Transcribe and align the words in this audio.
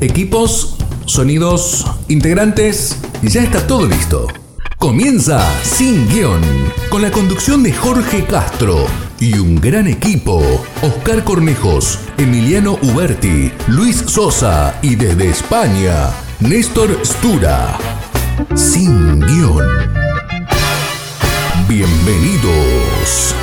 Equipos, 0.00 0.76
sonidos, 1.06 1.86
integrantes, 2.08 3.00
ya 3.22 3.42
está 3.42 3.66
todo 3.66 3.86
listo. 3.86 4.26
Comienza 4.78 5.40
Sin 5.62 6.06
Guión, 6.08 6.42
con 6.90 7.00
la 7.00 7.10
conducción 7.10 7.62
de 7.62 7.72
Jorge 7.72 8.26
Castro 8.26 8.84
y 9.18 9.38
un 9.38 9.56
gran 9.56 9.86
equipo. 9.86 10.42
Oscar 10.82 11.24
Cornejos, 11.24 11.98
Emiliano 12.18 12.74
Uberti, 12.82 13.50
Luis 13.68 13.96
Sosa 13.96 14.78
y 14.82 14.96
desde 14.96 15.30
España, 15.30 16.10
Néstor 16.40 16.90
Stura. 17.02 17.78
Sin 18.54 19.18
Guión. 19.20 19.66
Bienvenidos. 21.66 23.34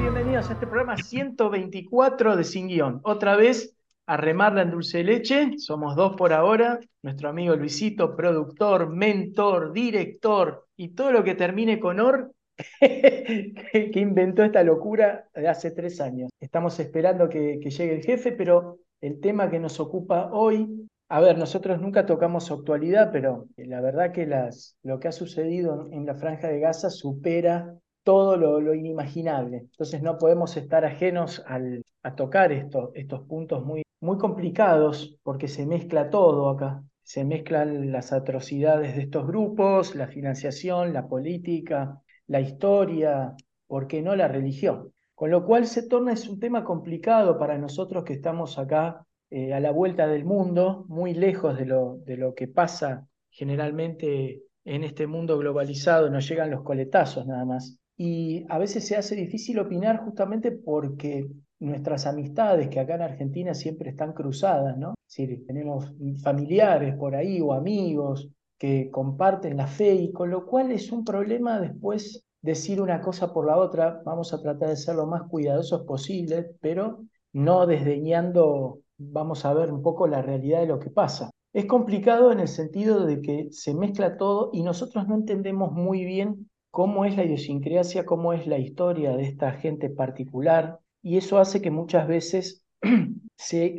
Bienvenidos 0.00 0.50
a 0.50 0.54
este 0.54 0.66
programa 0.66 0.96
124 0.96 2.34
de 2.34 2.42
Sin 2.42 2.66
Guión. 2.66 2.98
Otra 3.04 3.36
vez 3.36 3.76
a 4.06 4.16
remarla 4.16 4.62
en 4.62 4.70
dulce 4.70 5.04
leche. 5.04 5.58
Somos 5.58 5.96
dos 5.96 6.16
por 6.16 6.32
ahora. 6.32 6.78
Nuestro 7.02 7.28
amigo 7.28 7.56
Luisito, 7.56 8.16
productor, 8.16 8.88
mentor, 8.90 9.72
director 9.72 10.66
y 10.76 10.88
todo 10.90 11.12
lo 11.12 11.24
que 11.24 11.34
termine 11.34 11.78
con 11.78 12.00
OR, 12.00 12.32
que, 12.80 13.92
inventó 13.94 14.44
esta 14.44 14.62
locura 14.62 15.28
de 15.34 15.48
hace 15.48 15.70
tres 15.70 16.00
años. 16.00 16.30
Estamos 16.40 16.78
esperando 16.80 17.28
que, 17.28 17.58
llegue 17.58 17.94
el 17.94 18.02
jefe, 18.02 18.32
pero 18.32 18.78
el 19.00 19.20
tema 19.20 19.50
que 19.50 19.58
nos 19.58 19.80
ocupa 19.80 20.30
hoy, 20.32 20.88
a 21.08 21.20
ver, 21.20 21.38
nosotros 21.38 21.80
nunca 21.80 22.06
tocamos 22.06 22.50
actualidad, 22.50 23.10
pero 23.12 23.46
la 23.56 23.80
verdad 23.80 24.12
que 24.12 24.26
las, 24.26 24.76
lo 24.82 24.98
que 24.98 25.08
ha 25.08 25.12
sucedido 25.12 25.88
en 25.92 26.06
la 26.06 26.14
franja 26.14 26.48
de 26.48 26.60
Gaza 26.60 26.90
supera 26.90 27.74
todo 28.02 28.36
lo, 28.36 28.74
inimaginable. 28.74 29.58
Entonces 29.58 30.02
no 30.02 30.18
podemos 30.18 30.56
estar 30.56 30.84
ajenos 30.84 31.42
al, 31.46 31.84
a 32.02 32.14
tocar 32.14 32.52
esto, 32.52 32.92
estos 32.94 33.22
puntos 33.22 33.64
muy, 33.64 33.82
muy 34.00 34.18
complicados 34.18 35.18
porque 35.22 35.48
se 35.48 35.66
mezcla 35.66 36.10
todo 36.10 36.48
acá. 36.48 36.82
Se 37.02 37.24
mezclan 37.24 37.90
las 37.92 38.12
atrocidades 38.12 38.96
de 38.96 39.02
estos 39.02 39.26
grupos, 39.26 39.94
la 39.94 40.08
financiación, 40.08 40.92
la 40.92 41.08
política, 41.08 42.00
la 42.26 42.40
historia, 42.40 43.34
¿por 43.66 43.86
qué 43.86 44.02
no 44.02 44.14
la 44.16 44.28
religión? 44.28 44.92
Con 45.14 45.30
lo 45.30 45.44
cual 45.44 45.66
se 45.66 45.88
torna, 45.88 46.12
es 46.12 46.28
un 46.28 46.40
tema 46.40 46.64
complicado 46.64 47.38
para 47.38 47.58
nosotros 47.58 48.04
que 48.04 48.14
estamos 48.14 48.58
acá 48.58 49.04
eh, 49.30 49.52
a 49.52 49.60
la 49.60 49.70
vuelta 49.70 50.06
del 50.06 50.24
mundo, 50.24 50.84
muy 50.88 51.14
lejos 51.14 51.56
de 51.58 51.66
lo, 51.66 51.98
de 52.04 52.16
lo 52.16 52.34
que 52.34 52.48
pasa 52.48 53.06
generalmente 53.30 54.42
en 54.64 54.84
este 54.84 55.06
mundo 55.06 55.38
globalizado, 55.38 56.10
nos 56.10 56.28
llegan 56.28 56.50
los 56.50 56.62
coletazos 56.62 57.26
nada 57.26 57.44
más. 57.44 57.81
Y 58.04 58.44
a 58.48 58.58
veces 58.58 58.84
se 58.84 58.96
hace 58.96 59.14
difícil 59.14 59.60
opinar 59.60 60.04
justamente 60.04 60.50
porque 60.50 61.30
nuestras 61.60 62.04
amistades, 62.04 62.68
que 62.68 62.80
acá 62.80 62.96
en 62.96 63.02
Argentina 63.02 63.54
siempre 63.54 63.90
están 63.90 64.12
cruzadas, 64.12 64.76
¿no? 64.76 64.94
Es 65.06 65.16
decir, 65.16 65.46
tenemos 65.46 65.94
familiares 66.20 66.96
por 66.96 67.14
ahí 67.14 67.40
o 67.40 67.52
amigos 67.52 68.28
que 68.58 68.90
comparten 68.90 69.56
la 69.56 69.68
fe 69.68 69.94
y 69.94 70.10
con 70.10 70.30
lo 70.30 70.46
cual 70.46 70.72
es 70.72 70.90
un 70.90 71.04
problema 71.04 71.60
después 71.60 72.24
decir 72.40 72.80
una 72.82 73.00
cosa 73.00 73.32
por 73.32 73.46
la 73.46 73.56
otra. 73.56 74.02
Vamos 74.04 74.34
a 74.34 74.42
tratar 74.42 74.70
de 74.70 74.76
ser 74.76 74.96
lo 74.96 75.06
más 75.06 75.22
cuidadosos 75.28 75.82
posible, 75.82 76.56
pero 76.60 77.04
no 77.32 77.66
desdeñando, 77.66 78.80
vamos 78.98 79.44
a 79.44 79.54
ver 79.54 79.70
un 79.70 79.80
poco 79.80 80.08
la 80.08 80.22
realidad 80.22 80.58
de 80.58 80.66
lo 80.66 80.80
que 80.80 80.90
pasa. 80.90 81.30
Es 81.52 81.66
complicado 81.66 82.32
en 82.32 82.40
el 82.40 82.48
sentido 82.48 83.06
de 83.06 83.22
que 83.22 83.46
se 83.52 83.74
mezcla 83.74 84.16
todo 84.16 84.50
y 84.52 84.64
nosotros 84.64 85.06
no 85.06 85.14
entendemos 85.14 85.70
muy 85.70 86.04
bien 86.04 86.48
cómo 86.72 87.04
es 87.04 87.16
la 87.16 87.24
idiosincrasia, 87.24 88.06
cómo 88.06 88.32
es 88.32 88.46
la 88.46 88.58
historia 88.58 89.14
de 89.14 89.24
esta 89.24 89.52
gente 89.52 89.90
particular, 89.90 90.80
y 91.02 91.18
eso 91.18 91.38
hace 91.38 91.60
que 91.60 91.70
muchas 91.70 92.08
veces 92.08 92.64
se, 93.36 93.78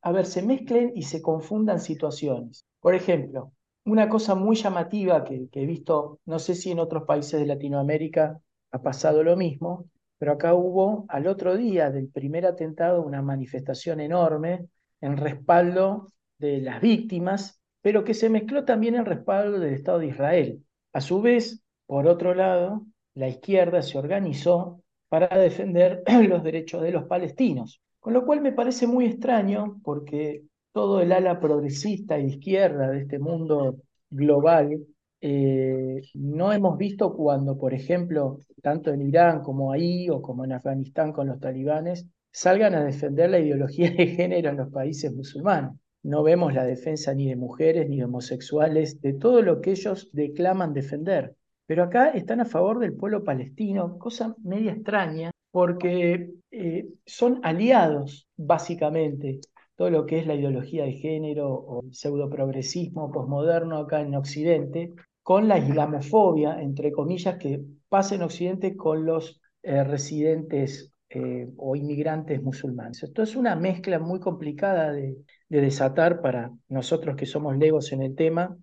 a 0.00 0.12
ver, 0.12 0.26
se 0.26 0.42
mezclen 0.42 0.92
y 0.94 1.02
se 1.02 1.20
confundan 1.20 1.80
situaciones. 1.80 2.64
Por 2.78 2.94
ejemplo, 2.94 3.52
una 3.84 4.08
cosa 4.08 4.36
muy 4.36 4.54
llamativa 4.54 5.24
que, 5.24 5.48
que, 5.50 5.62
he 5.64 5.66
visto, 5.66 6.20
no 6.24 6.38
sé 6.38 6.54
si 6.54 6.70
en 6.70 6.78
otros 6.78 7.02
países 7.02 7.40
de 7.40 7.46
Latinoamérica 7.46 8.40
ha 8.70 8.80
pasado 8.80 9.24
lo 9.24 9.36
mismo, 9.36 9.86
pero 10.16 10.32
acá 10.32 10.54
hubo 10.54 11.06
al 11.08 11.26
otro 11.26 11.56
día 11.56 11.90
del 11.90 12.08
primer 12.10 12.46
atentado 12.46 13.02
una 13.02 13.22
manifestación 13.22 13.98
enorme 13.98 14.68
en 15.00 15.16
respaldo 15.16 16.12
de 16.38 16.60
las 16.60 16.80
víctimas, 16.80 17.60
pero 17.82 18.04
que 18.04 18.14
se 18.14 18.30
mezcló 18.30 18.64
también 18.64 18.94
en 18.94 19.04
respaldo 19.04 19.58
del 19.58 19.74
Estado 19.74 19.98
de 19.98 20.06
Israel. 20.06 20.64
A 20.92 21.00
su 21.00 21.20
vez, 21.20 21.64
por 21.90 22.06
otro 22.06 22.36
lado, 22.36 22.86
la 23.16 23.26
izquierda 23.26 23.82
se 23.82 23.98
organizó 23.98 24.80
para 25.08 25.26
defender 25.36 26.04
los 26.28 26.44
derechos 26.44 26.82
de 26.82 26.92
los 26.92 27.06
palestinos, 27.06 27.82
con 27.98 28.12
lo 28.12 28.24
cual 28.24 28.42
me 28.42 28.52
parece 28.52 28.86
muy 28.86 29.06
extraño 29.06 29.80
porque 29.82 30.44
todo 30.72 31.00
el 31.00 31.10
ala 31.10 31.40
progresista 31.40 32.16
e 32.16 32.28
izquierda 32.28 32.92
de 32.92 33.00
este 33.00 33.18
mundo 33.18 33.78
global 34.08 34.86
eh, 35.20 36.00
no 36.14 36.52
hemos 36.52 36.78
visto 36.78 37.12
cuando, 37.12 37.58
por 37.58 37.74
ejemplo, 37.74 38.38
tanto 38.62 38.92
en 38.92 39.02
Irán 39.02 39.42
como 39.42 39.72
ahí 39.72 40.08
o 40.10 40.22
como 40.22 40.44
en 40.44 40.52
Afganistán 40.52 41.12
con 41.12 41.26
los 41.26 41.40
talibanes, 41.40 42.06
salgan 42.30 42.76
a 42.76 42.84
defender 42.84 43.30
la 43.30 43.40
ideología 43.40 43.90
de 43.90 44.06
género 44.06 44.50
en 44.50 44.58
los 44.58 44.70
países 44.70 45.12
musulmanes. 45.12 45.72
No 46.04 46.22
vemos 46.22 46.54
la 46.54 46.64
defensa 46.64 47.12
ni 47.14 47.28
de 47.28 47.34
mujeres 47.34 47.88
ni 47.88 47.96
de 47.96 48.04
homosexuales, 48.04 49.00
de 49.00 49.14
todo 49.14 49.42
lo 49.42 49.60
que 49.60 49.72
ellos 49.72 50.08
declaman 50.12 50.72
defender. 50.72 51.34
Pero 51.70 51.84
acá 51.84 52.08
están 52.08 52.40
a 52.40 52.46
favor 52.46 52.80
del 52.80 52.94
pueblo 52.94 53.22
palestino, 53.22 53.96
cosa 53.96 54.34
media 54.42 54.72
extraña, 54.72 55.30
porque 55.52 56.32
eh, 56.50 56.88
son 57.06 57.38
aliados, 57.44 58.26
básicamente, 58.36 59.38
todo 59.76 59.88
lo 59.88 60.04
que 60.04 60.18
es 60.18 60.26
la 60.26 60.34
ideología 60.34 60.84
de 60.84 60.94
género 60.94 61.48
o 61.48 61.84
el 61.84 61.94
pseudoprogresismo 61.94 63.12
posmoderno 63.12 63.78
acá 63.78 64.00
en 64.00 64.16
Occidente, 64.16 64.94
con 65.22 65.46
la 65.46 65.58
islamofobia, 65.58 66.60
entre 66.60 66.90
comillas, 66.90 67.38
que 67.38 67.60
pasa 67.88 68.16
en 68.16 68.22
Occidente 68.22 68.74
con 68.74 69.06
los 69.06 69.40
eh, 69.62 69.84
residentes 69.84 70.92
eh, 71.08 71.48
o 71.56 71.76
inmigrantes 71.76 72.42
musulmanes. 72.42 73.04
Esto 73.04 73.22
es 73.22 73.36
una 73.36 73.54
mezcla 73.54 74.00
muy 74.00 74.18
complicada 74.18 74.90
de, 74.90 75.18
de 75.48 75.60
desatar 75.60 76.20
para 76.20 76.50
nosotros 76.68 77.14
que 77.14 77.26
somos 77.26 77.56
legos 77.56 77.92
en 77.92 78.02
el 78.02 78.16
tema, 78.16 78.58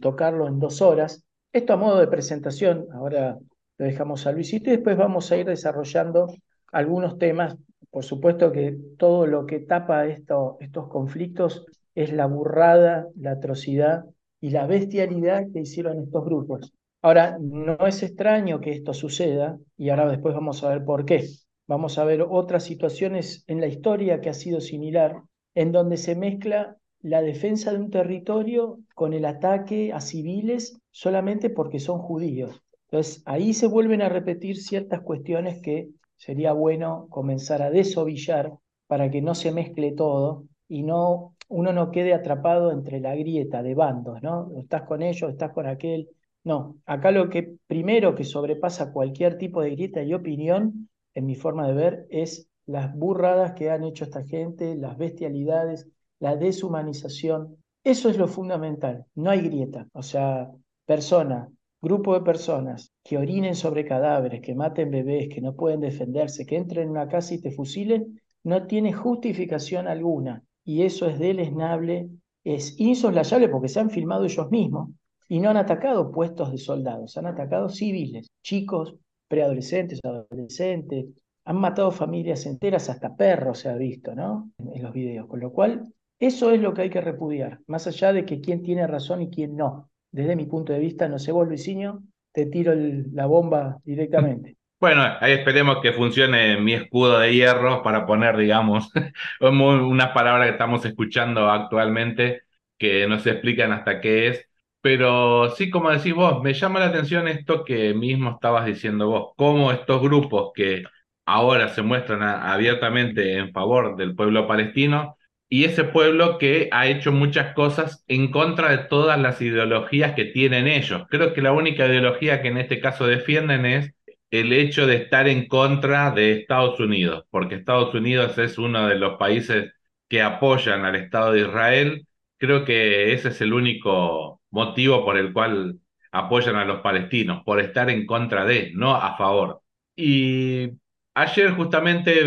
tocarlo 0.00 0.46
en 0.46 0.60
dos 0.60 0.80
horas 0.82 1.24
esto 1.52 1.72
a 1.72 1.76
modo 1.76 1.98
de 1.98 2.06
presentación, 2.06 2.86
ahora 2.92 3.38
lo 3.78 3.86
dejamos 3.86 4.26
a 4.26 4.32
Luisito 4.32 4.70
y 4.70 4.74
después 4.74 4.96
vamos 4.96 5.30
a 5.30 5.36
ir 5.36 5.46
desarrollando 5.46 6.34
algunos 6.72 7.18
temas. 7.18 7.56
Por 7.90 8.04
supuesto 8.04 8.52
que 8.52 8.76
todo 8.96 9.26
lo 9.26 9.44
que 9.44 9.60
tapa 9.60 10.06
esto, 10.06 10.56
estos 10.60 10.88
conflictos 10.88 11.66
es 11.94 12.12
la 12.12 12.26
burrada, 12.26 13.08
la 13.16 13.32
atrocidad 13.32 14.04
y 14.40 14.50
la 14.50 14.66
bestialidad 14.66 15.44
que 15.52 15.60
hicieron 15.60 15.98
estos 15.98 16.24
grupos. 16.24 16.72
Ahora, 17.02 17.36
no 17.40 17.86
es 17.86 18.02
extraño 18.02 18.60
que 18.60 18.70
esto 18.70 18.94
suceda 18.94 19.58
y 19.76 19.90
ahora 19.90 20.08
después 20.08 20.34
vamos 20.34 20.62
a 20.62 20.70
ver 20.70 20.84
por 20.84 21.04
qué. 21.04 21.28
Vamos 21.66 21.98
a 21.98 22.04
ver 22.04 22.22
otras 22.22 22.64
situaciones 22.64 23.44
en 23.46 23.60
la 23.60 23.66
historia 23.66 24.20
que 24.20 24.30
ha 24.30 24.34
sido 24.34 24.60
similar, 24.60 25.20
en 25.54 25.72
donde 25.72 25.96
se 25.96 26.14
mezcla 26.14 26.76
la 27.02 27.20
defensa 27.20 27.72
de 27.72 27.78
un 27.78 27.90
territorio 27.90 28.78
con 28.94 29.12
el 29.12 29.24
ataque 29.24 29.92
a 29.92 30.00
civiles 30.00 30.78
solamente 30.90 31.50
porque 31.50 31.80
son 31.80 31.98
judíos. 31.98 32.62
Entonces, 32.90 33.22
ahí 33.26 33.54
se 33.54 33.66
vuelven 33.66 34.02
a 34.02 34.08
repetir 34.08 34.56
ciertas 34.56 35.00
cuestiones 35.00 35.60
que 35.62 35.88
sería 36.16 36.52
bueno 36.52 37.06
comenzar 37.10 37.62
a 37.62 37.70
desovillar 37.70 38.52
para 38.86 39.10
que 39.10 39.22
no 39.22 39.34
se 39.34 39.50
mezcle 39.50 39.92
todo 39.92 40.44
y 40.68 40.82
no 40.82 41.34
uno 41.48 41.72
no 41.72 41.90
quede 41.90 42.14
atrapado 42.14 42.72
entre 42.72 42.98
la 43.00 43.14
grieta 43.14 43.62
de 43.62 43.74
bandos, 43.74 44.22
¿no? 44.22 44.52
Estás 44.58 44.82
con 44.82 45.02
ellos, 45.02 45.30
estás 45.30 45.52
con 45.52 45.66
aquel. 45.66 46.08
No, 46.44 46.78
acá 46.86 47.10
lo 47.10 47.28
que 47.28 47.56
primero 47.66 48.14
que 48.14 48.24
sobrepasa 48.24 48.92
cualquier 48.92 49.36
tipo 49.36 49.60
de 49.60 49.70
grieta 49.70 50.02
y 50.02 50.14
opinión, 50.14 50.88
en 51.14 51.26
mi 51.26 51.34
forma 51.34 51.68
de 51.68 51.74
ver, 51.74 52.06
es 52.08 52.48
las 52.64 52.94
burradas 52.94 53.52
que 53.52 53.70
han 53.70 53.84
hecho 53.84 54.04
esta 54.04 54.24
gente, 54.24 54.74
las 54.76 54.96
bestialidades, 54.96 55.88
la 56.22 56.36
deshumanización. 56.36 57.56
Eso 57.82 58.08
es 58.08 58.16
lo 58.16 58.28
fundamental, 58.28 59.04
no 59.16 59.30
hay 59.30 59.40
grieta. 59.40 59.88
O 59.92 60.04
sea, 60.04 60.50
persona, 60.86 61.48
grupo 61.80 62.14
de 62.14 62.20
personas 62.20 62.92
que 63.02 63.18
orinen 63.18 63.56
sobre 63.56 63.84
cadáveres, 63.84 64.40
que 64.40 64.54
maten 64.54 64.92
bebés, 64.92 65.28
que 65.28 65.40
no 65.40 65.56
pueden 65.56 65.80
defenderse, 65.80 66.46
que 66.46 66.56
entren 66.56 66.84
en 66.84 66.90
una 66.90 67.08
casa 67.08 67.34
y 67.34 67.40
te 67.40 67.50
fusilen, 67.50 68.20
no 68.44 68.68
tiene 68.68 68.92
justificación 68.92 69.88
alguna. 69.88 70.44
Y 70.64 70.82
eso 70.82 71.08
es 71.08 71.18
deleznable, 71.18 72.08
es 72.44 72.78
insoslayable 72.78 73.48
porque 73.48 73.68
se 73.68 73.80
han 73.80 73.90
filmado 73.90 74.24
ellos 74.24 74.48
mismos 74.48 74.90
y 75.28 75.40
no 75.40 75.50
han 75.50 75.56
atacado 75.56 76.12
puestos 76.12 76.52
de 76.52 76.58
soldados, 76.58 77.16
han 77.16 77.26
atacado 77.26 77.68
civiles, 77.68 78.28
chicos, 78.44 78.94
preadolescentes, 79.26 79.98
adolescentes, 80.04 81.06
han 81.44 81.56
matado 81.56 81.90
familias 81.90 82.46
enteras, 82.46 82.88
hasta 82.88 83.16
perros 83.16 83.58
se 83.58 83.68
ha 83.68 83.74
visto, 83.74 84.14
¿no? 84.14 84.52
En 84.72 84.82
los 84.84 84.92
videos. 84.92 85.26
Con 85.26 85.40
lo 85.40 85.50
cual, 85.50 85.82
eso 86.22 86.52
es 86.52 86.60
lo 86.60 86.72
que 86.72 86.82
hay 86.82 86.90
que 86.90 87.00
repudiar, 87.00 87.58
más 87.66 87.88
allá 87.88 88.12
de 88.12 88.24
que 88.24 88.40
quién 88.40 88.62
tiene 88.62 88.86
razón 88.86 89.22
y 89.22 89.28
quién 89.28 89.56
no. 89.56 89.90
Desde 90.12 90.36
mi 90.36 90.46
punto 90.46 90.72
de 90.72 90.78
vista, 90.78 91.08
no 91.08 91.18
sé 91.18 91.32
vos, 91.32 91.48
Luisinho, 91.48 92.04
te 92.32 92.46
tiro 92.46 92.72
la 93.12 93.26
bomba 93.26 93.78
directamente. 93.84 94.56
Bueno, 94.82 95.04
ahí 95.20 95.34
esperemos 95.34 95.78
que 95.80 95.92
funcione 95.92 96.56
mi 96.58 96.72
escudo 96.72 97.20
de 97.20 97.32
hierro 97.32 97.84
para 97.84 98.04
poner, 98.04 98.36
digamos, 98.36 98.90
unas 99.40 100.08
palabras 100.08 100.46
que 100.48 100.52
estamos 100.54 100.84
escuchando 100.84 101.48
actualmente 101.48 102.42
que 102.76 103.06
no 103.06 103.20
se 103.20 103.30
explican 103.30 103.70
hasta 103.70 104.00
qué 104.00 104.26
es. 104.26 104.44
Pero 104.80 105.50
sí, 105.50 105.70
como 105.70 105.90
decís 105.90 106.12
vos, 106.12 106.42
me 106.42 106.52
llama 106.52 106.80
la 106.80 106.86
atención 106.86 107.28
esto 107.28 107.64
que 107.64 107.94
mismo 107.94 108.30
estabas 108.30 108.66
diciendo 108.66 109.06
vos, 109.08 109.32
cómo 109.36 109.70
estos 109.70 110.02
grupos 110.02 110.50
que 110.52 110.82
ahora 111.26 111.68
se 111.68 111.82
muestran 111.82 112.20
abiertamente 112.24 113.36
en 113.38 113.52
favor 113.52 113.94
del 113.94 114.16
pueblo 114.16 114.48
palestino 114.48 115.16
y 115.52 115.64
ese 115.66 115.84
pueblo 115.84 116.38
que 116.38 116.70
ha 116.72 116.86
hecho 116.86 117.12
muchas 117.12 117.52
cosas 117.54 118.04
en 118.08 118.30
contra 118.30 118.70
de 118.70 118.78
todas 118.88 119.20
las 119.20 119.42
ideologías 119.42 120.14
que 120.14 120.24
tienen 120.24 120.66
ellos. 120.66 121.02
Creo 121.10 121.34
que 121.34 121.42
la 121.42 121.52
única 121.52 121.86
ideología 121.86 122.40
que 122.40 122.48
en 122.48 122.56
este 122.56 122.80
caso 122.80 123.06
defienden 123.06 123.66
es 123.66 123.92
el 124.30 124.54
hecho 124.54 124.86
de 124.86 124.96
estar 124.96 125.28
en 125.28 125.46
contra 125.48 126.10
de 126.10 126.32
Estados 126.40 126.80
Unidos, 126.80 127.26
porque 127.28 127.56
Estados 127.56 127.94
Unidos 127.94 128.38
es 128.38 128.56
uno 128.56 128.86
de 128.86 128.94
los 128.94 129.18
países 129.18 129.74
que 130.08 130.22
apoyan 130.22 130.86
al 130.86 130.96
Estado 130.96 131.32
de 131.32 131.40
Israel. 131.42 132.06
Creo 132.38 132.64
que 132.64 133.12
ese 133.12 133.28
es 133.28 133.42
el 133.42 133.52
único 133.52 134.40
motivo 134.50 135.04
por 135.04 135.18
el 135.18 135.34
cual 135.34 135.80
apoyan 136.12 136.56
a 136.56 136.64
los 136.64 136.80
palestinos, 136.80 137.42
por 137.44 137.60
estar 137.60 137.90
en 137.90 138.06
contra 138.06 138.46
de, 138.46 138.70
no 138.74 138.94
a 138.96 139.18
favor. 139.18 139.60
Y 139.96 140.70
ayer 141.12 141.50
justamente 141.50 142.22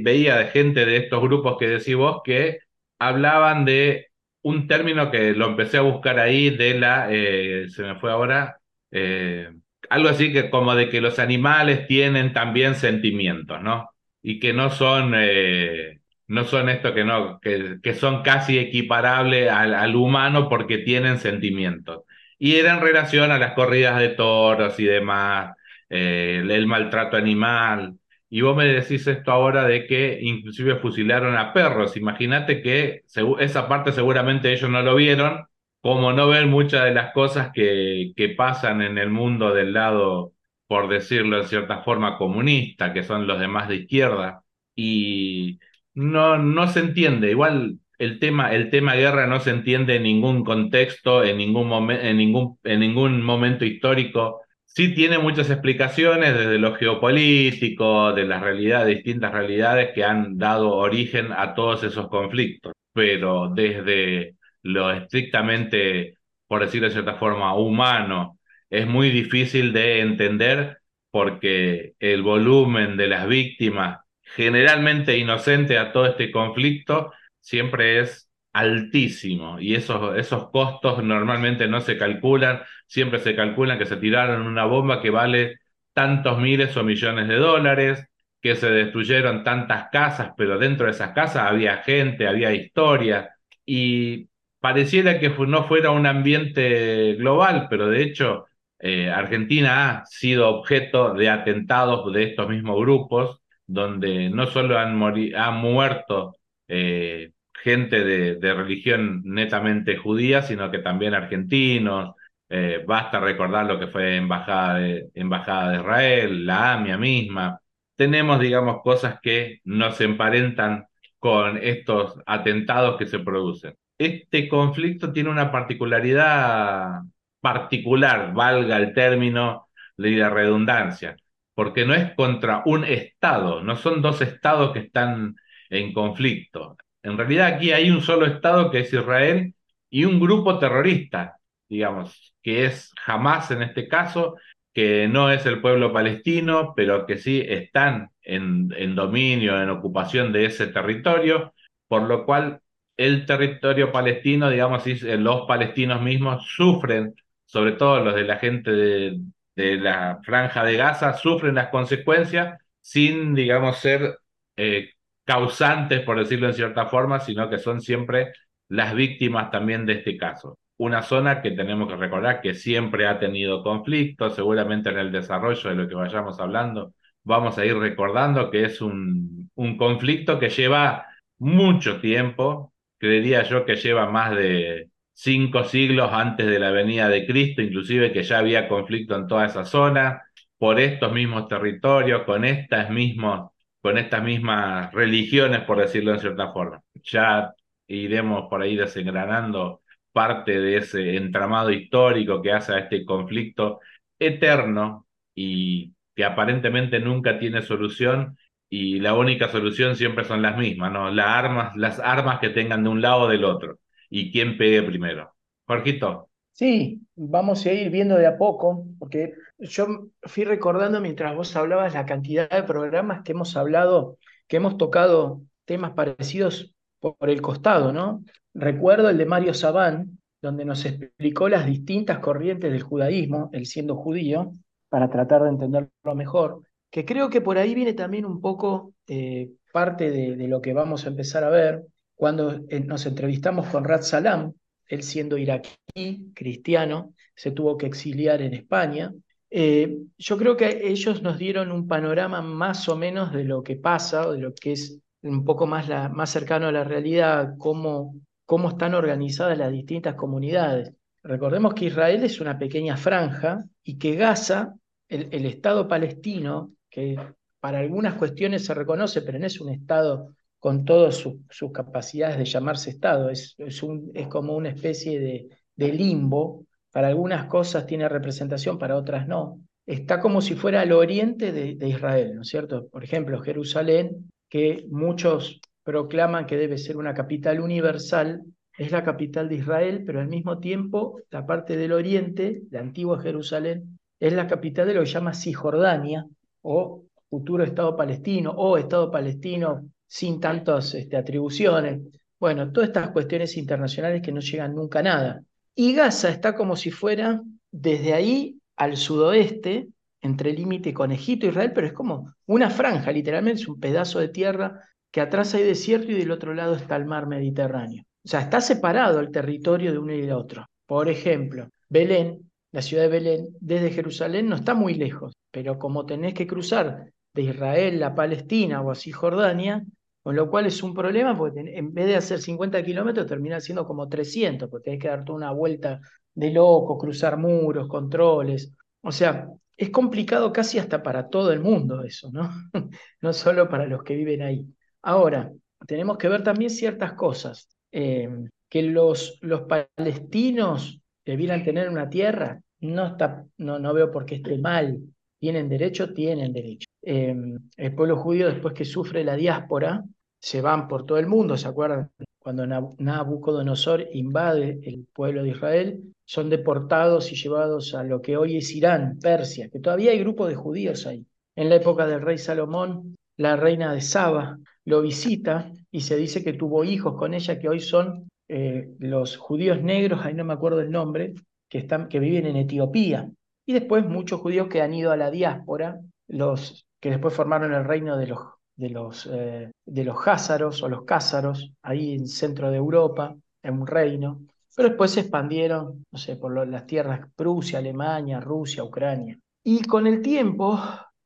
veía 0.00 0.36
de 0.38 0.46
gente 0.46 0.86
de 0.86 0.96
estos 0.96 1.20
grupos 1.20 1.58
que 1.58 1.68
decís 1.68 1.94
vos 1.94 2.22
que 2.24 2.69
hablaban 3.00 3.64
de 3.64 4.08
un 4.42 4.68
término 4.68 5.10
que 5.10 5.32
lo 5.34 5.46
empecé 5.48 5.78
a 5.78 5.82
buscar 5.82 6.18
ahí 6.20 6.50
de 6.50 6.78
la, 6.78 7.08
eh, 7.10 7.66
se 7.70 7.82
me 7.82 7.96
fue 7.98 8.12
ahora, 8.12 8.60
eh, 8.92 9.50
algo 9.90 10.08
así 10.08 10.32
que 10.32 10.50
como 10.50 10.74
de 10.74 10.88
que 10.88 11.00
los 11.00 11.18
animales 11.18 11.86
tienen 11.86 12.32
también 12.32 12.74
sentimientos, 12.76 13.60
¿no? 13.62 13.90
Y 14.22 14.40
que 14.40 14.52
no 14.52 14.70
son, 14.70 15.14
eh, 15.16 16.00
no 16.28 16.44
son 16.44 16.68
esto 16.68 16.94
que 16.94 17.04
no, 17.04 17.40
que, 17.40 17.78
que 17.82 17.94
son 17.94 18.22
casi 18.22 18.58
equiparables 18.58 19.50
al, 19.50 19.74
al, 19.74 19.96
humano 19.96 20.48
porque 20.48 20.78
tienen 20.78 21.18
sentimientos. 21.18 22.04
Y 22.38 22.56
era 22.56 22.74
en 22.74 22.80
relación 22.80 23.30
a 23.32 23.38
las 23.38 23.54
corridas 23.54 23.98
de 23.98 24.10
toros 24.10 24.78
y 24.80 24.84
demás, 24.84 25.54
el 25.88 26.66
maltrato 26.66 27.16
animal. 27.16 27.99
Y 28.30 28.42
vos 28.42 28.56
me 28.56 28.64
decís 28.66 29.06
esto 29.08 29.32
ahora 29.32 29.64
de 29.66 29.86
que 29.86 30.18
inclusive 30.22 30.76
fusilaron 30.76 31.36
a 31.36 31.52
perros. 31.52 31.96
Imagínate 31.96 32.62
que 32.62 33.02
esa 33.40 33.68
parte 33.68 33.92
seguramente 33.92 34.52
ellos 34.52 34.70
no 34.70 34.82
lo 34.82 34.94
vieron, 34.94 35.46
como 35.80 36.12
no 36.12 36.28
ven 36.28 36.48
muchas 36.48 36.84
de 36.84 36.94
las 36.94 37.12
cosas 37.12 37.50
que, 37.52 38.12
que 38.16 38.28
pasan 38.30 38.82
en 38.82 38.98
el 38.98 39.10
mundo 39.10 39.52
del 39.52 39.72
lado, 39.72 40.32
por 40.68 40.88
decirlo 40.88 41.38
en 41.38 41.48
cierta 41.48 41.82
forma, 41.82 42.16
comunista, 42.18 42.92
que 42.92 43.02
son 43.02 43.26
los 43.26 43.40
demás 43.40 43.68
de 43.68 43.76
izquierda. 43.76 44.44
Y 44.76 45.58
no, 45.94 46.38
no 46.38 46.68
se 46.68 46.80
entiende. 46.80 47.30
Igual 47.30 47.78
el 47.98 48.18
tema, 48.20 48.54
el 48.54 48.70
tema 48.70 48.94
guerra 48.94 49.26
no 49.26 49.40
se 49.40 49.50
entiende 49.50 49.96
en 49.96 50.04
ningún 50.04 50.44
contexto, 50.44 51.24
en 51.24 51.38
ningún, 51.38 51.90
en 51.90 52.16
ningún, 52.16 52.58
en 52.64 52.80
ningún 52.80 53.22
momento 53.22 53.64
histórico 53.64 54.40
sí 54.74 54.94
tiene 54.94 55.18
muchas 55.18 55.50
explicaciones 55.50 56.34
desde 56.34 56.58
lo 56.58 56.74
geopolítico, 56.74 58.12
de 58.12 58.24
las 58.24 58.42
realidades, 58.42 58.96
distintas 58.96 59.32
realidades 59.32 59.90
que 59.94 60.04
han 60.04 60.38
dado 60.38 60.74
origen 60.74 61.32
a 61.32 61.54
todos 61.54 61.82
esos 61.84 62.08
conflictos, 62.08 62.72
pero 62.92 63.48
desde 63.54 64.36
lo 64.62 64.90
estrictamente, 64.92 66.14
por 66.46 66.62
decirlo 66.62 66.88
de 66.88 66.92
cierta 66.94 67.16
forma, 67.16 67.54
humano, 67.54 68.38
es 68.70 68.86
muy 68.86 69.10
difícil 69.10 69.72
de 69.72 70.00
entender 70.00 70.78
porque 71.10 71.94
el 71.98 72.22
volumen 72.22 72.96
de 72.96 73.08
las 73.08 73.26
víctimas, 73.26 74.00
generalmente 74.22 75.18
inocentes 75.18 75.76
a 75.78 75.92
todo 75.92 76.06
este 76.06 76.30
conflicto, 76.30 77.12
siempre 77.40 78.00
es 78.00 78.29
altísimo. 78.52 79.60
Y 79.60 79.74
esos, 79.74 80.16
esos 80.18 80.50
costos 80.50 81.02
normalmente 81.04 81.68
no 81.68 81.80
se 81.80 81.96
calculan, 81.98 82.62
siempre 82.86 83.20
se 83.20 83.36
calculan 83.36 83.78
que 83.78 83.86
se 83.86 83.96
tiraron 83.96 84.42
una 84.46 84.64
bomba 84.64 85.00
que 85.02 85.10
vale 85.10 85.58
tantos 85.92 86.38
miles 86.38 86.76
o 86.76 86.84
millones 86.84 87.28
de 87.28 87.36
dólares, 87.36 88.06
que 88.40 88.56
se 88.56 88.70
destruyeron 88.70 89.44
tantas 89.44 89.88
casas, 89.90 90.32
pero 90.36 90.58
dentro 90.58 90.86
de 90.86 90.92
esas 90.92 91.12
casas 91.12 91.44
había 91.46 91.78
gente, 91.78 92.26
había 92.26 92.52
historia. 92.54 93.30
Y 93.66 94.28
pareciera 94.60 95.18
que 95.18 95.30
no 95.30 95.64
fuera 95.64 95.90
un 95.90 96.06
ambiente 96.06 97.14
global, 97.14 97.66
pero 97.70 97.88
de 97.88 98.02
hecho 98.02 98.46
eh, 98.78 99.10
Argentina 99.10 99.90
ha 100.00 100.06
sido 100.06 100.48
objeto 100.48 101.14
de 101.14 101.28
atentados 101.28 102.12
de 102.12 102.24
estos 102.24 102.48
mismos 102.48 102.80
grupos, 102.80 103.40
donde 103.66 104.30
no 104.30 104.46
solo 104.46 104.78
han, 104.78 104.96
muerto 104.96 106.36
eh, 106.66 107.30
gente 107.62 108.04
de, 108.04 108.54
religión 108.54 109.22
netamente 109.24 109.96
judía, 109.96 110.42
sino 110.42 110.70
que 110.70 110.78
también 110.78 111.14
argentinos. 111.14 112.14
Eh, 112.48 112.84
basta 112.86 113.20
recordar 113.20 113.66
lo 113.66 113.78
que 113.78 113.86
fue 113.86 114.16
Embajada 114.16 114.80
Embajada 115.14 115.70
de 115.72 115.78
Israel, 115.78 116.46
la 116.46 116.74
AMIA 116.74 116.98
misma. 116.98 117.60
Tenemos, 117.96 118.40
digamos, 118.40 118.82
cosas 118.82 119.20
que 119.22 119.60
nos 119.64 120.00
emparentan 120.00 120.86
con 121.18 121.58
estos 121.58 122.18
atentados 122.26 122.98
que 122.98 123.06
se 123.06 123.20
producen. 123.20 123.74
Este 123.98 124.48
conflicto 124.48 125.12
tiene 125.12 125.30
una 125.30 125.52
particularidad 125.52 127.02
particular, 127.40 128.32
valga 128.34 128.76
el 128.78 128.94
término 128.94 129.68
de 129.96 130.12
la 130.12 130.30
redundancia, 130.30 131.16
porque 131.54 131.84
no 131.84 131.94
es 131.94 132.14
contra 132.14 132.62
un 132.66 132.84
Estado, 132.84 133.62
no 133.62 133.76
son 133.76 134.00
dos 134.02 134.22
Estados 134.22 134.72
que 134.72 134.80
están 134.80 135.36
en 135.68 135.92
conflicto. 135.92 136.76
En 137.02 137.16
realidad 137.16 137.48
aquí 137.48 137.72
hay 137.72 137.90
un 137.90 138.02
solo 138.02 138.26
Estado 138.26 138.70
que 138.70 138.80
es 138.80 138.92
Israel 138.92 139.54
y 139.88 140.04
un 140.04 140.20
grupo 140.20 140.58
terrorista, 140.58 141.38
digamos, 141.68 142.34
que 142.42 142.66
es 142.66 142.92
Hamas 143.06 143.50
en 143.50 143.62
este 143.62 143.88
caso, 143.88 144.36
que 144.72 145.08
no 145.08 145.30
es 145.30 145.46
el 145.46 145.60
pueblo 145.60 145.92
palestino, 145.92 146.74
pero 146.76 147.06
que 147.06 147.16
sí 147.18 147.44
están 147.46 148.10
en, 148.22 148.72
en 148.76 148.94
dominio, 148.94 149.60
en 149.60 149.70
ocupación 149.70 150.32
de 150.32 150.46
ese 150.46 150.68
territorio, 150.68 151.54
por 151.88 152.02
lo 152.02 152.24
cual 152.24 152.60
el 152.96 153.26
territorio 153.26 153.90
palestino, 153.92 154.50
digamos, 154.50 154.84
los 154.86 155.46
palestinos 155.46 156.02
mismos 156.02 156.46
sufren, 156.46 157.14
sobre 157.46 157.72
todo 157.72 158.00
los 158.04 158.14
de 158.14 158.24
la 158.24 158.36
gente 158.36 158.70
de, 158.70 159.20
de 159.56 159.76
la 159.76 160.20
franja 160.22 160.64
de 160.64 160.76
Gaza, 160.76 161.14
sufren 161.14 161.54
las 161.54 161.68
consecuencias 161.68 162.58
sin, 162.80 163.34
digamos, 163.34 163.78
ser 163.78 164.18
eh, 164.56 164.90
causantes, 165.30 166.00
por 166.00 166.18
decirlo 166.18 166.48
en 166.48 166.54
cierta 166.54 166.86
forma, 166.86 167.20
sino 167.20 167.48
que 167.48 167.60
son 167.60 167.80
siempre 167.80 168.32
las 168.68 168.96
víctimas 168.96 169.48
también 169.52 169.86
de 169.86 169.92
este 169.94 170.16
caso. 170.16 170.58
Una 170.76 171.02
zona 171.02 171.40
que 171.40 171.52
tenemos 171.52 171.88
que 171.88 171.94
recordar 171.94 172.40
que 172.40 172.54
siempre 172.54 173.06
ha 173.06 173.20
tenido 173.20 173.62
conflictos, 173.62 174.34
seguramente 174.34 174.90
en 174.90 174.98
el 174.98 175.12
desarrollo 175.12 175.70
de 175.70 175.76
lo 175.76 175.88
que 175.88 175.94
vayamos 175.94 176.40
hablando, 176.40 176.94
vamos 177.22 177.56
a 177.58 177.64
ir 177.64 177.76
recordando 177.76 178.50
que 178.50 178.64
es 178.64 178.80
un, 178.80 179.48
un 179.54 179.76
conflicto 179.76 180.40
que 180.40 180.48
lleva 180.48 181.06
mucho 181.38 182.00
tiempo, 182.00 182.72
creería 182.98 183.44
yo 183.44 183.64
que 183.64 183.76
lleva 183.76 184.10
más 184.10 184.34
de 184.34 184.90
cinco 185.12 185.62
siglos 185.62 186.10
antes 186.12 186.46
de 186.46 186.58
la 186.58 186.72
venida 186.72 187.08
de 187.08 187.24
Cristo, 187.24 187.62
inclusive 187.62 188.12
que 188.12 188.24
ya 188.24 188.38
había 188.38 188.66
conflicto 188.66 189.14
en 189.14 189.28
toda 189.28 189.46
esa 189.46 189.64
zona, 189.64 190.22
por 190.58 190.80
estos 190.80 191.12
mismos 191.12 191.46
territorios, 191.46 192.24
con 192.24 192.44
estas 192.44 192.90
mismos 192.90 193.49
con 193.80 193.98
estas 193.98 194.22
mismas 194.22 194.92
religiones, 194.92 195.60
por 195.62 195.78
decirlo 195.78 196.12
en 196.12 196.20
cierta 196.20 196.52
forma. 196.52 196.82
Ya 197.02 197.52
iremos 197.86 198.48
por 198.48 198.62
ahí 198.62 198.76
desengranando 198.76 199.82
parte 200.12 200.60
de 200.60 200.78
ese 200.78 201.16
entramado 201.16 201.70
histórico 201.70 202.42
que 202.42 202.52
hace 202.52 202.74
a 202.74 202.78
este 202.80 203.04
conflicto 203.04 203.80
eterno 204.18 205.06
y 205.34 205.94
que 206.14 206.24
aparentemente 206.24 207.00
nunca 207.00 207.38
tiene 207.38 207.62
solución 207.62 208.36
y 208.68 209.00
la 209.00 209.14
única 209.14 209.48
solución 209.48 209.96
siempre 209.96 210.24
son 210.24 210.42
las 210.42 210.56
mismas, 210.56 210.92
¿no? 210.92 211.10
Las 211.10 211.26
armas, 211.26 211.76
las 211.76 211.98
armas 211.98 212.38
que 212.40 212.50
tengan 212.50 212.84
de 212.84 212.90
un 212.90 213.00
lado 213.02 213.22
o 213.22 213.28
del 213.28 213.44
otro 213.44 213.78
y 214.08 214.30
quién 214.32 214.56
pegue 214.58 214.82
primero. 214.82 215.34
Jorgito. 215.66 216.29
Sí, 216.52 217.00
vamos 217.16 217.64
a 217.64 217.72
ir 217.72 217.90
viendo 217.90 218.16
de 218.16 218.26
a 218.26 218.36
poco, 218.36 218.86
porque 218.98 219.32
yo 219.58 220.10
fui 220.22 220.44
recordando 220.44 221.00
mientras 221.00 221.34
vos 221.34 221.54
hablabas 221.56 221.94
la 221.94 222.04
cantidad 222.04 222.50
de 222.50 222.62
programas 222.64 223.22
que 223.22 223.32
hemos 223.32 223.56
hablado, 223.56 224.18
que 224.46 224.56
hemos 224.56 224.76
tocado 224.76 225.42
temas 225.64 225.92
parecidos 225.92 226.74
por 226.98 227.30
el 227.30 227.40
costado, 227.40 227.92
¿no? 227.92 228.24
Recuerdo 228.52 229.08
el 229.08 229.16
de 229.16 229.26
Mario 229.26 229.54
Sabán, 229.54 230.18
donde 230.42 230.64
nos 230.64 230.84
explicó 230.84 231.48
las 231.48 231.66
distintas 231.66 232.18
corrientes 232.18 232.72
del 232.72 232.82
judaísmo, 232.82 233.50
él 233.52 233.66
siendo 233.66 233.96
judío, 233.96 234.52
para 234.88 235.08
tratar 235.08 235.42
de 235.44 235.50
entenderlo 235.50 236.14
mejor, 236.14 236.62
que 236.90 237.04
creo 237.04 237.30
que 237.30 237.40
por 237.40 237.56
ahí 237.56 237.74
viene 237.74 237.92
también 237.94 238.24
un 238.24 238.40
poco 238.40 238.92
eh, 239.06 239.52
parte 239.72 240.10
de, 240.10 240.48
lo 240.48 240.60
que 240.60 240.72
vamos 240.72 241.06
a 241.06 241.08
empezar 241.08 241.44
a 241.44 241.50
ver 241.50 241.86
cuando 242.16 242.60
eh, 242.68 242.80
nos 242.80 243.06
entrevistamos 243.06 243.68
con 243.68 243.84
Rat 243.84 244.02
Salam, 244.02 244.52
él 244.90 245.02
siendo 245.02 245.38
iraquí, 245.38 246.32
cristiano, 246.34 247.14
se 247.34 247.52
tuvo 247.52 247.76
que 247.78 247.86
exiliar 247.86 248.42
en 248.42 248.54
España 248.54 249.12
Eh, 249.52 249.98
yo 250.16 250.36
creo 250.38 250.56
que 250.56 250.88
ellos 250.88 251.22
nos 251.22 251.36
dieron 251.38 251.72
un 251.72 251.88
panorama 251.88 252.40
más 252.40 252.88
o 252.88 252.96
menos 252.96 253.32
de 253.32 253.44
lo 253.44 253.62
que 253.62 253.76
pasa, 253.76 254.28
o 254.28 254.32
de 254.32 254.38
lo 254.38 254.54
que 254.54 254.72
es 254.72 255.00
un 255.22 255.44
poco 255.44 255.66
más, 255.66 255.88
la, 255.88 256.08
más 256.08 256.30
cercano 256.30 256.68
a 256.68 256.72
la 256.72 256.84
realidad, 256.84 257.54
cómo, 257.58 258.14
cómo 258.46 258.68
están 258.70 258.94
organizadas 258.94 259.58
las 259.58 259.72
distintas 259.72 260.14
comunidades. 260.14 260.92
Recordemos 261.22 261.74
que 261.74 261.86
Israel 261.86 262.22
es 262.24 262.40
una 262.40 262.58
pequeña 262.58 262.96
franja 262.96 263.64
y 263.82 263.98
que 263.98 264.14
Gaza, 264.14 264.74
el, 265.08 265.28
el 265.32 265.46
Estado 265.46 265.88
palestino, 265.88 266.72
que 266.88 267.16
para 267.60 267.80
algunas 267.80 268.14
cuestiones 268.14 268.64
se 268.64 268.74
reconoce, 268.74 269.22
pero 269.22 269.38
no 269.38 269.46
es 269.46 269.60
un 269.60 269.70
Estado 269.70 270.34
con 270.60 270.84
todas 270.84 271.16
sus 271.16 271.72
capacidades 271.72 272.36
de 272.36 272.44
llamarse 272.44 272.90
Estado, 272.90 273.30
es, 273.30 273.56
es, 273.58 274.26
como 274.28 274.54
una 274.54 274.68
especie 274.68 275.18
de, 275.18 275.92
limbo, 275.92 276.66
para 276.92 277.08
algunas 277.08 277.46
cosas 277.46 277.86
tiene 277.86 278.08
representación, 278.08 278.78
para 278.78 278.96
otras 278.96 279.26
no. 279.26 279.58
Está 279.86 280.20
como 280.20 280.42
si 280.42 280.54
fuera 280.54 280.82
al 280.82 280.92
oriente 280.92 281.50
de, 281.50 281.88
Israel, 281.88 282.34
¿no 282.34 282.42
es 282.42 282.48
cierto? 282.48 282.88
Por 282.88 283.02
ejemplo, 283.02 283.40
Jerusalén, 283.40 284.30
que 284.50 284.84
muchos 284.90 285.62
proclaman 285.82 286.46
que 286.46 286.58
debe 286.58 286.76
ser 286.76 286.98
una 286.98 287.14
capital 287.14 287.60
universal, 287.60 288.42
es 288.76 288.92
la 288.92 289.02
capital 289.02 289.48
de 289.48 289.56
Israel, 289.56 290.04
pero 290.04 290.20
al 290.20 290.28
mismo 290.28 290.58
tiempo 290.58 291.20
la 291.30 291.46
parte 291.46 291.76
del 291.76 291.92
oriente, 291.92 292.62
la 292.70 292.80
antigua 292.80 293.18
Jerusalén, 293.20 293.98
es 294.18 294.34
la 294.34 294.46
capital 294.46 294.86
de 294.86 294.94
lo 294.94 295.00
que 295.00 295.10
llama 295.10 295.32
Cisjordania 295.32 296.26
o 296.60 297.04
futuro 297.30 297.64
Estado 297.64 297.96
palestino 297.96 298.50
o 298.50 298.76
Estado 298.76 299.10
palestino 299.10 299.88
sin 300.10 300.40
tantas 300.40 300.92
este, 300.94 301.16
atribuciones. 301.16 302.00
Bueno, 302.38 302.72
todas 302.72 302.88
estas 302.88 303.10
cuestiones 303.10 303.56
internacionales 303.56 304.20
que 304.22 304.32
no 304.32 304.40
llegan 304.40 304.74
nunca 304.74 304.98
a 304.98 305.02
nada. 305.04 305.42
Y 305.74 305.94
Gaza 305.94 306.30
está 306.30 306.56
como 306.56 306.74
si 306.74 306.90
fuera 306.90 307.40
desde 307.70 308.12
ahí 308.12 308.58
al 308.76 308.96
sudoeste, 308.96 309.88
entre 310.20 310.50
el 310.50 310.56
límite 310.56 310.92
con 310.92 311.12
Egipto 311.12 311.46
e 311.46 311.50
Israel, 311.50 311.72
pero 311.72 311.86
es 311.86 311.92
como 311.92 312.34
una 312.46 312.70
franja, 312.70 313.12
literalmente 313.12 313.62
es 313.62 313.68
un 313.68 313.78
pedazo 313.78 314.18
de 314.18 314.28
tierra 314.28 314.82
que 315.12 315.20
atrás 315.20 315.54
hay 315.54 315.62
desierto 315.62 316.10
y 316.10 316.14
del 316.14 316.32
otro 316.32 316.54
lado 316.54 316.74
está 316.74 316.96
el 316.96 317.06
mar 317.06 317.28
Mediterráneo. 317.28 318.02
O 318.24 318.28
sea, 318.28 318.40
está 318.40 318.60
separado 318.60 319.20
el 319.20 319.30
territorio 319.30 319.92
de 319.92 319.98
uno 319.98 320.12
y 320.12 320.22
del 320.22 320.32
otro. 320.32 320.66
Por 320.86 321.08
ejemplo, 321.08 321.68
Belén, 321.88 322.50
la 322.72 322.82
ciudad 322.82 323.04
de 323.04 323.08
Belén, 323.08 323.48
desde 323.60 323.92
Jerusalén 323.92 324.48
no 324.48 324.56
está 324.56 324.74
muy 324.74 324.94
lejos, 324.94 325.32
pero 325.52 325.78
como 325.78 326.04
tenés 326.04 326.34
que 326.34 326.46
cruzar 326.48 327.12
de 327.32 327.42
Israel 327.42 328.02
a 328.02 328.14
Palestina 328.14 328.82
o 328.82 328.90
a 328.90 328.96
Cisjordania, 328.96 329.84
con 330.22 330.36
lo 330.36 330.50
cual 330.50 330.66
es 330.66 330.82
un 330.82 330.94
problema 330.94 331.36
porque 331.36 331.60
en 331.60 331.94
vez 331.94 332.06
de 332.06 332.16
hacer 332.16 332.40
50 332.40 332.82
kilómetros 332.82 333.26
termina 333.26 333.60
siendo 333.60 333.86
como 333.86 334.08
300, 334.08 334.68
porque 334.68 334.84
tenés 334.84 335.00
que 335.00 335.08
dar 335.08 335.24
toda 335.24 335.36
una 335.38 335.52
vuelta 335.52 336.00
de 336.34 336.50
loco, 336.50 336.98
cruzar 336.98 337.36
muros, 337.36 337.88
controles. 337.88 338.72
O 339.02 339.12
sea, 339.12 339.48
es 339.76 339.90
complicado 339.90 340.52
casi 340.52 340.78
hasta 340.78 341.02
para 341.02 341.28
todo 341.28 341.52
el 341.52 341.60
mundo 341.60 342.02
eso, 342.04 342.30
¿no? 342.32 342.50
no 343.20 343.32
solo 343.32 343.68
para 343.68 343.86
los 343.86 344.02
que 344.02 344.14
viven 344.14 344.42
ahí. 344.42 344.66
Ahora, 345.02 345.52
tenemos 345.86 346.18
que 346.18 346.28
ver 346.28 346.42
también 346.42 346.70
ciertas 346.70 347.14
cosas. 347.14 347.68
Eh, 347.92 348.28
que 348.68 348.82
los, 348.82 349.38
los 349.42 349.62
palestinos 349.62 351.00
debieran 351.24 351.64
tener 351.64 351.88
una 351.88 352.08
tierra, 352.08 352.62
no, 352.80 353.06
está, 353.06 353.44
no, 353.58 353.78
no 353.78 353.92
veo 353.92 354.10
por 354.10 354.24
qué 354.24 354.36
esté 354.36 354.58
mal. 354.58 354.98
¿Tienen 355.38 355.68
derecho? 355.68 356.12
Tienen 356.14 356.52
derecho. 356.52 356.89
Eh, 357.02 357.34
el 357.76 357.94
pueblo 357.94 358.16
judío, 358.16 358.48
después 358.48 358.74
que 358.74 358.84
sufre 358.84 359.24
la 359.24 359.36
diáspora, 359.36 360.04
se 360.38 360.60
van 360.60 360.88
por 360.88 361.04
todo 361.04 361.18
el 361.18 361.26
mundo, 361.26 361.56
¿se 361.56 361.68
acuerdan? 361.68 362.10
Cuando 362.38 362.66
Nabucodonosor 362.66 364.08
invade 364.12 364.80
el 364.82 365.06
pueblo 365.12 365.42
de 365.42 365.50
Israel, 365.50 366.00
son 366.24 366.48
deportados 366.48 367.30
y 367.32 367.36
llevados 367.36 367.94
a 367.94 368.02
lo 368.02 368.22
que 368.22 368.36
hoy 368.36 368.56
es 368.56 368.74
Irán, 368.74 369.18
Persia, 369.20 369.68
que 369.68 369.80
todavía 369.80 370.12
hay 370.12 370.20
grupos 370.20 370.48
de 370.48 370.54
judíos 370.54 371.06
ahí. 371.06 371.26
En 371.54 371.68
la 371.68 371.76
época 371.76 372.06
del 372.06 372.22
rey 372.22 372.38
Salomón, 372.38 373.16
la 373.36 373.56
reina 373.56 373.92
de 373.92 374.00
Saba 374.00 374.58
lo 374.84 375.02
visita 375.02 375.70
y 375.90 376.00
se 376.00 376.16
dice 376.16 376.42
que 376.42 376.54
tuvo 376.54 376.84
hijos 376.84 377.18
con 377.18 377.34
ella 377.34 377.58
que 377.58 377.68
hoy 377.68 377.80
son 377.80 378.30
eh, 378.48 378.88
los 378.98 379.36
judíos 379.36 379.82
negros, 379.82 380.24
ahí 380.24 380.34
no 380.34 380.44
me 380.44 380.54
acuerdo 380.54 380.80
el 380.80 380.90
nombre, 380.90 381.34
que, 381.68 381.78
están, 381.78 382.08
que 382.08 382.18
viven 382.18 382.46
en 382.46 382.56
Etiopía. 382.56 383.30
Y 383.66 383.72
después 383.74 384.06
muchos 384.06 384.40
judíos 384.40 384.68
que 384.68 384.80
han 384.80 384.94
ido 384.94 385.12
a 385.12 385.16
la 385.16 385.30
diáspora, 385.30 386.00
los 386.26 386.86
que 387.00 387.10
después 387.10 387.34
formaron 387.34 387.72
el 387.72 387.84
reino 387.84 388.16
de 388.16 388.26
los, 388.26 388.40
de 388.76 388.90
los, 388.90 389.28
eh, 389.32 389.70
de 389.86 390.04
los 390.04 390.16
házaros 390.26 390.82
o 390.82 390.88
los 390.88 391.04
cázaros, 391.04 391.72
ahí 391.82 392.14
en 392.14 392.28
centro 392.28 392.70
de 392.70 392.76
Europa, 392.76 393.34
en 393.62 393.80
un 393.80 393.86
reino, 393.86 394.40
pero 394.76 394.88
después 394.88 395.10
se 395.10 395.20
expandieron, 395.20 396.04
no 396.10 396.18
sé, 396.18 396.36
por 396.36 396.66
las 396.66 396.86
tierras 396.86 397.28
Prusia, 397.34 397.78
Alemania, 397.78 398.40
Rusia, 398.40 398.84
Ucrania. 398.84 399.38
Y 399.64 399.82
con 399.82 400.06
el 400.06 400.22
tiempo, 400.22 400.78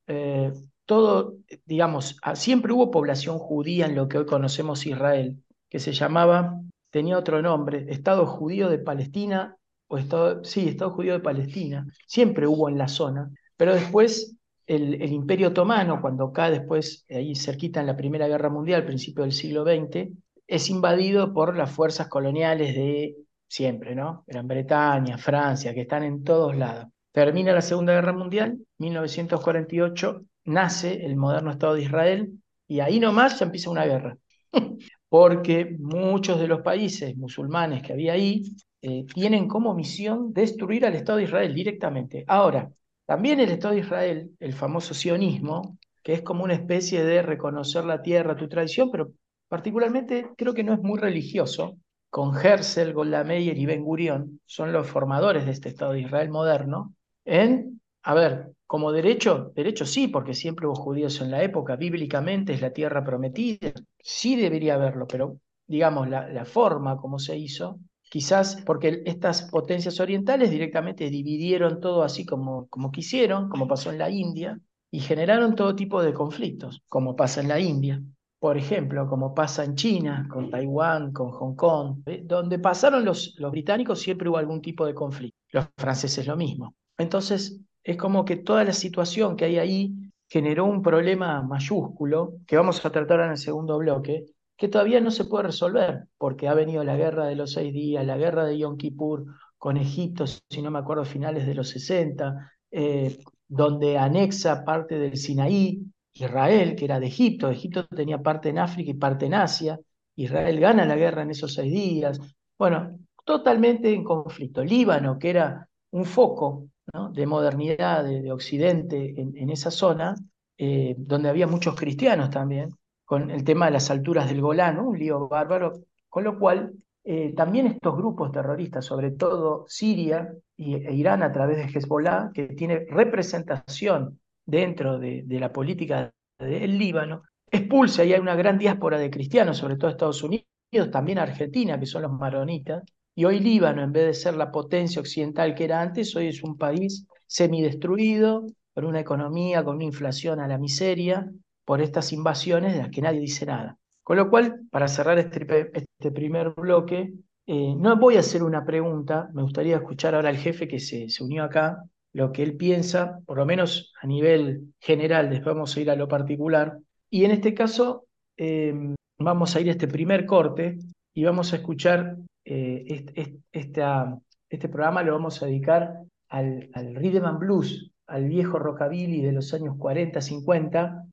eh, 0.06 0.52
todo, 0.86 1.34
digamos, 1.64 2.18
ah, 2.22 2.36
siempre 2.36 2.72
hubo 2.72 2.90
población 2.90 3.38
judía 3.38 3.86
en 3.86 3.94
lo 3.94 4.08
que 4.08 4.18
hoy 4.18 4.26
conocemos 4.26 4.86
Israel, 4.86 5.42
que 5.68 5.78
se 5.78 5.92
llamaba, 5.92 6.60
tenía 6.90 7.18
otro 7.18 7.42
nombre, 7.42 7.86
Estado 7.88 8.26
Judío 8.26 8.68
de 8.68 8.78
Palestina, 8.78 9.56
o 9.88 9.98
Estado, 9.98 10.42
sí, 10.44 10.68
Estado 10.68 10.90
Judío 10.90 11.12
de 11.12 11.20
Palestina, 11.20 11.86
siempre 12.06 12.46
hubo 12.46 12.68
en 12.68 12.78
la 12.78 12.88
zona, 12.88 13.30
pero 13.56 13.74
después 13.74 14.36
el, 14.66 15.12
Imperio 15.12 15.48
Otomano, 15.48 16.00
cuando 16.00 16.32
cae 16.32 16.52
después, 16.52 17.04
ahí 17.10 17.34
cerquita 17.34 17.80
en 17.80 17.86
la 17.86 17.96
Primera 17.96 18.28
Guerra 18.28 18.48
Mundial, 18.48 18.84
principio 18.84 19.22
del 19.22 19.32
siglo 19.32 19.64
XX, 19.64 20.08
es 20.46 20.70
invadido 20.70 21.32
por 21.32 21.56
las 21.56 21.70
fuerzas 21.70 22.08
coloniales 22.08 22.74
de 22.74 23.16
siempre, 23.48 23.94
¿no? 23.94 24.24
Gran 24.26 24.48
Bretaña, 24.48 25.18
Francia, 25.18 25.74
que 25.74 25.82
están 25.82 26.02
en 26.02 26.24
todos 26.24 26.56
lados. 26.56 26.86
Termina 27.12 27.52
la 27.52 27.62
Segunda 27.62 27.92
Guerra 27.92 28.12
Mundial, 28.12 28.58
1948, 28.78 30.22
nace 30.46 31.04
el 31.04 31.16
moderno 31.16 31.50
Estado 31.50 31.74
de 31.74 31.82
Israel 31.82 32.32
y 32.66 32.80
ahí 32.80 32.98
nomás 32.98 33.38
ya 33.38 33.46
empieza 33.46 33.70
una 33.70 33.84
guerra. 33.84 34.18
Porque 35.08 35.76
muchos 35.78 36.40
de 36.40 36.48
los 36.48 36.62
países 36.62 37.16
musulmanes 37.16 37.82
que 37.82 37.92
había 37.92 38.14
ahí 38.14 38.42
eh, 38.82 39.04
tienen 39.14 39.46
como 39.46 39.74
misión 39.74 40.32
destruir 40.32 40.84
al 40.84 40.94
Estado 40.94 41.18
de 41.18 41.24
Israel 41.24 41.54
directamente. 41.54 42.24
Ahora, 42.26 42.70
también 43.06 43.40
el 43.40 43.50
Estado 43.50 43.74
de 43.74 43.80
Israel, 43.80 44.30
el 44.40 44.52
famoso 44.54 44.94
sionismo, 44.94 45.78
que 46.02 46.14
es 46.14 46.22
como 46.22 46.44
una 46.44 46.54
especie 46.54 47.04
de 47.04 47.22
reconocer 47.22 47.84
la 47.84 48.02
tierra, 48.02 48.36
tu 48.36 48.48
tradición, 48.48 48.90
pero 48.90 49.12
particularmente 49.48 50.30
creo 50.36 50.54
que 50.54 50.64
no 50.64 50.72
es 50.74 50.80
muy 50.80 50.98
religioso, 50.98 51.76
con 52.10 52.36
Herzl, 52.36 52.92
Golda 52.92 53.24
y 53.34 53.66
Ben 53.66 53.82
Gurion, 53.82 54.40
son 54.46 54.72
los 54.72 54.86
formadores 54.86 55.46
de 55.46 55.52
este 55.52 55.68
Estado 55.70 55.92
de 55.92 56.00
Israel 56.02 56.30
moderno, 56.30 56.94
en, 57.24 57.80
a 58.02 58.14
ver, 58.14 58.52
como 58.66 58.92
derecho, 58.92 59.52
derecho 59.54 59.84
sí, 59.84 60.08
porque 60.08 60.34
siempre 60.34 60.66
hubo 60.66 60.74
judíos 60.76 61.20
en 61.20 61.30
la 61.30 61.42
época, 61.42 61.76
bíblicamente 61.76 62.52
es 62.52 62.60
la 62.60 62.72
tierra 62.72 63.04
prometida, 63.04 63.72
sí 63.98 64.36
debería 64.36 64.74
haberlo, 64.74 65.06
pero 65.06 65.38
digamos, 65.66 66.08
la, 66.08 66.28
la 66.28 66.44
forma 66.44 66.96
como 66.96 67.18
se 67.18 67.36
hizo, 67.36 67.78
quizás 68.14 68.62
porque 68.64 69.02
estas 69.06 69.42
potencias 69.50 69.98
orientales 69.98 70.48
directamente 70.48 71.10
dividieron 71.10 71.80
todo 71.80 72.04
así 72.04 72.24
como, 72.24 72.68
como 72.68 72.92
quisieron, 72.92 73.48
como 73.48 73.66
pasó 73.66 73.90
en 73.90 73.98
la 73.98 74.08
India, 74.08 74.56
y 74.92 75.00
generaron 75.00 75.56
todo 75.56 75.74
tipo 75.74 76.00
de 76.00 76.14
conflictos, 76.14 76.80
como 76.88 77.16
pasa 77.16 77.40
en 77.40 77.48
la 77.48 77.58
India, 77.58 78.00
por 78.38 78.56
ejemplo, 78.56 79.08
como 79.08 79.34
pasa 79.34 79.64
en 79.64 79.74
China, 79.74 80.28
con 80.30 80.48
Taiwán, 80.48 81.12
con 81.12 81.32
Hong 81.32 81.56
Kong, 81.56 82.04
donde 82.22 82.60
pasaron 82.60 83.04
los, 83.04 83.34
los 83.36 83.50
británicos 83.50 83.98
siempre 83.98 84.28
hubo 84.28 84.36
algún 84.36 84.62
tipo 84.62 84.86
de 84.86 84.94
conflicto, 84.94 85.36
los 85.50 85.66
franceses 85.76 86.24
lo 86.24 86.36
mismo. 86.36 86.76
Entonces, 86.96 87.60
es 87.82 87.96
como 87.96 88.24
que 88.24 88.36
toda 88.36 88.62
la 88.62 88.74
situación 88.74 89.34
que 89.34 89.46
hay 89.46 89.58
ahí 89.58 89.92
generó 90.28 90.66
un 90.66 90.82
problema 90.82 91.42
mayúsculo, 91.42 92.34
que 92.46 92.56
vamos 92.56 92.86
a 92.86 92.90
tratar 92.90 93.18
en 93.22 93.30
el 93.30 93.38
segundo 93.38 93.76
bloque, 93.78 94.24
que 94.56 94.68
todavía 94.68 95.00
no 95.00 95.10
se 95.10 95.24
puede 95.24 95.44
resolver, 95.44 96.06
porque 96.18 96.48
ha 96.48 96.54
venido 96.54 96.84
la 96.84 96.96
guerra 96.96 97.26
de 97.26 97.36
los 97.36 97.52
seis 97.52 97.72
días, 97.72 98.06
la 98.06 98.16
guerra 98.16 98.44
de 98.44 98.58
Yom 98.58 98.76
Kippur 98.76 99.24
con 99.58 99.76
Egipto, 99.76 100.26
si 100.26 100.62
no 100.62 100.70
me 100.70 100.78
acuerdo, 100.78 101.04
finales 101.04 101.46
de 101.46 101.54
los 101.54 101.68
60, 101.70 102.52
eh, 102.70 103.18
donde 103.48 103.98
anexa 103.98 104.64
parte 104.64 104.98
del 104.98 105.16
Sinaí, 105.16 105.82
Israel, 106.12 106.76
que 106.76 106.84
era 106.84 107.00
de 107.00 107.06
Egipto, 107.06 107.50
Egipto 107.50 107.86
tenía 107.86 108.22
parte 108.22 108.50
en 108.50 108.58
África 108.58 108.90
y 108.90 108.94
parte 108.94 109.26
en 109.26 109.34
Asia, 109.34 109.78
Israel 110.16 110.60
gana 110.60 110.84
la 110.84 110.96
guerra 110.96 111.22
en 111.22 111.30
esos 111.30 111.54
seis 111.54 111.72
días, 111.72 112.20
bueno, 112.56 112.98
totalmente 113.24 113.92
en 113.92 114.04
conflicto. 114.04 114.62
Líbano, 114.62 115.18
que 115.18 115.30
era 115.30 115.68
un 115.90 116.04
foco 116.04 116.68
de 117.12 117.26
modernidad 117.26 118.04
de, 118.04 118.30
Occidente 118.30 119.14
en, 119.16 119.50
esa 119.50 119.70
zona, 119.70 120.14
eh, 120.56 120.94
donde 120.98 121.28
había 121.28 121.46
muchos 121.46 121.74
cristianos 121.74 122.30
también, 122.30 122.68
con 123.04 123.30
el 123.30 123.44
tema 123.44 123.66
de 123.66 123.72
las 123.72 123.90
alturas 123.90 124.28
del 124.28 124.40
Golán, 124.40 124.78
un 124.78 124.98
lío 124.98 125.28
bárbaro, 125.28 125.72
con 126.08 126.24
lo 126.24 126.38
cual 126.38 126.72
eh, 127.04 127.34
también 127.36 127.66
estos 127.66 127.96
grupos 127.96 128.32
terroristas, 128.32 128.86
sobre 128.86 129.10
todo 129.10 129.66
Siria 129.68 130.32
e 130.56 130.94
Irán 130.94 131.22
a 131.22 131.32
través 131.32 131.58
de 131.58 131.64
Hezbollah, 131.64 132.30
que 132.32 132.46
tiene 132.48 132.86
representación 132.88 134.20
dentro 134.46 134.98
de, 134.98 135.24
la 135.28 135.52
política 135.52 136.12
del 136.38 136.78
Líbano, 136.78 137.22
expulsa 137.50 138.04
y 138.04 138.14
hay 138.14 138.20
una 138.20 138.36
gran 138.36 138.58
diáspora 138.58 138.98
de 138.98 139.10
cristianos, 139.10 139.58
sobre 139.58 139.76
todo 139.76 139.90
Estados 139.90 140.22
Unidos, 140.22 140.46
también 140.90 141.18
Argentina, 141.18 141.78
que 141.78 141.86
son 141.86 142.02
los 142.02 142.12
maronitas, 142.12 142.82
y 143.14 143.26
hoy 143.26 143.38
Líbano, 143.38 143.82
en 143.82 143.92
vez 143.92 144.06
de 144.06 144.14
ser 144.14 144.34
la 144.34 144.50
potencia 144.50 145.00
occidental 145.00 145.54
que 145.54 145.64
era 145.64 145.80
antes, 145.80 146.16
hoy 146.16 146.28
es 146.28 146.42
un 146.42 146.56
país 146.56 147.06
semidestruido, 147.26 148.46
con 148.72 148.86
una 148.86 149.00
economía, 149.00 149.62
con 149.62 149.76
una 149.76 149.84
inflación 149.84 150.40
a 150.40 150.48
la 150.48 150.58
miseria, 150.58 151.30
por 151.64 151.80
estas 151.80 152.12
invasiones 152.12 152.74
de 152.74 152.80
las 152.80 152.90
que 152.90 153.02
nadie 153.02 153.20
dice 153.20 153.46
nada. 153.46 153.78
Con 154.02 154.16
lo 154.18 154.28
cual, 154.28 154.60
para 154.70 154.88
cerrar 154.88 155.18
este, 155.18 155.46
este 155.72 156.12
primer 156.12 156.50
bloque, 156.50 157.14
eh, 157.46 157.74
no 157.76 157.96
voy 157.96 158.16
a 158.16 158.20
hacer 158.20 158.42
una 158.42 158.64
pregunta, 158.64 159.30
me 159.32 159.42
gustaría 159.42 159.76
escuchar 159.76 160.14
ahora 160.14 160.28
al 160.28 160.36
jefe 160.36 160.68
que 160.68 160.78
se, 160.78 161.08
se, 161.08 161.24
unió 161.24 161.44
acá, 161.44 161.82
lo 162.12 162.30
que 162.30 162.42
él 162.42 162.56
piensa, 162.56 163.20
por 163.26 163.38
lo 163.38 163.46
menos 163.46 163.92
a 164.00 164.06
nivel 164.06 164.74
general, 164.80 165.30
después 165.30 165.54
vamos 165.54 165.76
a 165.76 165.80
ir 165.80 165.90
a 165.90 165.96
lo 165.96 166.06
particular. 166.06 166.78
Y 167.10 167.24
en 167.24 167.30
este 167.30 167.54
caso, 167.54 168.06
eh, 168.36 168.74
vamos 169.18 169.56
a 169.56 169.60
ir 169.60 169.68
a 169.68 169.72
este 169.72 169.88
primer 169.88 170.26
corte 170.26 170.78
y 171.14 171.24
vamos 171.24 171.52
a 171.52 171.56
escuchar 171.56 172.16
este, 172.44 173.38
este, 173.52 174.68
programa, 174.68 175.02
lo 175.02 175.14
vamos 175.14 175.42
a 175.42 175.46
dedicar 175.46 176.00
al, 176.28 176.68
al 176.74 176.94
rhythm 176.94 177.24
and 177.24 177.38
blues, 177.38 177.90
al 178.06 178.28
viejo 178.28 178.58
rockabilly 178.58 179.22
de 179.22 179.32
los 179.32 179.54
años 179.54 179.76
40, 179.78 180.20
50, 180.20 181.06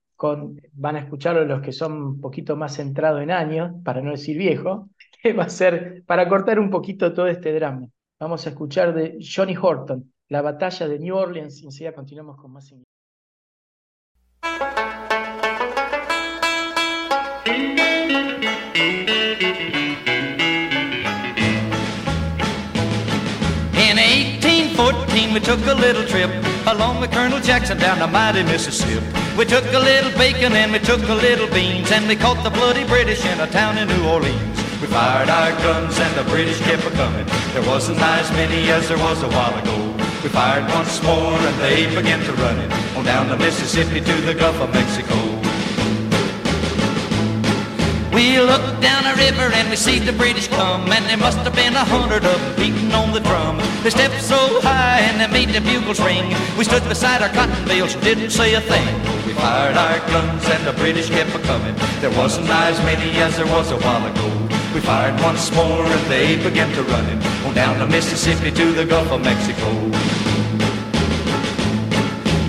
van 0.73 0.95
a 0.95 0.99
escucharlo 0.99 1.45
los 1.45 1.61
que 1.61 1.71
son 1.71 1.93
un 1.93 2.21
poquito 2.21 2.55
más 2.55 2.75
centrados 2.75 3.21
en 3.21 3.31
años, 3.31 3.71
para 3.83 4.01
no 4.01 4.11
decir 4.11 4.37
viejo, 4.37 4.89
que 5.23 5.33
va 5.33 5.43
a 5.45 5.49
ser 5.49 6.03
para 6.05 6.27
cortar 6.27 6.59
un 6.59 6.69
poquito 6.69 7.13
todo 7.13 7.27
este 7.27 7.53
drama. 7.53 7.87
Vamos 8.19 8.45
a 8.45 8.51
escuchar 8.51 8.93
de 8.93 9.17
Johnny 9.19 9.55
Horton, 9.59 10.13
la 10.29 10.41
batalla 10.41 10.87
de 10.87 10.99
New 10.99 11.15
Orleans, 11.15 11.61
y 11.61 11.65
enseguida 11.65 11.93
continuamos 11.93 12.37
con 12.37 12.53
más. 12.53 12.71
We 25.33 25.39
took 25.39 25.65
a 25.65 25.73
little 25.73 26.05
trip 26.05 26.29
along 26.67 26.99
with 26.99 27.11
Colonel 27.11 27.39
Jackson 27.39 27.77
down 27.77 27.99
the 27.99 28.07
mighty 28.07 28.43
Mississippi. 28.43 29.05
We 29.37 29.45
took 29.45 29.63
a 29.73 29.79
little 29.79 30.11
bacon 30.17 30.53
and 30.53 30.71
we 30.71 30.79
took 30.79 31.01
a 31.07 31.13
little 31.13 31.47
beans 31.47 31.91
and 31.91 32.07
we 32.07 32.15
caught 32.15 32.43
the 32.43 32.49
bloody 32.49 32.83
British 32.83 33.25
in 33.25 33.39
a 33.39 33.47
town 33.47 33.77
in 33.77 33.87
New 33.87 34.07
Orleans. 34.07 34.57
We 34.81 34.87
fired 34.87 35.29
our 35.29 35.51
guns 35.63 35.97
and 35.99 36.13
the 36.17 36.29
British 36.29 36.59
kept 36.61 36.83
a 36.85 36.91
coming. 36.91 37.25
There 37.53 37.65
wasn't 37.67 37.99
as 37.99 38.29
many 38.31 38.69
as 38.71 38.89
there 38.89 38.97
was 38.97 39.23
a 39.23 39.29
while 39.29 39.57
ago. 39.57 39.77
We 40.23 40.29
fired 40.29 40.69
once 40.73 41.01
more 41.03 41.33
and 41.33 41.57
they 41.61 41.87
began 41.95 42.19
to 42.25 42.33
run 42.33 42.59
it 42.59 42.71
on 42.97 43.05
down 43.05 43.29
the 43.29 43.37
Mississippi 43.37 44.01
to 44.01 44.21
the 44.21 44.33
Gulf 44.33 44.59
of 44.59 44.73
Mexico. 44.73 45.30
We 48.13 48.39
looked 48.39 48.81
down 48.81 49.03
the 49.03 49.15
river 49.15 49.47
and 49.53 49.69
we 49.69 49.77
see 49.77 49.99
the 49.99 50.11
British 50.11 50.47
come 50.49 50.91
And 50.91 51.05
there 51.05 51.17
must 51.17 51.37
have 51.39 51.55
been 51.55 51.75
a 51.75 51.85
hundred 51.85 52.25
of 52.25 52.39
them 52.39 52.55
beating 52.57 52.91
on 52.93 53.13
the 53.13 53.21
drum. 53.21 53.57
They 53.83 53.89
stepped 53.89 54.21
so 54.21 54.59
high 54.61 54.99
and 54.99 55.19
they 55.19 55.27
made 55.27 55.55
the 55.55 55.61
bugles 55.61 55.99
ring. 55.99 56.35
We 56.57 56.65
stood 56.65 56.83
beside 56.89 57.21
our 57.21 57.29
cotton 57.29 57.65
bales 57.67 57.93
and 57.93 58.03
didn't 58.03 58.31
say 58.31 58.53
a 58.55 58.61
thing. 58.61 58.87
We 59.25 59.33
fired 59.33 59.77
our 59.77 59.99
guns 60.11 60.43
and 60.49 60.67
the 60.67 60.73
British 60.73 61.09
kept 61.09 61.33
a-coming 61.35 61.75
There 62.01 62.15
wasn't 62.17 62.49
as 62.49 62.77
many 62.83 63.17
as 63.21 63.37
there 63.37 63.47
was 63.47 63.71
a 63.71 63.77
while 63.77 64.05
ago. 64.05 64.27
We 64.73 64.81
fired 64.81 65.19
once 65.21 65.51
more 65.55 65.85
and 65.85 66.05
they 66.11 66.35
began 66.43 66.71
to 66.75 66.83
run 66.83 67.05
it 67.05 67.25
On 67.45 67.53
down 67.53 67.79
the 67.79 67.87
Mississippi 67.87 68.51
to 68.51 68.73
the 68.73 68.85
Gulf 68.85 69.11
of 69.11 69.21
Mexico 69.21 70.20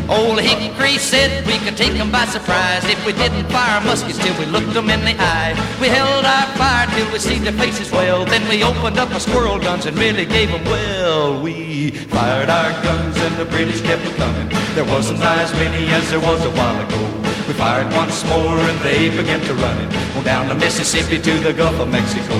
Old 0.08 0.40
Hickory 0.40 0.98
said 0.98 1.46
we 1.46 1.58
could 1.58 1.76
take 1.76 1.92
them 1.92 2.10
by 2.10 2.24
surprise 2.26 2.84
if 2.84 3.04
we 3.06 3.12
didn't 3.12 3.44
fire 3.50 3.80
muskets 3.84 4.18
till 4.18 4.36
we 4.38 4.46
looked 4.46 4.74
them 4.74 4.90
in 4.90 5.00
the 5.04 5.14
eye. 5.18 5.54
We 5.80 5.88
held 5.88 6.24
our 6.24 6.46
fire 6.56 6.86
till 6.94 7.10
we 7.12 7.18
see 7.18 7.38
their 7.38 7.52
faces 7.52 7.90
well. 7.90 8.24
Then 8.24 8.46
we 8.48 8.62
opened 8.62 8.98
up 8.98 9.10
our 9.12 9.20
squirrel 9.20 9.58
guns 9.58 9.86
and 9.86 9.96
really 9.98 10.26
gave 10.26 10.50
them 10.50 10.64
well. 10.64 11.40
We 11.40 11.90
fired 11.90 12.50
our 12.50 12.72
guns 12.82 13.16
and 13.16 13.36
the 13.36 13.44
British 13.44 13.80
kept 13.82 14.04
coming. 14.16 14.48
There 14.74 14.84
wasn't 14.84 15.20
as 15.20 15.52
many 15.54 15.88
as 15.88 16.10
there 16.10 16.20
was 16.20 16.44
a 16.44 16.50
while 16.50 16.78
ago. 16.86 17.22
We 17.46 17.54
fired 17.54 17.92
once 17.94 18.24
more 18.26 18.58
and 18.58 18.78
they 18.80 19.10
began 19.10 19.40
to 19.40 19.54
run 19.54 19.78
it. 19.78 20.16
On 20.16 20.24
down 20.24 20.48
the 20.48 20.54
Mississippi 20.54 21.20
to 21.20 21.38
the 21.40 21.52
Gulf 21.52 21.78
of 21.80 21.88
Mexico. 21.88 22.34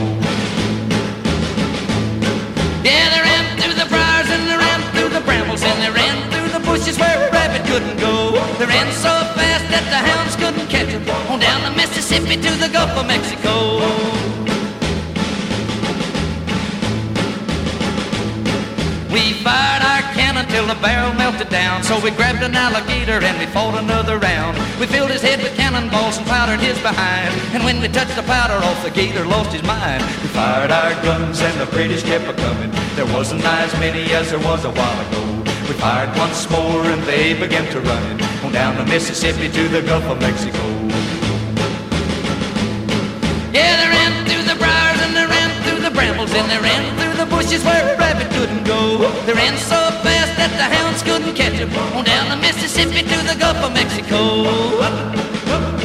Ran 8.73 8.93
so 8.93 9.13
fast 9.37 9.65
that 9.69 9.85
the 9.93 10.01
hounds 10.09 10.35
couldn't 10.37 10.69
catch 10.69 10.89
him. 10.89 11.05
On 11.31 11.39
down 11.39 11.61
the 11.63 11.75
Mississippi 11.77 12.37
to 12.37 12.51
the 12.57 12.69
Gulf 12.73 12.93
of 12.97 13.07
Mexico. 13.07 13.53
We 19.13 19.37
fired 19.45 19.83
our 19.93 20.03
cannon 20.17 20.47
till 20.49 20.67
the 20.67 20.79
barrel 20.81 21.13
melted 21.15 21.51
down. 21.51 21.83
So 21.83 22.01
we 22.01 22.11
grabbed 22.11 22.43
an 22.43 22.55
alligator 22.55 23.21
and 23.21 23.37
we 23.39 23.47
fought 23.47 23.77
another 23.77 24.17
round. 24.19 24.57
We 24.81 24.87
filled 24.87 25.11
his 25.11 25.21
head 25.21 25.41
with 25.43 25.55
cannonballs 25.55 26.17
and 26.17 26.27
powdered 26.27 26.61
his 26.61 26.79
behind. 26.81 27.31
And 27.53 27.63
when 27.65 27.81
we 27.83 27.89
touched 27.89 28.17
the 28.17 28.23
powder 28.23 28.59
off, 28.65 28.83
the 28.83 28.91
gator 28.91 29.27
lost 29.27 29.53
his 29.53 29.63
mind. 29.65 30.03
We 30.23 30.29
fired 30.33 30.71
our 30.71 30.95
guns 31.05 31.43
and 31.43 31.61
the 31.61 31.67
British 31.67 32.03
kept 32.05 32.25
a 32.25 32.35
coming. 32.41 32.71
There 32.97 33.11
wasn't 33.13 33.45
as 33.45 33.73
many 33.79 34.15
as 34.15 34.31
there 34.31 34.41
was 34.41 34.65
a 34.65 34.71
while 34.71 35.01
ago. 35.07 35.52
We 35.73 35.79
fired 35.79 36.15
once 36.19 36.51
more 36.51 36.85
and 36.85 37.03
they 37.05 37.33
began 37.33 37.65
to 37.73 37.81
run 37.81 38.21
on 38.45 38.53
down 38.53 38.77
the 38.77 38.85
Mississippi 38.85 39.49
to 39.49 39.69
the 39.69 39.81
Gulf 39.81 40.05
of 40.05 40.21
Mexico. 40.21 40.61
Yeah, 43.57 43.81
they 43.81 43.89
ran 43.89 44.13
through 44.29 44.45
the 44.53 44.59
briars 44.59 45.01
and 45.01 45.17
they 45.17 45.25
ran 45.25 45.51
through 45.63 45.81
the 45.81 45.91
brambles 45.91 46.35
and 46.35 46.51
they 46.51 46.59
ran 46.59 46.83
through 46.99 47.25
the 47.25 47.27
bushes 47.35 47.65
where 47.65 47.95
a 47.95 47.97
rabbit 47.97 48.31
couldn't 48.33 48.65
go. 48.65 49.09
They 49.25 49.33
ran 49.33 49.57
so 49.57 49.81
fast 50.05 50.37
that 50.37 50.53
the 50.61 50.69
hounds 50.77 51.03
couldn't 51.03 51.35
catch 51.35 51.57
them 51.57 51.73
on 51.97 52.05
down 52.05 52.29
the 52.29 52.37
Mississippi 52.37 53.01
to 53.09 53.17
the 53.25 53.37
Gulf 53.41 53.57
of 53.65 53.73
Mexico. 53.73 55.82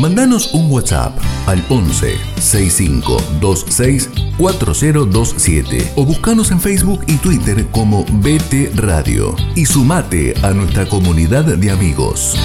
Mandanos 0.00 0.52
un 0.52 0.70
WhatsApp 0.70 1.16
al 1.46 1.58
11 1.70 2.18
6526 2.38 4.10
4027 4.36 5.92
o 5.96 6.04
buscanos 6.04 6.50
en 6.50 6.60
Facebook 6.60 7.00
y 7.06 7.16
Twitter 7.16 7.64
como 7.72 8.04
BT 8.04 8.76
Radio 8.76 9.34
y 9.54 9.64
sumate 9.64 10.34
a 10.42 10.52
nuestra 10.52 10.86
comunidad 10.86 11.46
de 11.46 11.70
amigos. 11.70 12.36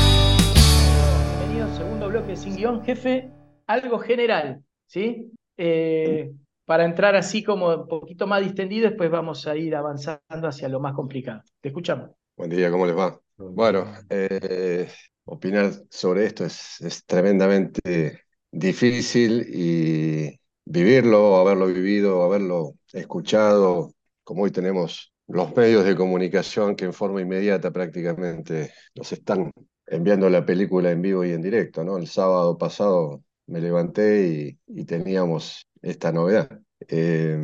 Bienvenido 1.39 1.75
segundo 1.75 2.07
bloque 2.07 2.37
sin 2.37 2.55
guion, 2.55 2.85
jefe, 2.85 3.29
algo 3.67 3.99
general, 3.99 4.63
¿sí? 4.87 5.29
Eh, 5.57 6.31
para 6.63 6.85
entrar 6.85 7.17
así 7.17 7.43
como 7.43 7.75
un 7.75 7.87
poquito 7.89 8.27
más 8.27 8.41
distendido, 8.41 8.87
después 8.87 9.11
vamos 9.11 9.45
a 9.45 9.57
ir 9.57 9.75
avanzando 9.75 10.47
hacia 10.47 10.69
lo 10.69 10.79
más 10.79 10.93
complicado. 10.93 11.41
Te 11.59 11.67
escuchamos. 11.67 12.11
Buen 12.37 12.49
día, 12.49 12.71
¿cómo 12.71 12.85
les 12.85 12.97
va? 12.97 13.19
Bueno, 13.35 13.91
eh, 14.09 14.87
opinar 15.31 15.71
sobre 15.89 16.25
esto 16.25 16.45
es, 16.45 16.81
es 16.81 17.05
tremendamente 17.05 18.25
difícil 18.51 19.47
y 19.49 20.39
vivirlo, 20.65 21.37
haberlo 21.37 21.67
vivido, 21.67 22.23
haberlo 22.23 22.75
escuchado, 22.91 23.93
como 24.23 24.43
hoy 24.43 24.51
tenemos 24.51 25.13
los 25.27 25.55
medios 25.55 25.85
de 25.85 25.95
comunicación 25.95 26.75
que 26.75 26.85
en 26.85 26.93
forma 26.93 27.21
inmediata 27.21 27.71
prácticamente 27.71 28.73
nos 28.93 29.11
están 29.13 29.51
enviando 29.87 30.29
la 30.29 30.45
película 30.45 30.91
en 30.91 31.01
vivo 31.01 31.23
y 31.23 31.31
en 31.31 31.41
directo, 31.41 31.83
¿no? 31.83 31.97
El 31.97 32.07
sábado 32.07 32.57
pasado 32.57 33.23
me 33.47 33.61
levanté 33.61 34.57
y, 34.67 34.85
teníamos 34.85 35.65
esta 35.81 36.11
novedad. 36.11 36.49
Eh, 36.87 37.37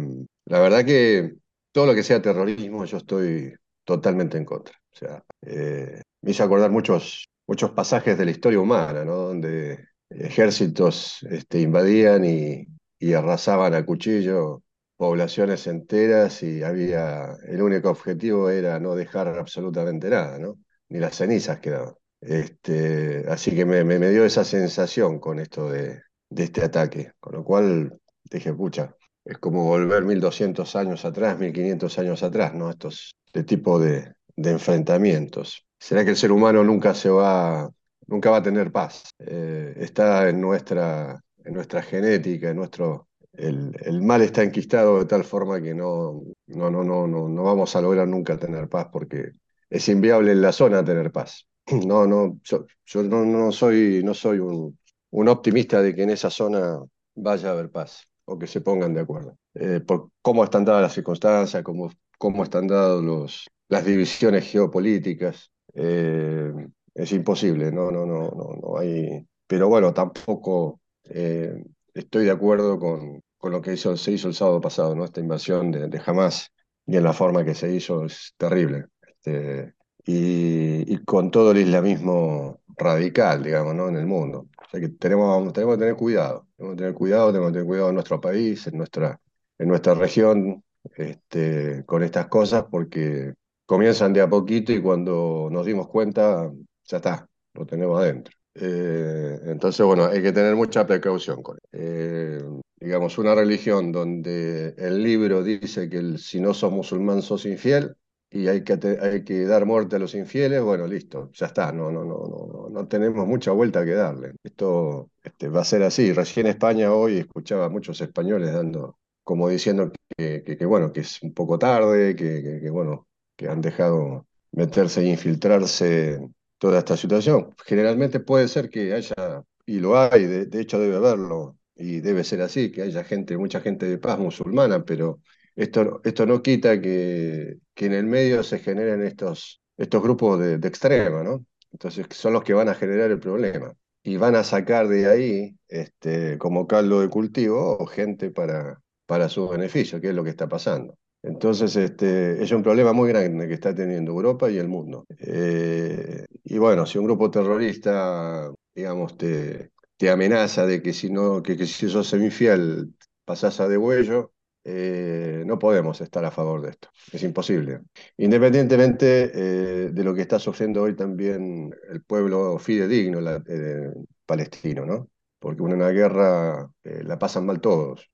la 0.45 0.59
verdad 0.59 0.85
que 0.85 1.35
todo 1.71 1.85
lo 1.85 1.95
que 1.95 2.03
sea 2.03 2.21
terrorismo 2.21 2.83
yo 2.83 2.97
estoy 2.97 3.53
totalmente 3.85 4.37
en 4.37 4.45
contra. 4.45 4.75
O 4.91 4.95
sea, 4.95 5.23
eh, 5.45 6.01
me 6.21 6.31
hizo 6.31 6.43
acordar 6.43 6.71
muchos 6.71 7.29
muchos 7.47 7.71
pasajes 7.71 8.17
de 8.17 8.25
la 8.25 8.31
historia 8.31 8.59
humana, 8.59 9.05
¿no? 9.05 9.15
donde 9.15 9.87
ejércitos 10.09 11.19
este, 11.29 11.61
invadían 11.61 12.25
y, 12.25 12.67
arrasaban 13.13 13.73
a 13.75 13.85
cuchillo 13.85 14.63
poblaciones 14.95 15.67
enteras 15.67 16.41
y 16.41 16.63
había, 16.63 17.37
el 17.47 17.61
único 17.61 17.89
objetivo 17.89 18.49
era 18.49 18.79
no 18.79 18.95
dejar 18.95 19.27
absolutamente 19.27 20.09
nada, 20.09 20.39
¿no? 20.39 20.57
ni 20.89 20.99
las 20.99 21.15
cenizas 21.15 21.59
quedaban. 21.59 21.93
Este, 22.19 23.25
así 23.29 23.55
que 23.55 23.65
me, 23.65 23.83
me, 23.83 24.09
dio 24.09 24.25
esa 24.25 24.43
sensación 24.43 25.19
con 25.19 25.39
esto 25.39 25.69
de, 25.69 26.01
de, 26.29 26.43
este 26.43 26.63
ataque, 26.63 27.11
con 27.19 27.35
lo 27.35 27.43
cual 27.43 27.99
dije, 28.23 28.53
pucha, 28.53 28.95
es 29.23 29.37
como 29.37 29.65
volver 29.65 30.03
1200 30.03 30.75
años 30.75 31.05
atrás, 31.05 31.37
1500 31.37 31.99
años 31.99 32.23
atrás, 32.23 32.55
¿no? 32.55 32.71
Estos 32.71 33.15
este 33.27 33.43
tipo 33.43 33.79
de, 33.79 34.13
de 34.35 34.51
enfrentamientos. 34.51 35.66
¿Será 35.79 36.03
que 36.03 36.11
el 36.11 36.17
ser 36.17 36.31
humano 36.31 36.63
nunca 36.63 36.93
se 36.93 37.09
va, 37.09 37.69
nunca 38.07 38.31
va 38.31 38.37
a 38.37 38.43
tener 38.43 38.71
paz? 38.71 39.03
Eh, 39.19 39.73
está 39.77 40.29
en 40.29 40.41
nuestra, 40.41 41.19
en 41.43 41.53
nuestra 41.53 41.81
genética, 41.81 42.49
en 42.49 42.57
nuestro, 42.57 43.07
el, 43.33 43.75
el, 43.81 44.01
mal 44.01 44.21
está 44.21 44.43
enquistado 44.43 44.99
de 44.99 45.05
tal 45.05 45.23
forma 45.23 45.61
que 45.61 45.73
no, 45.73 46.23
no, 46.47 46.71
no, 46.71 46.83
no, 46.83 47.07
no, 47.07 47.29
no 47.29 47.43
vamos 47.43 47.75
a 47.75 47.81
lograr 47.81 48.07
nunca 48.07 48.37
tener 48.37 48.67
paz 48.69 48.87
porque 48.91 49.31
es 49.69 49.89
inviable 49.89 50.31
en 50.31 50.41
la 50.41 50.51
zona 50.51 50.83
tener 50.83 51.11
paz. 51.11 51.45
No, 51.85 52.07
no, 52.07 52.39
yo, 52.43 52.65
yo 52.85 53.03
no, 53.03 53.25
no, 53.25 53.51
soy, 53.51 54.01
no 54.03 54.13
soy 54.13 54.39
un, 54.39 54.77
un 55.11 55.27
optimista 55.27 55.81
de 55.81 55.93
que 55.93 56.03
en 56.03 56.11
esa 56.11 56.29
zona 56.29 56.79
vaya 57.15 57.49
a 57.49 57.51
haber 57.53 57.69
paz 57.69 58.07
o 58.25 58.37
que 58.37 58.47
se 58.47 58.61
pongan 58.61 58.93
de 58.93 59.01
acuerdo. 59.01 59.37
Eh, 59.53 59.81
por 59.81 60.09
cómo 60.21 60.43
están 60.43 60.65
dadas 60.65 60.81
las 60.81 60.93
circunstancias, 60.93 61.63
cómo, 61.63 61.91
cómo 62.17 62.43
están 62.43 62.67
dadas 62.67 63.47
las 63.69 63.85
divisiones 63.85 64.49
geopolíticas. 64.49 65.51
Eh, 65.79 66.51
es 66.95 67.11
imposible, 67.11 67.71
no, 67.71 67.91
no, 67.91 68.05
no, 68.05 68.31
no, 68.31 68.59
no 68.61 68.77
hay. 68.79 69.27
Pero 69.45 69.69
bueno, 69.69 69.93
tampoco 69.93 70.81
eh, 71.03 71.63
estoy 71.93 72.25
de 72.25 72.31
acuerdo 72.31 72.79
con, 72.79 73.21
con 73.37 73.51
lo 73.51 73.61
que 73.61 73.73
hizo, 73.73 73.95
se 73.95 74.11
hizo 74.11 74.27
el 74.27 74.33
sábado 74.33 74.59
pasado, 74.59 74.95
¿no? 74.95 75.05
Esta 75.05 75.19
invasión 75.21 75.71
de, 75.71 75.87
de 75.87 76.01
Hamas 76.03 76.51
y 76.87 76.97
en 76.97 77.03
la 77.03 77.13
forma 77.13 77.45
que 77.45 77.53
se 77.53 77.71
hizo 77.71 78.05
es 78.05 78.33
terrible. 78.37 78.85
Este, 79.05 79.75
y, 80.05 80.91
y, 80.93 80.97
con 81.05 81.29
todo 81.29 81.51
el 81.51 81.59
islamismo 81.59 82.61
radical, 82.75 83.43
digamos, 83.43 83.75
¿no? 83.75 83.89
En 83.89 83.97
el 83.97 84.07
mundo. 84.07 84.47
O 84.57 84.69
sea 84.71 84.79
que 84.79 84.89
tenemos, 84.89 85.53
tenemos 85.53 85.75
que 85.75 85.79
tener 85.79 85.95
cuidado, 85.95 86.47
tenemos 86.57 86.75
que 86.75 86.81
tener 86.81 86.93
cuidado, 86.95 87.27
tenemos 87.31 87.49
que 87.49 87.53
tener 87.53 87.67
cuidado 87.67 87.89
en 87.89 87.95
nuestro 87.95 88.19
país, 88.19 88.65
en 88.67 88.77
nuestra, 88.77 89.19
en 89.59 89.67
nuestra 89.67 89.93
región, 89.93 90.63
este, 90.95 91.85
con 91.85 92.03
estas 92.03 92.27
cosas, 92.27 92.65
porque 92.71 93.33
comienzan 93.67 94.13
de 94.13 94.21
a 94.21 94.29
poquito 94.29 94.73
y 94.73 94.81
cuando 94.81 95.49
nos 95.51 95.65
dimos 95.67 95.89
cuenta, 95.89 96.51
ya 96.85 96.97
está, 96.97 97.29
lo 97.53 97.65
tenemos 97.67 97.99
adentro. 98.01 98.33
Eh, 98.55 99.39
entonces, 99.45 99.85
bueno, 99.85 100.05
hay 100.05 100.23
que 100.23 100.31
tener 100.31 100.55
mucha 100.55 100.87
precaución 100.87 101.43
con 101.43 101.59
eh, 101.73 102.41
digamos, 102.79 103.17
una 103.17 103.35
religión 103.35 103.91
donde 103.91 104.73
el 104.77 105.03
libro 105.03 105.43
dice 105.43 105.89
que 105.89 105.97
el, 105.97 106.19
si 106.19 106.39
no 106.39 106.53
sos 106.53 106.71
musulmán 106.71 107.21
sos 107.21 107.45
infiel 107.45 107.95
y 108.29 108.47
hay 108.47 108.63
que, 108.63 108.77
hay 109.01 109.23
que 109.23 109.45
dar 109.45 109.65
muerte 109.65 109.95
a 109.95 109.99
los 109.99 110.13
infieles, 110.15 110.61
bueno, 110.61 110.85
listo, 110.87 111.31
ya 111.33 111.47
está, 111.47 111.71
no, 111.71 111.91
no, 111.91 112.03
no, 112.03 112.17
no, 112.27 112.69
no 112.69 112.87
tenemos 112.87 113.25
mucha 113.27 113.51
vuelta 113.51 113.85
que 113.85 113.91
darle. 113.93 114.33
Esto 114.43 115.11
este, 115.23 115.47
va 115.49 115.61
a 115.61 115.63
ser 115.65 115.83
así. 115.83 116.11
Recién 116.13 116.47
España 116.47 116.93
hoy 116.93 117.17
escuchaba 117.19 117.65
a 117.65 117.69
muchos 117.69 117.99
españoles 118.01 118.53
dando, 118.53 118.97
como 119.23 119.49
diciendo 119.49 119.91
que, 120.17 120.43
que, 120.43 120.57
que 120.57 120.65
bueno, 120.65 120.91
que 120.91 121.01
es 121.01 121.21
un 121.23 121.33
poco 121.33 121.57
tarde, 121.57 122.15
que, 122.15 122.59
que, 122.61 122.69
bueno, 122.69 123.07
que 123.37 123.47
han 123.47 123.61
dejado 123.61 124.27
meterse 124.51 125.01
e 125.01 125.09
infiltrarse 125.09 126.19
toda 126.57 126.79
esta 126.79 126.97
situación. 126.97 127.55
Generalmente 127.65 128.19
puede 128.19 128.47
ser 128.47 128.69
que 128.69 128.93
haya, 128.93 129.43
y 129.65 129.79
lo 129.79 129.99
hay, 129.99 130.25
de, 130.25 130.61
hecho 130.61 130.79
debe 130.79 130.97
haberlo, 130.97 131.57
y 131.75 132.01
debe 132.01 132.23
ser 132.23 132.41
así, 132.41 132.71
que 132.71 132.81
haya 132.83 133.03
gente, 133.03 133.37
mucha 133.37 133.61
gente 133.61 133.85
de 133.85 133.97
paz 133.99 134.19
musulmana, 134.19 134.83
pero 134.83 135.21
esto, 135.55 136.01
esto 136.03 136.25
no 136.25 136.41
quita 136.41 136.81
que, 136.81 137.57
que 137.73 137.85
en 137.85 137.93
el 137.93 138.05
medio 138.05 138.43
se 138.43 138.59
generen 138.59 139.03
estos, 139.03 139.61
estos 139.77 140.01
grupos 140.03 140.39
de, 140.39 140.57
de 140.57 140.67
extrema, 140.67 141.23
¿no? 141.23 141.45
Entonces 141.71 142.07
son 142.11 142.33
los 142.33 142.43
que 142.43 142.53
van 142.53 142.69
a 142.69 142.75
generar 142.75 143.11
el 143.11 143.19
problema 143.19 143.73
y 144.03 144.17
van 144.17 144.35
a 144.35 144.43
sacar 144.43 144.87
de 144.87 145.07
ahí 145.07 145.57
este, 145.67 146.37
como 146.37 146.65
caldo 146.65 147.01
de 147.01 147.09
cultivo 147.09 147.85
gente 147.87 148.31
para, 148.31 148.81
para 149.05 149.29
su 149.29 149.47
beneficio, 149.49 149.99
que 149.99 150.09
es 150.09 150.15
lo 150.15 150.23
que 150.23 150.29
está 150.29 150.47
pasando. 150.47 150.97
Entonces, 151.27 151.75
este, 151.75 152.41
es 152.43 152.51
un 152.51 152.63
problema 152.63 152.93
muy 152.93 153.09
grande 153.09 153.47
que 153.47 153.53
está 153.55 153.75
teniendo 153.75 154.11
Europa 154.11 154.49
y 154.49 154.57
el 154.57 154.67
mundo. 154.69 155.05
Eh, 155.19 156.25
y 156.43 156.57
bueno, 156.57 156.85
si 156.85 156.97
un 156.97 157.05
grupo 157.05 157.29
terrorista, 157.29 158.49
digamos, 158.73 159.17
te, 159.17 159.71
te 159.97 160.09
amenaza 160.09 160.65
de 160.65 160.81
que 160.81 160.93
si, 160.93 161.09
no, 161.09 161.43
que, 161.43 161.57
que 161.57 161.65
si 161.65 161.89
sos 161.89 162.13
infiel 162.13 162.93
pasás 163.25 163.59
a 163.59 163.67
degüello, 163.67 164.31
eh, 164.63 165.43
no 165.45 165.59
podemos 165.59 165.99
estar 166.01 166.23
a 166.23 166.31
favor 166.31 166.61
de 166.61 166.69
esto. 166.71 166.89
Es 167.11 167.23
imposible. 167.23 167.81
Independientemente 168.17 169.31
eh, 169.33 169.89
de 169.91 170.03
lo 170.03 170.13
que 170.13 170.21
está 170.21 170.39
sufriendo 170.39 170.83
hoy 170.83 170.95
también 170.95 171.73
el 171.89 172.03
pueblo 172.03 172.57
fidedigno 172.59 173.19
la, 173.21 173.41
eh, 173.47 173.91
palestino, 174.25 174.85
¿no? 174.85 175.09
Porque 175.39 175.61
una 175.61 175.89
guerra 175.89 176.69
la 176.83 177.19
pasan 177.19 177.45
mal 177.45 177.61
todos. 177.61 178.09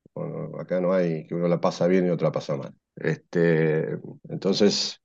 Acá 0.59 0.79
no 0.79 0.93
hay 0.93 1.25
que 1.27 1.35
uno 1.35 1.47
la 1.47 1.59
pasa 1.59 1.87
bien 1.87 2.05
y 2.05 2.09
otro 2.09 2.27
la 2.27 2.31
pasa 2.31 2.55
mal. 2.55 2.73
Este, 2.95 3.97
entonces, 4.29 5.01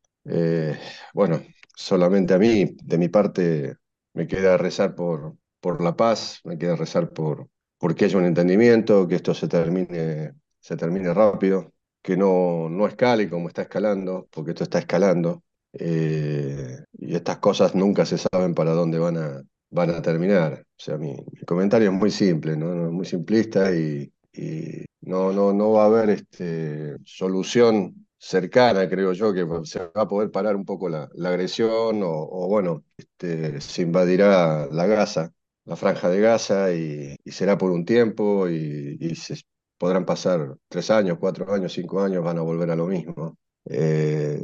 bueno, 1.14 1.42
solamente 1.75 2.35
a 2.35 2.38
mí, 2.38 2.77
de 2.83 2.99
mi 2.99 3.09
parte, 3.09 3.77
me 4.14 4.27
queda 4.27 4.57
rezar 4.57 4.94
por, 4.94 5.37
por 5.61 5.83
la 5.83 5.97
paz, 5.97 6.40
me 6.44 6.59
queda 6.59 6.77
rezar 6.77 7.11
por, 7.11 7.49
por 7.79 7.94
que 7.94 8.05
haya 8.07 8.18
un 8.18 8.27
entendimiento, 8.27 9.09
que 9.09 9.16
esto 9.16 9.35
se 9.35 9.49
termine 9.49 10.35
se 10.61 10.77
termine 10.77 11.14
rápido, 11.14 11.73
que 12.03 12.16
no, 12.16 12.68
no 12.68 12.87
escale 12.87 13.29
como 13.31 13.49
está 13.49 13.62
escalando, 13.62 14.29
porque 14.31 14.51
esto 14.51 14.64
está 14.64 14.79
escalando, 14.79 15.42
eh, 15.73 16.79
y 16.92 17.14
estas 17.14 17.38
cosas 17.38 17.75
nunca 17.75 18.05
se 18.07 18.18
saben 18.18 18.55
para 18.55 18.73
dónde 18.73 18.99
van 18.99 19.16
a, 19.16 19.42
van 19.71 19.90
a 19.90 20.03
terminar. 20.03 20.64
O 20.66 20.81
sea, 20.81 20.99
mi, 20.99 21.16
comentario 21.47 21.88
es 21.90 21.94
muy 21.94 22.11
simple, 22.11 22.57
¿no? 22.57 22.90
muy 22.92 23.07
simplista 23.07 23.75
y, 23.75 24.12
no, 25.09 25.33
no, 25.33 25.53
no 25.53 25.73
va 25.73 25.85
a 25.85 25.87
haber 25.87 26.11
este, 26.11 26.97
solución 27.05 28.07
cercana, 28.18 28.88
creo 28.88 29.12
yo, 29.12 29.33
que 29.33 29.47
se 29.64 29.81
va 29.81 30.03
a 30.03 30.09
poder 30.09 30.31
parar 30.31 30.57
un 30.57 30.64
poco 30.64 30.88
la, 30.88 31.09
agresión 31.25 32.01
o, 32.05 32.49
bueno, 32.49 32.85
este, 32.97 33.61
se 33.61 33.83
invadirá 33.83 34.66
la 34.71 34.87
Gaza, 34.87 35.33
la 35.64 35.77
franja 35.77 36.09
de 36.11 36.21
Gaza 36.21 36.73
y, 36.75 37.16
será 37.27 37.57
por 37.59 37.71
un 37.71 37.85
tiempo 37.85 38.49
y, 38.49 38.97
y 39.01 39.14
se, 39.14 39.40
podrán 39.79 40.05
pasar 40.05 40.57
tres 40.68 40.90
años, 40.90 41.18
cuatro 41.18 41.53
años, 41.53 41.73
cinco 41.73 42.03
años, 42.03 42.23
van 42.25 42.38
a 42.38 42.42
volver 42.42 42.71
a 42.71 42.77
lo 42.77 42.87
mismo. 42.87 43.38
Eh, 43.64 44.40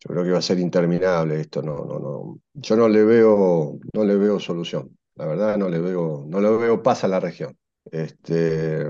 yo 0.00 0.08
creo 0.08 0.24
que 0.24 0.30
va 0.32 0.38
a 0.38 0.42
ser 0.42 0.58
interminable 0.58 1.40
esto, 1.40 1.62
no, 1.62 1.84
no, 1.84 1.98
no. 1.98 2.40
Yo 2.54 2.76
no 2.76 2.88
le 2.88 3.04
veo, 3.04 3.78
no 3.92 4.04
le 4.04 4.16
veo 4.16 4.40
solución. 4.40 4.96
La 5.16 5.26
verdad 5.26 5.56
no 5.56 5.68
le 5.68 5.80
veo, 5.80 6.24
no 6.26 6.40
le 6.40 6.50
veo 6.56 6.82
paz 6.82 7.04
a 7.04 7.08
la 7.08 7.20
región. 7.20 7.56
Este, 7.90 8.86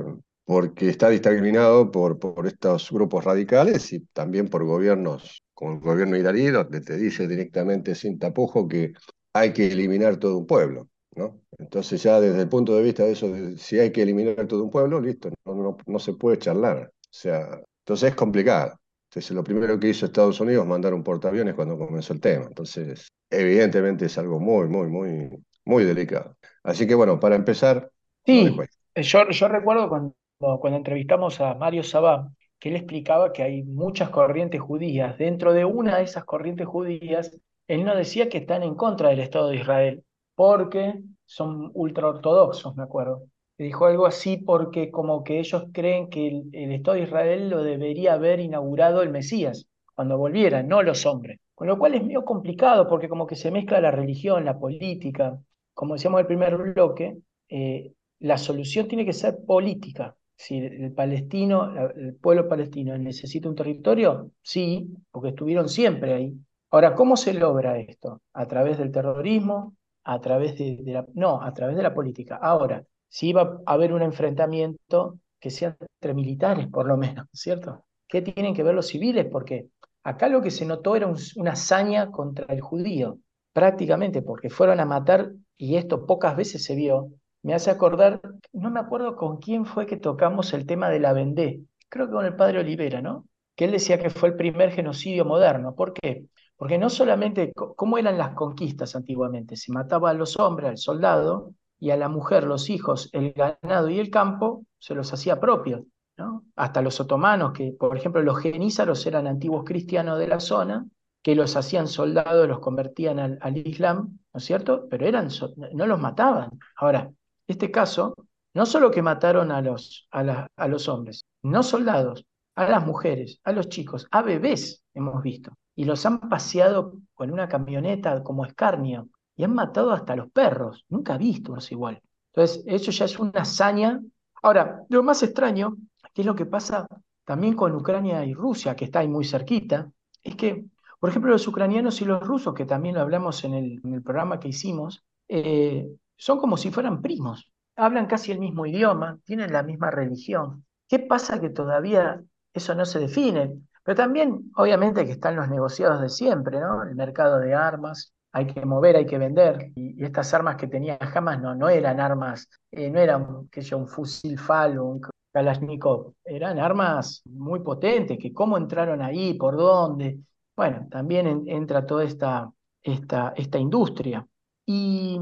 porque 0.48 0.88
está 0.88 1.10
discriminado 1.10 1.90
por, 1.90 2.18
por 2.18 2.46
estos 2.46 2.90
grupos 2.90 3.22
radicales 3.22 3.92
y 3.92 4.00
también 4.14 4.48
por 4.48 4.64
gobiernos 4.64 5.42
como 5.52 5.74
el 5.74 5.80
gobierno 5.80 6.16
iraní, 6.16 6.46
donde 6.46 6.80
te 6.80 6.96
dice 6.96 7.28
directamente 7.28 7.94
sin 7.94 8.18
tapujo 8.18 8.66
que 8.66 8.94
hay 9.34 9.52
que 9.52 9.66
eliminar 9.66 10.16
todo 10.16 10.38
un 10.38 10.46
pueblo. 10.46 10.88
¿no? 11.14 11.42
Entonces 11.58 12.02
ya 12.02 12.18
desde 12.18 12.40
el 12.40 12.48
punto 12.48 12.74
de 12.74 12.82
vista 12.82 13.04
de 13.04 13.12
eso, 13.12 13.30
si 13.58 13.78
hay 13.78 13.92
que 13.92 14.00
eliminar 14.00 14.46
todo 14.46 14.64
un 14.64 14.70
pueblo, 14.70 15.02
listo, 15.02 15.28
no, 15.44 15.54
no, 15.54 15.76
no 15.84 15.98
se 15.98 16.14
puede 16.14 16.38
charlar. 16.38 16.92
O 16.94 17.08
sea, 17.10 17.60
entonces 17.80 18.08
es 18.08 18.14
complicado. 18.14 18.80
Entonces 19.10 19.32
lo 19.32 19.44
primero 19.44 19.78
que 19.78 19.90
hizo 19.90 20.06
Estados 20.06 20.40
Unidos 20.40 20.62
es 20.62 20.68
mandar 20.70 20.94
un 20.94 21.04
portaaviones 21.04 21.52
cuando 21.56 21.76
comenzó 21.76 22.14
el 22.14 22.20
tema. 22.20 22.46
Entonces, 22.46 23.12
evidentemente 23.28 24.06
es 24.06 24.16
algo 24.16 24.40
muy, 24.40 24.66
muy, 24.68 24.88
muy, 24.88 25.28
muy 25.66 25.84
delicado. 25.84 26.38
Así 26.62 26.86
que 26.86 26.94
bueno, 26.94 27.20
para 27.20 27.36
empezar... 27.36 27.90
Sí, 28.24 28.56
yo, 28.96 29.28
yo 29.28 29.48
recuerdo 29.48 29.90
cuando, 29.90 30.14
cuando 30.38 30.76
entrevistamos 30.76 31.40
a 31.40 31.54
Mario 31.54 31.82
Sabá, 31.82 32.30
que 32.58 32.68
él 32.70 32.76
explicaba 32.76 33.32
que 33.32 33.42
hay 33.42 33.62
muchas 33.62 34.10
corrientes 34.10 34.60
judías. 34.60 35.18
Dentro 35.18 35.52
de 35.52 35.64
una 35.64 35.98
de 35.98 36.04
esas 36.04 36.24
corrientes 36.24 36.66
judías, 36.66 37.36
él 37.66 37.84
no 37.84 37.94
decía 37.94 38.28
que 38.28 38.38
están 38.38 38.62
en 38.62 38.74
contra 38.74 39.10
del 39.10 39.20
Estado 39.20 39.48
de 39.48 39.56
Israel, 39.56 40.04
porque 40.34 41.00
son 41.24 41.70
ultraortodoxos, 41.74 42.76
me 42.76 42.82
acuerdo. 42.82 43.22
Dijo 43.58 43.86
algo 43.86 44.06
así 44.06 44.36
porque 44.36 44.90
como 44.90 45.24
que 45.24 45.40
ellos 45.40 45.64
creen 45.72 46.08
que 46.08 46.28
el, 46.28 46.72
Estado 46.72 46.96
de 46.96 47.02
Israel 47.02 47.50
lo 47.50 47.62
debería 47.64 48.14
haber 48.14 48.38
inaugurado 48.38 49.02
el 49.02 49.10
Mesías 49.10 49.66
cuando 49.94 50.16
volviera, 50.16 50.62
no 50.62 50.82
los 50.82 51.04
hombres. 51.06 51.40
Con 51.54 51.66
lo 51.66 51.76
cual 51.76 51.94
es 51.94 52.04
medio 52.04 52.24
complicado 52.24 52.88
porque 52.88 53.08
como 53.08 53.26
que 53.26 53.34
se 53.34 53.50
mezcla 53.50 53.80
la 53.80 53.90
religión, 53.90 54.44
la 54.44 54.58
política. 54.58 55.36
Como 55.74 55.94
decíamos 55.94 56.20
en 56.20 56.22
el 56.22 56.26
primer 56.28 56.56
bloque, 56.56 57.18
eh, 57.48 57.92
la 58.20 58.38
solución 58.38 58.86
tiene 58.86 59.04
que 59.04 59.12
ser 59.12 59.38
política. 59.44 60.16
Si 60.38 60.56
el 60.58 60.92
palestino, 60.92 61.90
el 61.90 62.14
pueblo 62.14 62.48
palestino 62.48 62.96
necesita 62.96 63.48
un 63.50 63.56
territorio, 63.56 64.30
sí, 64.40 64.88
porque 65.10 65.30
estuvieron 65.30 65.68
siempre 65.68 66.14
ahí. 66.14 66.34
Ahora, 66.70 66.94
¿cómo 66.94 67.16
se 67.16 67.34
logra 67.34 67.78
esto? 67.78 68.22
¿A 68.32 68.46
través 68.46 68.78
del 68.78 68.92
terrorismo? 68.92 69.74
a 70.08 70.20
través 70.22 70.56
de, 70.56 70.82
la, 70.86 71.04
no, 71.14 71.42
a 71.42 71.52
través 71.52 71.76
de 71.76 71.82
la 71.82 71.92
política. 71.92 72.38
Ahora, 72.40 72.82
si 73.10 73.28
iba 73.28 73.60
a 73.66 73.72
haber 73.74 73.92
un 73.92 74.00
enfrentamiento 74.00 75.18
que 75.38 75.50
sea 75.50 75.76
entre 76.00 76.14
militares, 76.14 76.66
por 76.68 76.86
lo 76.86 76.96
menos, 76.96 77.26
¿cierto? 77.32 77.84
¿Qué 78.08 78.22
tienen 78.22 78.54
que 78.54 78.62
ver 78.62 78.74
los 78.74 78.86
civiles? 78.86 79.26
Porque 79.30 79.68
acá 80.02 80.28
lo 80.28 80.40
que 80.40 80.50
se 80.50 80.64
notó 80.64 80.96
era 80.96 81.06
un, 81.06 81.18
una 81.36 81.52
hazaña 81.52 82.10
contra 82.10 82.46
el 82.48 82.62
judío, 82.62 83.18
prácticamente, 83.52 84.22
porque 84.22 84.48
fueron 84.48 84.80
a 84.80 84.86
matar, 84.86 85.30
y 85.58 85.76
esto 85.76 86.06
pocas 86.06 86.34
veces 86.36 86.64
se 86.64 86.74
vio, 86.74 87.10
me 87.42 87.54
hace 87.54 87.70
acordar, 87.70 88.20
no 88.52 88.70
me 88.70 88.80
acuerdo 88.80 89.16
con 89.16 89.38
quién 89.38 89.64
fue 89.66 89.86
que 89.86 89.96
tocamos 89.96 90.52
el 90.52 90.66
tema 90.66 90.90
de 90.90 91.00
la 91.00 91.12
Vendée, 91.12 91.62
creo 91.88 92.06
que 92.06 92.12
con 92.12 92.24
el 92.26 92.36
padre 92.36 92.60
Olivera, 92.60 93.00
¿no? 93.02 93.26
Que 93.56 93.64
él 93.66 93.72
decía 93.72 93.98
que 93.98 94.10
fue 94.10 94.30
el 94.30 94.36
primer 94.36 94.70
genocidio 94.72 95.24
moderno. 95.24 95.74
¿Por 95.74 95.92
qué? 95.92 96.26
Porque 96.56 96.78
no 96.78 96.90
solamente, 96.90 97.52
¿cómo 97.54 97.98
eran 97.98 98.18
las 98.18 98.34
conquistas 98.34 98.94
antiguamente? 98.96 99.56
Se 99.56 99.72
mataba 99.72 100.10
a 100.10 100.14
los 100.14 100.38
hombres, 100.38 100.68
al 100.70 100.78
soldado, 100.78 101.54
y 101.80 101.90
a 101.90 101.96
la 101.96 102.08
mujer, 102.08 102.44
los 102.44 102.70
hijos, 102.70 103.08
el 103.12 103.32
ganado 103.32 103.88
y 103.88 104.00
el 104.00 104.10
campo, 104.10 104.64
se 104.78 104.94
los 104.94 105.12
hacía 105.12 105.38
propios. 105.40 105.82
¿no? 106.16 106.44
Hasta 106.56 106.82
los 106.82 107.00
otomanos, 107.00 107.52
que 107.52 107.72
por 107.78 107.96
ejemplo 107.96 108.22
los 108.22 108.40
genízaros 108.40 109.06
eran 109.06 109.26
antiguos 109.28 109.64
cristianos 109.64 110.18
de 110.18 110.26
la 110.26 110.40
zona, 110.40 110.86
que 111.22 111.34
los 111.36 111.54
hacían 111.56 111.86
soldados, 111.86 112.48
los 112.48 112.58
convertían 112.60 113.18
al, 113.20 113.38
al 113.40 113.56
Islam, 113.56 114.18
¿no 114.32 114.38
es 114.38 114.44
cierto? 114.44 114.88
Pero 114.88 115.06
eran, 115.06 115.28
no 115.74 115.86
los 115.86 116.00
mataban. 116.00 116.50
Ahora, 116.76 117.12
este 117.48 117.70
caso, 117.70 118.14
no 118.54 118.66
solo 118.66 118.90
que 118.90 119.02
mataron 119.02 119.50
a 119.50 119.60
los, 119.60 120.08
a, 120.10 120.46
a 120.56 120.68
los 120.68 120.88
hombres, 120.88 121.24
no 121.42 121.62
soldados, 121.62 122.24
a 122.54 122.68
las 122.68 122.86
mujeres, 122.86 123.40
a 123.44 123.52
los 123.52 123.68
chicos, 123.68 124.06
a 124.10 124.22
bebés 124.22 124.82
hemos 124.94 125.22
visto, 125.22 125.52
y 125.76 125.84
los 125.84 126.04
han 126.06 126.20
paseado 126.28 126.94
con 127.14 127.30
una 127.30 127.48
camioneta 127.48 128.22
como 128.22 128.44
escarnio, 128.44 129.08
y 129.36 129.44
han 129.44 129.54
matado 129.54 129.92
hasta 129.92 130.16
los 130.16 130.30
perros, 130.32 130.84
nunca 130.88 131.16
visto 131.16 131.52
unos 131.52 131.70
igual. 131.70 132.02
Entonces, 132.32 132.64
eso 132.66 132.90
ya 132.90 133.04
es 133.04 133.18
una 133.20 133.42
hazaña. 133.42 134.02
Ahora, 134.42 134.84
lo 134.88 135.02
más 135.04 135.22
extraño, 135.22 135.76
que 136.12 136.22
es 136.22 136.26
lo 136.26 136.34
que 136.34 136.46
pasa 136.46 136.88
también 137.24 137.54
con 137.54 137.74
Ucrania 137.74 138.24
y 138.24 138.34
Rusia, 138.34 138.74
que 138.74 138.86
está 138.86 138.98
ahí 138.98 139.08
muy 139.08 139.24
cerquita, 139.24 139.90
es 140.24 140.34
que, 140.34 140.64
por 140.98 141.10
ejemplo, 141.10 141.30
los 141.30 141.46
ucranianos 141.46 142.00
y 142.00 142.04
los 142.04 142.26
rusos, 142.26 142.52
que 142.54 142.64
también 142.64 142.96
lo 142.96 143.00
hablamos 143.00 143.44
en 143.44 143.54
el, 143.54 143.80
en 143.84 143.94
el 143.94 144.02
programa 144.02 144.40
que 144.40 144.48
hicimos, 144.48 145.04
eh, 145.28 145.88
son 146.18 146.38
como 146.38 146.56
si 146.56 146.70
fueran 146.70 147.00
primos, 147.00 147.50
hablan 147.76 148.06
casi 148.06 148.32
el 148.32 148.40
mismo 148.40 148.66
idioma, 148.66 149.18
tienen 149.24 149.52
la 149.52 149.62
misma 149.62 149.90
religión. 149.90 150.64
¿Qué 150.88 150.98
pasa 150.98 151.40
que 151.40 151.50
todavía 151.50 152.20
eso 152.52 152.74
no 152.74 152.84
se 152.84 152.98
define? 152.98 153.60
Pero 153.84 153.96
también, 153.96 154.50
obviamente, 154.56 155.06
que 155.06 155.12
están 155.12 155.36
los 155.36 155.48
negociados 155.48 156.00
de 156.02 156.08
siempre, 156.08 156.60
¿no? 156.60 156.82
El 156.82 156.94
mercado 156.96 157.38
de 157.38 157.54
armas, 157.54 158.12
hay 158.32 158.46
que 158.46 158.64
mover, 158.66 158.96
hay 158.96 159.06
que 159.06 159.16
vender. 159.18 159.72
Y, 159.76 160.04
estas 160.04 160.34
armas 160.34 160.56
que 160.56 160.66
tenía 160.66 160.98
Hamas 161.00 161.40
no, 161.40 161.54
no 161.54 161.68
eran 161.68 162.00
armas, 162.00 162.48
eh, 162.70 162.90
no 162.90 162.98
eran 162.98 163.48
que 163.48 163.62
un 163.74 163.88
fusil 163.88 164.38
FAL 164.38 164.78
o 164.78 164.84
un 164.84 165.00
Kalashnikov, 165.32 166.14
eran 166.24 166.58
armas 166.58 167.22
muy 167.24 167.60
potentes, 167.60 168.18
que 168.18 168.32
cómo 168.32 168.56
entraron 168.58 169.02
ahí, 169.02 169.34
por 169.34 169.56
dónde. 169.56 170.18
Bueno, 170.56 170.88
también 170.90 171.44
entra 171.46 171.86
toda 171.86 172.04
esta, 172.04 172.50
esta, 172.82 173.32
esta 173.36 173.58
industria. 173.58 174.26
Y, 174.66 175.18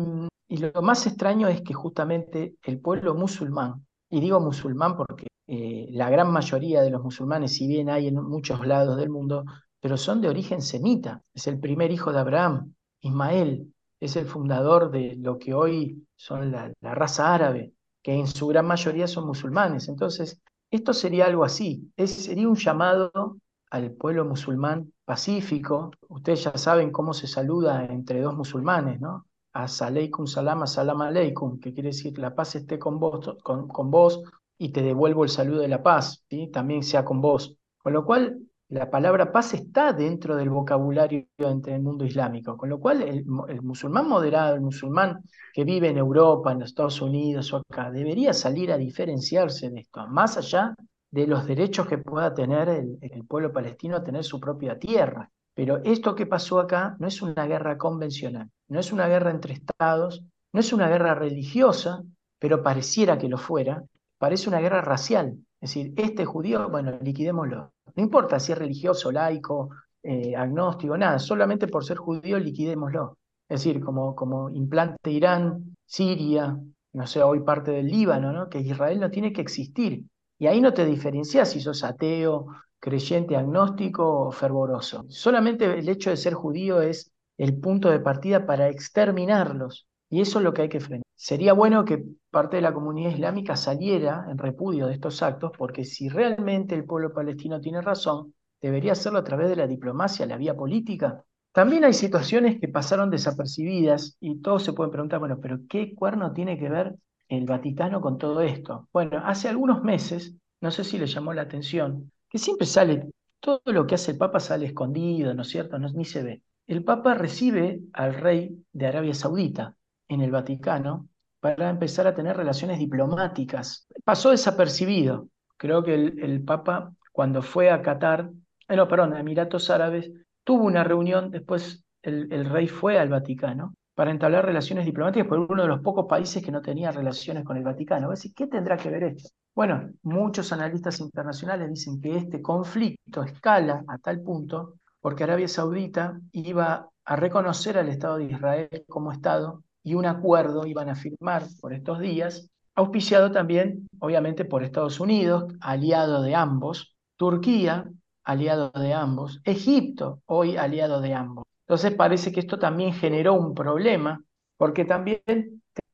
y, 0.49 0.59
lo 0.59 0.83
más 0.83 1.07
extraño 1.07 1.49
es 1.49 1.63
que 1.63 1.75
justamente 1.75 2.57
el 2.63 2.81
pueblo 2.81 3.15
musulmán, 3.15 3.87
y 4.11 4.21
digo 4.21 4.41
musulmán 4.41 4.97
porque 4.97 5.27
eh, 5.47 5.89
la 5.91 6.11
gran 6.11 6.31
mayoría 6.31 6.83
de 6.83 6.91
los 6.91 7.03
musulmanes, 7.03 7.55
si 7.55 7.67
bien 7.67 7.91
hay 7.91 8.09
en 8.09 8.17
muchos 8.17 8.67
lados 8.67 8.97
del 8.97 9.11
mundo, 9.11 9.45
pero 9.81 9.97
son 9.97 10.21
de 10.21 10.29
origen 10.29 10.63
semita. 10.63 11.23
Es 11.35 11.47
el 11.47 11.61
primer 11.61 11.93
hijo 11.93 12.13
de 12.13 12.19
Abraham, 12.19 12.75
Ismael 13.01 13.73
es 14.01 14.17
el 14.17 14.27
fundador 14.27 14.91
de 14.91 15.17
lo 15.17 15.39
que 15.39 15.55
hoy 15.55 16.07
son 16.17 16.51
la, 16.53 16.73
raza 16.81 17.35
árabe, 17.35 17.73
que 18.03 18.15
en 18.15 18.27
su 18.27 18.47
gran 18.49 18.67
mayoría 18.67 19.07
son 19.07 19.27
musulmanes. 19.27 19.89
Entonces, 19.89 20.41
esto 20.71 20.93
sería 20.93 21.27
algo 21.27 21.45
así, 21.45 21.93
sería 21.97 22.49
un 22.49 22.57
llamado 22.57 23.39
al 23.71 23.93
pueblo 23.93 24.25
musulmán 24.25 24.93
pacífico. 25.05 25.93
Ustedes 26.09 26.45
ya 26.45 26.59
saben 26.59 26.91
cómo 26.91 27.15
se 27.15 27.27
saluda 27.27 27.87
entre 27.87 28.21
dos 28.21 28.37
musulmanes, 28.37 29.01
¿no? 29.01 29.27
Asaleikum 29.65 30.27
salam, 30.27 30.67
salam 30.67 31.01
aleikum, 31.01 31.59
que 31.59 31.73
quiere 31.73 31.89
decir 31.89 32.19
la 32.19 32.35
paz 32.35 32.57
esté 32.57 32.79
con 32.79 32.99
vos, 32.99 33.37
con, 33.43 33.69
con 33.69 33.91
vos 33.91 34.23
y 34.59 34.71
te 34.71 34.83
devuelvo 34.83 35.25
el 35.25 35.31
saludo 35.31 35.61
de 35.61 35.69
la 35.69 35.83
paz, 35.83 36.25
¿sí? 36.29 36.49
también 36.49 36.83
sea 36.83 37.05
con 37.05 37.21
vos. 37.21 37.57
Con 37.79 37.93
lo 37.93 38.05
cual, 38.05 38.39
la 38.69 38.91
palabra 38.91 39.31
paz 39.31 39.55
está 39.55 39.93
dentro 39.93 40.35
del 40.35 40.51
vocabulario 40.51 41.27
entre 41.39 41.77
el 41.77 41.83
mundo 41.83 42.05
islámico, 42.05 42.57
con 42.57 42.69
lo 42.69 42.81
cual 42.81 43.01
el, 43.03 43.25
musulmán 43.63 44.09
moderado, 44.09 44.57
el 44.57 44.61
musulmán 44.61 45.23
que 45.55 45.65
vive 45.65 45.89
en 45.89 45.99
Europa, 45.99 46.51
en 46.51 46.61
los 46.61 46.71
Estados 46.71 47.01
Unidos 47.01 47.53
o 47.53 47.59
acá, 47.59 47.91
debería 47.93 48.33
salir 48.33 48.73
a 48.73 48.77
diferenciarse 48.77 49.71
de 49.71 49.81
esto, 49.81 50.07
más 50.09 50.37
allá 50.37 50.75
de 51.11 51.27
los 51.29 51.47
derechos 51.47 51.87
que 51.87 51.99
pueda 51.99 52.35
tener 52.35 52.69
el, 52.69 52.99
el 53.01 53.25
pueblo 53.25 53.53
palestino 53.53 53.97
a 53.97 54.03
tener 54.03 54.25
su 54.25 54.41
propia 54.41 54.79
tierra. 54.79 55.31
Pero 55.57 55.79
esto 55.85 56.15
que 56.15 56.27
pasó 56.27 56.61
acá 56.61 56.97
no 56.99 57.07
es 57.07 57.23
una 57.23 57.47
guerra 57.47 57.79
convencional, 57.79 58.51
no 58.69 58.79
es 58.79 58.93
una 58.93 59.09
guerra 59.09 59.31
entre 59.31 59.55
estados, 59.55 60.23
no 60.53 60.61
es 60.61 60.71
una 60.75 60.87
guerra 60.87 61.15
religiosa, 61.15 62.03
pero 62.39 62.63
pareciera 62.63 63.17
que 63.17 63.31
lo 63.31 63.39
fuera, 63.39 63.83
parece 64.19 64.51
una 64.51 64.61
guerra 64.61 64.83
racial. 64.83 65.39
Es 65.59 65.71
decir, 65.71 65.95
este 65.97 66.27
judío, 66.27 66.69
bueno, 66.69 66.99
liquidémoslo. 67.01 67.73
No 67.95 68.03
importa 68.03 68.39
si 68.39 68.53
es 68.53 68.59
religioso, 68.59 69.11
laico, 69.11 69.71
eh, 70.03 70.37
agnóstico, 70.37 70.99
nada, 70.99 71.19
solamente 71.19 71.69
por 71.69 71.87
ser 71.87 71.97
judío 71.97 72.39
liquidémoslo. 72.39 73.17
Es 73.49 73.65
decir, 73.65 73.83
como, 73.83 74.15
como 74.15 74.51
implante 74.51 75.11
Irán, 75.11 75.75
Siria, 75.87 76.55
no 76.93 77.07
sé, 77.07 77.23
hoy 77.23 77.41
parte 77.41 77.71
del 77.71 77.87
Líbano, 77.87 78.31
¿no? 78.31 78.51
que 78.51 78.61
Israel 78.61 79.01
no 79.01 79.11
tiene 79.11 79.33
que 79.33 79.41
existir. 79.41 80.05
Y 80.39 80.49
ahí 80.49 80.61
no 80.61 80.75
te 80.75 80.85
diferencias 80.85 81.51
si 81.51 81.61
sos 81.61 81.83
ateo, 81.83 82.47
creyente, 82.81 83.37
agnóstico 83.37 84.27
o 84.27 84.33
fervoroso. 84.33 85.05
Solamente 85.09 85.65
el 85.79 85.89
hecho 85.89 86.11
de 86.11 86.17
ser 86.17 86.35
judío 86.35 86.81
es 86.81 87.13
el 87.39 87.59
punto 87.59 87.91
de 87.91 88.01
partida 88.01 88.47
para 88.47 88.69
exterminarlos. 88.69 89.87
Y 90.09 90.21
eso 90.21 90.39
es 90.39 90.45
lo 90.45 90.55
que 90.55 90.63
hay 90.63 90.69
que 90.69 90.81
frenar. 90.81 91.03
Sería 91.15 91.53
bueno 91.53 91.85
que 91.85 92.05
parte 92.31 92.57
de 92.57 92.63
la 92.63 92.73
comunidad 92.75 93.11
islámica 93.11 93.57
saliera 93.57 94.27
en 94.31 94.39
repudio 94.39 94.87
de 94.87 94.95
estos 94.95 95.23
actos, 95.23 95.53
porque 95.57 95.85
si 95.85 96.09
realmente 96.09 96.75
el 96.75 96.85
pueblo 96.85 97.13
palestino 97.13 97.61
tiene 97.61 97.81
razón, 97.81 98.35
debería 98.61 98.93
hacerlo 98.93 99.19
a 99.19 99.25
través 99.25 99.49
de 99.49 99.57
la 99.57 99.67
diplomacia, 99.67 100.27
la 100.27 100.37
vía 100.37 100.55
política. 100.55 101.25
También 101.53 101.85
hay 101.85 101.95
situaciones 101.95 102.61
que 102.61 102.69
pasaron 102.69 103.11
desapercibidas 103.11 104.17
y 104.21 104.41
todos 104.43 104.63
se 104.63 104.75
pueden 104.75 104.93
preguntar, 104.93 105.21
bueno, 105.21 105.39
pero 105.41 105.61
¿qué 105.69 105.95
cuerno 105.95 106.33
tiene 106.33 106.59
que 106.59 106.69
ver 106.69 106.95
el 107.29 107.47
Vaticano 107.47 108.01
con 108.01 108.19
todo 108.19 108.43
esto? 108.43 108.89
Bueno, 108.93 109.23
hace 109.25 109.49
algunos 109.49 109.83
meses, 109.83 110.35
no 110.61 110.71
sé 110.71 110.85
si 110.85 110.99
le 110.99 111.07
llamó 111.07 111.33
la 111.33 111.43
atención, 111.43 112.13
que 112.29 112.39
siempre 112.39 112.67
sale, 112.67 113.09
todo 113.41 113.61
lo 113.67 113.87
que 113.87 113.95
hace 113.95 114.13
el 114.13 114.19
Papa 114.19 114.41
sale 114.41 114.67
escondido, 114.67 115.35
¿no 115.35 115.43
es 115.43 115.49
cierto? 115.49 115.79
No, 115.79 115.89
ni 115.89 116.05
se 116.05 116.23
ve. 116.23 116.43
El 116.67 116.83
Papa 116.83 117.15
recibe 117.15 117.81
al 117.93 118.15
rey 118.15 118.65
de 118.73 118.87
Arabia 118.87 119.15
Saudita 119.15 119.77
en 120.09 120.21
el 120.21 120.31
Vaticano 120.31 121.09
para 121.41 121.71
empezar 121.71 122.07
a 122.07 122.15
tener 122.15 122.37
relaciones 122.37 122.79
diplomáticas. 122.79 123.87
Pasó 124.05 124.31
desapercibido. 124.31 125.29
Creo 125.57 125.85
que 125.85 125.95
el, 125.95 126.43
Papa, 126.45 126.93
cuando 127.13 127.41
fue 127.41 127.71
a 127.71 127.83
Qatar, 127.83 128.31
eh, 128.69 128.77
no, 128.77 128.89
perdón, 128.89 129.15
a 129.15 129.21
Emiratos 129.21 129.71
Árabes, 129.71 130.11
tuvo 130.45 130.65
una 130.65 130.83
reunión, 130.85 131.31
después 131.31 131.85
el, 132.03 132.45
rey 132.47 132.69
fue 132.69 132.99
al 132.99 133.09
Vaticano 133.09 133.75
para 133.97 134.11
entablar 134.11 134.45
relaciones 134.45 134.85
diplomáticas 134.85 135.27
por 135.27 135.39
uno 135.39 135.63
de 135.63 135.69
los 135.69 135.81
pocos 135.81 136.05
países 136.07 136.45
que 136.45 136.53
no 136.53 136.61
tenía 136.61 136.93
relaciones 136.93 137.45
con 137.45 137.57
el 137.57 137.65
Vaticano. 137.65 138.11
¿qué 138.37 138.47
tendrá 138.47 138.77
que 138.77 138.91
ver 138.91 139.05
esto? 139.05 139.31
Bueno, 139.55 139.91
muchos 140.03 140.53
analistas 140.53 141.01
internacionales 141.01 141.71
dicen 141.71 141.99
que 141.99 142.15
este 142.15 142.43
conflicto 142.43 143.23
escala 143.23 143.83
a 143.89 143.97
tal 143.97 144.21
punto 144.21 144.75
porque 145.01 145.25
Arabia 145.25 145.49
Saudita 145.49 146.21
iba 146.33 146.91
a 147.07 147.17
reconocer 147.17 147.79
al 147.79 147.89
Estado 147.89 148.19
de 148.19 148.25
Israel 148.25 148.85
como 148.87 149.13
Estado 149.13 149.63
y 149.83 149.95
un 149.95 150.05
acuerdo 150.05 150.67
iban 150.67 150.91
a 150.91 150.95
firmar 150.95 151.45
por 151.63 151.73
estos 151.73 151.99
días, 151.99 152.51
auspiciado 152.75 153.33
también, 153.33 153.89
obviamente, 153.99 154.45
por 154.45 154.63
Estados 154.63 155.01
Unidos, 155.01 155.45
aliado 155.61 156.21
de 156.21 156.35
ambos, 156.35 156.95
Turquía, 157.17 157.89
aliado 158.25 158.71
de 158.73 158.93
ambos, 158.93 159.41
Egipto, 159.45 160.21
hoy 160.27 160.59
aliado 160.59 161.01
de 161.01 161.15
ambos. 161.15 161.47
Entonces 161.67 161.95
parece 161.95 162.31
que 162.31 162.41
esto 162.41 162.59
también 162.59 162.93
generó 162.93 163.35
un 163.35 163.55
problema, 163.55 164.23
porque 164.57 164.85
también 164.85 165.21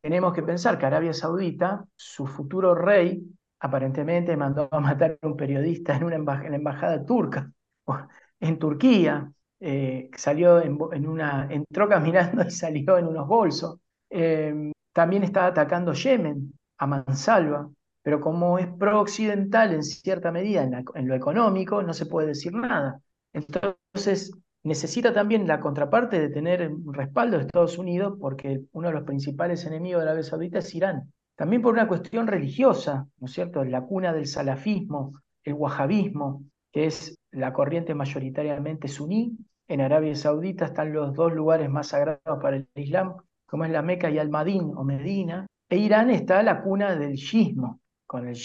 tenemos 0.02 0.34
que 0.34 0.42
pensar 0.42 0.78
que 0.78 0.86
Arabia 0.86 1.14
Saudita, 1.14 1.84
su 1.96 2.26
futuro 2.26 2.74
rey, 2.74 3.22
aparentemente 3.60 4.36
mandó 4.36 4.68
a 4.70 4.80
matar 4.80 5.18
a 5.22 5.26
un 5.26 5.36
periodista 5.36 5.96
en, 5.96 6.04
una 6.04 6.16
en 6.16 6.50
la 6.50 6.56
embajada 6.56 7.04
turca, 7.04 7.50
en 8.40 8.58
Turquía, 8.58 9.32
eh, 9.60 10.10
salió 10.16 10.60
en, 10.60 11.06
una, 11.06 11.46
entró 11.48 11.88
caminando 11.88 12.42
y 12.44 12.50
salió 12.50 12.98
en 12.98 13.06
unos 13.06 13.26
bolsos. 13.26 13.78
Em, 14.10 14.72
también 14.92 15.22
está 15.24 15.46
atacando 15.46 15.92
Yemen 15.94 16.52
a 16.78 16.86
mansalva, 16.86 17.70
pero 18.02 18.20
como 18.20 18.58
es 18.58 18.66
pro-occidental 18.66 19.72
en 19.72 19.82
cierta 19.84 20.32
medida 20.32 20.64
en, 20.64 21.08
lo 21.08 21.14
económico, 21.14 21.82
no 21.82 21.94
se 21.94 22.06
puede 22.06 22.28
decir 22.28 22.52
nada. 22.52 23.00
Entonces, 23.32 24.32
necesita 24.62 25.12
también 25.12 25.46
la 25.46 25.60
contraparte 25.60 26.20
de 26.20 26.28
tener 26.28 26.70
respaldo 26.86 27.36
de 27.36 27.44
Estados 27.44 27.78
Unidos, 27.78 28.16
porque 28.20 28.62
uno 28.72 28.88
de 28.88 28.94
los 28.94 29.04
principales 29.04 29.64
enemigos 29.66 30.02
de 30.02 30.08
Arabia 30.08 30.22
Saudita 30.22 30.58
es 30.58 30.74
Irán. 30.74 31.12
También 31.36 31.62
por 31.62 31.72
una 31.72 31.88
cuestión 31.88 32.26
religiosa, 32.26 33.06
¿no 33.18 33.26
es 33.26 33.32
cierto? 33.32 33.64
La 33.64 33.82
cuna 33.82 34.12
del 34.12 34.26
salafismo, 34.26 35.12
el 35.42 35.54
wahabismo, 35.54 36.44
que 36.70 36.86
es 36.86 37.18
la 37.30 37.52
corriente 37.52 37.94
mayoritariamente 37.94 38.88
suní, 38.88 39.36
en 39.68 39.80
Arabia 39.80 40.14
Saudita 40.14 40.66
están 40.66 40.92
los 40.92 41.14
dos 41.14 41.32
lugares 41.32 41.68
más 41.70 41.88
sagrados 41.88 42.38
para 42.40 42.56
el 42.56 42.68
Islam, 42.74 43.16
como 43.46 43.64
es 43.64 43.70
la 43.70 43.82
Meca 43.82 44.10
y 44.10 44.18
Al-Madín 44.18 44.72
o 44.76 44.84
Medina. 44.84 45.46
E 45.68 45.76
Irán 45.76 46.10
está 46.10 46.42
la 46.42 46.62
cuna 46.62 46.94
del 46.96 47.14
shismo, 47.14 47.80
con 48.12 48.28
el, 48.28 48.36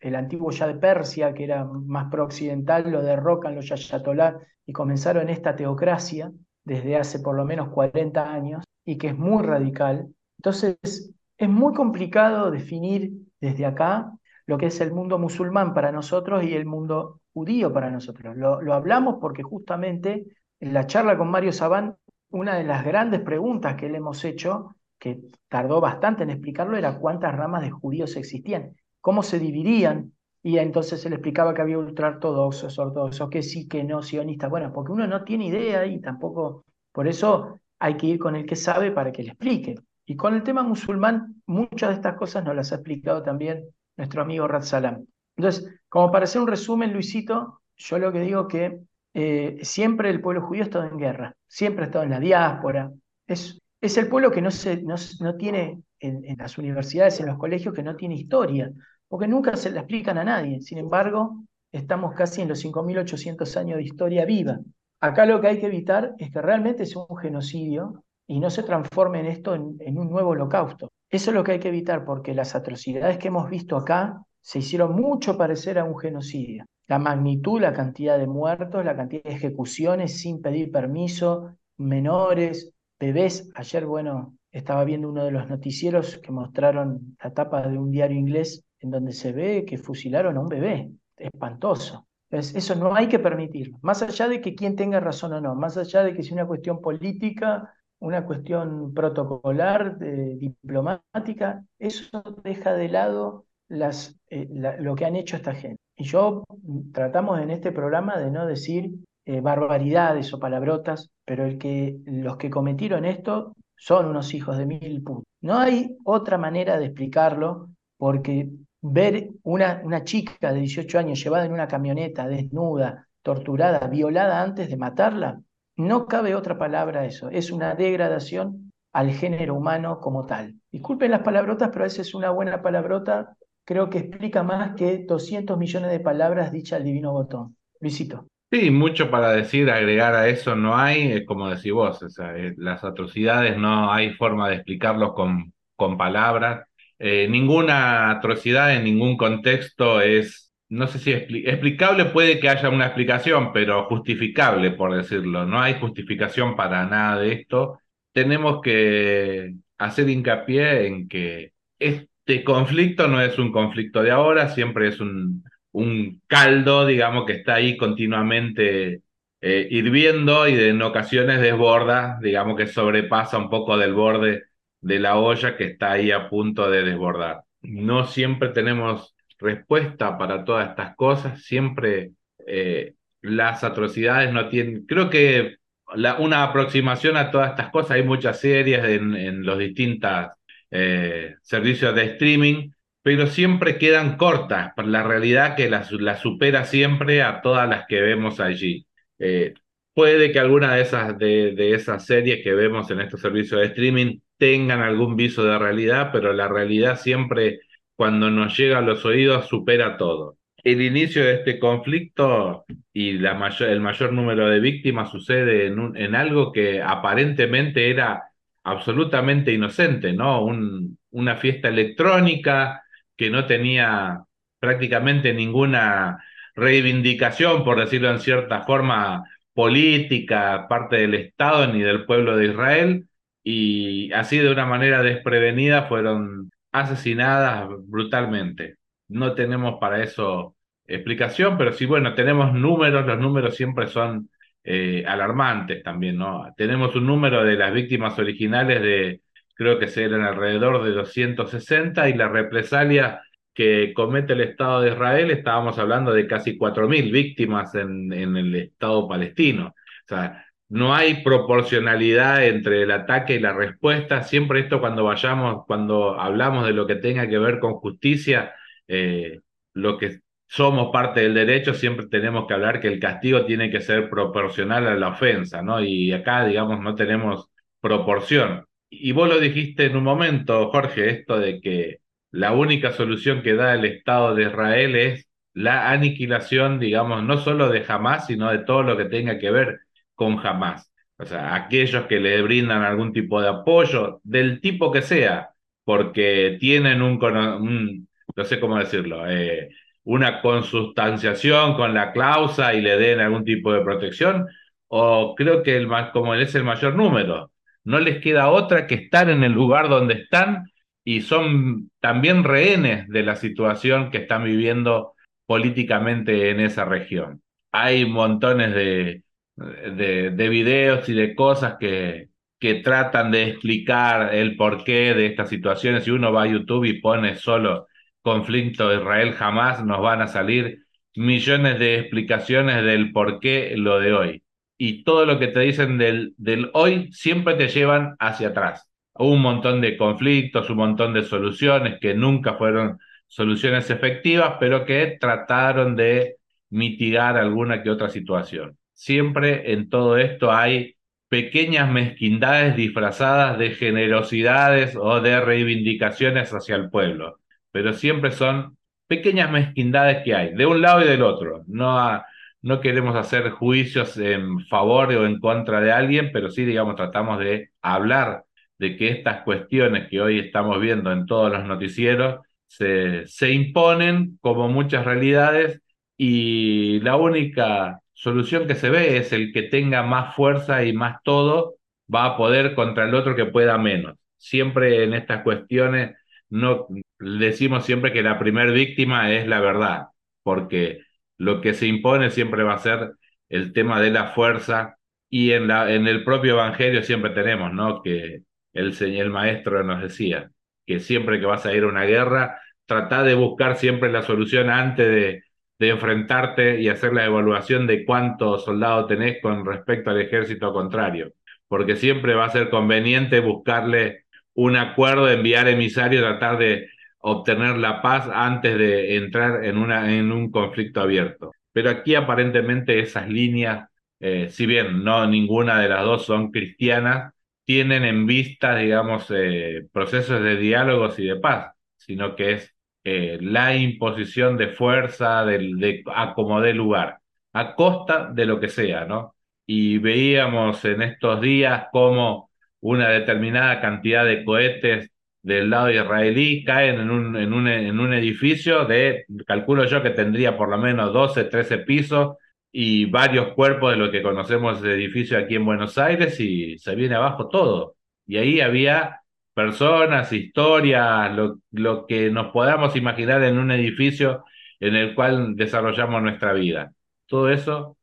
el 0.00 0.16
antiguo 0.16 0.50
Shah 0.50 0.66
de 0.66 0.74
Persia, 0.74 1.32
que 1.32 1.44
era 1.44 1.64
más 1.64 2.10
pro-occidental, 2.10 2.90
lo 2.90 3.00
derrocan 3.00 3.54
los 3.54 3.68
Yayatollah 3.68 4.40
y 4.66 4.72
comenzaron 4.72 5.28
esta 5.28 5.54
teocracia 5.54 6.32
desde 6.64 6.96
hace 6.96 7.20
por 7.20 7.36
lo 7.36 7.44
menos 7.44 7.68
40 7.68 8.28
años 8.28 8.64
y 8.84 8.98
que 8.98 9.06
es 9.06 9.16
muy 9.16 9.44
radical. 9.44 10.12
Entonces, 10.36 11.14
es 11.38 11.48
muy 11.48 11.74
complicado 11.74 12.50
definir 12.50 13.12
desde 13.40 13.66
acá 13.66 14.10
lo 14.46 14.58
que 14.58 14.66
es 14.66 14.80
el 14.80 14.90
mundo 14.90 15.16
musulmán 15.16 15.74
para 15.74 15.92
nosotros 15.92 16.42
y 16.42 16.52
el 16.52 16.66
mundo 16.66 17.20
judío 17.32 17.72
para 17.72 17.92
nosotros. 17.92 18.36
Lo, 18.36 18.60
lo 18.62 18.74
hablamos 18.74 19.18
porque 19.20 19.44
justamente 19.44 20.26
en 20.58 20.74
la 20.74 20.88
charla 20.88 21.16
con 21.16 21.30
Mario 21.30 21.52
Sabán, 21.52 21.94
una 22.30 22.56
de 22.56 22.64
las 22.64 22.84
grandes 22.84 23.20
preguntas 23.20 23.76
que 23.76 23.88
le 23.88 23.98
hemos 23.98 24.24
hecho, 24.24 24.74
que 24.98 25.20
tardó 25.48 25.80
bastante 25.80 26.24
en 26.24 26.30
explicarlo 26.30 26.76
era 26.76 26.98
cuántas 26.98 27.32
ramas 27.32 27.62
de 27.62 27.70
judíos 27.70 28.16
existían, 28.16 28.74
cómo 29.04 29.22
se 29.22 29.38
dividían, 29.38 30.14
y 30.42 30.56
entonces 30.56 31.04
él 31.04 31.12
explicaba 31.12 31.52
que 31.52 31.60
había 31.60 31.76
ultraortodoxos, 31.78 32.78
ortodoxos, 32.78 33.28
que 33.28 33.42
sí, 33.42 33.68
que 33.68 33.84
no, 33.84 34.02
sionistas. 34.02 34.48
Bueno, 34.48 34.72
porque 34.72 34.92
uno 34.92 35.06
no 35.06 35.24
tiene 35.24 35.48
idea 35.48 35.84
y 35.84 36.00
tampoco, 36.00 36.64
por 36.90 37.06
eso 37.06 37.60
hay 37.78 37.98
que 37.98 38.06
ir 38.06 38.18
con 38.18 38.34
el 38.34 38.46
que 38.46 38.56
sabe 38.56 38.92
para 38.92 39.12
que 39.12 39.22
le 39.22 39.32
explique. 39.32 39.74
Y 40.06 40.16
con 40.16 40.34
el 40.34 40.42
tema 40.42 40.62
musulmán, 40.62 41.42
muchas 41.44 41.90
de 41.90 41.96
estas 41.96 42.16
cosas 42.16 42.44
nos 42.44 42.56
las 42.56 42.72
ha 42.72 42.76
explicado 42.76 43.22
también 43.22 43.66
nuestro 43.98 44.22
amigo 44.22 44.48
Rad 44.48 44.62
Salam. 44.62 45.04
Entonces, 45.36 45.70
como 45.90 46.10
para 46.10 46.24
hacer 46.24 46.40
un 46.40 46.48
resumen, 46.48 46.94
Luisito, 46.94 47.60
yo 47.76 47.98
lo 47.98 48.10
que 48.10 48.20
digo 48.20 48.48
que 48.48 48.80
eh, 49.12 49.58
siempre 49.60 50.08
el 50.08 50.22
pueblo 50.22 50.46
judío 50.46 50.62
ha 50.62 50.66
estado 50.66 50.86
en 50.86 50.96
guerra, 50.96 51.36
siempre 51.46 51.84
ha 51.84 51.86
estado 51.88 52.04
en 52.04 52.10
la 52.10 52.20
diáspora. 52.20 52.90
Es, 53.26 53.60
es 53.82 53.98
el 53.98 54.08
pueblo 54.08 54.30
que 54.30 54.40
no, 54.40 54.50
se, 54.50 54.82
no, 54.82 55.36
tiene 55.36 55.82
en, 56.00 56.24
en, 56.24 56.38
las 56.38 56.56
universidades, 56.56 57.20
en 57.20 57.26
los 57.26 57.36
colegios, 57.36 57.74
que 57.74 57.82
no 57.82 57.96
tiene 57.96 58.14
historia, 58.14 58.72
porque 59.08 59.28
nunca 59.28 59.56
se 59.56 59.70
la 59.70 59.80
explican 59.80 60.18
a 60.18 60.24
nadie. 60.24 60.60
Sin 60.60 60.78
embargo, 60.78 61.44
estamos 61.72 62.14
casi 62.14 62.42
en 62.42 62.48
los 62.48 62.64
5.800 62.64 63.56
años 63.56 63.76
de 63.78 63.84
historia 63.84 64.24
viva. 64.24 64.58
Acá 65.00 65.26
lo 65.26 65.40
que 65.40 65.48
hay 65.48 65.60
que 65.60 65.66
evitar 65.66 66.14
es 66.18 66.30
que 66.30 66.40
realmente 66.40 66.86
sea 66.86 67.02
un 67.08 67.16
genocidio 67.16 68.04
y 68.26 68.40
no 68.40 68.48
se 68.50 68.62
transforme 68.62 69.20
en 69.20 69.26
esto 69.26 69.54
en, 69.54 69.98
un 69.98 70.10
nuevo 70.10 70.30
holocausto. 70.30 70.90
Eso 71.10 71.30
es 71.30 71.34
lo 71.34 71.44
que 71.44 71.52
hay 71.52 71.58
que 71.58 71.68
evitar, 71.68 72.04
porque 72.04 72.34
las 72.34 72.54
atrocidades 72.54 73.18
que 73.18 73.28
hemos 73.28 73.50
visto 73.50 73.76
acá 73.76 74.22
se 74.40 74.60
hicieron 74.60 74.94
mucho 74.94 75.36
parecer 75.36 75.78
a 75.78 75.84
un 75.84 75.98
genocidio. 75.98 76.64
La 76.86 76.98
magnitud, 76.98 77.60
la 77.60 77.72
cantidad 77.72 78.18
de 78.18 78.26
muertos, 78.26 78.84
la 78.84 78.96
cantidad 78.96 79.22
de 79.24 79.34
ejecuciones 79.34 80.18
sin 80.18 80.40
pedir 80.40 80.70
permiso, 80.70 81.56
menores, 81.76 82.72
bebés. 82.98 83.50
Ayer, 83.54 83.86
bueno, 83.86 84.36
estaba 84.52 84.84
viendo 84.84 85.08
uno 85.08 85.24
de 85.24 85.30
los 85.30 85.48
noticieros 85.48 86.18
que 86.18 86.32
mostraron 86.32 87.16
la 87.22 87.32
tapa 87.32 87.66
de 87.68 87.78
un 87.78 87.90
diario 87.90 88.16
inglés 88.16 88.64
en 88.84 88.90
donde 88.90 89.12
se 89.12 89.32
ve 89.32 89.64
que 89.66 89.78
fusilaron 89.78 90.36
a 90.36 90.40
un 90.40 90.48
bebé. 90.48 90.90
Espantoso. 91.16 92.06
Eso 92.30 92.74
no 92.74 92.94
hay 92.94 93.08
que 93.08 93.18
permitirlo. 93.18 93.78
Más 93.82 94.02
allá 94.02 94.28
de 94.28 94.40
que 94.40 94.54
quien 94.54 94.76
tenga 94.76 94.98
razón 95.00 95.32
o 95.32 95.40
no, 95.40 95.54
más 95.54 95.76
allá 95.76 96.02
de 96.02 96.14
que 96.14 96.22
sea 96.22 96.34
una 96.34 96.46
cuestión 96.46 96.80
política 96.80 97.74
una 98.04 98.26
cuestión 98.26 98.92
protocolar, 98.92 99.98
diplomática, 99.98 101.64
eso 101.78 102.22
deja 102.42 102.74
de 102.74 102.88
lado 102.90 103.46
eh, 103.70 104.48
lo 104.78 104.94
que 104.94 105.04
han 105.06 105.16
hecho 105.16 105.36
esta 105.36 105.54
gente. 105.54 105.80
Y 105.96 106.04
yo 106.04 106.44
mm, 106.48 106.92
tratamos 106.92 107.40
en 107.40 107.50
este 107.50 107.72
programa 107.72 108.18
de 108.18 108.30
no 108.30 108.46
decir 108.46 108.94
eh, 109.24 109.40
barbaridades 109.40 110.32
o 110.34 110.38
palabrotas, 110.38 111.10
pero 111.24 111.46
el 111.46 111.56
que, 111.56 111.98
los 112.04 112.36
que 112.36 112.50
cometieron 112.50 113.06
esto 113.06 113.54
son 113.76 114.06
unos 114.06 114.34
hijos 114.34 114.58
de 114.58 114.66
mil 114.66 115.02
putos. 115.02 115.24
No 115.40 115.58
hay 115.58 115.96
otra 116.04 116.36
manera 116.36 116.78
de 116.78 116.86
explicarlo 116.86 117.68
porque 117.96 118.50
ver 118.86 119.30
una, 119.44 119.80
una 119.82 120.04
chica 120.04 120.52
de 120.52 120.60
18 120.60 120.98
años 120.98 121.22
llevada 121.22 121.46
en 121.46 121.52
una 121.52 121.66
camioneta, 121.66 122.28
desnuda, 122.28 123.08
torturada, 123.22 123.86
violada 123.88 124.42
antes 124.42 124.68
de 124.68 124.76
matarla, 124.76 125.40
no 125.76 126.06
cabe 126.06 126.34
otra 126.34 126.58
palabra 126.58 127.00
a 127.00 127.06
eso, 127.06 127.30
es 127.30 127.50
una 127.50 127.74
degradación 127.74 128.72
al 128.92 129.10
género 129.12 129.54
humano 129.54 130.00
como 130.00 130.26
tal. 130.26 130.54
Disculpen 130.70 131.10
las 131.10 131.22
palabrotas, 131.22 131.70
pero 131.70 131.84
a 131.84 131.88
veces 131.88 132.14
una 132.14 132.30
buena 132.30 132.60
palabrota 132.60 133.34
creo 133.64 133.88
que 133.88 133.98
explica 133.98 134.42
más 134.42 134.76
que 134.76 135.04
200 135.08 135.56
millones 135.56 135.90
de 135.90 136.00
palabras 136.00 136.52
dichas 136.52 136.78
al 136.78 136.84
divino 136.84 137.12
botón. 137.12 137.56
Luisito. 137.80 138.26
Sí, 138.52 138.70
mucho 138.70 139.10
para 139.10 139.32
decir, 139.32 139.70
agregar 139.70 140.14
a 140.14 140.28
eso 140.28 140.54
no 140.54 140.76
hay, 140.76 141.10
es 141.10 141.26
como 141.26 141.48
decís 141.48 141.72
vos, 141.72 142.00
eh, 142.20 142.54
las 142.58 142.84
atrocidades 142.84 143.56
no 143.56 143.90
hay 143.90 144.12
forma 144.12 144.50
de 144.50 144.56
explicarlos 144.56 145.14
con, 145.14 145.54
con 145.74 145.96
palabras. 145.96 146.66
Eh, 146.98 147.28
ninguna 147.28 148.10
atrocidad 148.10 148.74
en 148.74 148.84
ningún 148.84 149.16
contexto 149.16 150.00
es 150.00 150.44
no 150.68 150.86
sé 150.88 150.98
si 150.98 151.12
explicable 151.12 152.06
puede 152.06 152.40
que 152.40 152.48
haya 152.48 152.68
una 152.70 152.86
explicación, 152.86 153.52
pero 153.52 153.84
justificable, 153.84 154.70
por 154.72 154.94
decirlo. 154.94 155.46
No 155.46 155.60
hay 155.60 155.74
justificación 155.78 156.56
para 156.56 156.86
nada 156.86 157.20
de 157.20 157.32
esto. 157.32 157.78
Tenemos 158.12 158.60
que 158.62 159.54
hacer 159.78 160.08
hincapié 160.08 160.86
en 160.86 161.08
que 161.08 161.52
este 161.78 162.44
conflicto 162.44 163.08
no 163.08 163.20
es 163.20 163.38
un 163.38 163.52
conflicto 163.52 164.02
de 164.02 164.10
ahora, 164.10 164.48
siempre 164.48 164.88
es 164.88 165.00
un, 165.00 165.44
un 165.72 166.22
caldo, 166.26 166.86
digamos, 166.86 167.24
que 167.26 167.34
está 167.34 167.54
ahí 167.54 167.76
continuamente 167.76 169.02
eh, 169.40 169.68
hirviendo 169.70 170.48
y 170.48 170.54
en 170.58 170.80
ocasiones 170.82 171.40
desborda, 171.40 172.18
digamos 172.22 172.56
que 172.56 172.66
sobrepasa 172.66 173.38
un 173.38 173.50
poco 173.50 173.76
del 173.76 173.92
borde 173.94 174.44
de 174.84 175.00
la 175.00 175.16
olla 175.18 175.56
que 175.56 175.64
está 175.64 175.92
ahí 175.92 176.10
a 176.10 176.28
punto 176.28 176.70
de 176.70 176.84
desbordar. 176.84 177.42
No 177.62 178.06
siempre 178.06 178.50
tenemos 178.50 179.14
respuesta 179.38 180.18
para 180.18 180.44
todas 180.44 180.70
estas 180.70 180.94
cosas. 180.94 181.42
Siempre 181.42 182.12
eh, 182.46 182.94
las 183.22 183.64
atrocidades 183.64 184.32
no 184.32 184.48
tienen, 184.48 184.84
creo 184.86 185.08
que 185.08 185.56
la, 185.94 186.18
una 186.18 186.42
aproximación 186.42 187.16
a 187.16 187.30
todas 187.30 187.50
estas 187.50 187.70
cosas, 187.70 187.92
hay 187.92 188.02
muchas 188.02 188.40
series 188.40 188.84
en, 188.84 189.44
los 189.44 189.58
distintos 189.58 190.28
eh, 190.70 191.36
servicios 191.42 191.94
de 191.94 192.04
streaming, 192.04 192.70
pero 193.02 193.26
siempre 193.26 193.78
quedan 193.78 194.16
cortas, 194.18 194.72
por 194.76 194.86
la 194.86 195.02
realidad 195.02 195.56
que 195.56 195.70
las 195.70 195.92
la 195.92 196.16
supera 196.18 196.64
siempre 196.66 197.22
a 197.22 197.40
todas 197.40 197.68
las 197.68 197.86
que 197.86 198.00
vemos 198.02 198.40
allí. 198.40 198.86
Eh, 199.18 199.54
puede 199.94 200.32
que 200.32 200.40
alguna 200.40 200.74
de 200.74 200.82
esas, 200.82 201.18
de, 201.18 201.52
de 201.54 201.74
esas 201.74 202.04
series 202.06 202.42
que 202.42 202.54
vemos 202.54 202.90
en 202.90 203.00
estos 203.00 203.20
servicios 203.20 203.60
de 203.60 203.68
streaming 203.68 204.18
tengan 204.44 204.82
algún 204.82 205.16
viso 205.16 205.42
de 205.42 205.58
realidad, 205.58 206.10
pero 206.12 206.34
la 206.34 206.48
realidad 206.48 207.00
siempre 207.00 207.60
cuando 207.96 208.28
nos 208.30 208.54
llega 208.58 208.76
a 208.76 208.82
los 208.82 209.02
oídos 209.06 209.48
supera 209.48 209.96
todo. 209.96 210.36
El 210.62 210.82
inicio 210.82 211.24
de 211.24 211.36
este 211.36 211.58
conflicto 211.58 212.66
y 212.92 213.24
el 213.24 213.80
mayor 213.80 214.12
número 214.12 214.50
de 214.50 214.60
víctimas 214.60 215.10
sucede 215.10 215.68
en, 215.68 215.96
en 215.96 216.14
algo 216.14 216.52
que 216.52 216.82
aparentemente 216.82 217.88
era 217.88 218.24
absolutamente 218.64 219.50
inocente, 219.50 220.12
¿no? 220.12 220.44
Un, 220.44 220.98
una 221.12 221.36
fiesta 221.36 221.68
electrónica 221.68 222.82
que 223.16 223.30
no 223.30 223.46
tenía 223.46 224.24
prácticamente 224.60 225.32
ninguna 225.32 226.22
reivindicación, 226.54 227.64
por 227.64 227.80
decirlo 227.80 228.10
en 228.10 228.20
cierta 228.20 228.60
forma, 228.64 229.24
política, 229.54 230.66
parte 230.68 230.96
del 230.96 231.14
Estado 231.14 231.72
ni 231.72 231.80
del 231.80 232.04
pueblo 232.04 232.36
de 232.36 232.46
Israel, 232.48 233.08
y 233.44 234.10
así 234.12 234.38
de 234.38 234.50
una 234.50 234.66
manera 234.66 235.02
desprevenida 235.02 235.84
fueron 235.84 236.50
asesinadas 236.72 237.68
brutalmente. 237.86 238.76
No 239.08 239.34
tenemos 239.34 239.78
para 239.78 240.02
eso 240.02 240.56
explicación, 240.86 241.56
pero 241.58 241.72
sí, 241.72 241.86
bueno, 241.86 242.14
tenemos 242.14 242.54
números, 242.54 243.06
los 243.06 243.18
números 243.18 243.54
siempre 243.56 243.86
son 243.86 244.30
eh, 244.64 245.04
alarmantes 245.06 245.82
también, 245.82 246.16
¿no? 246.16 246.46
Tenemos 246.56 246.96
un 246.96 247.06
número 247.06 247.44
de 247.44 247.56
las 247.56 247.72
víctimas 247.72 248.18
originales 248.18 248.82
de, 248.82 249.20
creo 249.54 249.78
que 249.78 249.88
eran 249.96 250.22
alrededor 250.22 250.82
de 250.84 250.92
260 250.92 252.08
y 252.08 252.14
la 252.14 252.28
represalia 252.28 253.22
que 253.52 253.92
comete 253.94 254.32
el 254.32 254.40
Estado 254.40 254.80
de 254.82 254.90
Israel, 254.90 255.30
estábamos 255.30 255.78
hablando 255.78 256.12
de 256.12 256.26
casi 256.26 256.58
4.000 256.58 257.12
víctimas 257.12 257.74
en, 257.74 258.12
en 258.12 258.36
el 258.36 258.54
Estado 258.56 259.06
palestino. 259.08 259.68
O 259.68 260.08
sea, 260.08 260.43
no 260.68 260.94
hay 260.94 261.22
proporcionalidad 261.22 262.46
entre 262.46 262.82
el 262.82 262.90
ataque 262.90 263.34
y 263.34 263.40
la 263.40 263.52
respuesta. 263.52 264.22
Siempre 264.22 264.60
esto 264.60 264.80
cuando 264.80 265.04
vayamos, 265.04 265.64
cuando 265.66 266.18
hablamos 266.20 266.66
de 266.66 266.72
lo 266.72 266.86
que 266.86 266.96
tenga 266.96 267.28
que 267.28 267.38
ver 267.38 267.58
con 267.60 267.74
justicia, 267.74 268.54
eh, 268.88 269.40
lo 269.74 269.98
que 269.98 270.20
somos 270.46 270.90
parte 270.92 271.20
del 271.20 271.34
derecho, 271.34 271.74
siempre 271.74 272.06
tenemos 272.06 272.46
que 272.46 272.54
hablar 272.54 272.80
que 272.80 272.88
el 272.88 273.00
castigo 273.00 273.44
tiene 273.44 273.70
que 273.70 273.80
ser 273.80 274.08
proporcional 274.08 274.86
a 274.86 274.94
la 274.94 275.08
ofensa, 275.08 275.62
¿no? 275.62 275.80
Y 275.82 276.12
acá, 276.12 276.44
digamos, 276.46 276.80
no 276.80 276.94
tenemos 276.94 277.48
proporción. 277.80 278.64
Y 278.90 279.12
vos 279.12 279.28
lo 279.28 279.40
dijiste 279.40 279.86
en 279.86 279.96
un 279.96 280.04
momento, 280.04 280.70
Jorge, 280.70 281.10
esto 281.10 281.38
de 281.38 281.60
que 281.60 281.98
la 282.30 282.52
única 282.52 282.92
solución 282.92 283.42
que 283.42 283.54
da 283.54 283.74
el 283.74 283.84
Estado 283.84 284.34
de 284.34 284.44
Israel 284.44 284.96
es 284.96 285.28
la 285.52 285.90
aniquilación, 285.90 286.78
digamos, 286.80 287.22
no 287.24 287.38
solo 287.38 287.68
de 287.68 287.84
Hamas, 287.86 288.26
sino 288.26 288.50
de 288.50 288.58
todo 288.58 288.82
lo 288.82 288.96
que 288.96 289.04
tenga 289.06 289.38
que 289.38 289.50
ver 289.50 289.80
con 290.14 290.36
jamás. 290.36 290.90
O 291.18 291.24
sea, 291.24 291.54
aquellos 291.54 292.06
que 292.06 292.20
le 292.20 292.42
brindan 292.42 292.82
algún 292.82 293.12
tipo 293.12 293.40
de 293.40 293.48
apoyo, 293.48 294.20
del 294.24 294.60
tipo 294.60 294.90
que 294.90 295.02
sea, 295.02 295.50
porque 295.84 296.56
tienen 296.60 297.02
un, 297.02 298.08
no 298.36 298.44
sé 298.44 298.60
cómo 298.60 298.78
decirlo, 298.78 299.28
eh, 299.28 299.70
una 300.04 300.40
consustanciación 300.42 301.74
con 301.76 301.94
la 301.94 302.12
cláusula 302.12 302.74
y 302.74 302.80
le 302.82 302.96
den 302.98 303.20
algún 303.20 303.44
tipo 303.44 303.72
de 303.72 303.82
protección, 303.82 304.46
o 304.88 305.34
creo 305.36 305.62
que 305.62 305.76
el, 305.76 305.88
como 306.12 306.34
es 306.34 306.54
el 306.54 306.64
mayor 306.64 306.94
número, 306.96 307.52
no 307.84 308.00
les 308.00 308.20
queda 308.20 308.50
otra 308.50 308.86
que 308.86 308.94
estar 308.96 309.30
en 309.30 309.44
el 309.44 309.52
lugar 309.52 309.88
donde 309.88 310.14
están 310.14 310.70
y 311.04 311.20
son 311.22 311.90
también 312.00 312.44
rehenes 312.44 313.08
de 313.08 313.22
la 313.22 313.36
situación 313.36 314.10
que 314.10 314.18
están 314.18 314.44
viviendo 314.44 315.14
políticamente 315.46 316.50
en 316.50 316.60
esa 316.60 316.84
región. 316.84 317.42
Hay 317.72 318.06
montones 318.06 318.74
de, 318.74 319.23
de, 319.56 320.48
videos 320.48 321.08
y 321.08 321.14
de 321.14 321.34
cosas 321.34 321.76
que, 321.78 322.28
que 322.58 322.76
tratan 322.76 323.30
de 323.30 323.50
explicar 323.50 324.34
el 324.34 324.56
porqué 324.56 325.14
de 325.14 325.26
estas 325.26 325.48
situaciones. 325.48 326.04
Si 326.04 326.10
uno 326.10 326.32
va 326.32 326.44
a 326.44 326.46
YouTube 326.46 326.84
y 326.84 327.00
pone 327.00 327.36
solo 327.36 327.86
conflicto 328.22 328.94
Israel 328.94 329.32
jamás, 329.32 329.84
nos 329.84 330.00
van 330.00 330.22
a 330.22 330.28
salir 330.28 330.84
millones 331.16 331.78
de 331.78 331.98
explicaciones 332.00 332.84
del 332.84 333.12
porqué 333.12 333.74
lo 333.76 333.98
de 334.00 334.12
hoy. 334.12 334.42
Y 334.76 335.04
todo 335.04 335.26
lo 335.26 335.38
que 335.38 335.48
te 335.48 335.60
dicen 335.60 335.98
del, 335.98 336.34
del 336.36 336.70
hoy 336.74 337.12
siempre 337.12 337.54
te 337.54 337.68
llevan 337.68 338.16
hacia 338.18 338.48
atrás. 338.48 338.88
Un 339.14 339.40
montón 339.40 339.80
de 339.80 339.96
conflictos, 339.96 340.68
un 340.70 340.78
montón 340.78 341.12
de 341.14 341.22
soluciones 341.22 341.98
que 342.00 342.14
nunca 342.14 342.54
fueron 342.54 342.98
soluciones 343.28 343.90
efectivas, 343.90 344.56
pero 344.58 344.84
que 344.84 345.16
trataron 345.20 345.94
de 345.94 346.36
mitigar 346.70 347.36
alguna 347.36 347.82
que 347.82 347.90
otra 347.90 348.08
situación. 348.08 348.76
Siempre 348.94 349.72
en 349.72 349.88
todo 349.90 350.16
esto 350.18 350.52
hay 350.52 350.96
pequeñas 351.28 351.90
mezquindades 351.90 352.76
disfrazadas 352.76 353.58
de 353.58 353.70
generosidades 353.70 354.96
o 354.96 355.20
de 355.20 355.40
reivindicaciones 355.40 356.52
hacia 356.52 356.76
el 356.76 356.90
pueblo, 356.90 357.40
pero 357.72 357.92
siempre 357.92 358.30
son 358.30 358.78
pequeñas 359.06 359.50
mezquindades 359.50 360.22
que 360.24 360.34
hay, 360.34 360.54
de 360.54 360.66
un 360.66 360.80
lado 360.80 361.02
y 361.02 361.08
del 361.08 361.22
otro. 361.22 361.64
No, 361.66 362.22
no 362.62 362.80
queremos 362.80 363.16
hacer 363.16 363.50
juicios 363.50 364.16
en 364.16 364.60
favor 364.66 365.10
o 365.12 365.26
en 365.26 365.40
contra 365.40 365.80
de 365.80 365.92
alguien, 365.92 366.30
pero 366.32 366.50
sí, 366.50 366.64
digamos, 366.64 366.96
tratamos 366.96 367.40
de 367.40 367.70
hablar 367.82 368.44
de 368.78 368.96
que 368.96 369.08
estas 369.08 369.42
cuestiones 369.42 370.08
que 370.08 370.20
hoy 370.20 370.38
estamos 370.38 370.80
viendo 370.80 371.12
en 371.12 371.26
todos 371.26 371.52
los 371.52 371.64
noticieros 371.64 372.40
se, 372.66 373.26
se 373.26 373.50
imponen 373.52 374.38
como 374.40 374.68
muchas 374.68 375.04
realidades 375.04 375.82
y 376.16 377.00
la 377.00 377.16
única 377.16 378.00
solución 378.24 378.66
que 378.66 378.74
se 378.74 378.88
ve 378.90 379.18
es 379.18 379.32
el 379.32 379.52
que 379.52 379.64
tenga 379.64 380.02
más 380.02 380.34
fuerza 380.34 380.84
y 380.84 380.94
más 380.94 381.18
todo 381.24 381.76
va 382.12 382.24
a 382.24 382.36
poder 382.38 382.74
contra 382.74 383.04
el 383.04 383.14
otro 383.14 383.36
que 383.36 383.44
pueda 383.44 383.76
menos. 383.78 384.16
Siempre 384.38 385.04
en 385.04 385.12
estas 385.14 385.42
cuestiones 385.42 386.16
no 386.48 386.86
decimos 387.18 387.84
siempre 387.84 388.12
que 388.12 388.22
la 388.22 388.38
primer 388.38 388.72
víctima 388.72 389.30
es 389.30 389.46
la 389.46 389.60
verdad, 389.60 390.06
porque 390.42 391.00
lo 391.38 391.60
que 391.60 391.74
se 391.74 391.86
impone 391.86 392.30
siempre 392.30 392.62
va 392.62 392.74
a 392.74 392.78
ser 392.78 393.12
el 393.50 393.72
tema 393.74 394.00
de 394.00 394.10
la 394.10 394.28
fuerza 394.28 394.96
y 395.28 395.52
en, 395.52 395.68
la, 395.68 395.92
en 395.92 396.06
el 396.06 396.24
propio 396.24 396.54
evangelio 396.54 397.02
siempre 397.02 397.30
tenemos, 397.30 397.72
¿no? 397.74 398.02
Que 398.02 398.40
el, 398.72 398.96
el 399.02 399.30
maestro 399.30 399.82
nos 399.84 400.00
decía 400.02 400.50
que 400.86 401.00
siempre 401.00 401.40
que 401.40 401.46
vas 401.46 401.66
a 401.66 401.74
ir 401.74 401.84
a 401.84 401.88
una 401.88 402.04
guerra, 402.04 402.58
trata 402.86 403.22
de 403.22 403.34
buscar 403.34 403.76
siempre 403.76 404.10
la 404.12 404.22
solución 404.22 404.70
antes 404.70 405.08
de, 405.08 405.42
de 405.78 405.90
enfrentarte 405.90 406.80
y 406.80 406.88
hacer 406.88 407.12
la 407.12 407.24
evaluación 407.24 407.86
de 407.86 408.04
cuántos 408.04 408.64
soldados 408.64 409.08
tenés 409.08 409.40
con 409.42 409.64
respecto 409.64 410.10
al 410.10 410.20
ejército 410.20 410.72
contrario, 410.72 411.32
porque 411.68 411.96
siempre 411.96 412.34
va 412.34 412.46
a 412.46 412.50
ser 412.50 412.70
conveniente 412.70 413.40
buscarle 413.40 414.24
un 414.54 414.76
acuerdo, 414.76 415.28
enviar 415.28 415.68
emisarios, 415.68 416.22
tratar 416.22 416.58
de 416.58 416.88
obtener 417.18 417.76
la 417.76 418.02
paz 418.02 418.28
antes 418.32 418.76
de 418.78 419.16
entrar 419.16 419.64
en, 419.64 419.78
una, 419.78 420.14
en 420.14 420.30
un 420.30 420.50
conflicto 420.50 421.00
abierto. 421.00 421.52
Pero 421.72 421.90
aquí 421.90 422.14
aparentemente 422.14 423.00
esas 423.00 423.28
líneas, 423.28 423.88
eh, 424.20 424.48
si 424.50 424.66
bien 424.66 425.02
no 425.02 425.26
ninguna 425.26 425.80
de 425.80 425.88
las 425.88 426.04
dos 426.04 426.24
son 426.26 426.52
cristianas, 426.52 427.32
tienen 427.64 428.04
en 428.04 428.26
vista, 428.26 428.76
digamos, 428.76 429.26
eh, 429.30 429.86
procesos 429.92 430.42
de 430.42 430.56
diálogos 430.56 431.18
y 431.18 431.26
de 431.26 431.36
paz, 431.36 431.72
sino 431.96 432.36
que 432.36 432.52
es 432.52 432.73
eh, 433.04 433.38
la 433.40 433.76
imposición 433.76 434.56
de 434.56 434.68
fuerza, 434.68 435.44
de, 435.44 435.58
de 435.76 436.02
acomodar 436.14 436.74
lugar, 436.74 437.18
a 437.52 437.74
costa 437.74 438.30
de 438.32 438.46
lo 438.46 438.60
que 438.60 438.68
sea, 438.68 439.04
¿no? 439.04 439.34
Y 439.66 439.98
veíamos 439.98 440.84
en 440.84 441.02
estos 441.02 441.40
días 441.40 441.86
cómo 441.92 442.50
una 442.80 443.08
determinada 443.10 443.80
cantidad 443.80 444.24
de 444.24 444.44
cohetes 444.44 445.10
del 445.44 445.70
lado 445.70 445.90
israelí 445.90 446.64
caen 446.64 447.00
en 447.00 447.10
un, 447.10 447.36
en 447.36 447.52
un, 447.52 447.68
en 447.68 448.00
un 448.00 448.14
edificio 448.14 448.86
de, 448.86 449.26
calculo 449.46 449.84
yo 449.84 450.02
que 450.02 450.10
tendría 450.10 450.56
por 450.56 450.70
lo 450.70 450.78
menos 450.78 451.12
12, 451.12 451.44
13 451.44 451.78
pisos 451.78 452.36
y 452.72 453.04
varios 453.06 453.52
cuerpos 453.54 453.92
de 453.92 453.98
lo 453.98 454.10
que 454.10 454.22
conocemos 454.22 454.80
de 454.82 454.94
edificio 454.94 455.38
aquí 455.38 455.56
en 455.56 455.66
Buenos 455.66 455.98
Aires 455.98 456.40
y 456.40 456.78
se 456.78 456.94
viene 456.94 457.14
abajo 457.14 457.48
todo. 457.48 457.96
Y 458.26 458.38
ahí 458.38 458.60
había 458.60 459.20
personas, 459.54 460.32
historias, 460.32 461.34
lo, 461.34 461.60
lo 461.72 462.06
que 462.06 462.30
nos 462.30 462.52
podamos 462.52 462.96
imaginar 462.96 463.42
en 463.44 463.58
un 463.58 463.70
edificio 463.70 464.44
en 464.80 464.96
el 464.96 465.14
cual 465.14 465.56
desarrollamos 465.56 466.22
nuestra 466.22 466.52
vida. 466.52 466.92
Todo 467.26 467.50
eso 467.50 467.96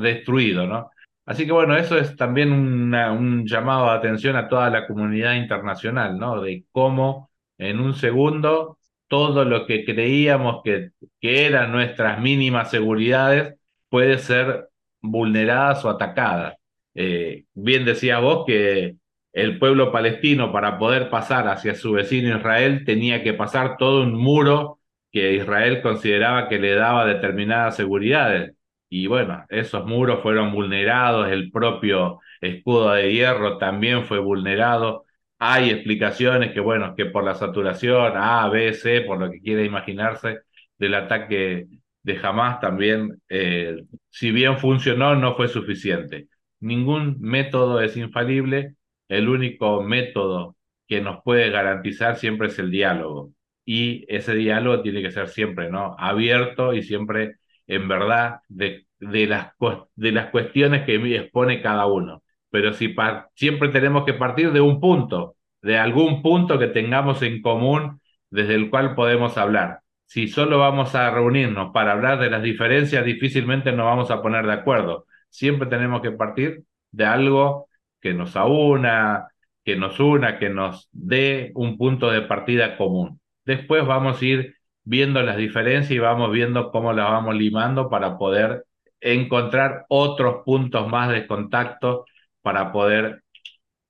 destruido, 0.00 0.66
¿no? 0.66 0.90
Así 1.24 1.44
que 1.46 1.52
bueno, 1.52 1.76
eso 1.76 1.98
es 1.98 2.16
también 2.16 2.52
un 2.52 3.46
llamado 3.46 3.86
de 3.86 3.92
atención 3.98 4.36
a 4.36 4.48
toda 4.48 4.70
la 4.70 4.86
comunidad 4.86 5.34
internacional, 5.34 6.18
¿no? 6.18 6.40
De 6.40 6.64
cómo 6.72 7.30
en 7.58 7.80
un 7.80 7.94
segundo 7.94 8.78
todo 9.08 9.44
lo 9.44 9.66
que 9.66 9.84
creíamos 9.84 10.62
que, 10.64 10.90
que 11.20 11.46
eran 11.46 11.72
nuestras 11.72 12.20
mínimas 12.20 12.70
seguridades 12.70 13.54
puede 13.88 14.18
ser 14.18 14.68
vulneradas 15.00 15.84
o 15.84 15.90
atacadas. 15.90 16.54
Eh, 16.94 17.44
bien 17.54 17.84
decías 17.84 18.20
vos 18.20 18.44
que 18.46 18.96
el 19.36 19.58
pueblo 19.58 19.92
palestino 19.92 20.50
para 20.50 20.78
poder 20.78 21.10
pasar 21.10 21.48
hacia 21.48 21.74
su 21.74 21.92
vecino 21.92 22.38
Israel 22.38 22.84
tenía 22.86 23.22
que 23.22 23.34
pasar 23.34 23.76
todo 23.76 24.02
un 24.02 24.14
muro 24.14 24.80
que 25.12 25.34
Israel 25.34 25.82
consideraba 25.82 26.48
que 26.48 26.58
le 26.58 26.74
daba 26.74 27.04
determinadas 27.06 27.76
seguridades. 27.76 28.54
Y 28.88 29.06
bueno, 29.08 29.44
esos 29.50 29.84
muros 29.86 30.22
fueron 30.22 30.52
vulnerados, 30.52 31.30
el 31.30 31.50
propio 31.52 32.20
escudo 32.40 32.92
de 32.92 33.12
hierro 33.12 33.58
también 33.58 34.04
fue 34.06 34.20
vulnerado. 34.20 35.04
Hay 35.38 35.70
explicaciones 35.70 36.52
que, 36.52 36.60
bueno, 36.60 36.94
que 36.96 37.04
por 37.06 37.22
la 37.24 37.34
saturación 37.34 38.14
A, 38.16 38.48
B, 38.48 38.72
C, 38.72 39.02
por 39.02 39.18
lo 39.18 39.30
que 39.30 39.40
quiera 39.42 39.62
imaginarse, 39.64 40.40
del 40.78 40.94
ataque 40.94 41.66
de 42.02 42.20
Hamas 42.22 42.60
también, 42.60 43.20
eh, 43.28 43.84
si 44.08 44.30
bien 44.30 44.58
funcionó, 44.58 45.14
no 45.14 45.34
fue 45.36 45.48
suficiente. 45.48 46.28
Ningún 46.60 47.16
método 47.20 47.80
es 47.82 47.96
infalible 47.98 48.76
el 49.08 49.28
único 49.28 49.82
método 49.82 50.56
que 50.86 51.00
nos 51.00 51.22
puede 51.22 51.50
garantizar 51.50 52.16
siempre 52.16 52.48
es 52.48 52.58
el 52.58 52.70
diálogo. 52.70 53.32
Y 53.64 54.04
ese 54.08 54.34
diálogo 54.34 54.82
tiene 54.82 55.02
que 55.02 55.10
ser 55.10 55.28
siempre, 55.28 55.70
¿no? 55.70 55.96
Abierto 55.98 56.72
y 56.74 56.82
siempre 56.82 57.36
en 57.66 57.88
verdad 57.88 58.40
de, 58.48 58.86
de, 59.00 59.26
las, 59.26 59.52
de 59.96 60.12
las 60.12 60.30
cuestiones 60.30 60.84
que 60.84 60.94
expone 61.16 61.62
cada 61.62 61.86
uno. 61.86 62.22
Pero 62.50 62.72
si 62.72 62.94
siempre 63.34 63.68
tenemos 63.70 64.04
que 64.04 64.14
partir 64.14 64.52
de 64.52 64.60
un 64.60 64.80
punto, 64.80 65.36
de 65.62 65.78
algún 65.78 66.22
punto 66.22 66.58
que 66.58 66.68
tengamos 66.68 67.22
en 67.22 67.42
común 67.42 68.00
desde 68.30 68.54
el 68.54 68.70
cual 68.70 68.94
podemos 68.94 69.36
hablar. 69.38 69.80
Si 70.06 70.28
solo 70.28 70.58
vamos 70.58 70.94
a 70.94 71.10
reunirnos 71.10 71.72
para 71.72 71.92
hablar 71.92 72.20
de 72.20 72.30
las 72.30 72.42
diferencias, 72.42 73.04
difícilmente 73.04 73.72
nos 73.72 73.86
vamos 73.86 74.10
a 74.10 74.22
poner 74.22 74.46
de 74.46 74.52
acuerdo. 74.52 75.06
Siempre 75.28 75.68
tenemos 75.68 76.00
que 76.02 76.12
partir 76.12 76.64
de 76.92 77.04
algo 77.04 77.65
que 78.00 78.14
nos 78.14 78.36
aúna, 78.36 79.28
que 79.64 79.76
nos 79.76 79.98
una, 80.00 80.38
que 80.38 80.48
nos 80.48 80.88
dé 80.92 81.52
un 81.54 81.76
punto 81.76 82.10
de 82.10 82.22
partida 82.22 82.76
común. 82.76 83.20
Después 83.44 83.86
vamos 83.86 84.20
a 84.20 84.24
ir 84.24 84.56
viendo 84.84 85.22
las 85.22 85.36
diferencias 85.36 85.90
y 85.90 85.98
vamos 85.98 86.30
viendo 86.32 86.70
cómo 86.70 86.92
las 86.92 87.10
vamos 87.10 87.34
limando 87.34 87.90
para 87.90 88.16
poder 88.18 88.64
encontrar 89.00 89.84
otros 89.88 90.42
puntos 90.44 90.88
más 90.88 91.10
de 91.10 91.26
contacto 91.26 92.04
para 92.42 92.72
poder 92.72 93.22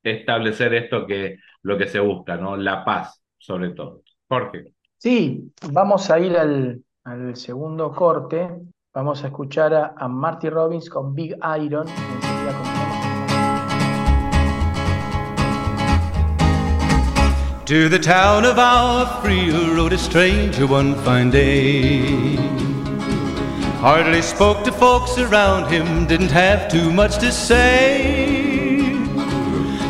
establecer 0.02 0.74
esto 0.74 1.06
que 1.06 1.38
lo 1.62 1.76
que 1.76 1.88
se 1.88 2.00
busca, 2.00 2.36
¿no? 2.36 2.56
La 2.56 2.84
paz, 2.84 3.22
sobre 3.38 3.70
todo. 3.70 4.02
Jorge. 4.28 4.72
Sí, 4.98 5.52
vamos 5.72 6.10
a 6.10 6.18
ir 6.18 6.36
al, 6.36 6.82
al 7.04 7.36
segundo 7.36 7.92
corte. 7.92 8.48
Vamos 8.94 9.22
a 9.24 9.26
escuchar 9.26 9.74
a, 9.74 9.94
a 9.96 10.08
Marty 10.08 10.48
Robbins 10.48 10.88
con 10.88 11.14
Big 11.14 11.36
Iron. 11.60 11.86
To 17.66 17.88
the 17.88 17.98
town 17.98 18.44
of 18.44 18.60
our 18.60 19.20
free 19.20 19.50
rode 19.50 19.92
a 19.92 19.98
stranger 19.98 20.68
one 20.68 20.94
fine 21.02 21.32
day. 21.32 22.36
Hardly 23.80 24.22
spoke 24.22 24.62
to 24.62 24.70
folks 24.70 25.18
around 25.18 25.68
him, 25.68 26.06
didn't 26.06 26.30
have 26.30 26.70
too 26.70 26.92
much 26.92 27.18
to 27.18 27.32
say. 27.32 29.00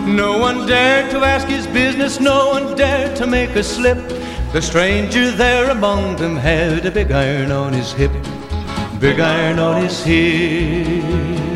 No 0.07 0.39
one 0.39 0.67
dared 0.67 1.11
to 1.11 1.19
ask 1.19 1.49
his 1.49 1.67
business, 1.67 2.19
no 2.19 2.49
one 2.49 2.77
dared 2.77 3.15
to 3.19 3.27
make 3.27 3.51
a 3.51 3.63
slip. 3.63 3.99
The 4.55 4.63
stranger 4.63 5.31
there 5.31 5.69
among 5.69 6.17
them 6.17 6.35
had 6.35 6.87
a 6.87 6.91
big 6.91 7.13
iron 7.13 7.53
on 7.53 7.75
his 7.75 7.93
hip, 7.93 8.13
big 8.99 9.21
iron 9.21 9.59
on 9.59 9.83
his 9.83 10.03
hip. 10.03 11.56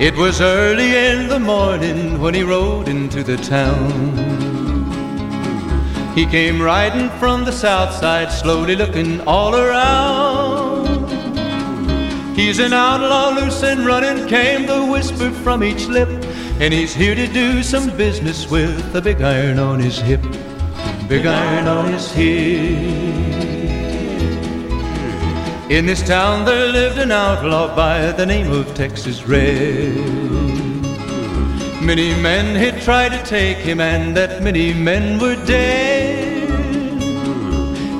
It 0.00 0.16
was 0.16 0.40
early 0.40 0.96
in 0.96 1.28
the 1.28 1.38
morning 1.38 2.18
when 2.22 2.32
he 2.32 2.42
rode 2.42 2.88
into 2.88 3.22
the 3.22 3.36
town. 3.36 4.16
He 6.14 6.24
came 6.24 6.62
riding 6.62 7.10
from 7.20 7.44
the 7.44 7.52
south 7.52 7.94
side, 7.94 8.32
slowly 8.32 8.76
looking 8.76 9.20
all 9.28 9.54
around. 9.54 11.06
He's 12.34 12.60
an 12.60 12.72
outlaw 12.72 13.28
loose 13.28 13.62
and 13.62 13.84
running, 13.84 14.26
came 14.26 14.64
the 14.64 14.86
whisper 14.86 15.30
from 15.30 15.62
each 15.62 15.86
lip. 15.86 16.08
And 16.60 16.72
he's 16.72 16.94
here 16.94 17.14
to 17.14 17.26
do 17.26 17.62
some 17.62 17.94
business 17.94 18.50
with 18.50 18.96
a 18.96 19.02
big 19.02 19.20
iron 19.20 19.58
on 19.58 19.80
his 19.80 19.98
hip. 19.98 20.22
Big 21.08 21.26
iron 21.26 21.68
on 21.68 21.92
his 21.92 22.10
hip. 22.10 23.49
In 25.70 25.86
this 25.86 26.02
town 26.02 26.44
there 26.44 26.66
lived 26.66 26.98
an 26.98 27.12
outlaw 27.12 27.76
by 27.76 28.10
the 28.10 28.26
name 28.26 28.50
of 28.50 28.74
Texas 28.74 29.22
Red. 29.28 29.94
Many 31.80 32.12
men 32.20 32.56
had 32.56 32.82
tried 32.82 33.10
to 33.10 33.22
take 33.24 33.58
him, 33.58 33.78
and 33.78 34.16
that 34.16 34.42
many 34.42 34.74
men 34.74 35.20
were 35.20 35.36
dead. 35.46 36.40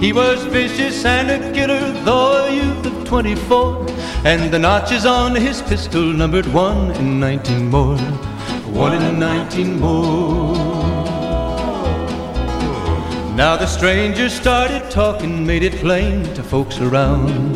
He 0.02 0.12
was 0.12 0.42
vicious 0.46 1.04
and 1.04 1.30
a 1.30 1.52
killer, 1.52 1.92
though 2.02 2.44
a 2.44 2.52
youth 2.52 2.86
of 2.86 3.04
24, 3.04 3.86
and 4.24 4.52
the 4.52 4.58
notches 4.58 5.06
on 5.06 5.36
his 5.36 5.62
pistol 5.62 6.02
numbered 6.02 6.52
one 6.52 6.90
in 6.96 7.20
19 7.20 7.70
more. 7.70 7.98
One 8.74 9.00
in 9.00 9.20
19 9.20 9.78
more. 9.78 10.69
Now 13.40 13.56
the 13.56 13.66
stranger 13.66 14.28
started 14.28 14.90
talking, 14.90 15.46
made 15.46 15.62
it 15.62 15.76
plain 15.76 16.24
to 16.34 16.42
folks 16.42 16.78
around. 16.78 17.54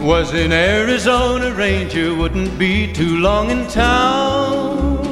Was 0.00 0.32
in 0.32 0.50
Arizona 0.50 1.52
Ranger, 1.52 2.14
wouldn't 2.14 2.58
be 2.58 2.90
too 2.90 3.18
long 3.18 3.50
in 3.50 3.66
town. 3.66 5.04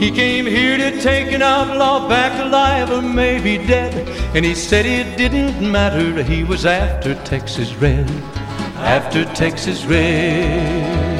He 0.00 0.10
came 0.10 0.44
here 0.44 0.76
to 0.76 1.00
take 1.00 1.30
an 1.30 1.42
outlaw 1.42 2.08
back 2.08 2.36
alive 2.44 2.90
or 2.90 3.00
maybe 3.00 3.58
dead. 3.58 4.08
And 4.34 4.44
he 4.44 4.56
said 4.56 4.84
it 4.84 5.16
didn't 5.16 5.62
matter, 5.70 6.20
he 6.24 6.42
was 6.42 6.66
after 6.66 7.14
Texas 7.22 7.76
Red. 7.76 8.10
After 8.74 9.24
Texas 9.36 9.84
Red. 9.84 11.11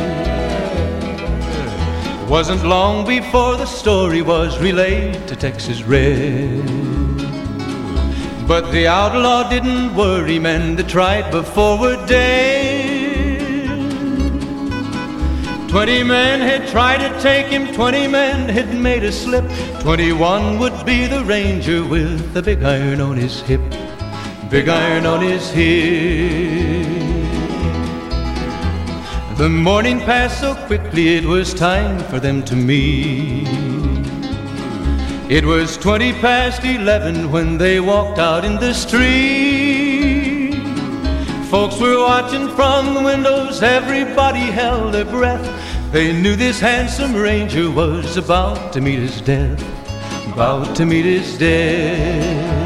Wasn't 2.29 2.65
long 2.65 3.07
before 3.07 3.57
the 3.57 3.67
story 3.67 4.23
was 4.23 4.59
relayed 4.59 5.29
to 5.29 5.37
Texas 5.37 5.83
Red. 5.83 6.67
But 8.49 8.71
the 8.73 8.87
outlaw 8.89 9.49
didn't 9.49 9.95
worry, 9.95 10.39
men 10.39 10.77
that 10.77 10.89
tried 10.89 11.31
before 11.31 11.79
were 11.79 12.07
dead. 12.07 12.91
Twenty 15.69 16.03
men 16.03 16.41
had 16.41 16.69
tried 16.69 16.99
to 16.99 17.21
take 17.23 17.47
him, 17.47 17.73
twenty 17.73 18.07
men 18.07 18.49
had 18.49 18.75
made 18.75 19.05
a 19.05 19.13
slip. 19.13 19.45
Twenty-one 19.81 20.59
would 20.59 20.85
be 20.85 21.07
the 21.07 21.25
ranger 21.25 21.83
with 21.83 22.35
the 22.35 22.43
big 22.43 22.63
iron 22.63 23.01
on 23.01 23.17
his 23.17 23.41
hip. 23.41 23.63
Big 24.51 24.69
iron 24.69 25.07
on 25.07 25.23
his 25.23 25.51
hip. 25.51 26.92
The 29.43 29.49
morning 29.49 29.99
passed 29.99 30.39
so 30.39 30.55
quickly, 30.55 31.17
it 31.17 31.25
was 31.25 31.53
time 31.53 31.99
for 32.11 32.21
them 32.21 32.45
to 32.45 32.55
meet. 32.55 33.49
It 35.29 35.45
was 35.45 35.77
twenty 35.77 36.13
past 36.13 36.65
eleven 36.65 37.33
when 37.33 37.59
they 37.59 37.81
walked 37.81 38.21
out 38.21 38.45
in 38.45 38.55
the 38.55 38.73
street. 38.73 40.55
Folks 41.51 41.81
were 41.81 41.99
watching 41.99 42.51
from 42.51 42.95
the 42.95 43.03
windows, 43.03 43.65
everybody 43.65 44.39
held 44.39 44.95
their 44.95 45.05
breath. 45.05 45.45
They 45.91 46.13
knew 46.13 46.37
this 46.37 46.61
handsome 46.61 47.17
ranger 47.17 47.69
was 47.69 48.17
about 48.17 48.73
to 48.75 48.81
meet 48.81 49.01
his 49.01 49.21
death, 49.23 49.61
about 50.33 50.77
to 50.77 50.87
meet 50.87 51.05
his 51.05 51.37
death. 51.37 52.62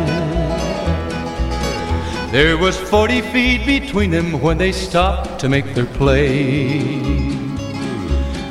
There 2.36 2.58
was 2.58 2.76
forty 2.76 3.22
feet 3.22 3.64
between 3.64 4.10
them 4.10 4.42
when 4.42 4.58
they 4.58 4.70
stopped 4.70 5.40
to 5.40 5.48
make 5.48 5.74
their 5.74 5.86
play. 5.86 6.80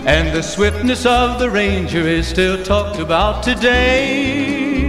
And 0.07 0.35
the 0.35 0.41
swiftness 0.41 1.05
of 1.05 1.37
the 1.37 1.51
Ranger 1.51 1.99
is 1.99 2.27
still 2.27 2.63
talked 2.63 2.97
about 2.97 3.43
today. 3.43 4.87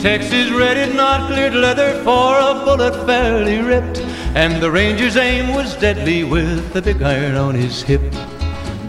Texas 0.00 0.50
red 0.50 0.78
had 0.78 0.94
not 0.96 1.26
cleared 1.30 1.52
leather 1.52 2.02
for 2.02 2.38
a 2.38 2.64
bullet 2.64 2.94
fairly 3.04 3.58
ripped. 3.58 3.98
And 4.34 4.62
the 4.62 4.70
Ranger's 4.70 5.18
aim 5.18 5.54
was 5.54 5.76
deadly 5.76 6.24
with 6.24 6.72
the 6.72 6.80
big 6.80 7.02
iron 7.02 7.34
on 7.34 7.54
his 7.54 7.82
hip. 7.82 8.00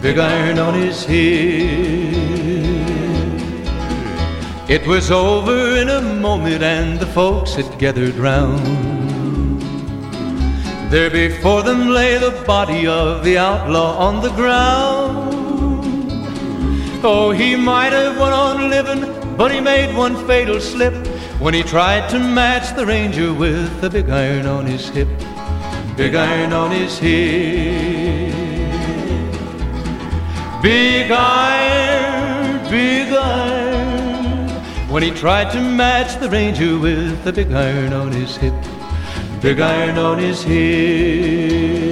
Big 0.01 0.17
iron 0.17 0.59
on 0.59 0.76
his 0.76 1.03
hip. 1.03 2.61
It 4.72 4.88
was 4.88 5.11
over 5.11 5.76
in 5.76 5.89
a 5.89 6.01
moment, 6.01 6.63
and 6.63 6.97
the 6.97 7.05
folks 7.05 7.55
had 7.55 7.78
gathered 7.78 8.15
round. 8.15 8.61
There 10.89 11.09
before 11.09 11.61
them 11.61 11.89
lay 11.89 12.17
the 12.17 12.32
body 12.47 12.88
of 12.88 13.26
the 13.26 13.38
outlaw 13.38 13.97
on 13.97 14.22
the 14.22 14.30
ground. 14.30 15.34
Oh, 17.03 17.32
he 17.32 17.57
might 17.57 17.91
have 17.91 18.17
went 18.17 18.34
on 18.34 18.69
living, 18.69 19.36
but 19.36 19.51
he 19.51 19.59
made 19.59 19.93
one 19.93 20.15
fatal 20.26 20.61
slip 20.61 21.05
when 21.41 21.53
he 21.53 21.63
tried 21.63 22.09
to 22.11 22.17
match 22.17 22.74
the 22.74 22.86
ranger 22.86 23.34
with 23.34 23.82
the 23.82 23.89
big 23.89 24.09
iron 24.09 24.45
on 24.45 24.65
his 24.65 24.88
hip. 24.88 25.09
Big 25.97 26.15
iron 26.15 26.53
on 26.53 26.72
his 26.72 26.97
hip. 26.97 28.34
Big 30.61 31.11
iron, 31.11 32.69
big 32.69 33.11
iron. 33.11 33.61
When 34.92 35.04
he 35.04 35.12
tried 35.12 35.52
to 35.54 35.62
match 35.62 36.20
the 36.20 36.30
ranger 36.30 36.78
with 36.78 37.24
the 37.24 37.32
big 37.32 37.54
iron 37.54 37.94
on 37.94 38.12
his 38.12 38.36
hip. 38.36 38.54
Big 39.42 39.62
iron 39.62 39.98
on 39.98 40.20
his 40.20 40.42
Sin 40.42 41.91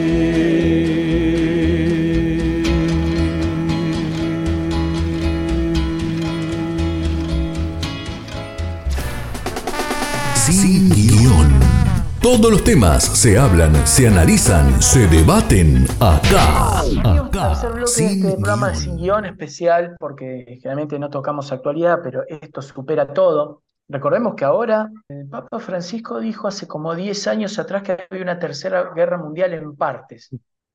Todos 12.30 12.52
los 12.52 12.64
temas 12.64 13.04
se 13.04 13.40
hablan, 13.40 13.74
se 13.88 14.08
analizan, 14.08 14.84
se 14.84 15.08
debaten 15.08 15.88
acá. 16.00 16.82
Acá. 17.04 17.50
Tercer 17.50 17.72
bloque 17.72 18.02
de 18.04 18.06
este 18.06 18.34
programa 18.36 18.76
sin 18.76 18.98
guion 18.98 19.26
especial 19.26 19.96
porque 19.98 20.60
generalmente 20.62 21.00
no 21.00 21.10
tocamos 21.10 21.52
actualidad, 21.52 22.02
pero 22.04 22.22
esto 22.28 22.62
supera 22.62 23.12
todo. 23.16 23.64
Recordemos 23.88 24.36
que 24.36 24.46
ahora 24.46 24.92
el 25.08 25.28
Papa 25.28 25.58
Francisco 25.58 26.20
dijo 26.20 26.48
hace 26.48 26.68
como 26.68 26.94
10 26.94 27.26
años 27.26 27.58
atrás 27.58 27.82
que 27.82 27.98
había 28.12 28.22
una 28.22 28.38
tercera 28.38 28.94
guerra 28.94 29.18
mundial 29.18 29.56
en 29.56 29.76
partes. 29.76 30.30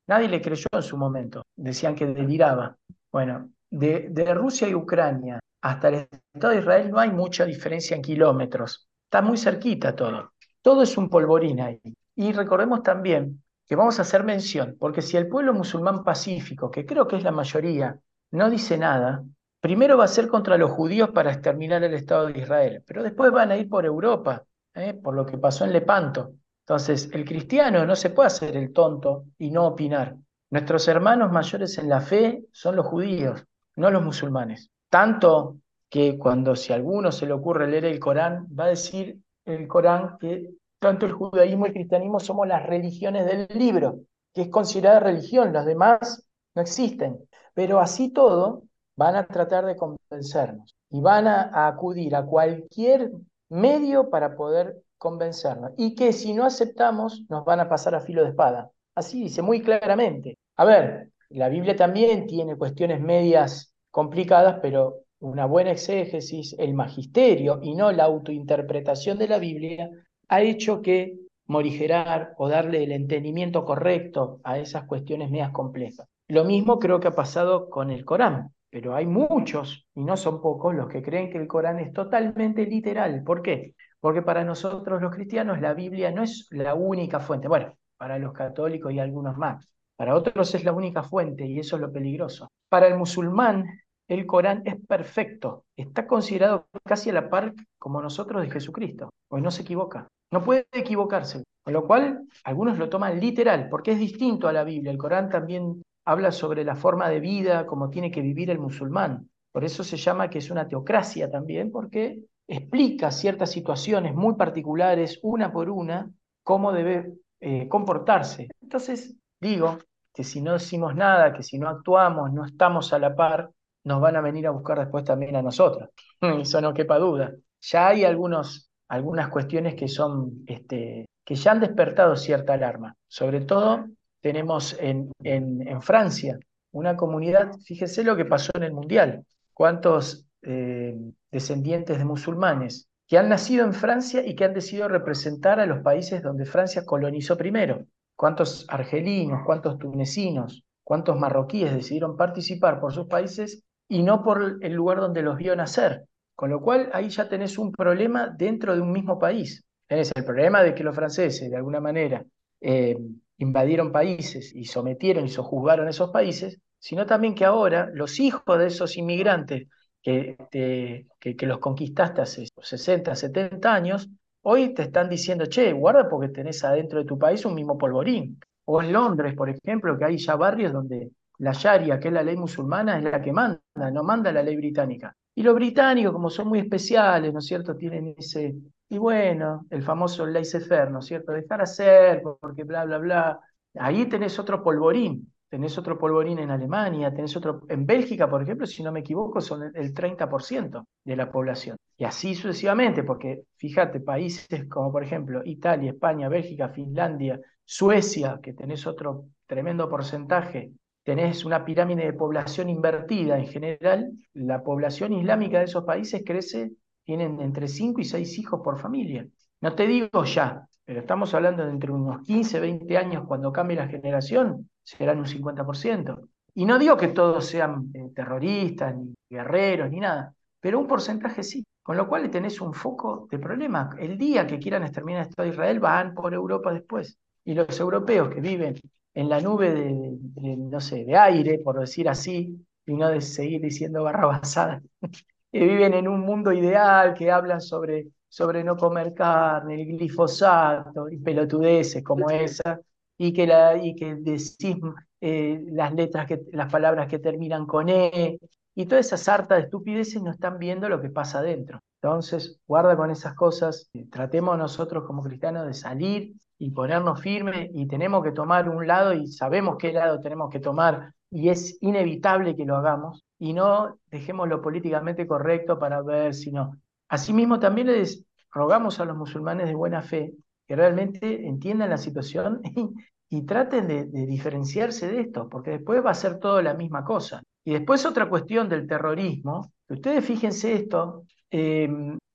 Nadie 0.09 0.27
le 0.27 0.43
creyó 0.43 0.67
en 0.73 0.83
su 0.83 0.97
momento. 0.97 1.45
Decían 1.55 1.95
que 1.95 2.07
deliraba. 2.07 2.75
Bueno, 3.13 3.51
de, 3.71 4.09
de 4.11 4.35
Rusia 4.35 4.67
y 4.67 4.75
Ucrania 4.75 5.39
hasta 5.63 5.89
el 5.89 6.09
Estado 6.35 6.53
de 6.53 6.59
Israel 6.59 6.91
no 6.91 6.99
hay 6.99 7.13
mucha 7.13 7.45
diferencia 7.45 7.95
en 7.95 8.03
kilómetros. 8.03 8.89
Está 9.05 9.23
muy 9.23 9.39
cerquita 9.39 9.95
todo. 9.95 10.34
Todo 10.65 10.81
es 10.81 10.97
un 10.97 11.11
polvorín 11.11 11.61
ahí. 11.61 11.79
Y 12.17 12.33
recordemos 12.33 12.83
también 12.83 13.43
que 13.67 13.77
vamos 13.77 13.99
a 13.99 14.03
hacer 14.03 14.25
mención, 14.25 14.77
porque 14.81 15.03
si 15.03 15.19
el 15.19 15.29
pueblo 15.29 15.53
musulmán 15.53 16.03
pacífico, 16.03 16.71
que 16.71 16.87
creo 16.87 17.07
que 17.07 17.17
es 17.17 17.23
la 17.23 17.33
mayoría, 17.33 18.01
no 18.31 18.49
dice 18.49 18.79
nada, 18.79 19.23
primero 19.61 19.99
va 19.99 20.05
a 20.05 20.09
ser 20.09 20.27
contra 20.27 20.57
los 20.57 20.71
judíos 20.71 21.11
para 21.11 21.33
exterminar 21.33 21.85
el 21.85 21.93
Estado 21.93 22.29
de 22.29 22.41
Israel, 22.41 22.83
pero 22.87 23.03
después 23.03 23.31
van 23.31 23.51
a 23.51 23.59
ir 23.59 23.69
por 23.69 23.85
Europa, 23.85 24.43
¿eh? 24.75 24.95
por 24.95 25.15
lo 25.15 25.27
que 25.27 25.37
pasó 25.37 25.67
en 25.67 25.73
Lepanto. 25.75 26.33
Entonces, 26.61 27.11
el 27.13 27.27
cristiano 27.27 27.85
no 27.85 27.95
se 27.95 28.09
puede 28.09 28.29
hacer 28.29 28.57
el 28.57 28.73
tonto 28.73 29.27
y 29.37 29.51
no 29.51 29.67
opinar. 29.67 30.17
Nuestros 30.49 30.89
hermanos 30.89 31.31
mayores 31.31 31.77
en 31.77 31.91
la 31.91 32.01
fe 32.01 32.47
son 32.53 32.77
los 32.77 32.87
judíos, 32.87 33.45
no 33.77 33.91
los 33.91 34.03
musulmanes. 34.03 34.71
Tanto 34.89 35.59
que 35.91 36.17
cuando 36.17 36.57
si 36.57 36.73
a 36.73 36.77
alguno 36.77 37.13
se 37.13 37.27
le 37.27 37.35
ocurre 37.35 37.69
leer 37.69 37.85
el 37.85 38.01
Corán, 38.01 38.49
va 38.59 38.65
a 38.65 38.69
decir 38.69 39.19
el 39.45 39.69
Corán 39.69 40.19
que 40.19 40.51
tanto 40.79 41.07
el 41.07 41.13
judaísmo 41.13 41.67
y 41.67 41.69
el 41.69 41.75
cristianismo 41.75 42.21
somos 42.21 42.47
las 42.47 42.65
religiones 42.67 43.27
del 43.27 43.47
libro, 43.59 44.01
que 44.35 44.43
es 44.43 44.49
considerada 44.49 45.01
religión, 45.01 45.53
los 45.53 45.65
demás 45.65 46.27
no 46.55 46.63
existen. 46.63 47.19
Pero 47.55 47.81
así 47.81 48.11
todo, 48.11 48.65
van 48.97 49.17
a 49.17 49.27
tratar 49.27 49.67
de 49.67 49.77
convencernos 49.77 50.75
y 50.91 51.01
van 51.01 51.27
a, 51.27 51.67
acudir 51.67 52.15
a 52.15 52.25
cualquier 52.25 53.11
medio 53.49 54.11
para 54.11 54.37
poder 54.37 54.83
convencernos. 54.99 55.73
Y 55.77 55.95
que 55.95 56.13
si 56.13 56.35
no 56.35 56.45
aceptamos, 56.45 57.25
nos 57.29 57.45
van 57.45 57.61
a 57.61 57.69
pasar 57.69 57.95
a 57.95 58.01
filo 58.01 58.23
de 58.23 58.31
espada. 58.31 58.71
Así 58.95 59.23
dice 59.23 59.43
muy 59.43 59.63
claramente. 59.63 60.39
A 60.57 60.65
ver, 60.65 61.11
la 61.31 61.49
Biblia 61.49 61.75
también 61.77 62.27
tiene 62.27 62.57
cuestiones 62.57 63.01
medias 63.01 63.75
complicadas, 63.91 64.59
pero 64.63 65.04
una 65.21 65.47
buena 65.47 65.73
exégesis, 65.73 66.55
el 66.59 66.75
magisterio 66.75 67.61
y 67.63 67.75
no 67.75 67.93
la 67.93 68.05
autointerpretación 68.05 69.19
de 69.19 69.29
la 69.29 69.39
Biblia, 69.39 69.91
ha 70.29 70.43
hecho 70.43 70.83
que 70.83 71.19
morigerar 71.47 72.35
o 72.39 72.49
darle 72.49 72.85
el 72.85 72.93
entendimiento 72.93 73.65
correcto 73.65 74.41
a 74.45 74.59
esas 74.59 74.85
cuestiones 74.85 75.31
medias 75.31 75.53
complejas. 75.53 76.07
Lo 76.29 76.45
mismo 76.45 76.79
creo 76.79 77.01
que 77.01 77.09
ha 77.09 77.15
pasado 77.15 77.69
con 77.69 77.91
el 77.91 78.05
Corán, 78.05 78.55
pero 78.71 78.95
hay 78.95 79.07
muchos, 79.07 79.87
y 79.95 80.03
no 80.03 80.17
son 80.17 80.41
pocos, 80.41 80.75
los 80.75 80.89
que 80.89 81.03
creen 81.03 81.31
que 81.31 81.39
el 81.39 81.47
Corán 81.47 81.79
es 81.79 81.93
totalmente 81.93 82.67
literal. 82.67 83.23
¿Por 83.25 83.43
qué? 83.43 83.75
Porque 84.01 84.23
para 84.23 84.45
nosotros 84.45 85.01
los 85.01 85.15
cristianos 85.15 85.61
la 85.61 85.75
Biblia 85.75 86.11
no 86.11 86.23
es 86.23 86.49
la 86.51 86.75
única 86.75 87.21
fuente. 87.21 87.49
Bueno, 87.49 87.75
para 87.97 88.19
los 88.19 88.33
católicos 88.33 88.93
y 88.93 88.99
algunos 88.99 89.37
más. 89.37 89.67
Para 89.97 90.15
otros 90.15 90.55
es 90.55 90.65
la 90.65 90.73
única 90.73 91.03
fuente 91.03 91.47
y 91.47 91.59
eso 91.59 91.77
es 91.77 91.83
lo 91.83 91.93
peligroso. 91.93 92.51
Para 92.69 92.89
el 92.89 92.97
musulmán, 92.97 93.67
el 94.09 94.27
Corán 94.27 94.63
es 94.65 94.77
perfecto, 94.87 95.65
está 95.77 96.07
considerado 96.07 96.67
casi 96.85 97.11
a 97.11 97.15
la 97.15 97.31
par 97.31 97.55
como 97.79 98.03
nosotros 98.03 98.43
de 98.43 98.51
Jesucristo, 98.51 99.11
pues 99.29 99.43
no 99.43 99.51
se 99.51 99.63
equivoca, 99.63 100.09
no 100.31 100.43
puede 100.43 100.67
equivocarse, 100.73 101.45
con 101.63 101.73
lo 101.73 101.87
cual 101.87 102.27
algunos 102.45 102.79
lo 102.79 102.89
toman 102.89 103.19
literal, 103.19 103.69
porque 103.69 103.93
es 103.93 103.99
distinto 103.99 104.49
a 104.49 104.53
la 104.53 104.65
Biblia. 104.65 104.91
El 104.91 104.99
Corán 104.99 105.31
también 105.31 105.83
habla 106.05 106.33
sobre 106.33 106.65
la 106.65 106.77
forma 106.77 107.09
de 107.09 107.21
vida, 107.21 107.67
como 107.67 107.91
tiene 107.91 108.11
que 108.11 108.21
vivir 108.21 108.51
el 108.51 108.59
musulmán. 108.59 109.29
Por 109.53 109.65
eso 109.65 109.85
se 109.85 109.97
llama 109.97 110.29
que 110.29 110.39
es 110.39 110.51
una 110.51 110.69
teocracia 110.69 111.31
también, 111.31 111.71
porque 111.71 112.25
explica 112.47 113.11
ciertas 113.11 113.51
situaciones 113.51 114.15
muy 114.15 114.35
particulares, 114.35 115.19
una 115.23 115.53
por 115.53 115.71
una, 115.71 116.11
cómo 116.43 116.73
debe 116.73 117.15
eh, 117.41 117.69
comportarse. 117.69 118.49
Entonces, 118.61 119.17
digo 119.41 119.79
que 120.13 120.25
si 120.25 120.43
no 120.43 120.53
decimos 120.53 120.95
nada, 120.95 121.33
que 121.33 121.43
si 121.43 121.59
no 121.59 121.69
actuamos, 121.69 122.33
no 122.33 122.45
estamos 122.45 122.93
a 122.93 122.99
la 122.99 123.15
par, 123.15 123.51
nos 123.85 124.01
van 124.01 124.17
a 124.17 124.21
venir 124.21 124.47
a 124.47 124.51
buscar 124.51 124.79
después 124.79 125.05
también 125.05 125.37
a 125.37 125.43
nosotros. 125.43 125.91
Eso 126.41 126.61
no 126.61 126.75
quepa 126.75 126.99
duda. 126.99 127.33
Ya 127.61 127.89
hay 127.89 128.05
algunos, 128.05 128.71
algunas 128.89 129.29
cuestiones 129.29 129.75
que 129.75 129.89
son, 129.89 130.45
este, 130.47 131.07
que 131.25 131.35
ya 131.35 131.53
han 131.53 131.61
despertado 131.61 132.17
cierta 132.17 132.55
alarma. 132.55 132.97
Sobre 133.07 133.43
todo 133.43 133.87
tenemos 134.21 134.77
en, 134.81 135.13
en, 135.23 135.83
Francia 135.83 136.39
una 136.73 136.97
comunidad, 136.97 137.53
fíjese 137.65 138.03
lo 138.03 138.17
que 138.17 138.25
pasó 138.25 138.51
en 138.55 138.65
el 138.65 138.73
Mundial, 138.73 139.25
cuántos 139.53 140.27
eh, 140.43 140.97
descendientes 141.31 141.99
de 141.99 142.05
musulmanes 142.05 142.89
que 143.07 143.19
han 143.19 143.29
nacido 143.29 143.65
en 143.65 143.75
Francia 143.75 144.27
y 144.27 144.35
que 144.35 144.45
han 144.45 144.55
decidido 144.55 144.89
representar 144.89 145.61
a 145.61 145.67
los 145.67 145.83
países 145.83 146.23
donde 146.23 146.47
Francia 146.47 146.85
colonizó 146.87 147.37
primero. 147.37 147.85
Cuántos 148.17 148.65
argelinos, 148.69 149.43
cuántos 149.45 149.79
tunecinos, 149.79 150.65
cuántos 150.83 151.19
marroquíes 151.19 151.75
decidieron 151.75 152.17
participar 152.17 152.81
por 152.81 152.93
sus 152.93 153.07
países 153.07 153.65
y 153.95 154.03
no 154.03 154.25
por 154.25 154.59
el 154.61 154.73
lugar 154.73 154.99
donde 154.99 155.23
los 155.23 155.37
vio 155.37 155.55
nacer. 155.55 156.05
Con 156.35 156.51
lo 156.51 156.61
cual 156.61 156.91
ahí 156.93 157.09
ya 157.11 157.29
tenés 157.29 157.59
un 157.59 157.71
problema 157.71 158.27
dentro 158.27 158.75
de 158.75 158.81
un 158.81 158.91
mismo 158.91 159.21
país. 159.21 159.65
Tenés 159.87 160.11
el 160.17 160.25
problema 160.25 160.65
de 160.65 160.75
que 160.75 160.83
los 160.83 160.97
franceses, 160.97 161.49
de 161.49 161.57
alguna 161.57 161.81
manera, 161.81 162.25
eh, 162.61 162.99
invadieron 163.39 163.93
países 163.93 164.53
y 164.53 164.65
sometieron 164.65 165.27
y 165.27 165.29
sojuzgaron 165.29 165.87
esos 165.87 166.11
países, 166.11 166.59
sino 166.77 167.07
también 167.07 167.37
que 167.37 167.45
ahora 167.45 167.89
los 167.95 168.19
hijos 168.19 168.59
de 168.59 168.67
esos 168.67 168.97
inmigrantes 168.97 169.69
que, 170.03 170.37
que, 170.51 171.47
los 171.47 171.59
conquistaste 171.59 172.21
hace 172.21 172.49
60, 172.61 173.15
70 173.15 173.73
años, 173.73 174.09
hoy 174.43 174.75
te 174.75 174.83
están 174.83 175.09
diciendo, 175.09 175.47
che, 175.47 175.73
guarda 175.73 176.09
porque 176.09 176.31
tenés 176.31 176.65
adentro 176.65 176.99
de 176.99 177.05
tu 177.05 177.17
país 177.17 177.45
un 177.45 177.55
mismo 177.55 177.79
polvorín. 177.79 178.41
O 178.65 178.83
en 178.83 178.93
Londres, 178.93 179.35
por 179.35 179.49
ejemplo, 179.49 179.97
que 179.97 180.05
hay 180.05 180.19
ya 180.19 180.35
barrios 180.35 180.73
donde 180.73 181.13
la 181.39 181.53
Sharia, 181.53 181.99
que 181.99 182.09
es 182.09 182.15
la 182.15 182.23
ley 182.23 182.37
musulmana, 182.37 182.99
es 182.99 183.05
la 183.05 183.21
que 183.21 183.33
manda, 183.33 183.61
no 183.93 184.03
manda 184.03 184.33
la 184.33 184.43
ley 184.43 184.57
británica. 184.57 185.15
Y 185.35 185.43
los 185.43 185.55
británicos, 185.55 186.13
como 186.13 186.31
son 186.31 186.49
muy 186.49 186.61
especiales, 186.61 187.33
¿no 187.33 187.41
es 187.41 187.47
cierto?, 187.47 187.77
tienen 187.77 188.15
ese, 188.17 188.55
y 188.89 188.99
bueno, 188.99 189.67
el 189.71 189.83
famoso 189.83 190.27
laissez-faire, 190.27 190.91
¿no 190.91 191.01
es 191.01 191.07
cierto?, 191.07 191.33
dejar 191.33 191.63
hacer, 191.63 192.23
porque 192.41 192.65
bla, 192.65 192.85
bla, 192.85 192.99
bla. 192.99 193.41
Ahí 193.75 194.07
tenés 194.07 194.39
otro 194.39 194.63
polvorín, 194.63 195.33
tenés 195.49 195.77
otro 195.77 195.99
polvorín 195.99 196.39
en 196.39 196.51
Alemania, 196.51 197.13
tenés 197.13 197.37
otro, 197.37 197.63
en 197.69 197.85
Bélgica, 197.85 198.31
por 198.31 198.43
ejemplo, 198.43 198.67
si 198.67 198.83
no 198.85 198.93
me 198.93 199.01
equivoco, 199.01 199.41
son 199.41 199.73
el 199.75 199.93
30% 199.93 200.87
de 201.03 201.17
la 201.17 201.31
población. 201.31 201.77
Y 201.97 202.05
así 202.05 202.35
sucesivamente, 202.35 203.03
porque 203.05 203.43
fíjate, 203.57 204.01
países 204.01 204.69
como 204.69 204.91
por 204.93 205.03
ejemplo 205.03 205.43
Italia, 205.45 205.93
España, 205.93 206.29
Bélgica, 206.29 206.69
Finlandia, 206.69 207.41
Suecia, 207.65 208.39
que 208.43 208.53
tenés 208.53 208.87
otro 208.87 209.27
tremendo 209.47 209.89
porcentaje 209.89 210.73
tenés 211.05 211.45
una 211.45 211.65
pirámide 211.65 212.07
de 212.07 212.13
población 212.15 212.69
invertida 212.71 213.39
en 213.39 213.47
general, 213.47 214.11
la 214.33 214.63
población 214.63 215.13
islámica 215.13 215.59
de 215.59 215.67
esos 215.67 215.85
países 215.85 216.23
crece, 216.27 216.73
tienen 217.05 217.41
entre 217.41 217.69
5 217.69 218.01
y 218.01 218.05
6 218.05 218.39
hijos 218.39 218.61
por 218.65 218.81
familia. 218.81 219.27
No 219.61 219.75
te 219.75 219.87
digo 219.87 220.25
ya, 220.25 220.67
pero 220.85 221.01
estamos 221.01 221.33
hablando 221.35 221.65
de 221.65 221.71
entre 221.71 221.93
unos 221.93 222.23
15, 222.23 222.59
20 222.59 222.97
años, 222.99 223.25
cuando 223.27 223.53
cambie 223.53 223.77
la 223.77 223.87
generación, 223.87 224.69
serán 224.83 225.19
un 225.19 225.27
50%. 225.27 226.29
Y 226.55 226.65
no 226.65 226.79
digo 226.79 226.97
que 226.97 227.09
todos 227.09 227.47
sean 227.47 227.91
eh, 227.95 228.11
terroristas, 228.15 228.97
ni 228.97 229.15
guerreros, 229.29 229.91
ni 229.91 230.01
nada, 230.01 230.35
pero 230.61 230.79
un 230.79 230.87
porcentaje 230.87 231.43
sí. 231.43 231.65
Con 231.83 231.99
lo 231.99 232.09
cual 232.09 232.31
tenés 232.31 232.63
un 232.63 232.73
foco 232.73 233.29
de 233.31 233.39
problema. 233.39 233.91
El 233.99 234.17
día 234.17 234.47
que 234.47 234.59
quieran 234.59 234.85
exterminar 234.85 235.21
el 235.21 235.29
Estado 235.29 235.47
de 235.47 235.53
Israel, 235.53 235.81
van 235.81 236.15
por 236.15 236.33
Europa 236.33 236.73
después. 236.73 237.19
Y 237.45 237.53
los 237.53 237.79
europeos 237.79 238.31
que 238.31 238.41
viven 238.41 238.75
en 239.15 239.29
la 239.29 239.41
nube 239.41 239.73
de, 239.73 240.57
no 240.57 240.81
sé, 240.81 241.05
de 241.05 241.17
aire, 241.17 241.59
por 241.61 241.79
decir 241.79 242.09
así, 242.09 242.67
y 242.87 242.95
no 242.95 243.09
de 243.09 243.21
seguir 243.21 243.61
diciendo 243.61 244.03
barrabasadas, 244.03 244.83
que 245.53 245.65
viven 245.65 245.95
en 245.95 246.09
un 246.09 246.21
mundo 246.21 246.53
ideal, 246.53 247.15
que 247.15 247.31
hablan 247.31 247.61
sobre, 247.61 248.09
sobre 248.29 248.65
no 248.65 248.77
comer 248.77 249.15
carne, 249.15 249.81
el 249.81 249.87
glifosato 249.87 251.09
y 251.09 251.19
pelotudeces 251.19 252.03
como 252.03 252.29
esa, 252.31 252.81
y 253.17 253.33
que, 253.33 253.47
la, 253.47 253.77
y 253.77 253.95
que 253.95 254.17
decís 254.17 254.77
eh, 255.21 255.63
las 255.69 255.95
letras, 255.95 256.27
que, 256.27 256.41
las 256.53 256.71
palabras 256.71 257.07
que 257.09 257.21
terminan 257.21 257.67
con 257.67 257.89
E, 257.89 258.39
y 258.75 258.87
toda 258.87 259.01
esa 259.01 259.17
sarta 259.17 259.55
de 259.55 259.63
estupideces 259.63 260.21
no 260.21 260.33
están 260.33 260.59
viendo 260.59 260.89
lo 260.89 261.01
que 261.01 261.11
pasa 261.11 261.39
adentro. 261.39 261.81
Entonces, 262.05 262.61
guarda 262.69 262.99
con 262.99 263.11
esas 263.11 263.33
cosas, 263.33 263.91
tratemos 264.11 264.59
nosotros 264.59 265.05
como 265.07 265.23
cristianos 265.23 265.67
de 265.67 265.73
salir 265.73 266.35
y 266.59 266.71
ponernos 266.71 267.19
firmes 267.19 267.71
y 267.73 267.87
tenemos 267.87 268.23
que 268.23 268.33
tomar 268.33 268.69
un 268.69 268.87
lado 268.87 269.15
y 269.15 269.27
sabemos 269.27 269.77
qué 269.79 269.91
lado 269.91 270.21
tenemos 270.21 270.51
que 270.51 270.61
tomar 270.61 271.15
y 271.31 271.49
es 271.49 271.79
inevitable 271.81 272.57
que 272.57 272.67
lo 272.67 272.77
hagamos 272.77 273.25
y 273.39 273.55
no 273.55 273.99
dejemos 274.11 274.51
lo 274.51 274.61
políticamente 274.61 275.27
correcto 275.27 275.79
para 275.79 276.03
ver 276.03 276.35
si 276.35 276.53
no. 276.53 276.77
Asimismo, 277.09 277.59
también 277.59 277.87
les 277.87 278.23
rogamos 278.53 279.01
a 279.01 279.07
los 279.07 279.17
musulmanes 279.17 279.67
de 279.69 279.75
buena 279.75 280.03
fe 280.03 280.35
que 280.69 280.77
realmente 280.77 281.47
entiendan 281.47 281.89
la 281.89 281.97
situación 281.97 282.61
y, 283.31 283.47
traten 283.47 283.89
de, 283.89 284.05
diferenciarse 284.27 285.11
de 285.11 285.21
esto, 285.23 285.49
porque 285.49 285.71
después 285.71 286.05
va 286.05 286.11
a 286.11 286.15
ser 286.15 286.39
todo 286.39 286.61
la 286.61 286.75
misma 286.75 287.03
cosa. 287.03 287.43
Y 287.65 287.73
después 287.73 288.05
otra 288.05 288.29
cuestión 288.29 288.69
del 288.69 288.87
terrorismo, 288.87 289.73
ustedes 289.89 290.23
fíjense 290.23 290.75
esto, 290.75 291.25
eh, 291.57 291.89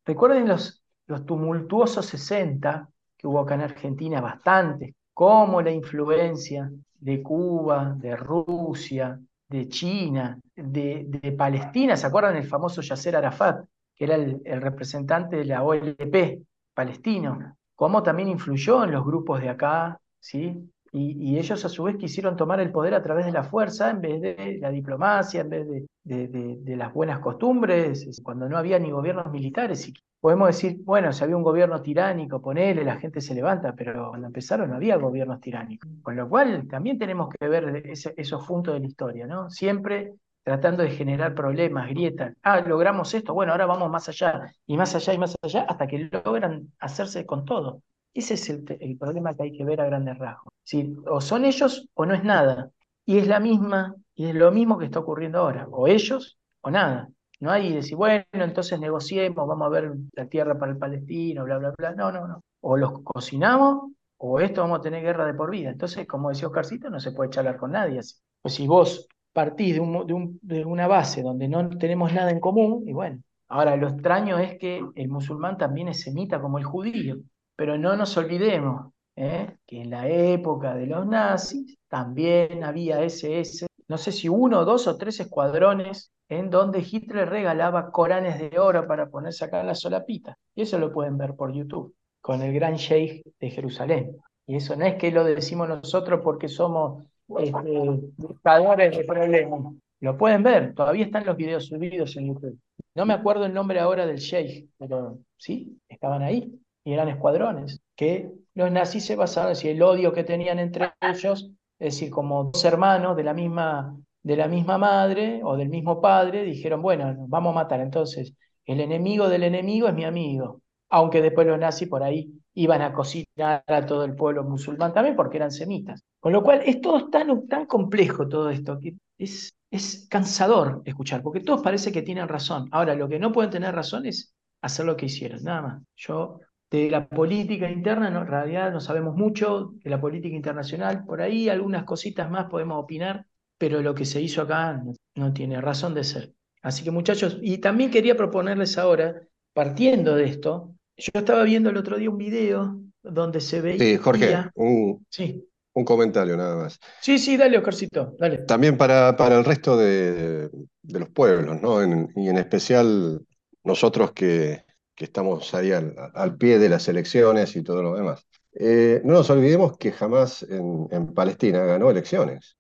recuerden 0.06 0.48
los, 0.48 0.82
tumultuosos 1.26 2.06
60, 2.06 2.88
que 3.18 3.28
hubo 3.28 3.42
acá 3.42 3.56
en 3.56 3.62
Argentina 3.62 4.22
bastante, 4.22 4.96
como 5.14 5.62
la 5.62 5.72
influencia 5.72 6.72
de 6.98 7.22
Cuba, 7.22 7.96
de 7.98 8.16
Rusia, 8.16 9.20
de 9.50 9.68
China, 9.68 10.40
de, 10.56 11.36
Palestina, 11.38 11.98
¿se 11.98 12.08
acuerdan 12.08 12.36
del 12.36 12.48
famoso 12.48 12.82
Yasser 12.82 13.18
Arafat, 13.18 13.66
que 13.94 14.06
era 14.06 14.16
el, 14.16 14.42
representante 14.62 15.36
de 15.36 15.44
la 15.44 15.64
OLP 15.64 16.42
palestino? 16.74 17.58
Cómo 17.76 18.02
también 18.02 18.30
influyó 18.30 18.86
en 18.86 18.92
los 18.92 19.04
grupos 19.04 19.42
de 19.42 19.50
acá, 19.50 20.00
¿sí? 20.18 20.72
Y, 20.92 21.38
ellos 21.38 21.64
a 21.66 21.70
su 21.70 21.84
vez 21.84 21.98
quisieron 21.98 22.36
tomar 22.36 22.60
el 22.60 22.72
poder 22.72 22.94
a 22.94 23.02
través 23.02 23.26
de 23.26 23.32
la 23.32 23.44
fuerza 23.44 23.90
en 23.90 24.02
vez 24.02 24.22
de 24.22 24.58
la 24.62 24.72
diplomacia, 24.72 25.42
en 25.42 25.50
vez 25.50 25.68
de, 26.04 26.76
las 26.76 26.94
buenas 26.94 27.20
costumbres, 27.20 28.22
cuando 28.24 28.50
no 28.50 28.58
había 28.58 28.80
ni 28.80 28.92
gobiernos 28.92 29.32
militares. 29.32 29.88
Y 29.88 29.94
podemos 30.20 30.48
decir, 30.48 30.78
bueno, 30.84 31.14
si 31.14 31.24
había 31.24 31.38
un 31.38 31.44
gobierno 31.44 31.82
tiránico, 31.82 32.42
ponele, 32.42 32.84
la 32.84 32.98
gente 32.98 33.22
se 33.22 33.36
levanta, 33.36 33.74
pero 33.74 34.10
cuando 34.10 34.28
empezaron 34.28 34.70
no 34.70 34.76
había 34.76 34.98
gobiernos 34.98 35.40
tiránicos. 35.40 35.90
Con 36.02 36.16
lo 36.16 36.28
cual 36.28 36.68
también 36.68 36.98
tenemos 36.98 37.30
que 37.30 37.48
ver 37.48 37.84
esos 37.86 38.46
puntos 38.48 38.74
de 38.74 38.80
la 38.80 38.88
historia, 38.88 39.28
¿no? 39.28 39.50
Siempre 39.50 40.14
tratando 40.44 40.84
de 40.84 40.90
generar 40.90 41.36
problemas, 41.36 41.90
grietas. 41.90 42.34
Ah, 42.42 42.62
logramos 42.62 43.14
esto, 43.14 43.34
bueno, 43.34 43.52
ahora 43.52 43.68
vamos 43.68 43.90
más 43.92 44.10
allá, 44.10 44.52
y 44.66 44.78
más 44.78 44.96
allá, 44.96 45.14
y 45.14 45.18
más 45.20 45.36
allá, 45.42 45.62
hasta 45.70 45.86
que 45.86 46.10
logran 46.12 46.72
hacerse 46.80 47.26
con 47.26 47.46
todo. 47.46 47.84
Ese 48.14 48.34
es 48.34 48.50
el, 48.50 48.98
problema 48.98 49.36
que 49.36 49.44
hay 49.44 49.58
que 49.58 49.64
ver 49.64 49.82
a 49.82 49.86
grandes 49.86 50.18
rasgos. 50.18 50.52
Si, 50.64 50.96
o 51.08 51.22
son 51.22 51.46
ellos 51.46 51.88
o 51.94 52.06
no 52.06 52.14
es 52.14 52.24
nada. 52.24 52.72
Y 53.06 53.18
es 53.18 53.28
la 53.28 53.40
misma, 53.40 53.96
y 54.16 54.26
es 54.26 54.36
lo 54.36 54.52
mismo 54.52 54.78
que 54.78 54.86
está 54.86 55.00
ocurriendo 55.00 55.40
ahora. 55.40 55.68
O 55.72 55.88
ellos 55.88 56.38
o 56.62 56.72
nada. 56.72 57.10
No 57.40 57.52
hay 57.52 57.74
decir, 57.74 57.96
bueno, 57.96 58.26
entonces 58.34 58.80
negociemos, 58.80 59.48
vamos 59.48 59.66
a 59.66 59.70
ver 59.70 59.94
la 60.14 60.28
tierra 60.28 60.60
para 60.60 60.72
el 60.72 60.78
palestino, 60.78 61.46
bla, 61.46 61.58
bla, 61.58 61.74
bla. 61.78 61.96
No, 61.96 62.12
no, 62.12 62.28
no. 62.28 62.44
O 62.62 62.78
los 62.78 63.02
cocinamos 63.04 63.92
o 64.22 64.40
esto 64.42 64.62
vamos 64.62 64.80
a 64.80 64.82
tener 64.82 65.02
guerra 65.02 65.26
de 65.26 65.34
por 65.34 65.50
vida. 65.50 65.70
Entonces, 65.70 66.06
como 66.06 66.30
decía 66.30 66.48
Oscarcito, 66.48 66.90
no 66.90 67.00
se 67.00 67.14
puede 67.14 67.30
charlar 67.30 67.58
con 67.58 67.72
nadie. 67.72 68.02
Pues 68.42 68.54
si 68.54 68.68
vos 68.68 69.08
partís 69.32 69.76
de, 69.76 69.80
un, 69.80 70.40
de, 70.42 70.66
una 70.66 70.88
base 70.88 71.22
donde 71.22 71.48
no 71.48 71.70
tenemos 71.70 72.14
nada 72.14 72.30
en 72.32 72.40
común, 72.42 72.84
y 72.86 72.92
bueno, 72.92 73.22
ahora 73.48 73.78
lo 73.78 73.88
extraño 73.88 74.38
es 74.38 74.58
que 74.60 74.84
el 74.96 75.10
musulmán 75.10 75.58
también 75.58 75.88
es 75.88 76.02
semita 76.02 76.42
como 76.42 76.58
el 76.58 76.66
judío. 76.66 77.18
Pero 77.60 77.78
no 77.78 77.94
nos 77.98 78.16
olvidemos 78.16 78.94
¿eh? 79.18 79.58
que 79.68 79.82
en 79.82 79.90
la 79.90 80.08
época 80.08 80.76
de 80.76 80.88
los 80.88 81.06
nazis 81.06 81.78
también 81.90 82.64
había 82.64 83.04
SS, 83.04 83.68
no 83.90 83.98
sé 83.98 84.14
si 84.14 84.30
uno, 84.30 84.64
dos 84.64 84.88
o 84.88 84.98
tres 84.98 85.20
escuadrones 85.20 86.14
en 86.30 86.50
donde 86.50 86.80
Hitler 86.90 87.28
regalaba 87.28 87.92
coranes 87.92 88.40
de 88.40 88.58
oro 88.58 88.88
para 88.88 89.10
ponerse 89.10 89.44
acá 89.44 89.60
en 89.60 89.68
la 89.68 89.76
solapita. 89.76 90.38
Y 90.56 90.62
eso 90.62 90.80
lo 90.80 90.94
pueden 90.94 91.18
ver 91.18 91.36
por 91.36 91.52
YouTube, 91.52 91.94
con 92.22 92.42
el 92.42 92.54
gran 92.54 92.76
sheikh 92.76 93.26
de 93.38 93.50
Jerusalén. 93.50 94.16
Y 94.48 94.56
eso 94.56 94.78
no 94.78 94.86
es 94.86 94.96
que 94.96 95.12
lo 95.12 95.26
decimos 95.26 95.68
nosotros 95.68 96.22
porque 96.24 96.48
somos 96.48 97.04
este, 97.40 98.00
buscadores 98.16 98.98
de 98.98 99.04
problemas. 99.04 99.74
Lo 100.00 100.18
pueden 100.18 100.44
ver, 100.44 100.74
todavía 100.74 101.04
están 101.04 101.26
los 101.26 101.36
videos 101.36 101.66
subidos 101.66 102.16
en 102.16 102.28
YouTube. 102.28 102.58
No 102.96 103.06
me 103.06 103.16
acuerdo 103.16 103.46
el 103.46 103.54
nombre 103.54 103.82
ahora 103.82 104.06
del 104.06 104.20
Sheikh, 104.20 104.70
pero 104.78 105.18
sí, 105.36 105.78
estaban 105.90 106.22
ahí 106.22 106.58
eran 106.94 107.10
escuadrones. 107.10 107.82
Que 107.96 108.32
los 108.54 108.72
nazis 108.72 109.06
se 109.06 109.16
basaban, 109.16 109.56
en 109.62 109.68
el 109.70 109.82
odio 109.82 110.14
que 110.14 110.24
tenían 110.24 110.60
entre 110.60 110.94
ellos, 111.02 111.52
es 111.80 111.94
decir, 111.94 112.10
como 112.12 112.46
dos 112.46 112.66
hermanos 112.66 113.16
de 113.16 113.24
la 113.24 113.34
misma, 113.34 113.98
de 114.24 114.36
la 114.36 114.48
misma 114.48 114.78
madre 114.78 115.42
o 115.44 115.56
del 115.56 115.70
mismo 115.70 116.02
padre, 116.02 116.44
dijeron, 116.44 116.82
bueno, 116.82 117.16
vamos 117.28 117.52
a 117.52 117.56
matar. 117.56 117.80
Entonces, 117.80 118.34
el 118.66 118.82
enemigo 118.82 119.30
del 119.30 119.44
enemigo 119.44 119.88
es 119.88 119.94
mi 119.94 120.06
amigo. 120.06 120.62
Aunque 120.90 121.22
después 121.22 121.48
los 121.48 121.60
nazis 121.60 121.88
por 121.88 122.04
ahí 122.04 122.32
iban 122.54 122.82
a 122.82 122.94
cocinar 122.94 123.64
a 123.68 123.86
todo 123.86 124.04
el 124.04 124.16
pueblo 124.16 124.44
musulmán 124.44 124.94
también 124.94 125.16
porque 125.16 125.38
eran 125.38 125.52
semitas. 125.52 126.04
Con 126.20 126.34
lo 126.34 126.44
cual 126.44 126.62
es 126.66 126.82
todo 126.82 127.10
tan, 127.10 127.48
tan 127.48 127.66
complejo 127.66 128.28
todo 128.28 128.50
esto 128.50 128.80
que 128.80 128.96
es, 129.18 129.54
es 129.72 130.08
cansador 130.10 130.82
escuchar, 130.86 131.22
porque 131.22 131.40
todos 131.42 131.62
parece 131.62 131.92
que 131.92 132.02
tienen 132.02 132.28
razón. 132.28 132.68
Ahora, 132.72 132.96
lo 132.96 133.08
que 133.08 133.20
no 133.20 133.32
pueden 133.32 133.52
tener 133.52 133.74
razón 133.74 134.06
es 134.06 134.34
hacer 134.62 134.86
lo 134.86 134.98
que 134.98 135.06
hicieron, 135.06 135.44
nada 135.44 135.62
más. 135.62 135.84
Yo 135.96 136.40
de 136.72 136.90
la 136.90 137.08
política 137.08 137.70
interna, 137.70 138.10
no, 138.10 138.22
en 138.22 138.28
realidad 138.28 138.72
no 138.72 138.80
sabemos 138.80 139.16
mucho, 139.16 139.74
de 139.84 139.90
la 139.90 140.00
política 140.00 140.36
internacional, 140.36 141.04
por 141.06 141.22
ahí 141.22 141.50
algunas 141.50 141.84
cositas 141.84 142.30
más 142.30 142.46
podemos 142.46 142.82
opinar, 142.84 143.26
pero 143.58 143.82
lo 143.82 143.96
que 143.96 144.06
se 144.06 144.22
hizo 144.22 144.44
acá 144.44 144.82
no, 145.16 145.34
tiene 145.34 145.60
razón 145.62 145.94
de 145.94 146.04
ser. 146.04 146.34
Así 146.62 146.84
que 146.84 146.92
muchachos, 146.92 147.40
y 147.42 147.58
también 147.58 147.90
quería 147.90 148.16
proponerles 148.16 148.78
ahora, 148.78 149.16
partiendo 149.54 150.16
de 150.16 150.26
esto, 150.26 150.76
yo 150.96 151.12
estaba 151.14 151.44
viendo 151.44 151.70
el 151.70 151.78
otro 151.78 151.98
día 151.98 152.10
un 152.10 152.18
video 152.18 152.80
donde 153.02 153.42
se 153.42 153.62
veía... 153.62 153.80
Sí, 153.80 153.98
Jorge, 153.98 154.36
un, 154.56 155.06
sí. 155.10 155.44
un 155.74 155.86
comentario 155.86 156.38
nada 156.38 156.56
más. 156.56 156.80
Sí, 157.02 157.18
sí, 157.18 157.36
dale, 157.36 157.58
Oscarcito, 157.58 158.16
dale. 158.20 158.40
También 158.40 158.78
para, 158.78 159.16
para 159.16 159.38
el 159.40 159.46
resto 159.46 159.76
de, 159.76 160.50
de 160.84 161.00
los 161.00 161.10
pueblos, 161.10 161.60
¿no? 161.62 161.82
y 161.82 162.28
en 162.28 162.38
especial 162.38 163.22
nosotros 163.64 164.12
que, 164.12 164.66
que 165.00 165.06
estamos 165.06 165.54
ahí 165.54 165.72
al, 165.72 166.38
pie 166.38 166.60
de 166.60 166.68
las 166.68 166.90
elecciones 166.90 167.56
y 167.56 167.64
todo 167.64 167.82
lo 167.82 167.96
demás. 167.96 168.28
Eh, 168.52 169.02
no 169.06 169.14
nos 169.14 169.30
olvidemos 169.30 169.78
que 169.78 169.94
jamás 169.94 170.44
en, 170.44 171.14
Palestina 171.14 171.64
ganó 171.64 171.90
elecciones. 171.90 172.58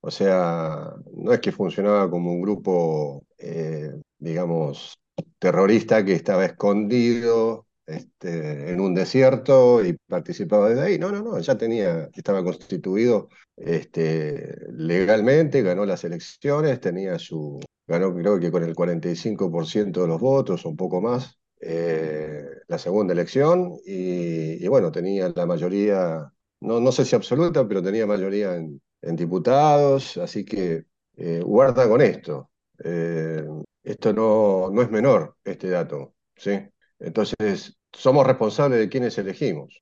O 0.00 0.10
sea, 0.12 0.92
no 1.12 1.32
es 1.32 1.40
que 1.40 1.50
funcionaba 1.50 2.08
como 2.08 2.30
un 2.30 2.40
grupo, 2.40 3.24
eh, 3.38 3.92
digamos, 4.16 4.96
terrorista 5.40 6.04
que 6.04 6.12
estaba 6.12 6.44
escondido 6.44 7.66
este, 7.84 8.70
en 8.70 8.80
un 8.80 8.94
desierto 8.94 9.84
y 9.84 9.96
participaba 10.06 10.68
desde 10.68 10.82
ahí. 10.82 10.98
No, 11.00 11.10
no, 11.10 11.22
no, 11.22 11.40
ya 11.40 11.58
tenía, 11.58 12.08
estaba 12.14 12.44
constituido 12.44 13.28
este, 13.56 14.54
legalmente, 14.70 15.62
ganó 15.62 15.84
las 15.84 16.04
elecciones, 16.04 16.80
tenía 16.80 17.18
su, 17.18 17.58
ganó 17.88 18.14
creo 18.14 18.38
que 18.38 18.52
con 18.52 18.62
el 18.62 18.76
45% 18.76 20.02
de 20.02 20.06
los 20.06 20.20
votos, 20.20 20.64
un 20.64 20.76
poco 20.76 21.00
más, 21.00 21.36
eh, 21.60 22.44
la 22.68 22.78
segunda 22.78 23.12
elección 23.12 23.74
y, 23.84 24.66
bueno, 24.68 24.92
tenía 24.92 25.32
la 25.34 25.46
mayoría, 25.46 26.32
no, 26.60 26.80
no 26.80 26.92
sé 26.92 27.04
si 27.04 27.16
absoluta, 27.16 27.66
pero 27.66 27.82
tenía 27.82 28.06
mayoría 28.06 28.56
en, 28.56 28.80
diputados, 29.16 30.16
así 30.16 30.44
que 30.44 30.84
eh, 31.16 31.40
guarda 31.44 31.88
con 31.88 32.00
esto. 32.00 32.50
Eh, 32.82 33.44
esto 33.84 34.12
no, 34.12 34.68
no 34.70 34.82
es 34.82 34.90
menor, 34.90 35.36
este 35.44 35.70
dato. 35.70 36.14
¿sí? 36.34 36.58
Entonces, 36.98 37.78
somos 37.92 38.26
responsables 38.26 38.80
de 38.80 38.88
quienes 38.88 39.16
elegimos, 39.18 39.80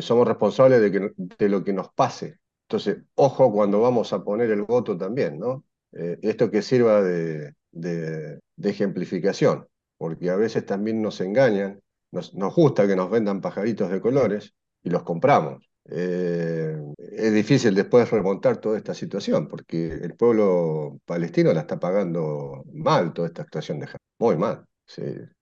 somos 0.00 0.28
responsables 0.28 0.80
de, 0.80 0.92
que, 0.92 1.12
de 1.38 1.48
lo 1.48 1.64
que 1.64 1.72
nos 1.72 1.92
pase. 1.94 2.38
Entonces, 2.68 2.98
ojo 3.14 3.50
cuando 3.52 3.80
vamos 3.80 4.12
a 4.12 4.22
poner 4.22 4.50
el 4.50 4.62
voto 4.62 4.96
también, 4.96 5.38
¿no? 5.38 5.64
esto 5.90 6.50
que 6.50 6.62
sirva 6.62 7.02
de, 7.02 7.54
de 7.72 8.38
ejemplificación 8.62 9.66
porque 9.98 10.30
a 10.30 10.36
veces 10.36 10.64
también 10.66 11.02
nos 11.02 11.20
engañan, 11.20 11.80
nos, 12.12 12.34
nos 12.34 12.54
gusta 12.54 12.86
que 12.86 12.96
nos 12.96 13.10
vendan 13.10 13.40
pajaritos 13.40 13.90
de 13.90 14.00
colores 14.00 14.54
y 14.82 14.90
los 14.90 15.02
compramos. 15.02 15.68
Eh, 15.90 16.76
es 16.98 17.32
difícil 17.32 17.74
después 17.74 18.10
remontar 18.10 18.58
toda 18.58 18.76
esta 18.76 18.94
situación, 18.94 19.48
porque 19.48 19.86
el 19.88 20.14
pueblo 20.14 21.00
palestino 21.06 21.52
la 21.52 21.60
está 21.60 21.78
pagando 21.80 22.64
mal 22.72 23.12
toda 23.12 23.28
esta 23.28 23.42
actuación 23.42 23.78
de 23.80 23.86
Hamas, 23.86 23.98
muy 24.18 24.36
mal. 24.36 24.64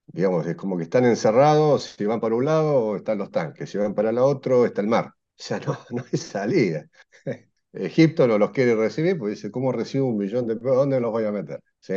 digamos, 0.06 0.46
es 0.46 0.56
como 0.56 0.76
que 0.76 0.84
están 0.84 1.04
encerrados, 1.04 1.94
si 1.96 2.04
van 2.04 2.20
para 2.20 2.34
un 2.34 2.44
lado 2.44 2.96
están 2.96 3.18
los 3.18 3.30
tanques, 3.30 3.70
si 3.70 3.78
van 3.78 3.94
para 3.94 4.10
el 4.10 4.18
otro 4.18 4.66
está 4.66 4.80
el 4.80 4.88
mar. 4.88 5.06
O 5.06 5.12
sea, 5.36 5.60
no, 5.90 6.04
hay 6.12 6.18
salida. 6.18 6.86
Egipto 7.72 8.26
no 8.26 8.38
los 8.38 8.50
quiere 8.52 8.74
recibir, 8.74 9.18
pues 9.18 9.34
dice, 9.36 9.50
¿cómo 9.50 9.72
recibo 9.72 10.06
un 10.08 10.16
millón 10.16 10.46
de 10.46 10.56
pesos? 10.56 10.76
¿Dónde 10.76 11.00
los 11.00 11.10
voy 11.12 11.24
a 11.24 11.32
meter? 11.32 11.60
¿Sí? 11.80 11.94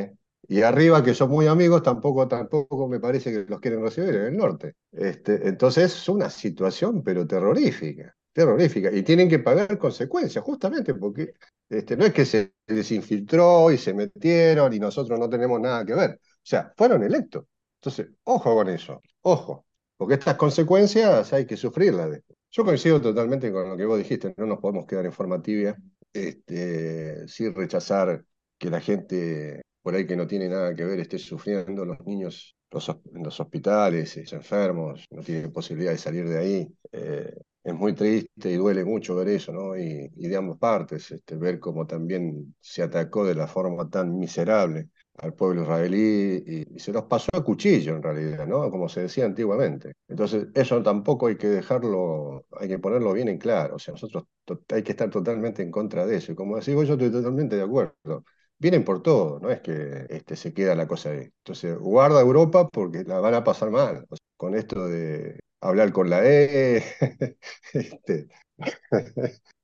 Y 0.52 0.64
arriba, 0.64 1.04
que 1.04 1.14
son 1.14 1.30
muy 1.30 1.46
amigos, 1.46 1.84
tampoco, 1.84 2.28
tampoco 2.28 2.88
me 2.88 3.00
parece 3.00 3.32
que 3.32 3.46
los 3.48 3.60
quieren 3.60 3.84
recibir 3.84 4.16
en 4.16 4.26
el 4.26 4.38
norte. 4.38 4.74
Este, 4.92 5.48
entonces 5.48 5.94
es 5.94 6.10
una 6.10 6.28
situación, 6.32 7.04
pero 7.04 7.28
terrorífica, 7.28 8.16
terrorífica. 8.34 8.92
Y 8.92 9.04
tienen 9.04 9.30
que 9.30 9.38
pagar 9.38 9.78
consecuencias, 9.78 10.44
justamente 10.44 10.96
porque 10.96 11.34
este, 11.70 11.96
no 11.96 12.04
es 12.04 12.14
que 12.14 12.26
se 12.26 12.54
les 12.66 12.92
infiltró 12.92 13.72
y 13.72 13.78
se 13.78 13.94
metieron 13.94 14.74
y 14.74 14.80
nosotros 14.80 15.20
no 15.20 15.30
tenemos 15.30 15.62
nada 15.62 15.86
que 15.86 15.94
ver. 15.94 16.20
O 16.20 16.42
sea, 16.42 16.74
fueron 16.76 17.04
electos. 17.04 17.46
Entonces, 17.76 18.08
ojo 18.24 18.56
con 18.56 18.70
eso, 18.70 19.02
ojo, 19.22 19.68
porque 19.98 20.16
estas 20.16 20.36
consecuencias 20.36 21.32
hay 21.32 21.46
que 21.46 21.58
sufrirlas. 21.58 22.22
Yo 22.50 22.66
coincido 22.66 23.00
totalmente 23.00 23.52
con 23.52 23.70
lo 23.70 23.78
que 23.78 23.86
vos 23.86 24.00
dijiste, 24.00 24.34
no 24.36 24.48
nos 24.48 24.58
podemos 24.60 24.88
quedar 24.88 25.06
en 25.06 25.14
forma 25.14 25.44
tibia, 25.44 25.78
este, 26.12 27.28
sin 27.28 27.54
rechazar 27.54 28.26
que 28.58 28.72
la 28.72 28.82
gente 28.82 29.62
por 29.82 29.96
ahí 29.96 30.06
que 30.06 30.16
no 30.16 30.28
tiene 30.28 30.50
nada 30.50 30.76
que 30.76 30.86
ver 30.86 31.00
esté 31.00 31.18
sufriendo, 31.20 31.86
los 31.86 32.00
niños 32.06 32.56
los, 32.72 32.90
en 32.90 33.24
los 33.24 33.40
hospitales, 33.40 34.18
enfermos, 34.32 35.06
no 35.12 35.22
tienen 35.24 35.52
posibilidad 35.52 35.92
de 35.92 35.98
salir 35.98 36.28
de 36.28 36.38
ahí. 36.38 36.68
Eh, 36.92 37.34
es 37.64 37.74
muy 37.74 37.94
triste 37.94 38.52
y 38.52 38.56
duele 38.56 38.86
mucho 38.86 39.16
ver 39.16 39.30
eso, 39.30 39.52
¿no? 39.52 39.78
Y, 39.78 40.10
y 40.16 40.28
de 40.28 40.38
ambas 40.38 40.58
partes, 40.58 41.12
este, 41.12 41.36
ver 41.36 41.60
cómo 41.60 41.86
también 41.86 42.56
se 42.60 42.82
atacó 42.84 43.26
de 43.26 43.36
la 43.36 43.48
forma 43.48 43.90
tan 43.90 44.18
miserable 44.18 44.90
al 45.18 45.34
pueblo 45.34 45.64
israelí 45.64 46.42
y, 46.46 46.76
y, 46.76 46.80
se 46.80 46.94
los 46.94 47.04
pasó 47.04 47.28
a 47.34 47.44
cuchillo 47.44 47.96
en 47.96 48.04
realidad, 48.04 48.48
¿no? 48.48 48.72
Como 48.72 48.88
se 48.88 49.02
decía 49.02 49.26
antiguamente. 49.26 49.94
Entonces, 50.08 50.48
eso 50.54 50.82
tampoco 50.82 51.28
hay 51.28 51.36
que 51.38 51.48
dejarlo, 51.48 52.46
hay 52.58 52.70
que 52.70 52.80
ponerlo 52.80 53.12
bien 53.14 53.28
en 53.28 53.38
claro. 53.38 53.76
O 53.76 53.80
sea, 53.80 53.92
nosotros 53.94 54.24
hay 54.70 54.82
que 54.84 54.92
estar 54.92 55.10
totalmente 55.10 55.62
en 55.62 55.72
contra 55.72 56.06
de 56.06 56.16
eso. 56.18 56.32
Y 56.32 56.36
como 56.36 56.56
decís, 56.56 56.74
yo 56.74 56.82
estoy 56.94 57.12
totalmente 57.12 57.58
de 57.58 57.64
acuerdo 57.64 58.24
vienen 58.60 58.84
por 58.84 59.02
todo, 59.02 59.40
no 59.40 59.50
es 59.50 59.62
que 59.62 60.06
este, 60.10 60.36
se 60.36 60.54
queda 60.54 60.76
la 60.76 60.88
cosa 60.88 61.12
ahí. 61.12 61.30
Entonces, 61.44 61.78
guarda 61.78 62.22
Europa 62.22 62.68
porque 62.70 63.04
la 63.06 63.20
van 63.20 63.34
a 63.34 63.44
pasar 63.44 63.72
mal. 63.72 64.06
con 64.38 64.56
esto 64.56 64.88
de 64.88 65.40
hablar 65.62 65.92
con 65.92 66.10
la 66.10 66.26
E, 66.26 66.84
este, 67.74 68.28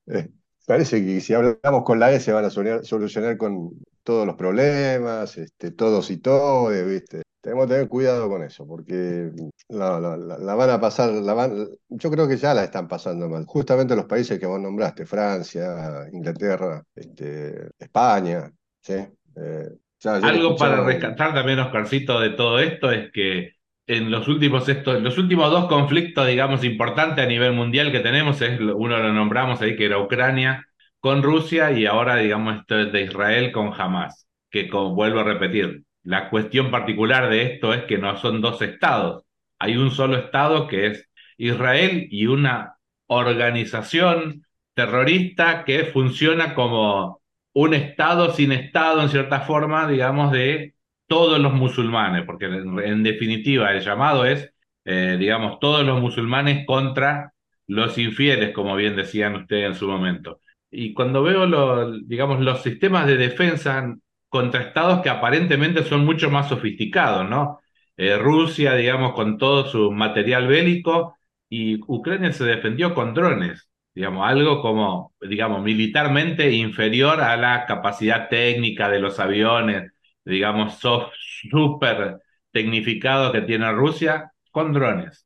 eh, 0.08 0.30
parece 0.66 1.04
que 1.06 1.22
si 1.22 1.34
hablamos 1.34 1.84
con 1.86 2.00
la 2.00 2.12
E 2.14 2.20
se 2.20 2.32
van 2.34 2.46
a 2.46 2.50
solucionar, 2.50 3.38
con 3.38 3.72
todos 4.04 4.26
los 4.26 4.36
problemas, 4.36 5.38
este, 5.38 5.72
todos 5.72 6.12
y 6.12 6.18
todos, 6.18 6.74
¿viste? 6.86 7.24
Tenemos 7.42 7.68
que 7.68 7.74
tener 7.74 7.90
cuidado 7.90 8.28
con 8.28 8.44
eso, 8.44 8.66
porque 8.66 9.32
la, 9.70 10.00
van 10.56 10.70
a 10.70 10.80
pasar, 10.80 11.12
yo 11.90 12.12
creo 12.12 12.28
que 12.28 12.38
ya 12.38 12.54
la 12.56 12.64
están 12.64 12.88
pasando 12.88 13.30
mal. 13.30 13.46
Justamente 13.46 13.96
los 13.96 14.06
países 14.06 14.40
que 14.40 14.48
vos 14.48 14.60
nombraste, 14.60 15.06
Francia, 15.06 16.08
Inglaterra, 16.12 16.84
España, 17.78 18.52
eh, 18.90 19.70
Algo 20.04 20.56
para 20.56 20.84
rescatar 20.84 21.34
también, 21.34 21.60
Oscarcito, 21.60 22.20
de 22.20 22.32
todo 22.32 22.60
esto 22.60 22.92
es 22.92 23.12
que 23.12 23.54
en 23.88 24.12
los 24.12 24.28
últimos, 24.28 24.68
estos, 24.68 25.02
los 25.02 25.18
últimos 25.18 25.52
dos 25.52 25.68
conflictos, 25.68 26.28
digamos, 26.28 26.64
importantes 26.64 27.24
a 27.24 27.28
nivel 27.28 27.54
mundial 27.54 27.92
que 27.92 28.00
tenemos, 28.00 28.42
es 28.42 28.60
uno 28.60 28.98
lo 28.98 29.14
nombramos 29.14 29.62
ahí, 29.62 29.76
que 29.76 29.86
era 29.86 30.00
Ucrania 30.00 30.66
con 31.00 31.22
Rusia, 31.22 31.72
y 31.72 31.86
ahora, 31.86 32.16
digamos, 32.18 32.58
esto 32.58 32.80
es 32.80 32.92
de 32.92 33.04
Israel 33.04 33.52
con 33.52 33.72
Hamas, 33.80 34.28
que 34.50 34.70
vuelvo 34.72 35.20
a 35.20 35.24
repetir, 35.24 35.84
la 36.04 36.30
cuestión 36.30 36.72
particular 36.72 37.30
de 37.30 37.44
esto 37.44 37.74
es 37.74 37.84
que 37.84 37.98
no 37.98 38.18
son 38.18 38.42
dos 38.42 38.62
estados, 38.62 39.24
hay 39.60 39.78
un 39.78 39.92
solo 39.92 40.18
estado 40.18 40.68
que 40.68 40.88
es 40.88 41.10
Israel 41.38 42.08
y 42.10 42.28
una 42.28 42.78
organización 43.08 44.46
terrorista 44.74 45.64
que 45.64 45.86
funciona 45.86 46.54
como 46.54 47.22
un 47.56 47.74
Estado 47.74 48.34
sin 48.34 48.52
Estado, 48.52 49.02
en 49.02 49.10
cierta 49.10 49.42
forma, 49.42 49.88
digamos, 49.88 50.32
de 50.34 50.76
todos 51.08 51.40
los 51.40 51.54
musulmanes, 51.54 52.26
porque 52.26 52.46
en, 52.48 53.04
definitiva 53.04 53.72
el 53.72 53.82
llamado 53.82 54.26
es, 54.26 54.54
eh, 54.86 55.16
digamos, 55.20 55.60
todos 55.60 55.86
los 55.86 56.02
musulmanes 56.02 56.66
contra 56.66 57.34
los 57.68 57.98
infieles, 57.98 58.54
como 58.54 58.76
bien 58.76 58.96
decían 58.96 59.36
ustedes 59.36 59.68
en 59.68 59.76
su 59.76 59.88
momento. 59.88 60.42
Y 60.70 60.94
cuando 60.94 61.24
veo, 61.24 61.92
digamos, 62.04 62.42
los 62.42 62.62
sistemas 62.62 63.08
de 63.08 63.18
defensa 63.18 63.96
contra 64.30 64.62
estados 64.64 65.02
que 65.02 65.10
aparentemente 65.10 65.84
son 65.86 66.06
mucho 66.06 66.30
más 66.30 66.50
sofisticados, 66.50 67.30
¿no? 67.30 67.62
Eh, 67.98 68.18
Rusia, 68.18 68.76
digamos, 68.76 69.14
con 69.14 69.38
todo 69.38 69.66
su 69.68 69.92
material 69.92 70.48
bélico, 70.48 71.16
y 71.50 71.80
Ucrania 71.88 72.34
se 72.34 72.44
defendió 72.44 72.94
con 72.94 73.14
drones, 73.14 73.70
digamos, 73.96 74.28
algo 74.28 74.62
como, 74.62 75.14
digamos, 75.22 75.64
militarmente 75.64 76.52
inferior 76.52 77.22
a 77.22 77.38
la 77.38 77.66
capacidad 77.66 78.30
técnica 78.30 78.90
de 78.90 79.00
los 79.00 79.20
aviones, 79.20 79.94
digamos, 80.26 80.80
súper 81.50 82.20
tecnificados 82.52 83.32
que 83.32 83.42
tiene 83.42 83.72
Rusia, 83.72 84.32
con 84.52 84.74
drones. 84.74 85.26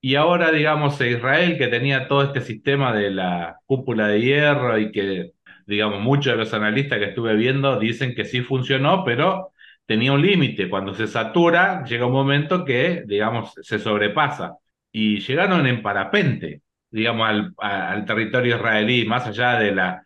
Y 0.00 0.14
ahora, 0.14 0.50
digamos, 0.52 1.00
Israel, 1.00 1.58
que 1.58 1.68
tenía 1.68 2.08
todo 2.08 2.22
este 2.24 2.40
sistema 2.40 2.92
de 2.94 3.10
la 3.10 3.58
cúpula 3.66 4.08
de 4.08 4.20
hierro 4.20 4.78
y 4.78 4.92
que, 4.92 5.32
digamos, 5.66 6.00
muchos 6.00 6.32
de 6.32 6.38
los 6.38 6.54
analistas 6.54 6.98
que 6.98 7.06
estuve 7.06 7.34
viendo 7.36 7.78
dicen 7.78 8.14
que 8.14 8.24
sí 8.24 8.40
funcionó, 8.42 9.04
pero 9.04 9.52
tenía 9.86 10.12
un 10.12 10.22
límite. 10.22 10.70
Cuando 10.70 10.94
se 10.94 11.06
satura, 11.06 11.84
llega 11.84 12.06
un 12.06 12.12
momento 12.12 12.64
que, 12.64 13.02
digamos, 13.06 13.52
se 13.62 13.78
sobrepasa. 13.78 14.56
Y 14.92 15.20
llegaron 15.20 15.66
en 15.66 15.82
parapente, 15.82 16.62
digamos, 16.90 17.28
al, 17.28 17.54
al 17.58 18.04
territorio 18.04 18.56
israelí, 18.56 19.04
más 19.06 19.26
allá 19.26 19.58
de 19.58 19.72
la 19.72 20.02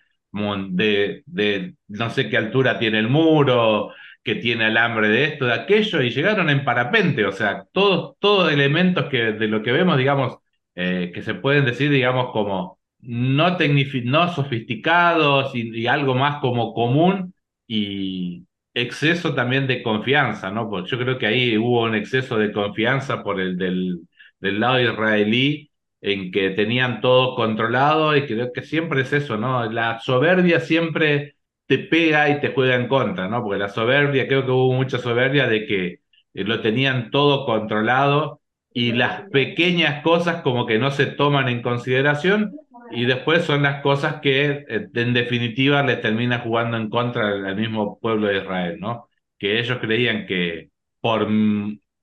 de, 0.70 1.22
de 1.26 1.74
no 1.88 2.10
sé 2.10 2.28
qué 2.28 2.36
altura 2.36 2.78
tiene 2.78 2.98
el 2.98 3.08
muro, 3.08 3.92
que 4.22 4.36
tiene 4.36 4.66
alambre 4.66 5.08
de 5.08 5.24
esto, 5.24 5.46
de 5.46 5.54
aquello, 5.54 6.02
y 6.02 6.10
llegaron 6.10 6.50
en 6.50 6.64
parapente, 6.64 7.24
o 7.26 7.32
sea, 7.32 7.64
todos, 7.72 8.16
todos 8.18 8.52
elementos 8.52 9.06
que 9.06 9.32
de 9.32 9.48
lo 9.48 9.62
que 9.62 9.72
vemos, 9.72 9.98
digamos, 9.98 10.38
eh, 10.74 11.12
que 11.14 11.22
se 11.22 11.34
pueden 11.34 11.64
decir, 11.64 11.90
digamos, 11.90 12.32
como 12.32 12.78
no, 13.00 13.56
no 13.58 14.34
sofisticados 14.34 15.54
y, 15.54 15.86
algo 15.86 16.14
más 16.14 16.40
como 16.40 16.72
común 16.74 17.34
y 17.66 18.46
exceso 18.74 19.34
también 19.34 19.66
de 19.66 19.82
confianza, 19.82 20.50
¿no? 20.50 20.68
Porque 20.70 20.90
yo 20.90 20.98
creo 20.98 21.18
que 21.18 21.26
ahí 21.26 21.56
hubo 21.58 21.82
un 21.84 21.94
exceso 21.94 22.38
de 22.38 22.52
confianza 22.52 23.22
por 23.22 23.40
el 23.40 23.56
del, 23.56 24.00
del 24.40 24.60
lado 24.60 24.80
israelí 24.80 25.70
en 26.04 26.30
que 26.30 26.50
tenían 26.50 27.00
todo 27.00 27.34
controlado 27.34 28.14
y 28.16 28.26
creo 28.26 28.52
que 28.52 28.62
siempre 28.62 29.02
es 29.02 29.12
eso, 29.14 29.38
¿no? 29.38 29.70
La 29.72 30.00
soberbia 30.00 30.60
siempre 30.60 31.36
te 31.66 31.78
pega 31.78 32.28
y 32.28 32.40
te 32.40 32.52
juega 32.52 32.74
en 32.76 32.88
contra, 32.88 33.26
¿no? 33.28 33.42
Porque 33.42 33.58
la 33.58 33.70
soberbia, 33.70 34.28
creo 34.28 34.44
que 34.44 34.50
hubo 34.50 34.74
mucha 34.74 34.98
soberbia 34.98 35.46
de 35.48 35.66
que 35.66 35.86
eh, 36.34 36.44
lo 36.44 36.60
tenían 36.60 37.10
todo 37.10 37.46
controlado 37.46 38.42
y 38.72 38.92
las 38.92 39.22
pequeñas 39.30 40.02
cosas 40.02 40.42
como 40.42 40.66
que 40.66 40.78
no 40.78 40.90
se 40.90 41.06
toman 41.06 41.48
en 41.48 41.62
consideración 41.62 42.54
y 42.90 43.06
después 43.06 43.44
son 43.44 43.62
las 43.62 43.80
cosas 43.82 44.20
que 44.20 44.64
eh, 44.68 44.88
en 44.94 45.14
definitiva 45.14 45.82
les 45.82 46.00
termina 46.02 46.40
jugando 46.40 46.76
en 46.76 46.90
contra 46.90 47.28
al 47.28 47.56
mismo 47.56 47.98
pueblo 47.98 48.26
de 48.28 48.38
Israel, 48.38 48.78
¿no? 48.78 49.08
Que 49.38 49.58
ellos 49.60 49.78
creían 49.80 50.26
que 50.26 50.70
por 51.00 51.28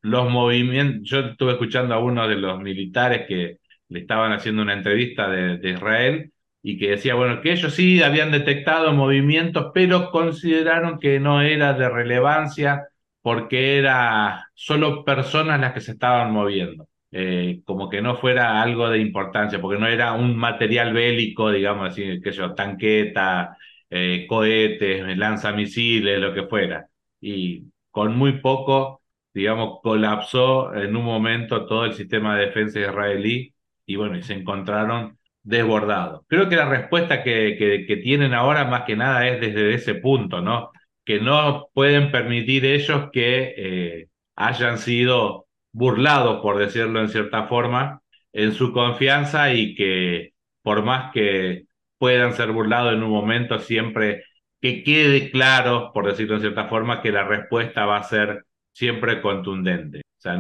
los 0.02 0.30
movimientos, 0.32 1.08
yo 1.10 1.20
estuve 1.20 1.52
escuchando 1.54 1.94
a 1.94 2.00
uno 2.00 2.28
de 2.28 2.36
los 2.36 2.60
militares 2.60 3.26
que 3.28 3.61
le 3.92 4.00
estaban 4.00 4.32
haciendo 4.34 4.62
una 4.62 4.74
entrevista 4.74 5.30
de, 5.30 5.70
Israel 5.70 6.32
y 6.64 6.78
que 6.80 6.92
decía, 6.92 7.16
bueno, 7.16 7.42
que 7.42 7.52
ellos 7.52 7.74
sí 7.76 8.02
habían 8.04 8.32
detectado 8.32 8.94
movimientos, 8.94 9.72
pero 9.74 10.12
consideraron 10.12 11.00
que 11.00 11.20
no 11.20 11.42
era 11.42 11.74
de 11.74 11.90
relevancia 11.90 12.88
porque 13.22 13.78
era 13.78 14.48
solo 14.56 15.04
personas 15.06 15.60
las 15.60 15.74
que 15.74 15.82
se 15.82 15.92
estaban 15.94 16.32
moviendo. 16.32 16.88
Eh, 17.12 17.62
como 17.66 17.90
que 17.90 18.02
no 18.02 18.16
fuera 18.16 18.62
algo 18.62 18.90
de 18.90 19.00
importancia, 19.00 19.60
porque 19.62 19.80
no 19.80 19.88
era 19.88 20.14
un 20.14 20.38
material 20.38 20.94
bélico, 20.94 21.52
digamos 21.52 21.90
así, 21.90 22.22
que 22.22 22.32
yo, 22.32 22.54
tanqueta, 22.56 23.58
eh, 23.90 24.26
cohetes, 24.30 25.18
lanzamisiles, 25.18 26.20
lo 26.20 26.34
que 26.34 26.44
fuera. 26.48 26.88
Y 27.20 27.66
con 27.90 28.16
muy 28.18 28.40
poco, 28.40 29.02
digamos, 29.34 29.80
colapsó 29.84 30.74
en 30.76 30.96
un 30.96 31.04
momento 31.04 31.66
todo 31.66 31.86
el 31.86 31.94
sistema 31.94 32.38
de 32.38 32.46
defensa 32.48 32.80
israelí 32.80 33.54
y 33.92 33.96
bueno, 33.98 34.18
y 34.18 34.24
se 34.24 34.34
encontraron 34.34 35.18
desbordado. 35.44 36.26
Creo 36.28 36.50
que 36.50 36.56
la 36.56 36.70
respuesta 36.70 37.24
que, 37.24 37.86
que, 37.88 37.98
tienen 37.98 38.34
ahora 38.34 38.66
más 38.66 38.84
que 38.84 38.96
nada 38.96 39.28
es 39.28 39.42
desde 39.42 39.74
ese 39.74 39.96
punto, 39.96 40.42
¿no? 40.42 40.72
Que 41.06 41.20
no 41.20 41.68
pueden 41.74 42.12
permitir 42.12 42.66
ellos 42.66 43.10
que 43.12 43.54
eh, 43.58 44.08
hayan 44.36 44.78
sido 44.78 45.48
burlados, 45.74 46.42
por 46.42 46.58
decirlo 46.58 47.02
en 47.02 47.10
cierta 47.10 47.48
forma, 47.48 48.02
en 48.34 48.54
su 48.54 48.72
confianza 48.74 49.54
y 49.54 49.76
que 49.76 50.34
por 50.62 50.84
más 50.84 51.12
que 51.14 51.66
puedan 51.98 52.34
ser 52.34 52.52
burlados 52.52 52.94
en 52.94 53.04
un 53.04 53.12
momento, 53.12 53.60
siempre 53.60 54.24
que 54.62 54.84
quede 54.84 55.32
claro, 55.32 55.92
por 55.94 56.08
decirlo 56.08 56.36
en 56.36 56.42
cierta 56.42 56.68
forma, 56.68 57.02
que 57.02 57.12
la 57.12 57.24
respuesta 57.24 57.86
va 57.86 57.98
a 57.98 58.04
ser 58.04 58.46
siempre 58.74 59.22
contundente. 59.22 60.00
O 60.00 60.22
sea, 60.22 60.38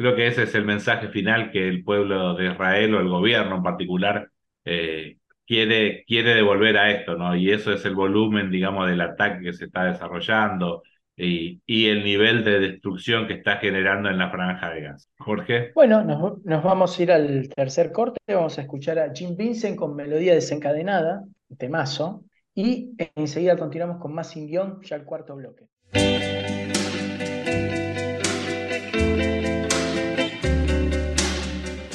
Creo 0.00 0.16
que 0.16 0.28
ese 0.28 0.44
es 0.44 0.54
el 0.54 0.64
mensaje 0.64 1.08
final 1.08 1.50
que 1.50 1.68
el 1.68 1.84
pueblo 1.84 2.32
de 2.32 2.46
Israel 2.46 2.94
o 2.94 3.00
el 3.00 3.08
gobierno 3.10 3.56
en 3.56 3.62
particular 3.62 4.30
eh, 4.64 5.18
quiere, 5.46 6.06
quiere 6.06 6.34
devolver 6.34 6.78
a 6.78 6.90
esto, 6.90 7.16
¿no? 7.16 7.36
Y 7.36 7.50
eso 7.50 7.70
es 7.74 7.84
el 7.84 7.94
volumen, 7.94 8.50
digamos, 8.50 8.88
del 8.88 9.02
ataque 9.02 9.42
que 9.42 9.52
se 9.52 9.66
está 9.66 9.84
desarrollando 9.84 10.82
y, 11.18 11.60
el 11.66 12.02
nivel 12.02 12.44
de 12.44 12.60
destrucción 12.60 13.26
que 13.26 13.34
está 13.34 13.58
generando 13.58 14.08
en 14.08 14.16
la 14.16 14.30
franja 14.30 14.70
de 14.70 14.80
gas. 14.80 15.10
Jorge. 15.18 15.72
Bueno, 15.74 16.02
nos, 16.02 16.42
nos 16.46 16.64
vamos 16.64 16.98
a 16.98 17.02
ir 17.02 17.12
al 17.12 17.50
tercer 17.54 17.92
corte, 17.92 18.20
vamos 18.26 18.56
a 18.56 18.62
escuchar 18.62 18.98
a 18.98 19.12
Jim 19.12 19.36
Vincent 19.36 19.76
con 19.76 19.94
Melodía 19.94 20.32
Desencadenada, 20.32 21.24
temazo, 21.58 22.24
y 22.54 22.92
enseguida 23.16 23.58
continuamos 23.58 24.00
con 24.00 24.14
más 24.14 24.30
sin 24.30 24.46
guion, 24.46 24.80
ya 24.80 24.96
el 24.96 25.04
cuarto 25.04 25.36
bloque. 25.36 25.66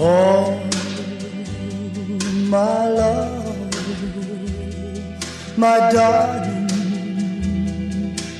Oh, 0.08 0.54
my 2.48 2.88
love, 2.90 3.58
my 5.58 5.80
darling, 5.92 6.70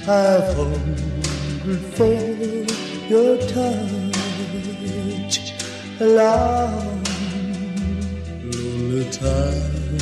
I've 0.08 0.54
hungered 0.56 1.84
for 1.96 2.14
your 3.10 3.38
touch 3.48 3.76
long, 6.00 7.04
lonely 8.44 9.10
time. 9.10 9.98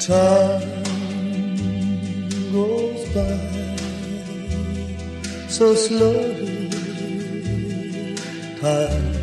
Time 0.00 0.82
goes 2.50 3.02
by 3.12 3.53
so 5.54 5.72
slowly 5.72 6.68
time 8.60 9.14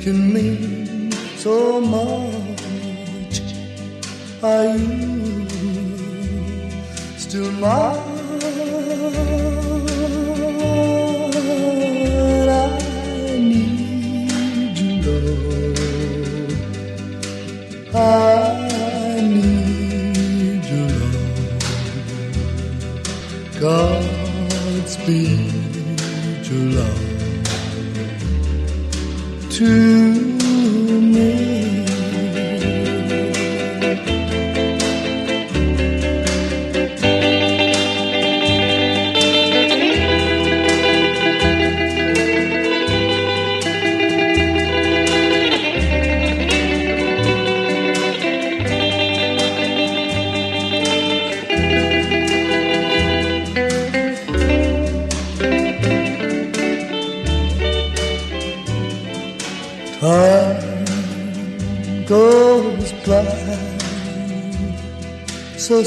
can 0.00 0.32
mean 0.32 1.10
so 1.36 1.80
much. 1.80 3.40
Are 4.40 4.66
you 4.76 5.48
still 7.18 7.50
mine? 7.50 7.98
I 12.48 13.38
need 13.50 14.78
you, 14.78 14.92
Lord. 15.06 15.82
I 17.92 19.20
need 19.34 20.64
you, 20.72 20.86
Lord 23.60 23.97
must 24.88 25.06
be 25.06 25.36
too 26.44 26.70
long 26.70 26.98
to 29.50 29.68
me. 31.12 31.47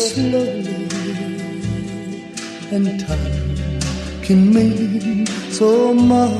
Slowly, 0.02 0.66
and 2.72 3.00
time 3.00 3.60
can 4.24 4.52
mean 4.54 5.28
so 5.52 5.94
much. 5.94 6.32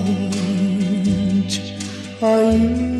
Are 2.22 2.91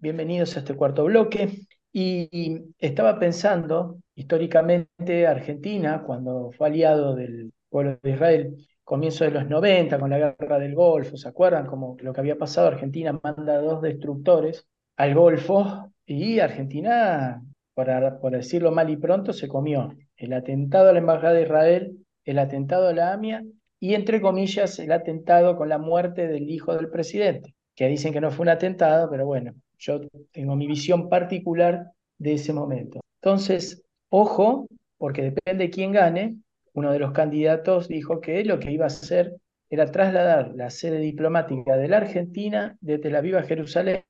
bienvenidos 0.00 0.56
a 0.56 0.60
este 0.60 0.74
cuarto 0.74 1.04
bloque. 1.04 1.66
Y, 1.92 2.74
estaba 2.78 3.18
pensando, 3.18 3.98
históricamente, 4.14 5.26
Argentina, 5.26 6.02
cuando 6.02 6.50
fue 6.52 6.68
aliado 6.68 7.14
del 7.14 7.52
pueblo 7.68 7.98
de 8.02 8.10
Israel, 8.10 8.68
comienzo 8.84 9.24
de 9.24 9.30
los 9.30 9.48
90, 9.48 9.98
con 9.98 10.10
la 10.10 10.18
guerra 10.18 10.58
del 10.58 10.74
Golfo, 10.74 11.16
¿se 11.16 11.28
acuerdan? 11.28 11.66
Como 11.66 11.96
lo 12.00 12.12
que 12.12 12.20
había 12.20 12.36
pasado, 12.36 12.68
Argentina 12.68 13.18
manda 13.22 13.58
dos 13.60 13.80
destructores 13.82 14.66
al 14.96 15.14
Golfo 15.14 15.90
y 16.04 16.38
Argentina, 16.40 17.42
por 17.74 18.32
decirlo 18.32 18.72
mal 18.72 18.90
y 18.90 18.96
pronto, 18.96 19.32
se 19.32 19.48
comió 19.48 19.94
el 20.16 20.32
atentado 20.32 20.90
a 20.90 20.92
la 20.92 20.98
Embajada 20.98 21.32
de 21.32 21.42
Israel, 21.42 21.98
el 22.24 22.38
atentado 22.38 22.88
a 22.88 22.92
la 22.92 23.12
AMIA 23.12 23.42
y, 23.80 23.94
entre 23.94 24.20
comillas, 24.20 24.78
el 24.78 24.92
atentado 24.92 25.56
con 25.56 25.68
la 25.68 25.78
muerte 25.78 26.28
del 26.28 26.50
hijo 26.50 26.74
del 26.74 26.90
presidente, 26.90 27.54
que 27.74 27.88
dicen 27.88 28.12
que 28.12 28.20
no 28.20 28.30
fue 28.30 28.44
un 28.44 28.50
atentado, 28.50 29.10
pero 29.10 29.26
bueno, 29.26 29.54
yo 29.78 30.00
tengo 30.32 30.56
mi 30.56 30.66
visión 30.66 31.08
particular 31.08 31.92
de 32.18 32.34
ese 32.34 32.52
momento. 32.52 33.00
Entonces, 33.20 33.82
ojo, 34.08 34.68
porque 34.98 35.22
depende 35.22 35.64
de 35.64 35.70
quién 35.70 35.92
gane, 35.92 36.36
uno 36.72 36.92
de 36.92 36.98
los 36.98 37.12
candidatos 37.12 37.88
dijo 37.88 38.20
que 38.20 38.44
lo 38.44 38.58
que 38.58 38.72
iba 38.72 38.84
a 38.84 38.88
hacer 38.88 39.36
era 39.68 39.90
trasladar 39.90 40.52
la 40.54 40.70
sede 40.70 40.98
diplomática 40.98 41.76
de 41.76 41.88
la 41.88 41.98
Argentina 41.98 42.76
de 42.80 42.98
Tel 42.98 43.16
Aviv 43.16 43.36
a 43.36 43.42
Jerusalén, 43.42 44.04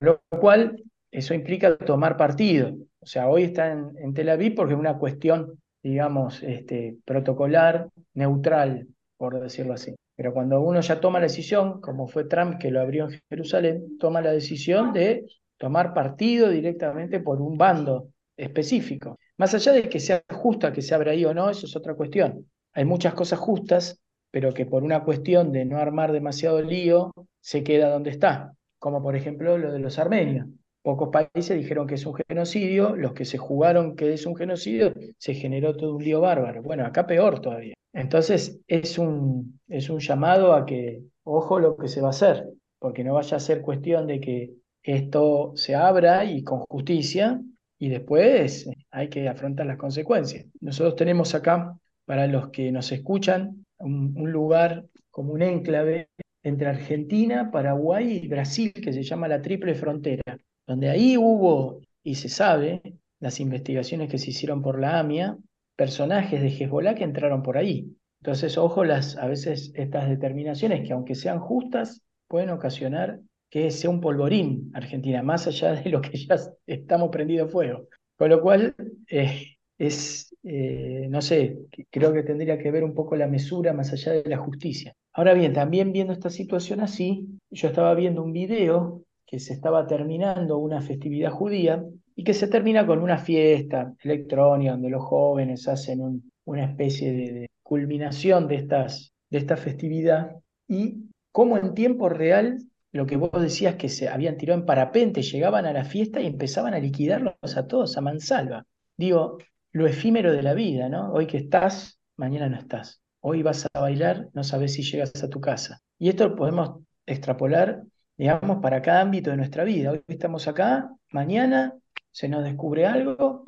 lo 0.00 0.22
cual 0.40 0.82
eso 1.10 1.34
implica 1.34 1.76
tomar 1.76 2.16
partido. 2.16 2.74
O 3.00 3.06
sea, 3.06 3.28
hoy 3.28 3.44
está 3.44 3.70
en, 3.70 3.92
en 3.98 4.14
Tel 4.14 4.30
Aviv 4.30 4.54
porque 4.54 4.74
es 4.74 4.80
una 4.80 4.98
cuestión, 4.98 5.60
digamos, 5.82 6.42
este, 6.42 6.96
protocolar, 7.04 7.88
neutral, 8.14 8.88
por 9.16 9.40
decirlo 9.40 9.74
así. 9.74 9.94
Pero 10.16 10.32
cuando 10.32 10.60
uno 10.60 10.80
ya 10.80 11.00
toma 11.00 11.18
la 11.18 11.26
decisión, 11.26 11.80
como 11.80 12.06
fue 12.06 12.24
Trump 12.24 12.58
que 12.58 12.70
lo 12.70 12.80
abrió 12.80 13.04
en 13.04 13.20
Jerusalén, 13.28 13.98
toma 13.98 14.20
la 14.20 14.32
decisión 14.32 14.92
de 14.92 15.26
tomar 15.56 15.94
partido 15.94 16.50
directamente 16.50 17.20
por 17.20 17.40
un 17.40 17.56
bando 17.56 18.08
específico. 18.36 19.18
Más 19.36 19.54
allá 19.54 19.72
de 19.72 19.88
que 19.88 20.00
sea 20.00 20.22
justa 20.30 20.72
que 20.72 20.82
se 20.82 20.94
abra 20.94 21.12
ahí 21.12 21.24
o 21.24 21.34
no, 21.34 21.50
eso 21.50 21.66
es 21.66 21.76
otra 21.76 21.94
cuestión. 21.94 22.46
Hay 22.72 22.84
muchas 22.84 23.14
cosas 23.14 23.38
justas, 23.38 24.00
pero 24.30 24.52
que 24.52 24.66
por 24.66 24.82
una 24.84 25.04
cuestión 25.04 25.52
de 25.52 25.64
no 25.64 25.78
armar 25.78 26.12
demasiado 26.12 26.60
lío, 26.62 27.12
se 27.40 27.62
queda 27.64 27.90
donde 27.90 28.10
está. 28.10 28.52
Como 28.78 29.02
por 29.02 29.16
ejemplo 29.16 29.58
lo 29.58 29.72
de 29.72 29.78
los 29.78 29.98
armenios. 29.98 30.46
Pocos 30.82 31.08
países 31.10 31.56
dijeron 31.56 31.86
que 31.86 31.94
es 31.94 32.04
un 32.04 32.14
genocidio, 32.28 32.94
los 32.94 33.14
que 33.14 33.24
se 33.24 33.38
jugaron 33.38 33.96
que 33.96 34.12
es 34.12 34.26
un 34.26 34.36
genocidio, 34.36 34.92
se 35.18 35.34
generó 35.34 35.74
todo 35.76 35.96
un 35.96 36.04
lío 36.04 36.20
bárbaro. 36.20 36.62
Bueno, 36.62 36.84
acá 36.84 37.06
peor 37.06 37.40
todavía. 37.40 37.74
Entonces 37.94 38.60
es 38.66 38.98
un, 38.98 39.60
es 39.68 39.88
un 39.88 40.00
llamado 40.00 40.52
a 40.52 40.66
que, 40.66 41.02
ojo 41.22 41.60
lo 41.60 41.76
que 41.76 41.88
se 41.88 42.00
va 42.00 42.08
a 42.08 42.10
hacer, 42.10 42.46
porque 42.78 43.04
no 43.04 43.14
vaya 43.14 43.36
a 43.36 43.40
ser 43.40 43.62
cuestión 43.62 44.06
de 44.06 44.20
que 44.20 44.52
esto 44.82 45.52
se 45.54 45.74
abra 45.74 46.24
y 46.24 46.42
con 46.42 46.60
justicia, 46.68 47.40
y 47.78 47.88
después 47.88 48.68
hay 48.90 49.08
que 49.08 49.28
afrontar 49.28 49.66
las 49.66 49.78
consecuencias. 49.78 50.46
Nosotros 50.60 50.96
tenemos 50.96 51.34
acá, 51.34 51.76
para 52.04 52.26
los 52.26 52.50
que 52.50 52.70
nos 52.70 52.90
escuchan, 52.92 53.64
un, 53.78 54.14
un 54.16 54.30
lugar 54.30 54.84
como 55.10 55.32
un 55.32 55.42
enclave 55.42 56.08
entre 56.42 56.68
Argentina, 56.68 57.50
Paraguay 57.50 58.20
y 58.24 58.28
Brasil, 58.28 58.72
que 58.72 58.92
se 58.92 59.02
llama 59.02 59.28
la 59.28 59.40
Triple 59.40 59.74
Frontera, 59.74 60.38
donde 60.66 60.90
ahí 60.90 61.16
hubo, 61.16 61.80
y 62.02 62.16
se 62.16 62.28
sabe, 62.28 62.82
las 63.20 63.40
investigaciones 63.40 64.10
que 64.10 64.18
se 64.18 64.30
hicieron 64.30 64.60
por 64.60 64.78
la 64.80 64.98
AMIA, 64.98 65.38
personajes 65.76 66.40
de 66.40 66.48
Hezbollah 66.48 66.94
que 66.94 67.04
entraron 67.04 67.42
por 67.42 67.58
ahí. 67.58 67.96
Entonces, 68.20 68.56
ojo, 68.56 68.84
las, 68.84 69.16
a 69.16 69.26
veces 69.26 69.72
estas 69.74 70.08
determinaciones, 70.08 70.86
que 70.86 70.92
aunque 70.92 71.14
sean 71.14 71.40
justas, 71.40 72.02
pueden 72.28 72.50
ocasionar 72.50 73.20
que 73.50 73.70
sea 73.70 73.90
un 73.90 74.00
polvorín 74.00 74.70
Argentina, 74.74 75.22
más 75.22 75.46
allá 75.46 75.74
de 75.74 75.90
lo 75.90 76.00
que 76.00 76.16
ya 76.16 76.36
estamos 76.66 77.10
prendido 77.10 77.48
fuego. 77.48 77.88
Con 78.16 78.30
lo 78.30 78.40
cual, 78.40 78.74
eh, 79.08 79.54
es, 79.78 80.34
eh, 80.42 81.06
no 81.10 81.20
sé, 81.20 81.58
creo 81.90 82.12
que 82.12 82.22
tendría 82.22 82.58
que 82.58 82.70
ver 82.70 82.84
un 82.84 82.94
poco 82.94 83.16
la 83.16 83.26
mesura 83.26 83.72
más 83.72 83.92
allá 83.92 84.12
de 84.12 84.28
la 84.28 84.38
justicia. 84.38 84.94
Ahora 85.12 85.34
bien, 85.34 85.52
también 85.52 85.92
viendo 85.92 86.12
esta 86.12 86.30
situación 86.30 86.80
así, 86.80 87.28
yo 87.50 87.68
estaba 87.68 87.94
viendo 87.94 88.22
un 88.22 88.32
video 88.32 89.02
que 89.26 89.38
se 89.38 89.52
estaba 89.52 89.86
terminando 89.86 90.58
una 90.58 90.80
festividad 90.80 91.30
judía 91.30 91.84
y 92.16 92.24
que 92.24 92.34
se 92.34 92.48
termina 92.48 92.86
con 92.86 93.00
una 93.00 93.18
fiesta 93.18 93.94
electrónica 94.02 94.72
donde 94.72 94.90
los 94.90 95.04
jóvenes 95.04 95.66
hacen 95.68 96.00
un, 96.00 96.30
una 96.44 96.64
especie 96.64 97.12
de, 97.12 97.32
de 97.32 97.50
culminación 97.62 98.46
de, 98.46 98.56
estas, 98.56 99.12
de 99.30 99.38
esta 99.38 99.56
festividad 99.56 100.36
y 100.68 101.08
cómo 101.32 101.58
en 101.58 101.74
tiempo 101.74 102.08
real 102.08 102.58
lo 102.92 103.06
que 103.06 103.16
vos 103.16 103.30
decías 103.42 103.74
que 103.74 103.88
se 103.88 104.08
habían 104.08 104.36
tirado 104.36 104.60
en 104.60 104.66
parapente, 104.66 105.22
llegaban 105.22 105.66
a 105.66 105.72
la 105.72 105.84
fiesta 105.84 106.20
y 106.20 106.26
empezaban 106.26 106.74
a 106.74 106.78
liquidarlos 106.78 107.34
a 107.56 107.66
todos 107.66 107.96
a 107.96 108.00
mansalva. 108.00 108.64
Digo, 108.96 109.38
lo 109.72 109.88
efímero 109.88 110.32
de 110.32 110.42
la 110.42 110.54
vida, 110.54 110.88
¿no? 110.88 111.12
Hoy 111.12 111.26
que 111.26 111.38
estás, 111.38 111.98
mañana 112.16 112.48
no 112.48 112.56
estás. 112.56 113.02
Hoy 113.18 113.42
vas 113.42 113.66
a 113.74 113.80
bailar, 113.80 114.28
no 114.32 114.44
sabes 114.44 114.74
si 114.74 114.84
llegas 114.84 115.12
a 115.24 115.28
tu 115.28 115.40
casa. 115.40 115.80
Y 115.98 116.08
esto 116.08 116.28
lo 116.28 116.36
podemos 116.36 116.82
extrapolar, 117.04 117.82
digamos, 118.16 118.62
para 118.62 118.80
cada 118.80 119.00
ámbito 119.00 119.30
de 119.32 119.38
nuestra 119.38 119.64
vida. 119.64 119.90
Hoy 119.90 120.02
estamos 120.06 120.46
acá, 120.46 120.88
mañana 121.10 121.74
se 122.14 122.28
nos 122.28 122.44
descubre 122.44 122.86
algo 122.86 123.42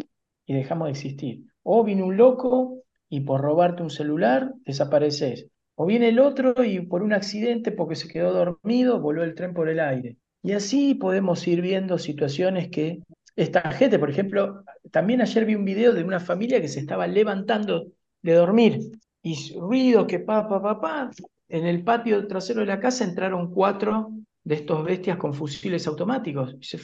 y 0.44 0.52
dejamos 0.52 0.86
de 0.86 0.92
existir. 0.92 1.44
O 1.62 1.84
viene 1.84 2.02
un 2.02 2.16
loco 2.16 2.82
y 3.08 3.20
por 3.20 3.40
robarte 3.40 3.84
un 3.84 3.90
celular 3.90 4.52
desapareces. 4.64 5.46
O 5.76 5.86
viene 5.86 6.08
el 6.08 6.18
otro 6.18 6.64
y 6.64 6.80
por 6.80 7.02
un 7.02 7.12
accidente, 7.12 7.70
porque 7.70 7.94
se 7.94 8.08
quedó 8.08 8.32
dormido, 8.32 9.00
voló 9.00 9.22
el 9.22 9.36
tren 9.36 9.54
por 9.54 9.68
el 9.68 9.78
aire. 9.78 10.16
Y 10.42 10.52
así 10.52 10.94
podemos 10.94 11.46
ir 11.46 11.60
viendo 11.60 11.96
situaciones 11.96 12.68
que 12.68 12.98
esta 13.36 13.70
gente, 13.70 14.00
por 14.00 14.10
ejemplo, 14.10 14.64
también 14.90 15.20
ayer 15.20 15.44
vi 15.44 15.54
un 15.54 15.64
video 15.64 15.92
de 15.92 16.02
una 16.02 16.18
familia 16.18 16.60
que 16.60 16.68
se 16.68 16.80
estaba 16.80 17.06
levantando 17.06 17.86
de 18.22 18.32
dormir 18.32 18.80
y 19.22 19.56
ruido 19.56 20.08
que 20.08 20.18
pa, 20.18 20.48
pa, 20.48 20.60
pa, 20.60 20.80
pa. 20.80 21.10
En 21.48 21.66
el 21.66 21.84
patio 21.84 22.26
trasero 22.26 22.60
de 22.60 22.66
la 22.66 22.80
casa 22.80 23.04
entraron 23.04 23.52
cuatro 23.52 24.10
de 24.42 24.56
estos 24.56 24.84
bestias 24.84 25.18
con 25.18 25.34
fusiles 25.34 25.86
automáticos. 25.86 26.56
Se 26.60 26.78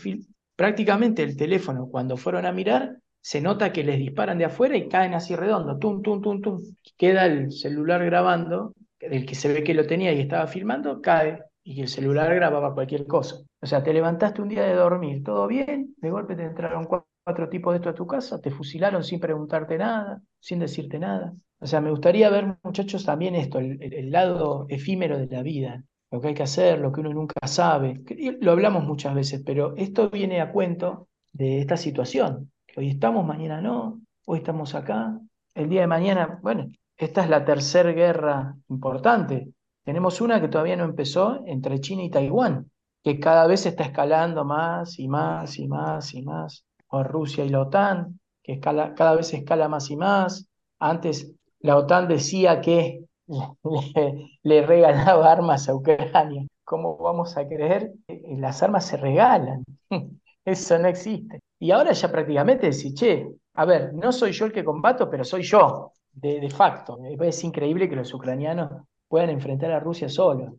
prácticamente 0.56 1.22
el 1.22 1.36
teléfono, 1.36 1.88
cuando 1.90 2.16
fueron 2.16 2.46
a 2.46 2.52
mirar, 2.52 2.98
se 3.20 3.40
nota 3.40 3.72
que 3.72 3.84
les 3.84 3.98
disparan 3.98 4.38
de 4.38 4.46
afuera 4.46 4.76
y 4.76 4.88
caen 4.88 5.14
así 5.14 5.36
redondo, 5.36 5.78
tum, 5.78 6.02
tum, 6.02 6.20
tum, 6.20 6.40
tum. 6.40 6.60
Queda 6.96 7.26
el 7.26 7.52
celular 7.52 8.04
grabando, 8.04 8.74
el 8.98 9.26
que 9.26 9.34
se 9.34 9.52
ve 9.52 9.62
que 9.64 9.74
lo 9.74 9.86
tenía 9.86 10.12
y 10.12 10.20
estaba 10.20 10.46
filmando, 10.46 11.00
cae 11.00 11.42
y 11.64 11.80
el 11.82 11.88
celular 11.88 12.34
grababa 12.34 12.74
cualquier 12.74 13.06
cosa. 13.06 13.36
O 13.60 13.66
sea, 13.66 13.82
te 13.82 13.92
levantaste 13.92 14.42
un 14.42 14.48
día 14.48 14.64
de 14.64 14.74
dormir, 14.74 15.22
todo 15.22 15.46
bien, 15.46 15.94
de 15.98 16.10
golpe 16.10 16.34
te 16.34 16.42
entraron 16.44 16.84
cuatro, 16.86 17.48
tipos 17.48 17.72
de 17.72 17.76
esto 17.76 17.90
a 17.90 17.94
tu 17.94 18.06
casa, 18.06 18.40
te 18.40 18.50
fusilaron 18.50 19.04
sin 19.04 19.20
preguntarte 19.20 19.78
nada, 19.78 20.20
sin 20.40 20.58
decirte 20.58 20.98
nada. 20.98 21.32
O 21.60 21.66
sea, 21.66 21.80
me 21.80 21.90
gustaría 21.90 22.28
ver, 22.30 22.56
muchachos, 22.64 23.04
también 23.04 23.36
esto, 23.36 23.60
el 23.60 24.10
lado 24.10 24.66
efímero 24.68 25.16
de 25.18 25.26
la 25.28 25.42
vida, 25.42 25.84
lo 26.12 26.20
que 26.20 26.28
hay 26.28 26.34
que 26.34 26.42
hacer, 26.42 26.78
lo 26.78 26.92
que 26.92 27.00
uno 27.00 27.12
nunca 27.12 27.46
sabe. 27.48 28.02
Lo 28.40 28.52
hablamos 28.52 28.84
muchas 28.84 29.14
veces, 29.14 29.42
pero 29.44 29.74
esto 29.76 30.10
viene 30.10 30.42
a 30.42 30.52
cuento 30.52 31.08
de 31.32 31.58
esta 31.58 31.78
situación. 31.78 32.52
Hoy 32.76 32.90
estamos, 32.90 33.26
mañana 33.26 33.62
no, 33.62 34.02
hoy 34.26 34.38
estamos 34.38 34.74
acá, 34.74 35.18
el 35.54 35.70
día 35.70 35.80
de 35.80 35.86
mañana, 35.86 36.38
bueno, 36.42 36.70
esta 36.98 37.24
es 37.24 37.30
la 37.30 37.44
tercera 37.46 37.92
guerra 37.92 38.54
importante. 38.68 39.48
Tenemos 39.84 40.20
una 40.20 40.38
que 40.38 40.48
todavía 40.48 40.76
no 40.76 40.84
empezó 40.84 41.42
entre 41.46 41.80
China 41.80 42.04
y 42.04 42.10
Taiwán, 42.10 42.70
que 43.02 43.18
cada 43.18 43.46
vez 43.46 43.64
está 43.64 43.84
escalando 43.84 44.44
más 44.44 44.98
y 44.98 45.08
más 45.08 45.58
y 45.58 45.66
más 45.66 46.12
y 46.14 46.22
más. 46.22 46.64
O 46.88 47.02
Rusia 47.02 47.44
y 47.44 47.48
la 47.48 47.62
OTAN, 47.62 48.20
que 48.42 48.60
cada 48.60 49.14
vez 49.14 49.32
escala 49.32 49.66
más 49.66 49.90
y 49.90 49.96
más. 49.96 50.46
Antes 50.78 51.32
la 51.60 51.76
OTAN 51.78 52.06
decía 52.06 52.60
que 52.60 53.06
le, 53.26 53.48
le 54.42 54.62
regalaba 54.66 55.30
armas 55.32 55.68
a 55.68 55.74
Ucrania. 55.74 56.46
¿Cómo 56.64 56.96
vamos 56.96 57.36
a 57.36 57.46
creer? 57.46 57.92
Las 58.38 58.62
armas 58.62 58.86
se 58.86 58.96
regalan. 58.96 59.64
Eso 60.44 60.78
no 60.78 60.88
existe. 60.88 61.40
Y 61.58 61.70
ahora 61.70 61.92
ya 61.92 62.10
prácticamente 62.10 62.66
decís, 62.70 62.94
che, 62.94 63.28
a 63.54 63.64
ver, 63.64 63.94
no 63.94 64.10
soy 64.12 64.32
yo 64.32 64.46
el 64.46 64.52
que 64.52 64.64
combato, 64.64 65.08
pero 65.08 65.24
soy 65.24 65.42
yo, 65.42 65.92
de, 66.12 66.40
de 66.40 66.50
facto. 66.50 66.98
Es 67.20 67.44
increíble 67.44 67.88
que 67.88 67.96
los 67.96 68.12
ucranianos 68.12 68.82
puedan 69.08 69.30
enfrentar 69.30 69.70
a 69.70 69.78
Rusia 69.80 70.08
solos. 70.08 70.54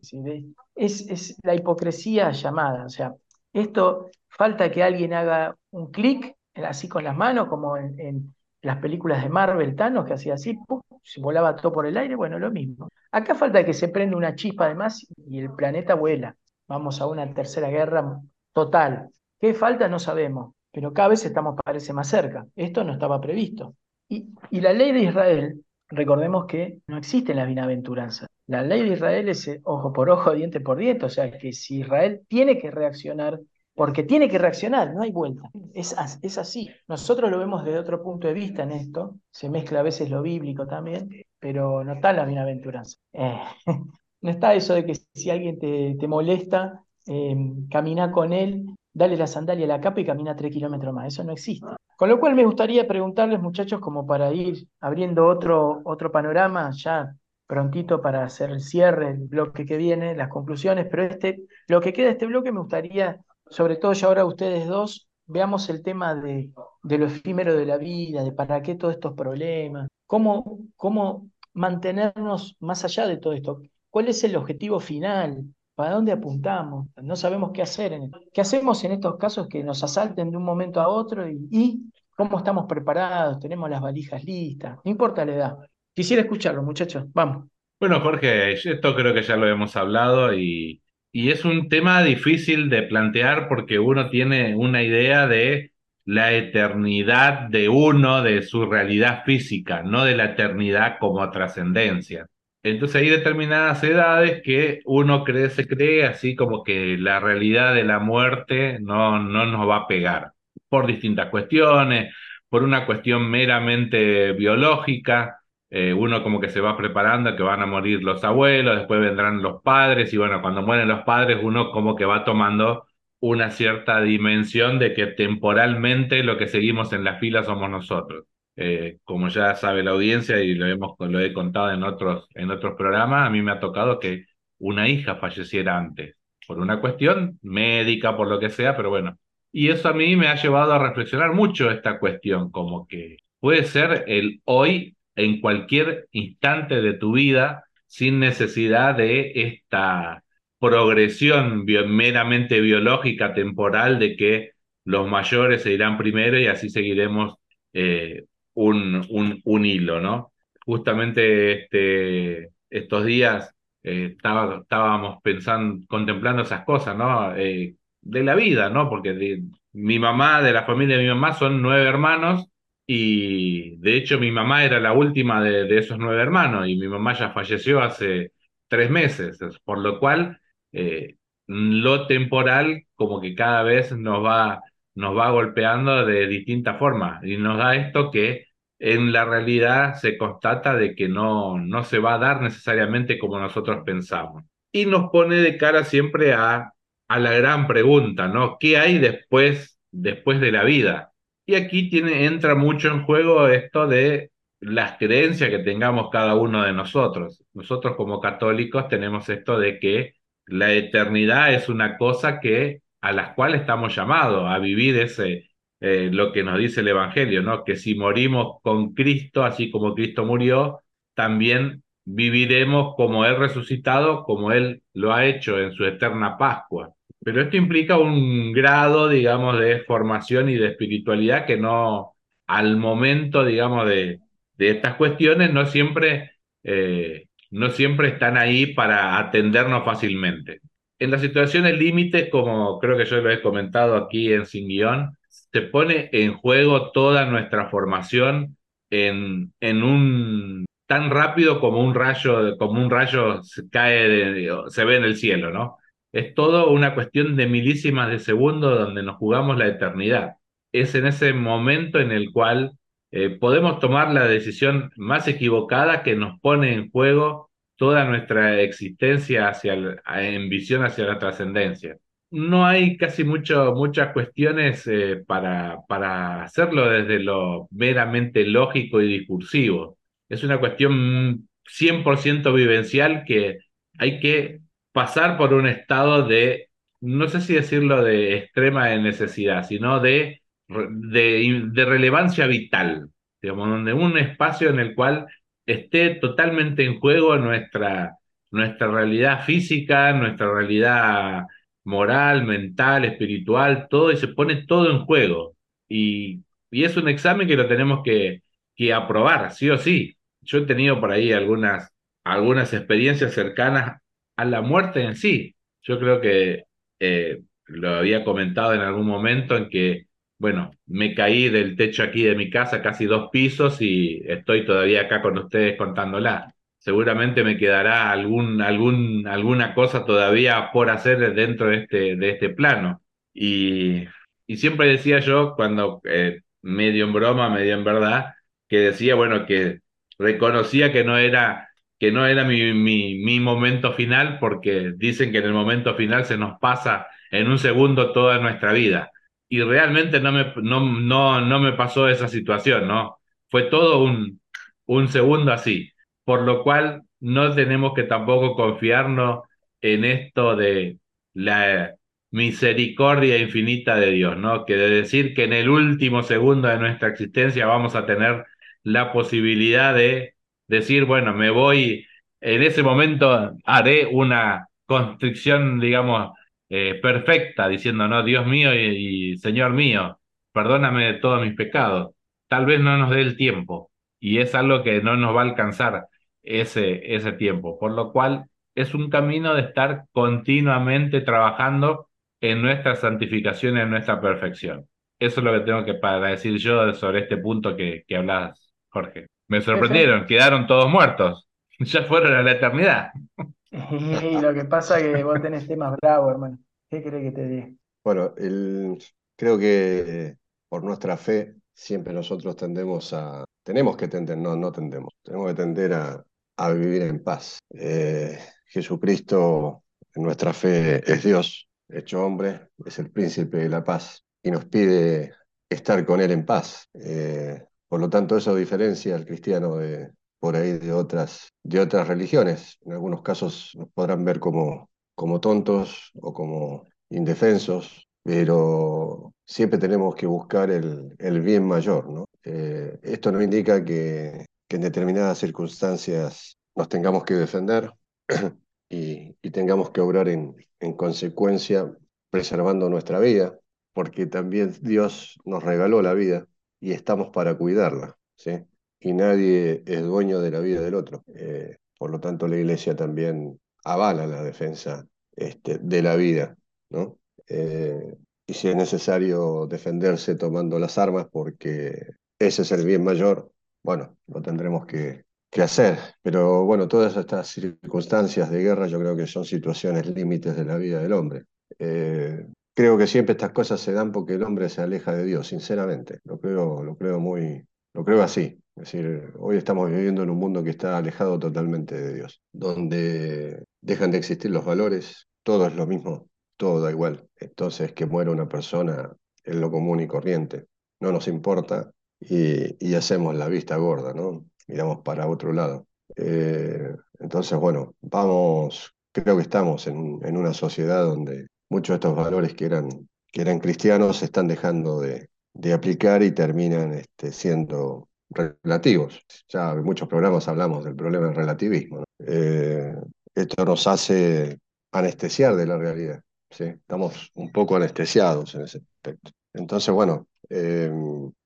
Es, 0.74 1.08
es 1.08 1.36
la 1.42 1.54
hipocresía 1.54 2.30
llamada. 2.32 2.86
O 2.86 2.88
sea, 2.88 3.14
esto 3.52 4.10
falta 4.28 4.70
que 4.70 4.82
alguien 4.82 5.12
haga 5.12 5.54
un 5.70 5.90
clic, 5.90 6.34
así 6.54 6.88
con 6.88 7.04
las 7.04 7.16
manos, 7.16 7.48
como 7.48 7.76
en 7.76 8.33
las 8.64 8.78
películas 8.78 9.22
de 9.22 9.28
Marvel, 9.28 9.76
Thanos, 9.76 10.06
que 10.06 10.14
hacía 10.14 10.34
así, 10.34 10.54
¡pum! 10.54 10.80
se 11.02 11.20
volaba 11.20 11.54
todo 11.54 11.72
por 11.72 11.86
el 11.86 11.96
aire, 11.96 12.16
bueno, 12.16 12.38
lo 12.38 12.50
mismo. 12.50 12.88
Acá 13.12 13.34
falta 13.34 13.64
que 13.64 13.74
se 13.74 13.88
prenda 13.88 14.16
una 14.16 14.34
chispa 14.34 14.64
además 14.66 15.06
y 15.26 15.38
el 15.38 15.52
planeta 15.52 15.94
vuela. 15.94 16.34
Vamos 16.66 17.00
a 17.00 17.06
una 17.06 17.32
tercera 17.34 17.68
guerra 17.68 18.20
total. 18.52 19.10
¿Qué 19.38 19.52
falta? 19.52 19.88
No 19.88 19.98
sabemos, 19.98 20.54
pero 20.72 20.92
cada 20.94 21.08
vez 21.08 21.24
estamos, 21.26 21.56
parece, 21.62 21.92
más 21.92 22.08
cerca. 22.08 22.46
Esto 22.56 22.84
no 22.84 22.94
estaba 22.94 23.20
previsto. 23.20 23.76
Y, 24.08 24.28
y 24.50 24.60
la 24.60 24.72
ley 24.72 24.92
de 24.92 25.00
Israel, 25.00 25.64
recordemos 25.88 26.46
que 26.46 26.78
no 26.86 26.96
existe 26.96 27.34
la 27.34 27.44
bienaventuranza. 27.44 28.26
La 28.46 28.62
ley 28.62 28.82
de 28.82 28.94
Israel 28.94 29.28
es 29.28 29.46
eh, 29.48 29.60
ojo 29.64 29.92
por 29.92 30.08
ojo, 30.08 30.32
diente 30.32 30.60
por 30.60 30.78
diente, 30.78 31.04
o 31.04 31.10
sea 31.10 31.30
que 31.38 31.52
si 31.52 31.80
Israel 31.80 32.22
tiene 32.28 32.58
que 32.58 32.70
reaccionar, 32.70 33.38
porque 33.74 34.04
tiene 34.04 34.28
que 34.28 34.38
reaccionar, 34.38 34.94
no 34.94 35.02
hay 35.02 35.10
vuelta. 35.12 35.50
Es, 35.74 35.96
as- 35.98 36.18
es 36.22 36.38
así. 36.38 36.70
Nosotros 36.88 37.30
lo 37.30 37.38
vemos 37.38 37.64
desde 37.64 37.78
otro 37.78 38.02
punto 38.02 38.28
de 38.28 38.34
vista 38.34 38.62
en 38.62 38.72
esto, 38.72 39.16
se 39.30 39.50
mezcla 39.50 39.80
a 39.80 39.82
veces 39.82 40.10
lo 40.10 40.22
bíblico 40.22 40.66
también, 40.66 41.08
pero 41.38 41.82
no 41.84 41.94
está 41.94 42.12
la 42.12 42.24
bienaventuranza. 42.24 42.98
Eh, 43.12 43.38
no 44.22 44.30
está 44.30 44.54
eso 44.54 44.74
de 44.74 44.84
que 44.86 44.94
si 45.14 45.30
alguien 45.30 45.58
te, 45.58 45.96
te 45.98 46.08
molesta, 46.08 46.84
eh, 47.06 47.36
camina 47.70 48.10
con 48.12 48.32
él, 48.32 48.64
dale 48.92 49.16
la 49.16 49.26
sandalia 49.26 49.64
a 49.66 49.68
la 49.68 49.80
capa 49.80 50.00
y 50.00 50.06
camina 50.06 50.36
tres 50.36 50.52
kilómetros 50.52 50.94
más. 50.94 51.08
Eso 51.08 51.24
no 51.24 51.32
existe. 51.32 51.66
Con 51.96 52.08
lo 52.08 52.18
cual 52.18 52.34
me 52.34 52.44
gustaría 52.44 52.86
preguntarles, 52.88 53.40
muchachos, 53.40 53.80
como 53.80 54.06
para 54.06 54.32
ir 54.32 54.66
abriendo 54.80 55.26
otro, 55.26 55.80
otro 55.84 56.10
panorama 56.10 56.70
ya 56.74 57.14
prontito 57.46 58.00
para 58.00 58.24
hacer 58.24 58.50
el 58.50 58.60
cierre, 58.60 59.10
el 59.10 59.28
bloque 59.28 59.64
que 59.66 59.76
viene, 59.76 60.16
las 60.16 60.28
conclusiones, 60.28 60.86
pero 60.90 61.04
este, 61.04 61.42
lo 61.68 61.80
que 61.80 61.92
queda 61.92 62.06
de 62.06 62.12
este 62.12 62.26
bloque 62.26 62.50
me 62.52 62.60
gustaría, 62.60 63.20
sobre 63.54 63.76
todo 63.76 63.92
ya 63.92 64.08
ahora 64.08 64.24
ustedes 64.24 64.66
dos, 64.66 65.08
veamos 65.26 65.68
el 65.70 65.80
tema 65.84 66.16
de, 66.16 66.50
lo 66.82 67.06
efímero 67.06 67.54
de 67.54 67.64
la 67.64 67.76
vida, 67.76 68.24
de 68.24 68.32
para 68.32 68.60
qué 68.62 68.74
todos 68.74 68.94
estos 68.94 69.14
problemas, 69.14 69.86
cómo, 70.06 70.58
cómo 70.74 71.30
mantenernos 71.52 72.56
más 72.58 72.84
allá 72.84 73.06
de 73.06 73.16
todo 73.16 73.32
esto, 73.32 73.60
cuál 73.90 74.08
es 74.08 74.24
el 74.24 74.34
objetivo 74.34 74.80
final, 74.80 75.44
para 75.76 75.94
dónde 75.94 76.10
apuntamos, 76.10 76.88
no 77.00 77.14
sabemos 77.14 77.52
qué 77.54 77.62
hacer, 77.62 77.92
en 77.92 78.10
qué 78.32 78.40
hacemos 78.40 78.82
en 78.82 78.90
estos 78.90 79.18
casos 79.18 79.46
que 79.46 79.62
nos 79.62 79.84
asalten 79.84 80.32
de 80.32 80.36
un 80.36 80.44
momento 80.44 80.80
a 80.80 80.88
otro 80.88 81.28
y, 81.28 81.46
y 81.52 81.92
cómo 82.16 82.38
estamos 82.38 82.66
preparados, 82.66 83.38
tenemos 83.38 83.70
las 83.70 83.80
valijas 83.80 84.24
listas, 84.24 84.78
no 84.84 84.90
importa 84.90 85.24
la 85.24 85.32
edad. 85.32 85.58
Quisiera 85.94 86.22
escucharlo, 86.22 86.64
muchachos, 86.64 87.04
vamos. 87.12 87.46
Bueno, 87.78 88.00
Jorge, 88.00 88.52
esto 88.52 88.96
creo 88.96 89.14
que 89.14 89.22
ya 89.22 89.36
lo 89.36 89.46
hemos 89.46 89.76
hablado 89.76 90.34
y, 90.34 90.82
y 91.16 91.30
es 91.30 91.44
un 91.44 91.68
tema 91.68 92.02
difícil 92.02 92.68
de 92.68 92.82
plantear 92.82 93.46
porque 93.48 93.78
uno 93.78 94.10
tiene 94.10 94.56
una 94.56 94.82
idea 94.82 95.28
de 95.28 95.70
la 96.04 96.32
eternidad 96.32 97.48
de 97.50 97.68
uno, 97.68 98.20
de 98.20 98.42
su 98.42 98.66
realidad 98.66 99.22
física, 99.24 99.84
no 99.84 100.04
de 100.04 100.16
la 100.16 100.24
eternidad 100.24 100.96
como 100.98 101.30
trascendencia. 101.30 102.26
Entonces 102.64 103.00
hay 103.00 103.10
determinadas 103.10 103.84
edades 103.84 104.42
que 104.42 104.80
uno 104.86 105.22
cree, 105.22 105.50
se 105.50 105.68
cree 105.68 106.04
así 106.04 106.34
como 106.34 106.64
que 106.64 106.98
la 106.98 107.20
realidad 107.20 107.74
de 107.74 107.84
la 107.84 108.00
muerte 108.00 108.78
no, 108.80 109.22
no 109.22 109.46
nos 109.46 109.68
va 109.68 109.76
a 109.76 109.86
pegar 109.86 110.32
por 110.68 110.88
distintas 110.88 111.28
cuestiones, 111.30 112.12
por 112.48 112.64
una 112.64 112.86
cuestión 112.86 113.30
meramente 113.30 114.32
biológica, 114.32 115.43
eh, 115.76 115.92
uno 115.92 116.22
como 116.22 116.38
que 116.40 116.50
se 116.50 116.60
va 116.60 116.76
preparando 116.76 117.34
que 117.34 117.42
van 117.42 117.60
a 117.60 117.66
morir 117.66 118.00
los 118.00 118.22
abuelos, 118.22 118.76
después 118.76 119.00
vendrán 119.00 119.42
los 119.42 119.60
padres 119.60 120.12
y 120.14 120.16
bueno, 120.16 120.40
cuando 120.40 120.62
mueren 120.62 120.86
los 120.86 121.02
padres 121.02 121.40
uno 121.42 121.72
como 121.72 121.96
que 121.96 122.04
va 122.04 122.24
tomando 122.24 122.86
una 123.18 123.50
cierta 123.50 124.00
dimensión 124.00 124.78
de 124.78 124.94
que 124.94 125.08
temporalmente 125.08 126.22
lo 126.22 126.38
que 126.38 126.46
seguimos 126.46 126.92
en 126.92 127.02
la 127.02 127.16
fila 127.18 127.42
somos 127.42 127.68
nosotros. 127.70 128.24
Eh, 128.54 128.98
como 129.02 129.28
ya 129.28 129.56
sabe 129.56 129.82
la 129.82 129.90
audiencia 129.90 130.40
y 130.40 130.54
lo, 130.54 130.66
hemos, 130.66 130.94
lo 131.00 131.18
he 131.18 131.32
contado 131.32 131.72
en 131.72 131.82
otros, 131.82 132.28
en 132.34 132.52
otros 132.52 132.76
programas, 132.76 133.26
a 133.26 133.30
mí 133.30 133.42
me 133.42 133.50
ha 133.50 133.58
tocado 133.58 133.98
que 133.98 134.26
una 134.58 134.88
hija 134.88 135.16
falleciera 135.16 135.76
antes, 135.76 136.14
por 136.46 136.60
una 136.60 136.80
cuestión 136.80 137.40
médica, 137.42 138.16
por 138.16 138.28
lo 138.28 138.38
que 138.38 138.50
sea, 138.50 138.76
pero 138.76 138.90
bueno. 138.90 139.18
Y 139.50 139.70
eso 139.70 139.88
a 139.88 139.92
mí 139.92 140.14
me 140.14 140.28
ha 140.28 140.36
llevado 140.36 140.72
a 140.72 140.78
reflexionar 140.78 141.32
mucho 141.32 141.68
esta 141.68 141.98
cuestión, 141.98 142.52
como 142.52 142.86
que 142.86 143.16
puede 143.40 143.64
ser 143.64 144.04
el 144.06 144.40
hoy 144.44 144.94
en 145.16 145.40
cualquier 145.40 146.08
instante 146.12 146.80
de 146.82 146.94
tu 146.94 147.12
vida 147.12 147.64
sin 147.86 148.18
necesidad 148.18 148.96
de 148.96 149.32
esta 149.34 150.24
progresión 150.58 151.64
meramente 151.64 152.60
biológica, 152.60 153.34
temporal, 153.34 153.98
de 153.98 154.16
que 154.16 154.50
los 154.84 155.08
mayores 155.08 155.62
se 155.62 155.72
irán 155.72 155.98
primero 155.98 156.38
y 156.38 156.46
así 156.46 156.70
seguiremos 156.70 157.36
eh, 157.72 158.24
un, 158.54 159.04
un, 159.10 159.40
un, 159.44 159.66
hilo, 159.66 160.00
¿no? 160.00 160.32
Justamente 160.64 161.64
este, 161.64 162.50
estos 162.70 163.04
días 163.04 163.54
eh, 163.82 164.14
estaba, 164.16 164.60
estábamos 164.62 165.18
pensando, 165.22 165.84
contemplando 165.88 166.42
esas 166.42 166.64
cosas, 166.64 166.96
¿no? 166.96 167.34
Eh, 167.36 167.76
de 168.00 168.22
la 168.24 168.34
vida, 168.34 168.70
¿no? 168.70 168.88
Porque 168.88 169.42
mi 169.72 169.98
mamá, 169.98 170.42
de 170.42 170.52
la 170.52 170.64
familia 170.64 170.96
de 170.96 171.02
mi 171.02 171.08
mamá, 171.08 171.34
son 171.34 171.62
nueve 171.62 171.86
hermanos 171.86 172.48
y 172.86 173.76
de 173.78 173.96
hecho 173.96 174.18
mi 174.18 174.30
mamá 174.30 174.64
era 174.64 174.80
la 174.80 174.92
última 174.92 175.42
de, 175.42 175.64
de 175.64 175.78
esos 175.78 175.98
nueve 175.98 176.22
hermanos 176.22 176.68
y 176.68 176.76
mi 176.76 176.88
mamá 176.88 177.14
ya 177.14 177.30
falleció 177.32 177.80
hace 177.82 178.32
tres 178.68 178.90
meses, 178.90 179.38
por 179.64 179.78
lo 179.78 179.98
cual 180.00 180.40
eh, 180.72 181.16
lo 181.46 182.06
temporal 182.06 182.84
como 182.94 183.20
que 183.20 183.34
cada 183.34 183.62
vez 183.62 183.92
nos 183.92 184.24
va, 184.24 184.60
nos 184.94 185.16
va 185.16 185.30
golpeando 185.30 186.04
de 186.06 186.26
distintas 186.26 186.78
formas 186.78 187.22
y 187.24 187.36
nos 187.36 187.58
da 187.58 187.76
esto 187.76 188.10
que 188.10 188.46
en 188.78 189.12
la 189.12 189.24
realidad 189.24 189.94
se 189.94 190.18
constata 190.18 190.74
de 190.74 190.94
que 190.94 191.08
no, 191.08 191.58
no 191.58 191.84
se 191.84 191.98
va 191.98 192.14
a 192.14 192.18
dar 192.18 192.42
necesariamente 192.42 193.18
como 193.18 193.38
nosotros 193.38 193.82
pensamos. 193.84 194.44
Y 194.72 194.86
nos 194.86 195.10
pone 195.10 195.36
de 195.36 195.56
cara 195.56 195.84
siempre 195.84 196.32
a, 196.34 196.72
a 197.08 197.18
la 197.20 197.32
gran 197.32 197.66
pregunta, 197.66 198.28
¿no? 198.28 198.56
¿Qué 198.58 198.76
hay 198.78 198.98
después, 198.98 199.78
después 199.90 200.40
de 200.40 200.52
la 200.52 200.64
vida? 200.64 201.13
Y 201.46 201.54
aquí 201.56 201.90
entra 201.92 202.54
mucho 202.54 202.88
en 202.88 203.04
juego 203.04 203.48
esto 203.48 203.86
de 203.86 204.30
las 204.60 204.96
creencias 204.98 205.50
que 205.50 205.58
tengamos 205.58 206.08
cada 206.10 206.34
uno 206.36 206.62
de 206.64 206.72
nosotros. 206.72 207.44
Nosotros 207.52 207.96
como 207.96 208.20
católicos 208.20 208.88
tenemos 208.88 209.28
esto 209.28 209.58
de 209.58 209.78
que 209.78 210.14
la 210.46 210.72
eternidad 210.72 211.52
es 211.54 211.68
una 211.68 211.98
cosa 211.98 212.40
que 212.40 212.82
a 213.00 213.12
la 213.12 213.34
cual 213.34 213.54
estamos 213.54 213.94
llamados 213.94 214.50
a 214.50 214.58
vivir 214.58 214.98
ese 214.98 215.50
eh, 215.80 216.08
lo 216.10 216.32
que 216.32 216.42
nos 216.42 216.58
dice 216.58 216.80
el 216.80 216.88
Evangelio, 216.88 217.42
¿no? 217.42 217.62
Que 217.64 217.76
si 217.76 217.94
morimos 217.94 218.60
con 218.62 218.94
Cristo, 218.94 219.44
así 219.44 219.70
como 219.70 219.94
Cristo 219.94 220.24
murió, 220.24 220.80
también 221.14 221.82
viviremos 222.06 222.94
como 222.96 223.26
Él 223.26 223.36
resucitado, 223.36 224.24
como 224.24 224.52
Él 224.52 224.82
lo 224.94 225.12
ha 225.12 225.26
hecho 225.26 225.60
en 225.60 225.72
su 225.72 225.84
eterna 225.84 226.38
Pascua. 226.38 226.94
Pero 227.24 227.42
esto 227.42 227.56
implica 227.56 227.98
un 227.98 228.52
grado, 228.52 229.08
digamos, 229.08 229.58
de 229.58 229.80
formación 229.80 230.48
y 230.48 230.56
de 230.56 230.68
espiritualidad 230.68 231.46
que 231.46 231.56
no, 231.56 232.14
al 232.46 232.76
momento, 232.76 233.44
digamos, 233.44 233.88
de, 233.88 234.20
de 234.56 234.70
estas 234.70 234.96
cuestiones, 234.96 235.52
no 235.52 235.66
siempre, 235.66 236.32
eh, 236.62 237.26
no 237.50 237.70
siempre 237.70 238.08
están 238.08 238.36
ahí 238.36 238.66
para 238.74 239.18
atendernos 239.18 239.84
fácilmente. 239.84 240.60
En 240.98 241.10
las 241.10 241.20
situaciones 241.22 241.78
límites, 241.78 242.28
como 242.30 242.78
creo 242.78 242.96
que 242.96 243.04
yo 243.06 243.20
lo 243.20 243.30
he 243.30 243.42
comentado 243.42 243.96
aquí 243.96 244.32
en 244.32 244.46
Sin 244.46 244.68
Guión, 244.68 245.16
se 245.28 245.62
pone 245.62 246.10
en 246.12 246.34
juego 246.34 246.90
toda 246.92 247.26
nuestra 247.26 247.68
formación 247.70 248.56
en, 248.90 249.52
en 249.60 249.82
un 249.82 250.64
tan 250.86 251.10
rápido 251.10 251.60
como 251.60 251.82
un 251.82 251.94
rayo, 251.94 252.56
como 252.58 252.82
un 252.82 252.90
rayo 252.90 253.40
cae, 253.70 254.08
de, 254.08 254.62
se 254.68 254.84
ve 254.84 254.96
en 254.96 255.04
el 255.04 255.16
cielo, 255.16 255.50
¿no? 255.50 255.78
Es 256.14 256.34
todo 256.34 256.70
una 256.70 256.94
cuestión 256.94 257.36
de 257.36 257.46
milísimas 257.46 258.10
de 258.10 258.18
segundo 258.18 258.70
donde 258.76 259.02
nos 259.02 259.16
jugamos 259.16 259.58
la 259.58 259.66
eternidad. 259.68 260.36
Es 260.72 260.94
en 260.94 261.06
ese 261.06 261.32
momento 261.34 262.00
en 262.00 262.12
el 262.12 262.32
cual 262.32 262.78
eh, 263.10 263.30
podemos 263.30 263.80
tomar 263.80 264.12
la 264.12 264.26
decisión 264.26 264.92
más 264.96 265.28
equivocada 265.28 266.02
que 266.02 266.16
nos 266.16 266.40
pone 266.40 266.74
en 266.74 266.90
juego 266.90 267.50
toda 267.76 268.04
nuestra 268.04 268.60
existencia 268.62 269.48
hacia 269.48 269.74
en 269.74 270.48
visión 270.48 270.84
hacia 270.84 271.04
la 271.06 271.18
trascendencia 271.18 271.96
no 272.34 272.66
hay 272.66 272.96
casi 272.96 273.22
mucho, 273.22 273.74
muchas 273.74 274.12
cuestiones 274.12 274.86
eh, 274.88 275.22
para, 275.24 275.78
para 275.88 276.42
hacerlo 276.42 276.90
desde 276.90 277.20
lo 277.20 277.68
meramente 277.70 278.44
lógico 278.44 279.00
y 279.00 279.18
discursivo. 279.18 279.98
Es 280.28 280.42
una 280.42 280.58
cuestión 280.58 281.48
100% 281.64 282.52
vivencial 282.52 283.24
que 283.24 283.58
hay 283.98 284.18
que 284.18 284.60
pasar 284.94 285.38
por 285.38 285.54
un 285.54 285.66
estado 285.66 286.22
de, 286.28 286.70
no 287.00 287.28
sé 287.28 287.40
si 287.40 287.54
decirlo 287.54 288.04
de 288.04 288.36
extrema 288.38 288.94
necesidad, 288.96 289.64
sino 289.66 290.00
de, 290.00 290.42
de, 290.68 291.62
de 291.72 291.84
relevancia 291.84 292.46
vital, 292.46 293.10
digamos, 293.42 293.68
donde 293.70 293.92
un 293.92 294.16
espacio 294.18 294.70
en 294.70 294.78
el 294.78 294.94
cual 294.94 295.26
esté 295.66 296.14
totalmente 296.16 296.84
en 296.84 297.00
juego 297.00 297.36
nuestra, 297.38 298.18
nuestra 298.52 298.88
realidad 298.88 299.44
física, 299.44 300.12
nuestra 300.12 300.52
realidad 300.54 301.44
moral, 301.84 302.44
mental, 302.44 303.04
espiritual, 303.04 303.88
todo 303.90 304.12
y 304.12 304.16
se 304.16 304.28
pone 304.28 304.64
todo 304.66 304.90
en 304.92 305.04
juego. 305.06 305.56
Y, 305.88 306.40
y 306.70 306.84
es 306.84 306.96
un 306.96 307.08
examen 307.08 307.48
que 307.48 307.56
lo 307.56 307.66
tenemos 307.68 308.02
que, 308.04 308.42
que 308.76 308.92
aprobar, 308.94 309.52
sí 309.52 309.70
o 309.70 309.78
sí. 309.78 310.16
Yo 310.42 310.58
he 310.58 310.66
tenido 310.66 311.00
por 311.00 311.10
ahí 311.12 311.32
algunas, 311.32 311.90
algunas 312.24 312.72
experiencias 312.74 313.34
cercanas 313.34 314.00
a 314.36 314.44
la 314.44 314.60
muerte 314.62 315.02
en 315.02 315.16
sí. 315.16 315.54
Yo 315.82 315.98
creo 315.98 316.20
que 316.20 316.64
eh, 317.00 317.42
lo 317.66 317.90
había 317.96 318.24
comentado 318.24 318.74
en 318.74 318.80
algún 318.80 319.06
momento 319.06 319.56
en 319.56 319.68
que, 319.68 320.06
bueno, 320.38 320.70
me 320.86 321.14
caí 321.14 321.48
del 321.48 321.76
techo 321.76 322.02
aquí 322.02 322.22
de 322.24 322.34
mi 322.36 322.50
casa 322.50 322.82
casi 322.82 323.06
dos 323.06 323.28
pisos 323.30 323.80
y 323.80 324.22
estoy 324.26 324.64
todavía 324.66 325.02
acá 325.02 325.22
con 325.22 325.38
ustedes 325.38 325.76
contándola. 325.78 326.54
Seguramente 326.78 327.44
me 327.44 327.56
quedará 327.56 328.10
algún, 328.10 328.60
algún, 328.60 329.26
alguna 329.26 329.74
cosa 329.74 330.04
todavía 330.04 330.70
por 330.72 330.90
hacer 330.90 331.34
dentro 331.34 331.68
de 331.68 331.76
este, 331.78 332.16
de 332.16 332.30
este 332.30 332.50
plano. 332.50 333.02
Y, 333.32 334.04
y 334.46 334.56
siempre 334.56 334.88
decía 334.88 335.20
yo, 335.20 335.54
cuando 335.56 336.00
eh, 336.04 336.42
medio 336.62 337.04
en 337.06 337.12
broma, 337.12 337.48
medio 337.50 337.74
en 337.74 337.84
verdad, 337.84 338.34
que 338.68 338.78
decía, 338.78 339.14
bueno, 339.14 339.46
que 339.46 339.80
reconocía 340.18 340.92
que 340.92 341.04
no 341.04 341.16
era 341.18 341.68
que 341.98 342.12
no 342.12 342.26
era 342.26 342.44
mi, 342.44 342.72
mi, 342.74 343.16
mi 343.18 343.40
momento 343.40 343.92
final, 343.92 344.38
porque 344.40 344.92
dicen 344.96 345.32
que 345.32 345.38
en 345.38 345.44
el 345.46 345.52
momento 345.52 345.94
final 345.94 346.24
se 346.26 346.36
nos 346.36 346.58
pasa 346.60 347.06
en 347.30 347.48
un 347.48 347.58
segundo 347.58 348.12
toda 348.12 348.38
nuestra 348.38 348.72
vida. 348.72 349.10
Y 349.48 349.60
realmente 349.62 350.20
no 350.20 350.32
me, 350.32 350.52
no, 350.62 350.80
no, 351.00 351.40
no 351.40 351.60
me 351.60 351.72
pasó 351.72 352.08
esa 352.08 352.28
situación, 352.28 352.88
¿no? 352.88 353.18
Fue 353.50 353.64
todo 353.64 354.02
un, 354.02 354.40
un 354.86 355.08
segundo 355.08 355.52
así. 355.52 355.90
Por 356.24 356.42
lo 356.42 356.62
cual 356.62 357.02
no 357.20 357.54
tenemos 357.54 357.94
que 357.94 358.04
tampoco 358.04 358.54
confiarnos 358.56 359.40
en 359.80 360.04
esto 360.04 360.56
de 360.56 360.98
la 361.34 361.94
misericordia 362.30 363.38
infinita 363.38 363.96
de 363.96 364.10
Dios, 364.10 364.36
¿no? 364.36 364.64
Que 364.64 364.76
de 364.76 364.90
decir 364.90 365.34
que 365.34 365.44
en 365.44 365.52
el 365.52 365.68
último 365.68 366.22
segundo 366.22 366.68
de 366.68 366.78
nuestra 366.78 367.08
existencia 367.08 367.66
vamos 367.66 367.94
a 367.94 368.06
tener 368.06 368.44
la 368.82 369.12
posibilidad 369.12 369.94
de 369.94 370.33
decir, 370.66 371.04
bueno, 371.04 371.34
me 371.34 371.50
voy, 371.50 372.06
en 372.40 372.62
ese 372.62 372.82
momento 372.82 373.52
haré 373.64 374.06
una 374.06 374.68
constricción, 374.86 375.80
digamos, 375.80 376.32
eh, 376.68 376.98
perfecta, 377.02 377.68
diciendo, 377.68 378.08
no, 378.08 378.22
Dios 378.22 378.46
mío 378.46 378.74
y, 378.74 379.32
y, 379.32 379.38
Señor 379.38 379.72
mío, 379.72 380.18
perdóname 380.52 381.04
de 381.06 381.14
todos 381.14 381.42
mis 381.42 381.54
pecados. 381.54 382.14
Tal 382.48 382.66
vez 382.66 382.80
no 382.80 382.96
nos 382.98 383.10
dé 383.10 383.20
el 383.20 383.36
tiempo 383.36 383.90
y 384.20 384.38
es 384.38 384.54
algo 384.54 384.82
que 384.82 385.02
no 385.02 385.16
nos 385.16 385.34
va 385.36 385.42
a 385.42 385.44
alcanzar 385.44 386.06
ese, 386.42 387.14
ese 387.14 387.32
tiempo, 387.32 387.78
por 387.78 387.92
lo 387.92 388.12
cual 388.12 388.46
es 388.74 388.94
un 388.94 389.10
camino 389.10 389.54
de 389.54 389.62
estar 389.62 390.04
continuamente 390.12 391.20
trabajando 391.20 392.08
en 392.40 392.62
nuestra 392.62 392.96
santificación 392.96 393.78
en 393.78 393.90
nuestra 393.90 394.20
perfección. 394.20 394.88
Eso 395.18 395.40
es 395.40 395.44
lo 395.44 395.52
que 395.52 395.60
tengo 395.60 395.84
que 395.84 395.94
para 395.94 396.28
decir 396.28 396.56
yo 396.58 396.92
sobre 396.94 397.20
este 397.20 397.36
punto 397.38 397.76
que, 397.76 398.04
que 398.06 398.16
hablas, 398.16 398.74
Jorge. 398.88 399.28
Me 399.54 399.60
sorprendieron, 399.60 400.26
quedaron 400.26 400.66
todos 400.66 400.90
muertos. 400.90 401.46
Ya 401.80 402.04
fueron 402.04 402.32
a 402.34 402.42
la 402.42 402.52
eternidad. 402.52 403.10
Y 403.72 404.40
lo 404.40 404.54
que 404.54 404.64
pasa 404.66 405.00
es 405.00 405.16
que 405.16 405.24
vos 405.24 405.42
tenés 405.42 405.66
temas 405.66 405.96
bravos, 406.00 406.30
hermano. 406.30 406.58
¿Qué 406.88 407.02
crees 407.02 407.24
que 407.24 407.30
te 407.32 407.48
diga? 407.48 407.68
Bueno, 408.04 408.32
el, 408.36 409.02
creo 409.34 409.58
que 409.58 410.36
por 410.68 410.84
nuestra 410.84 411.16
fe 411.16 411.56
siempre 411.72 412.14
nosotros 412.14 412.54
tendemos 412.54 413.12
a, 413.12 413.44
tenemos 413.64 413.96
que 413.96 414.06
tender, 414.06 414.38
no, 414.38 414.54
no 414.54 414.70
tendemos, 414.70 415.12
tenemos 415.24 415.48
que 415.48 415.54
tender 415.54 415.92
a, 415.92 416.24
a 416.56 416.72
vivir 416.72 417.02
en 417.02 417.22
paz. 417.22 417.58
Eh, 417.70 418.38
Jesucristo, 418.66 419.82
en 420.14 420.22
nuestra 420.22 420.52
fe, 420.52 421.02
es 421.10 421.24
Dios, 421.24 421.68
hecho 421.88 422.24
hombre, 422.24 422.68
es 422.84 422.98
el 423.00 423.10
príncipe 423.10 423.58
de 423.58 423.68
la 423.68 423.82
paz 423.82 424.24
y 424.42 424.50
nos 424.50 424.66
pide 424.66 425.32
estar 425.68 426.04
con 426.06 426.20
Él 426.20 426.30
en 426.30 426.44
paz. 426.44 426.88
Eh, 426.94 427.64
por 427.94 428.00
lo 428.00 428.10
tanto, 428.10 428.36
eso 428.36 428.56
diferencia 428.56 429.14
al 429.14 429.24
cristiano 429.24 429.76
de, 429.76 430.10
por 430.40 430.56
ahí 430.56 430.72
de 430.72 430.92
otras, 430.92 431.52
de 431.62 431.78
otras 431.78 432.08
religiones. 432.08 432.76
En 432.84 432.90
algunos 432.90 433.22
casos 433.22 433.70
nos 433.76 433.88
podrán 433.90 434.24
ver 434.24 434.40
como, 434.40 434.90
como 435.14 435.40
tontos 435.40 436.10
o 436.20 436.34
como 436.34 436.88
indefensos, 437.08 438.08
pero 438.24 439.32
siempre 439.46 439.78
tenemos 439.78 440.16
que 440.16 440.26
buscar 440.26 440.72
el, 440.72 441.14
el 441.20 441.40
bien 441.40 441.64
mayor. 441.68 442.10
¿no? 442.10 442.24
Eh, 442.42 442.98
esto 443.04 443.30
no 443.30 443.40
indica 443.40 443.84
que, 443.84 444.44
que, 444.66 444.74
en 444.74 444.82
determinadas 444.82 445.38
circunstancias 445.38 446.58
nos 446.74 446.88
tengamos 446.88 447.22
que 447.22 447.34
defender 447.34 447.92
y, 448.88 449.36
y 449.40 449.50
tengamos 449.52 449.92
que 449.92 450.00
obrar 450.00 450.28
en, 450.28 450.56
en 450.80 450.94
consecuencia 450.94 451.96
preservando 452.30 452.90
nuestra 452.90 453.20
vida, 453.20 453.56
porque 453.92 454.26
también 454.26 454.74
Dios 454.82 455.38
nos 455.44 455.62
regaló 455.62 456.02
la 456.02 456.14
vida 456.14 456.48
y 456.84 456.92
estamos 456.92 457.30
para 457.30 457.56
cuidarla, 457.56 458.18
¿sí? 458.36 458.62
Y 459.00 459.14
nadie 459.14 459.82
es 459.86 460.02
dueño 460.02 460.40
de 460.40 460.50
la 460.50 460.60
vida 460.60 460.82
del 460.82 460.94
otro. 460.94 461.24
Eh, 461.34 461.78
por 461.98 462.10
lo 462.10 462.20
tanto, 462.20 462.46
la 462.46 462.58
Iglesia 462.58 462.94
también 462.94 463.58
avala 463.84 464.26
la 464.26 464.42
defensa 464.42 465.06
este, 465.34 465.78
de 465.78 466.02
la 466.02 466.14
vida, 466.16 466.58
¿no? 466.90 467.18
Eh, 467.48 468.14
y 468.46 468.52
si 468.52 468.68
es 468.68 468.76
necesario 468.76 469.66
defenderse 469.66 470.34
tomando 470.34 470.78
las 470.78 470.98
armas 470.98 471.26
porque 471.32 472.06
ese 472.38 472.62
es 472.62 472.72
el 472.72 472.84
bien 472.84 473.02
mayor, 473.02 473.50
bueno, 473.82 474.18
lo 474.26 474.42
tendremos 474.42 474.84
que, 474.84 475.24
que 475.50 475.62
hacer. 475.62 475.96
Pero 476.20 476.66
bueno, 476.66 476.86
todas 476.86 477.16
estas 477.16 477.48
circunstancias 477.48 478.50
de 478.50 478.62
guerra 478.62 478.88
yo 478.88 478.98
creo 478.98 479.16
que 479.16 479.26
son 479.26 479.46
situaciones 479.46 480.06
límites 480.06 480.54
de 480.54 480.64
la 480.66 480.76
vida 480.76 481.00
del 481.00 481.14
hombre. 481.14 481.44
Eh, 481.78 482.46
creo 482.74 482.98
que 482.98 483.06
siempre 483.06 483.32
estas 483.32 483.52
cosas 483.52 483.80
se 483.80 483.92
dan 483.92 484.12
porque 484.12 484.34
el 484.34 484.42
hombre 484.42 484.68
se 484.68 484.82
aleja 484.82 485.14
de 485.14 485.24
Dios, 485.24 485.48
sinceramente. 485.48 486.20
Lo 486.24 486.38
creo, 486.40 486.82
lo 486.82 486.96
creo 486.96 487.20
muy, 487.20 487.66
lo 487.92 488.04
creo 488.04 488.22
así. 488.22 488.60
Es 488.76 488.84
decir, 488.84 489.32
hoy 489.38 489.56
estamos 489.56 489.88
viviendo 489.88 490.22
en 490.22 490.30
un 490.30 490.38
mundo 490.38 490.62
que 490.64 490.70
está 490.70 490.98
alejado 490.98 491.38
totalmente 491.38 491.96
de 491.96 492.14
Dios, 492.14 492.42
donde 492.52 493.64
dejan 493.80 494.10
de 494.10 494.18
existir 494.18 494.50
los 494.50 494.64
valores, 494.64 495.28
todo 495.44 495.66
es 495.66 495.76
lo 495.76 495.86
mismo, 495.86 496.28
todo 496.56 496.80
da 496.80 496.90
igual. 496.90 497.28
Entonces, 497.36 497.92
que 497.92 498.06
muera 498.06 498.32
una 498.32 498.48
persona 498.48 499.14
es 499.44 499.54
lo 499.54 499.70
común 499.70 500.00
y 500.00 500.08
corriente, 500.08 500.66
no 501.00 501.12
nos 501.12 501.28
importa 501.28 501.92
y, 502.18 502.76
y 502.84 502.94
hacemos 502.94 503.34
la 503.36 503.48
vista 503.48 503.76
gorda, 503.76 504.12
¿no? 504.12 504.44
Miramos 504.66 505.02
para 505.02 505.28
otro 505.28 505.52
lado. 505.52 505.86
Eh, 506.16 506.94
entonces, 507.20 507.58
bueno, 507.58 507.94
vamos, 508.00 508.92
creo 509.12 509.36
que 509.36 509.42
estamos 509.42 509.86
en, 509.86 510.18
en 510.24 510.36
una 510.36 510.52
sociedad 510.52 511.04
donde 511.04 511.46
muchos 511.70 511.94
de 511.94 511.96
estos 511.96 512.16
valores 512.16 512.54
que 512.54 512.66
eran, 512.66 512.88
que 513.32 513.40
eran 513.42 513.58
cristianos 513.58 514.18
se 514.18 514.26
están 514.26 514.48
dejando 514.48 515.00
de, 515.00 515.28
de 515.52 515.72
aplicar 515.72 516.22
y 516.22 516.32
terminan 516.32 516.92
este, 516.94 517.32
siendo 517.32 518.08
relativos. 518.30 519.24
Ya 519.48 519.72
en 519.72 519.84
muchos 519.84 520.08
programas 520.08 520.48
hablamos 520.48 520.84
del 520.84 520.96
problema 520.96 521.26
del 521.26 521.36
relativismo. 521.36 522.04
Eh, 522.18 522.94
esto 523.34 523.64
nos 523.64 523.86
hace 523.86 524.58
anestesiar 524.92 525.56
de 525.56 525.66
la 525.66 525.78
realidad. 525.78 526.20
¿sí? 526.50 526.64
Estamos 526.64 527.30
un 527.34 527.50
poco 527.52 527.76
anestesiados 527.76 528.54
en 528.54 528.62
ese 528.62 528.78
aspecto. 528.78 529.30
Entonces, 529.52 529.94
bueno, 529.94 530.26
eh, 530.50 530.90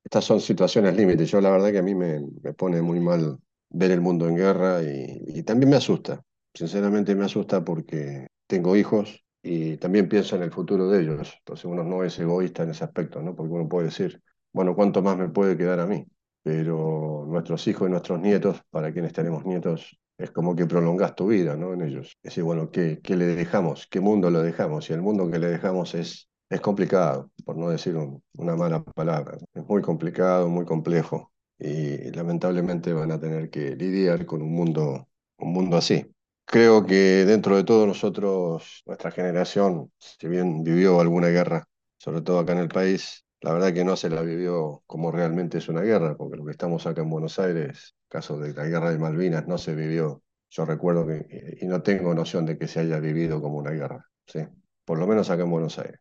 estas 0.05 0.25
son 0.25 0.41
situaciones 0.41 0.97
límites. 0.97 1.31
Yo 1.31 1.41
la 1.41 1.51
verdad 1.51 1.71
que 1.71 1.79
a 1.79 1.83
mí 1.83 1.95
me, 1.95 2.21
me 2.43 2.55
pone 2.55 2.81
muy 2.83 3.01
mal 3.01 3.39
ver 3.71 3.91
el 3.91 4.01
mundo 4.01 4.27
en 4.29 4.37
guerra 4.37 4.81
y 4.83 5.43
también 5.43 5.71
me 5.71 5.77
asusta. 5.77 6.23
Sinceramente 6.55 7.15
me 7.15 7.25
asusta 7.27 7.65
porque 7.65 8.27
tengo 8.47 8.77
hijos 8.77 9.25
y 9.49 9.77
también 9.79 10.09
pienso 10.09 10.37
en 10.37 10.43
el 10.43 10.51
futuro 10.53 10.89
de 10.91 11.01
ellos. 11.03 11.35
Entonces 11.39 11.65
uno 11.65 11.83
no 11.83 12.05
es 12.05 12.19
egoísta 12.19 12.65
en 12.65 12.71
ese 12.71 12.85
aspecto, 12.85 13.23
¿no? 13.23 13.35
Porque 13.35 13.53
uno 13.55 13.69
puede 13.69 13.87
decir, 13.87 14.21
bueno, 14.53 14.75
¿cuánto 14.75 15.03
más 15.03 15.17
me 15.17 15.29
puede 15.29 15.57
quedar 15.57 15.81
a 15.81 15.87
mí? 15.87 16.07
Pero 16.43 17.25
nuestros 17.27 17.67
hijos 17.67 17.89
y 17.89 17.91
nuestros 17.91 18.21
nietos, 18.21 18.63
para 18.71 18.93
quienes 18.93 19.13
tenemos 19.13 19.45
nietos, 19.47 19.99
es 20.19 20.31
como 20.33 20.55
que 20.55 20.67
prolongas 20.67 21.15
tu 21.15 21.29
vida, 21.29 21.57
¿no? 21.57 21.73
En 21.73 21.83
ellos. 21.83 22.09
Es 22.23 22.31
decir, 22.31 22.45
bueno, 22.45 22.71
¿qué, 22.71 23.01
qué 23.03 23.17
le 23.17 23.27
dejamos? 23.27 23.87
¿Qué 23.91 24.01
mundo 24.01 24.31
le 24.31 24.41
dejamos? 24.41 24.91
Y 24.91 24.93
el 24.93 25.03
mundo 25.03 25.31
que 25.31 25.39
le 25.39 25.49
dejamos 25.49 25.95
es, 25.95 26.29
es 26.51 26.61
complicado, 26.61 27.31
por 27.45 27.57
no 27.57 27.71
decir 27.71 27.97
un, 27.97 28.23
una 28.35 28.55
mala 28.57 28.83
palabra. 28.85 29.39
Es 29.55 29.65
muy 29.67 29.81
complicado, 29.83 30.49
muy 30.49 30.65
complejo. 30.67 31.33
Y 31.59 32.11
lamentablemente 32.13 32.93
van 32.93 33.13
a 33.13 33.21
tener 33.21 33.51
que 33.51 33.75
lidiar 33.77 34.27
con 34.27 34.43
un 34.43 34.53
mundo, 34.53 35.09
un 35.39 35.53
mundo 35.53 35.77
así. 35.77 36.05
Creo 36.51 36.87
que 36.87 37.27
dentro 37.27 37.57
de 37.57 37.65
todo 37.65 37.87
nosotros, 37.87 38.83
nuestra 38.87 39.11
generación, 39.11 39.93
si 39.99 40.29
bien 40.29 40.63
vivió 40.65 40.99
alguna 41.01 41.29
guerra, 41.29 41.69
sobre 41.99 42.23
todo 42.23 42.39
acá 42.39 42.53
en 42.53 42.59
el 42.61 42.69
país, 42.69 43.25
la 43.43 43.53
verdad 43.53 43.75
que 43.75 43.85
no 43.85 43.97
se 43.97 44.09
la 44.09 44.23
vivió 44.23 44.83
como 44.87 45.11
realmente 45.13 45.59
es 45.59 45.69
una 45.69 45.83
guerra, 45.83 46.17
porque 46.17 46.39
lo 46.39 46.47
que 46.47 46.53
estamos 46.53 46.87
acá 46.87 47.03
en 47.03 47.11
Buenos 47.11 47.39
Aires, 47.39 47.95
caso 48.09 48.39
de 48.39 48.55
la 48.55 48.65
guerra 48.65 48.91
de 48.91 48.99
Malvinas, 48.99 49.47
no 49.47 49.59
se 49.59 49.75
vivió. 49.75 50.23
Yo 50.51 50.65
recuerdo 50.65 51.07
que, 51.07 51.59
y 51.61 51.67
no 51.67 51.83
tengo 51.83 52.15
noción 52.15 52.47
de 52.47 52.57
que 52.57 52.67
se 52.67 52.81
haya 52.81 52.99
vivido 52.99 53.43
como 53.43 53.59
una 53.59 53.71
guerra, 53.73 54.07
¿sí? 54.27 54.41
Por 54.87 54.99
lo 54.99 55.07
menos 55.07 55.29
acá 55.29 55.43
en 55.43 55.51
Buenos 55.51 55.79
Aires. 55.79 56.01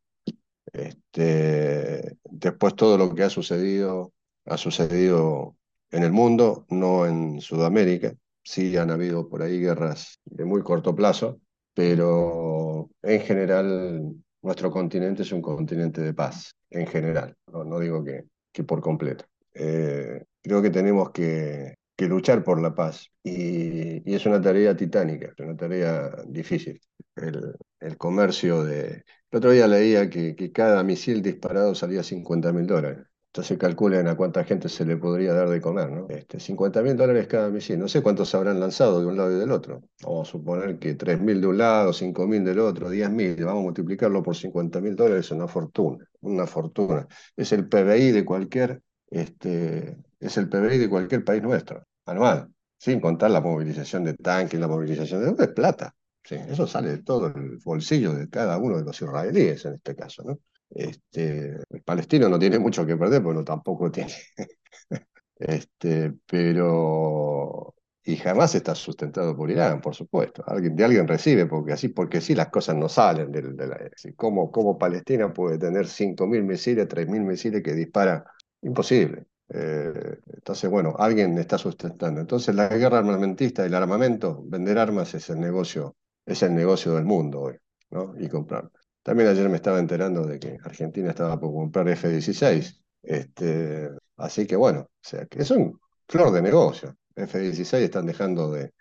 Este, 0.74 2.18
después 2.26 2.76
todo 2.76 2.98
lo 2.98 3.16
que 3.16 3.24
ha 3.24 3.30
sucedido, 3.30 4.14
ha 4.46 4.58
sucedido 4.58 5.58
en 5.92 6.04
el 6.04 6.12
mundo, 6.14 6.66
no 6.70 7.06
en 7.06 7.42
Sudamérica. 7.42 8.14
Sí 8.48 8.78
han 8.78 8.92
habido 8.92 9.28
por 9.28 9.42
ahí 9.42 9.60
guerras 9.60 10.22
de 10.24 10.46
muy 10.46 10.62
corto 10.64 10.96
plazo, 10.96 11.42
pero 11.74 12.90
en 13.02 13.20
general 13.20 14.16
nuestro 14.42 14.72
continente 14.72 15.24
es 15.24 15.34
un 15.34 15.42
continente 15.42 16.00
de 16.00 16.14
paz, 16.14 16.56
en 16.70 16.88
general, 16.88 17.36
no, 17.52 17.78
digo 17.78 18.06
que, 18.06 18.24
que 18.54 18.64
por 18.64 18.80
completo. 18.80 19.26
Eh, 19.54 20.24
creo 20.42 20.62
que 20.62 20.70
tenemos 20.70 21.12
que, 21.12 21.76
luchar 21.98 22.42
por 22.46 22.62
la 22.62 22.74
paz 22.74 23.10
y, 23.22 24.14
es 24.16 24.26
una 24.26 24.42
tarea 24.42 24.78
titánica, 24.78 25.34
es 25.36 25.40
una 25.44 25.58
tarea 25.58 26.10
difícil. 26.26 26.80
El, 27.18 27.54
el 27.82 27.98
comercio 27.98 28.64
de... 28.64 29.04
El 29.30 29.38
otro 29.40 29.52
día 29.52 29.68
leía 29.68 30.10
que, 30.10 30.38
que 30.38 30.54
cada 30.54 30.84
misil 30.84 31.22
disparado 31.22 31.76
salía 31.76 32.02
50 32.02 32.54
mil 32.54 32.66
dólares. 32.66 33.07
Entonces 33.38 33.60
calculen 33.60 34.08
a 34.08 34.18
cuánta 34.18 34.44
gente 34.44 34.68
se 34.68 34.84
le 34.84 34.98
podría 34.98 35.32
dar 35.32 35.48
de 35.48 35.62
comer, 35.62 35.92
¿no? 35.92 36.08
Este, 36.10 36.40
50 36.40 36.82
mil 36.82 36.98
dólares 36.98 37.28
cada 37.28 37.52
misil. 37.52 37.78
No 37.78 37.88
sé 37.88 38.02
cuántos 38.02 38.34
habrán 38.34 38.60
lanzado 38.60 39.00
de 39.00 39.06
un 39.06 39.16
lado 39.16 39.32
y 39.32 39.36
del 39.36 39.52
otro. 39.52 39.84
Vamos 40.02 40.28
a 40.28 40.32
suponer 40.32 40.80
que 40.80 40.96
3 40.96 41.22
mil 41.22 41.40
de 41.40 41.46
un 41.46 41.60
lado, 41.60 41.94
5 41.94 42.26
mil 42.26 42.44
del 42.44 42.58
otro, 42.58 42.90
10 42.90 43.12
mil. 43.12 43.36
Vamos 43.46 43.60
a 43.60 43.64
multiplicarlo 43.66 44.24
por 44.24 44.36
50 44.36 44.82
mil 44.82 44.96
dólares, 44.96 45.28
es 45.28 45.32
una 45.34 45.48
fortuna. 45.48 46.04
Una 46.22 46.48
fortuna. 46.48 47.08
Es 47.36 47.52
el 47.52 47.70
PBI 47.70 48.12
de 48.12 48.26
cualquier, 48.26 48.82
este, 49.12 49.98
es 50.20 50.38
el 50.38 50.50
PBI 50.50 50.80
de 50.80 50.90
cualquier 50.90 51.24
país 51.24 51.44
nuestro, 51.44 51.84
anual. 52.08 52.50
Sin 52.76 53.00
contar 53.00 53.30
la 53.30 53.42
movilización 53.42 54.04
de 54.04 54.16
tanques, 54.16 54.60
la 54.60 54.68
movilización 54.68 55.36
de... 55.36 55.44
Es 55.44 55.50
plata. 55.50 55.94
Sí, 56.24 56.38
eso 56.50 56.66
sale 56.66 56.90
de 56.90 57.04
todo 57.04 57.28
el 57.28 57.60
bolsillo 57.64 58.14
de 58.14 58.30
cada 58.30 58.58
uno 58.58 58.78
de 58.78 58.84
los 58.84 59.00
israelíes 59.00 59.64
en 59.66 59.76
este 59.76 59.96
caso, 59.96 60.24
¿no? 60.24 60.40
Este, 60.70 61.58
el 61.70 61.82
palestino 61.84 62.30
no 62.30 62.40
tiene 62.40 62.60
mucho 62.60 62.86
que 62.86 62.98
perder, 62.98 63.24
no 63.24 63.44
tampoco 63.44 63.92
tiene. 63.92 64.14
Este, 65.40 66.14
pero. 66.26 67.74
Y 68.04 68.16
jamás 68.16 68.56
está 68.56 68.74
sustentado 68.74 69.36
por 69.36 69.52
Irán, 69.52 69.82
por 69.82 69.94
supuesto. 69.94 70.44
Alguien, 70.48 70.76
de 70.76 70.86
alguien 70.86 71.08
recibe, 71.08 71.46
porque 71.46 71.74
así, 71.74 71.90
porque 71.90 72.22
sí 72.22 72.34
las 72.36 72.50
cosas 72.50 72.76
no 72.76 72.88
salen 72.90 73.32
del, 73.32 73.56
de 73.56 73.68
la. 73.68 73.78
¿Cómo, 74.16 74.50
cómo 74.52 74.78
Palestina 74.78 75.34
puede 75.34 75.58
tener 75.60 75.88
5.000 75.88 76.44
misiles, 76.44 76.88
3.000 76.88 77.22
misiles 77.22 77.62
que 77.62 77.74
dispara? 77.74 78.26
Imposible. 78.62 79.26
Eh, 79.50 80.18
entonces, 80.34 80.70
bueno, 80.70 80.96
alguien 80.98 81.38
está 81.38 81.58
sustentando. 81.58 82.22
Entonces, 82.22 82.56
la 82.56 82.68
guerra 82.70 83.00
armamentista, 83.00 83.66
el 83.66 83.76
armamento, 83.76 84.42
vender 84.46 84.78
armas 84.78 85.14
es 85.14 85.30
el 85.30 85.40
negocio, 85.40 85.96
es 86.26 86.42
el 86.44 86.56
negocio 86.56 86.94
del 86.96 87.06
mundo 87.06 87.42
hoy, 87.42 87.56
¿no? 87.92 88.14
Y 88.18 88.28
comprar. 88.30 88.70
También 89.08 89.30
ayer 89.30 89.48
me 89.48 89.56
estaba 89.56 89.80
enterando 89.80 90.28
de 90.28 90.38
que 90.38 90.58
Argentina 90.66 91.12
estaba 91.12 91.40
por 91.40 91.54
comprar 91.54 91.88
F-16. 91.88 92.78
Este, 93.02 93.90
así 94.18 94.46
que 94.46 94.58
bueno, 94.58 94.90
que 95.30 95.44
es 95.44 95.50
un 95.52 95.80
flor 96.10 96.30
de 96.34 96.42
negocio. 96.42 96.94
F-16 97.16 97.78
están 97.78 98.06
dejando 98.06 98.52
de, 98.52 98.74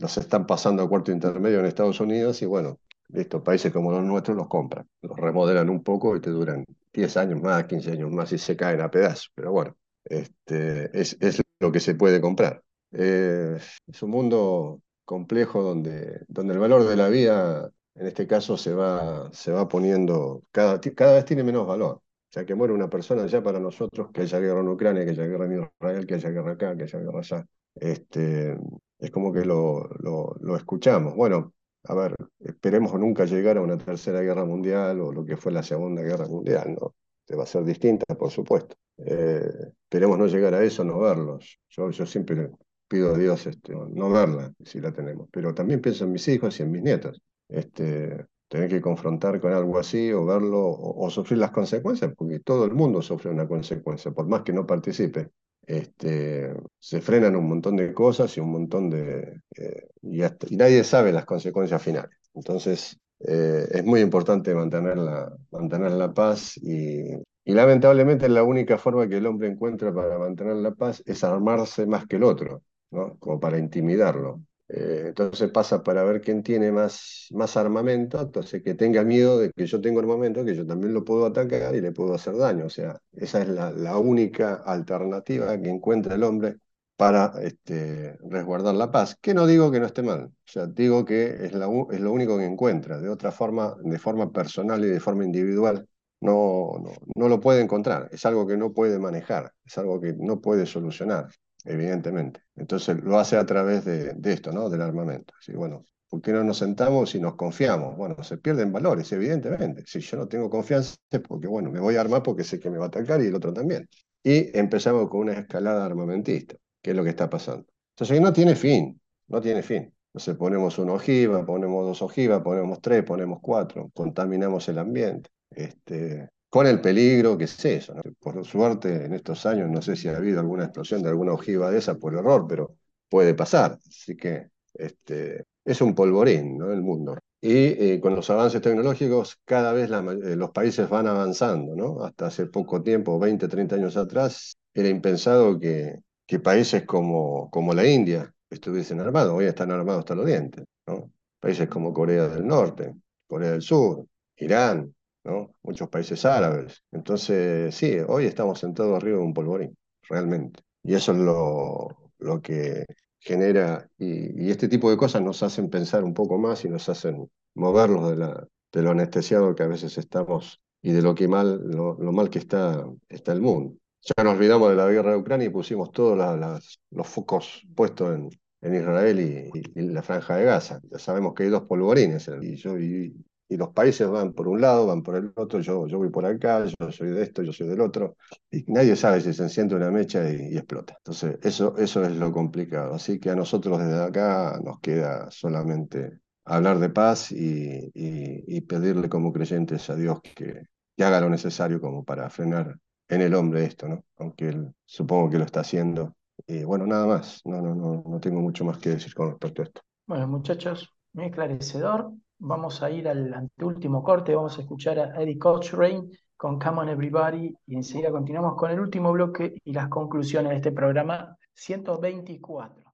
los 0.00 0.18
están 0.18 0.44
pasando 0.44 0.82
a 0.82 0.88
cuarto 0.88 1.12
intermedio 1.12 1.60
en 1.60 1.66
Estados 1.66 2.00
Unidos 2.00 2.42
y 2.42 2.46
bueno, 2.46 2.80
estos 3.14 3.42
países 3.42 3.72
como 3.72 3.92
los 3.92 4.02
nuestros 4.02 4.36
los 4.36 4.48
compran, 4.48 4.88
los 5.02 5.16
remodelan 5.16 5.70
un 5.70 5.84
poco 5.84 6.16
y 6.16 6.20
te 6.20 6.30
duran 6.30 6.64
10 6.92 7.16
años 7.18 7.40
más, 7.40 7.66
15 7.66 7.92
años 7.92 8.10
más 8.10 8.32
y 8.32 8.38
se 8.38 8.56
caen 8.56 8.80
a 8.80 8.90
pedazos. 8.90 9.30
Pero 9.36 9.52
bueno, 9.52 9.76
este, 10.04 10.90
es, 11.00 11.16
es 11.20 11.40
lo 11.60 11.70
que 11.70 11.78
se 11.78 11.94
puede 11.94 12.20
comprar. 12.20 12.60
Eh, 12.90 13.56
es 13.86 14.02
un 14.02 14.10
mundo 14.10 14.82
complejo 15.04 15.62
donde, 15.62 16.24
donde 16.26 16.54
el 16.54 16.58
valor 16.58 16.88
de 16.88 16.96
la 16.96 17.08
vida 17.08 17.70
en 18.00 18.06
este 18.06 18.26
caso 18.26 18.56
se 18.56 18.72
va, 18.72 19.30
se 19.30 19.52
va 19.52 19.68
poniendo, 19.68 20.42
cada, 20.50 20.80
cada 20.80 21.16
vez 21.16 21.26
tiene 21.26 21.44
menos 21.44 21.66
valor. 21.66 21.96
O 21.96 22.32
sea, 22.32 22.46
que 22.46 22.54
muere 22.54 22.72
una 22.72 22.88
persona 22.88 23.26
ya 23.26 23.42
para 23.42 23.60
nosotros, 23.60 24.10
que 24.10 24.22
haya 24.22 24.38
guerra 24.38 24.60
en 24.60 24.68
Ucrania, 24.68 25.04
que 25.04 25.10
haya 25.10 25.26
guerra 25.26 25.44
en 25.44 25.62
Israel, 25.62 26.06
que 26.06 26.14
haya 26.14 26.30
guerra 26.30 26.52
acá, 26.52 26.74
que 26.76 26.84
haya 26.84 26.98
guerra 26.98 27.18
allá. 27.18 27.46
Este, 27.74 28.56
es 28.98 29.10
como 29.10 29.30
que 29.30 29.44
lo, 29.44 29.86
lo, 30.00 30.56
escuchamos. 30.56 31.14
Bueno, 31.14 31.52
a 31.84 31.94
ver, 31.94 32.14
esperemos 32.38 32.94
nunca 32.94 33.26
llegar 33.26 33.58
a 33.58 33.60
una 33.60 33.76
tercera 33.76 34.22
guerra 34.22 34.46
mundial 34.46 34.98
o 35.00 35.12
lo 35.12 35.22
que 35.22 35.36
fue 35.36 35.52
la 35.52 35.62
segunda 35.62 36.00
guerra 36.00 36.26
mundial, 36.26 36.74
¿no? 36.80 36.94
Va 37.38 37.42
a 37.42 37.46
ser 37.46 37.64
distinta, 37.64 38.06
por 38.16 38.30
supuesto. 38.30 38.76
Eh, 38.96 39.72
esperemos 39.82 40.18
no 40.18 40.26
llegar 40.26 40.54
a 40.54 40.64
eso, 40.64 40.84
no 40.84 40.98
verlos. 41.00 41.58
Yo, 41.68 41.90
yo 41.90 42.06
siempre 42.06 42.50
pido 42.88 43.14
a 43.14 43.18
Dios 43.18 43.46
este, 43.46 43.74
no 43.74 44.10
verla, 44.10 44.50
si 44.64 44.80
la 44.80 44.90
tenemos. 44.90 45.28
Pero 45.30 45.52
también 45.52 45.82
pienso 45.82 46.04
en 46.04 46.12
mis 46.12 46.26
hijos 46.28 46.58
y 46.58 46.62
en 46.62 46.70
mis 46.70 46.82
nietos 46.82 47.20
este, 47.50 48.26
tener 48.48 48.68
que 48.68 48.80
confrontar 48.80 49.40
con 49.40 49.52
algo 49.52 49.78
así 49.78 50.12
o 50.12 50.24
verlo 50.26 50.60
o, 50.60 51.06
o, 51.06 51.10
sufrir 51.10 51.38
las 51.38 51.50
consecuencias, 51.52 52.12
porque 52.16 52.40
todo 52.40 52.64
el 52.64 52.72
mundo 52.72 53.02
sufre 53.02 53.30
una 53.30 53.46
consecuencia, 53.46 54.10
por 54.10 54.26
más 54.26 54.42
que 54.42 54.52
no 54.52 54.66
participe. 54.66 55.30
Este, 55.66 56.52
se 56.78 57.00
frenan 57.00 57.36
un 57.36 57.48
montón 57.48 57.76
de 57.76 57.94
cosas 57.94 58.36
y 58.36 58.40
un 58.40 58.50
montón 58.50 58.90
de... 58.90 59.40
Eh, 59.56 59.86
y, 60.02 60.22
hasta, 60.22 60.46
y, 60.50 60.56
nadie 60.56 60.82
sabe 60.82 61.12
las 61.12 61.24
consecuencias 61.26 61.80
finales. 61.80 62.10
Entonces, 62.34 62.98
eh, 63.20 63.68
es 63.70 63.84
muy 63.84 64.00
importante 64.00 64.54
mantener 64.54 64.96
la, 64.96 65.32
mantener 65.52 65.92
la 65.92 66.12
paz 66.12 66.56
y, 66.56 67.14
y 67.44 67.52
lamentablemente 67.52 68.28
la 68.28 68.42
única 68.42 68.78
forma 68.78 69.08
que 69.08 69.18
el 69.18 69.26
hombre 69.26 69.48
encuentra 69.48 69.94
para 69.94 70.18
mantener 70.18 70.56
la 70.56 70.72
paz 70.72 71.02
es 71.06 71.22
armarse 71.24 71.86
más 71.86 72.06
que 72.06 72.16
el 72.16 72.24
otro, 72.24 72.62
¿no? 72.90 73.16
como 73.18 73.38
para 73.38 73.58
intimidarlo. 73.58 74.42
Eh, 74.72 75.06
entonces 75.08 75.50
pasa 75.50 75.82
para 75.82 76.04
ver 76.04 76.20
quién 76.20 76.42
tiene 76.44 76.70
más, 76.70 77.26
más 77.32 77.56
armamento, 77.56 78.20
entonces 78.20 78.62
que 78.62 78.74
tenga 78.74 79.02
miedo 79.02 79.38
de 79.38 79.50
que 79.50 79.66
yo 79.66 79.80
tengo 79.80 79.98
armamento, 80.00 80.44
que 80.44 80.54
yo 80.54 80.64
también 80.66 80.94
lo 80.94 81.04
puedo 81.04 81.26
atacar 81.26 81.74
y 81.74 81.80
le 81.80 81.90
puedo 81.92 82.14
hacer 82.14 82.36
daño. 82.36 82.66
O 82.66 82.70
sea, 82.70 83.00
esa 83.12 83.42
es 83.42 83.48
la, 83.48 83.72
la 83.72 83.98
única 83.98 84.54
alternativa 84.64 85.60
que 85.60 85.70
encuentra 85.70 86.14
el 86.14 86.22
hombre 86.22 86.58
para 86.96 87.32
este, 87.42 88.16
resguardar 88.28 88.74
la 88.76 88.90
paz. 88.92 89.16
Que 89.20 89.34
no 89.34 89.46
digo 89.46 89.70
que 89.72 89.80
no 89.80 89.86
esté 89.86 90.02
mal, 90.02 90.26
o 90.26 90.32
sea, 90.44 90.66
digo 90.66 91.04
que 91.04 91.24
es, 91.46 91.52
la, 91.52 91.66
es 91.90 92.00
lo 92.00 92.12
único 92.12 92.38
que 92.38 92.44
encuentra. 92.44 93.00
De 93.00 93.08
otra 93.08 93.32
forma, 93.32 93.74
de 93.82 93.98
forma 93.98 94.30
personal 94.32 94.84
y 94.84 94.88
de 94.88 95.00
forma 95.00 95.24
individual, 95.24 95.88
no, 96.20 96.78
no, 96.80 96.92
no 97.16 97.28
lo 97.28 97.40
puede 97.40 97.60
encontrar. 97.62 98.08
Es 98.12 98.24
algo 98.26 98.46
que 98.46 98.56
no 98.56 98.72
puede 98.72 98.98
manejar, 99.00 99.52
es 99.64 99.78
algo 99.78 100.00
que 100.00 100.12
no 100.12 100.40
puede 100.40 100.66
solucionar 100.66 101.28
evidentemente. 101.64 102.42
Entonces 102.56 103.02
lo 103.02 103.18
hace 103.18 103.36
a 103.36 103.46
través 103.46 103.84
de, 103.84 104.14
esto, 104.24 104.52
¿no? 104.52 104.68
Del 104.68 104.82
armamento. 104.82 105.34
Así, 105.38 105.52
bueno, 105.52 105.84
¿por 106.08 106.20
qué 106.20 106.32
no 106.32 106.44
nos 106.44 106.58
sentamos 106.58 107.14
y 107.14 107.20
nos 107.20 107.36
confiamos? 107.36 107.96
Bueno, 107.96 108.22
se 108.22 108.38
pierden 108.38 108.72
valores, 108.72 109.10
evidentemente. 109.12 109.84
Si 109.86 110.00
yo 110.00 110.16
no 110.16 110.28
tengo 110.28 110.50
confianza 110.50 110.96
es 111.10 111.20
porque, 111.20 111.46
bueno, 111.46 111.70
me 111.70 111.80
voy 111.80 111.96
a 111.96 112.00
armar 112.00 112.22
porque 112.22 112.44
sé 112.44 112.58
que 112.58 112.70
me 112.70 112.78
va 112.78 112.86
a 112.86 112.88
atacar 112.88 113.20
y 113.22 113.26
el 113.26 113.34
otro 113.34 113.52
también. 113.52 113.88
Y 114.22 114.56
empezamos 114.58 115.08
con 115.08 115.20
una 115.20 115.32
escalada 115.32 115.84
armamentista, 115.84 116.56
que 116.82 116.90
es 116.90 116.96
lo 116.96 117.04
que 117.04 117.10
está 117.10 117.30
pasando. 117.30 117.66
Entonces 117.90 118.20
no 118.20 118.32
tiene 118.32 118.54
fin, 118.54 119.00
no 119.28 119.40
tiene 119.40 119.62
fin. 119.62 119.92
Entonces 120.12 120.36
ponemos 120.36 120.78
una 120.78 120.94
ojiva, 120.94 121.46
ponemos 121.46 121.86
dos 121.86 122.02
ojivas, 122.02 122.42
ponemos 122.42 122.80
tres, 122.80 123.04
ponemos 123.04 123.38
cuatro, 123.40 123.90
contaminamos 123.94 124.68
el 124.68 124.78
ambiente. 124.78 125.30
Este, 125.50 126.28
con 126.50 126.66
el 126.66 126.80
peligro 126.80 127.38
que 127.38 127.44
es 127.44 127.64
eso. 127.64 127.94
¿no? 127.94 128.02
Por 128.18 128.44
suerte, 128.44 129.06
en 129.06 129.14
estos 129.14 129.46
años 129.46 129.70
no 129.70 129.80
sé 129.80 129.96
si 129.96 130.08
ha 130.08 130.16
habido 130.16 130.40
alguna 130.40 130.64
explosión 130.64 131.02
de 131.02 131.08
alguna 131.08 131.32
ojiva 131.32 131.70
de 131.70 131.78
esa 131.78 131.94
por 131.96 132.14
error, 132.14 132.46
pero 132.48 132.76
puede 133.08 133.34
pasar. 133.34 133.78
Así 133.88 134.16
que 134.16 134.50
este, 134.74 135.44
es 135.64 135.80
un 135.80 135.94
polvorín 135.94 136.58
¿no? 136.58 136.72
el 136.72 136.82
mundo. 136.82 137.16
Y 137.40 137.52
eh, 137.54 138.00
con 138.02 138.14
los 138.14 138.28
avances 138.28 138.60
tecnológicos, 138.60 139.38
cada 139.44 139.72
vez 139.72 139.88
la, 139.88 140.00
eh, 140.00 140.36
los 140.36 140.50
países 140.50 140.88
van 140.90 141.06
avanzando. 141.06 141.74
¿no? 141.76 142.02
Hasta 142.04 142.26
hace 142.26 142.46
poco 142.46 142.82
tiempo, 142.82 143.18
20, 143.18 143.48
30 143.48 143.76
años 143.76 143.96
atrás, 143.96 144.56
era 144.74 144.88
impensado 144.88 145.58
que, 145.58 146.00
que 146.26 146.40
países 146.40 146.84
como, 146.84 147.48
como 147.50 147.72
la 147.74 147.86
India 147.88 148.32
estuviesen 148.50 149.00
armados. 149.00 149.32
Hoy 149.34 149.46
están 149.46 149.70
armados 149.70 150.00
hasta 150.00 150.16
los 150.16 150.26
dientes. 150.26 150.64
¿no? 150.86 151.12
Países 151.38 151.68
como 151.68 151.92
Corea 151.94 152.28
del 152.28 152.46
Norte, 152.46 152.92
Corea 153.26 153.52
del 153.52 153.62
Sur, 153.62 154.04
Irán, 154.36 154.92
¿no? 155.24 155.54
muchos 155.62 155.88
países 155.88 156.24
árabes. 156.24 156.82
Entonces, 156.92 157.74
sí, 157.74 157.96
hoy 158.08 158.26
estamos 158.26 158.58
sentados 158.58 158.96
arriba 158.96 159.18
de 159.18 159.24
un 159.24 159.34
polvorín, 159.34 159.76
realmente. 160.08 160.60
Y 160.82 160.94
eso 160.94 161.12
es 161.12 161.18
lo, 161.18 162.12
lo 162.18 162.40
que 162.42 162.84
genera, 163.18 163.88
y, 163.98 164.46
y, 164.46 164.50
este 164.50 164.68
tipo 164.68 164.90
de 164.90 164.96
cosas 164.96 165.22
nos 165.22 165.42
hacen 165.42 165.68
pensar 165.68 166.04
un 166.04 166.14
poco 166.14 166.38
más 166.38 166.64
y 166.64 166.68
nos 166.68 166.88
hacen 166.88 167.30
movernos 167.54 168.10
de, 168.10 168.16
la, 168.16 168.46
de 168.72 168.82
lo 168.82 168.90
anestesiado 168.90 169.54
que 169.54 169.62
a 169.62 169.66
veces 169.66 169.98
estamos 169.98 170.60
y 170.82 170.92
de 170.92 171.02
lo 171.02 171.14
que 171.14 171.28
mal, 171.28 171.60
lo, 171.64 171.98
lo 171.98 172.12
mal 172.12 172.30
que 172.30 172.38
está, 172.38 172.86
está 173.08 173.32
el 173.32 173.42
mundo. 173.42 173.76
Ya 174.02 174.24
nos 174.24 174.34
olvidamos 174.36 174.70
de 174.70 174.76
la 174.76 174.88
guerra 174.88 175.12
de 175.12 175.18
Ucrania 175.18 175.46
y 175.46 175.50
pusimos 175.50 175.92
todos 175.92 176.16
la, 176.16 176.58
los 176.90 177.06
focos 177.06 177.62
puestos 177.74 178.14
en, 178.14 178.30
en 178.62 178.74
Israel 178.74 179.20
y, 179.20 179.58
y, 179.58 179.80
y, 179.80 179.88
la 179.88 180.02
franja 180.02 180.36
de 180.36 180.44
Gaza. 180.44 180.80
Ya 180.90 180.98
sabemos 180.98 181.34
que 181.34 181.42
hay 181.42 181.50
dos 181.50 181.64
polvorines 181.64 182.30
y, 182.40 182.56
yo, 182.56 182.78
y, 182.78 183.14
y 183.50 183.56
los 183.56 183.70
países 183.70 184.08
van 184.08 184.32
por 184.32 184.46
un 184.46 184.60
lado, 184.60 184.86
van 184.86 185.02
por 185.02 185.16
el 185.16 185.32
otro, 185.34 185.58
yo, 185.58 185.88
yo 185.88 185.98
voy 185.98 186.08
por 186.08 186.24
acá, 186.24 186.64
yo 186.64 186.92
soy 186.92 187.08
de 187.08 187.24
esto, 187.24 187.42
yo 187.42 187.52
soy 187.52 187.66
del 187.66 187.80
otro, 187.80 188.16
y 188.48 188.62
nadie 188.68 188.94
sabe 188.94 189.20
si 189.20 189.32
se 189.32 189.42
enciende 189.42 189.74
una 189.74 189.90
mecha 189.90 190.30
y, 190.30 190.56
explota. 190.56 190.94
Entonces, 190.98 191.36
eso, 191.42 191.76
eso 191.76 192.04
es 192.04 192.14
lo 192.14 192.32
complicado. 192.32 192.94
Así 192.94 193.18
que 193.18 193.28
a 193.28 193.34
nosotros 193.34 193.80
desde 193.80 194.04
acá 194.04 194.60
nos 194.64 194.78
queda 194.78 195.28
solamente 195.32 196.20
hablar 196.44 196.78
de 196.78 196.90
paz 196.90 197.32
y, 197.32 197.90
y, 197.92 198.44
y 198.56 198.60
pedirle 198.60 199.08
como 199.08 199.32
creyentes 199.32 199.90
a 199.90 199.96
Dios 199.96 200.20
que, 200.22 200.62
que, 200.96 201.04
haga 201.04 201.20
lo 201.20 201.28
necesario 201.28 201.80
como 201.80 202.04
para 202.04 202.30
frenar 202.30 202.78
en 203.08 203.20
el 203.20 203.34
hombre 203.34 203.64
esto, 203.64 203.88
¿no? 203.88 204.04
Aunque 204.18 204.50
él 204.50 204.72
supongo 204.84 205.28
que 205.28 205.38
lo 205.38 205.44
está 205.44 205.60
haciendo. 205.60 206.14
Y 206.46 206.62
bueno, 206.62 206.86
nada 206.86 207.04
más, 207.04 207.40
no, 207.44 207.60
no, 207.60 207.74
no, 207.74 208.04
no 208.06 208.20
tengo 208.20 208.40
mucho 208.40 208.64
más 208.64 208.78
que 208.78 208.90
decir 208.90 209.12
con 209.12 209.30
respecto 209.30 209.62
a 209.62 209.64
esto. 209.64 209.80
Bueno, 210.06 210.28
muchachos, 210.28 210.94
muy 211.14 211.24
esclarecedor 211.24 212.12
vamos 212.40 212.82
a 212.82 212.90
ir 212.90 213.08
al 213.08 213.32
anteúltimo 213.32 214.02
corte, 214.02 214.34
vamos 214.34 214.58
a 214.58 214.62
escuchar 214.62 214.98
a 214.98 215.22
Eddie 215.22 215.38
Cochrane 215.38 216.08
con 216.36 216.58
Come 216.58 216.80
On 216.80 216.88
Everybody 216.88 217.54
y 217.66 217.76
enseguida 217.76 218.10
continuamos 218.10 218.56
con 218.56 218.70
el 218.70 218.80
último 218.80 219.12
bloque 219.12 219.54
y 219.62 219.72
las 219.72 219.88
conclusiones 219.88 220.50
de 220.50 220.56
este 220.56 220.72
programa 220.72 221.36
124. 221.54 222.89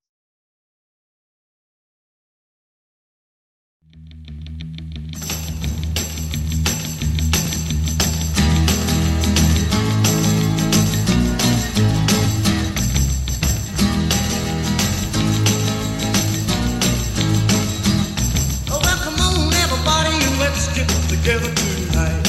Together 21.27 21.53
tonight. 21.55 22.23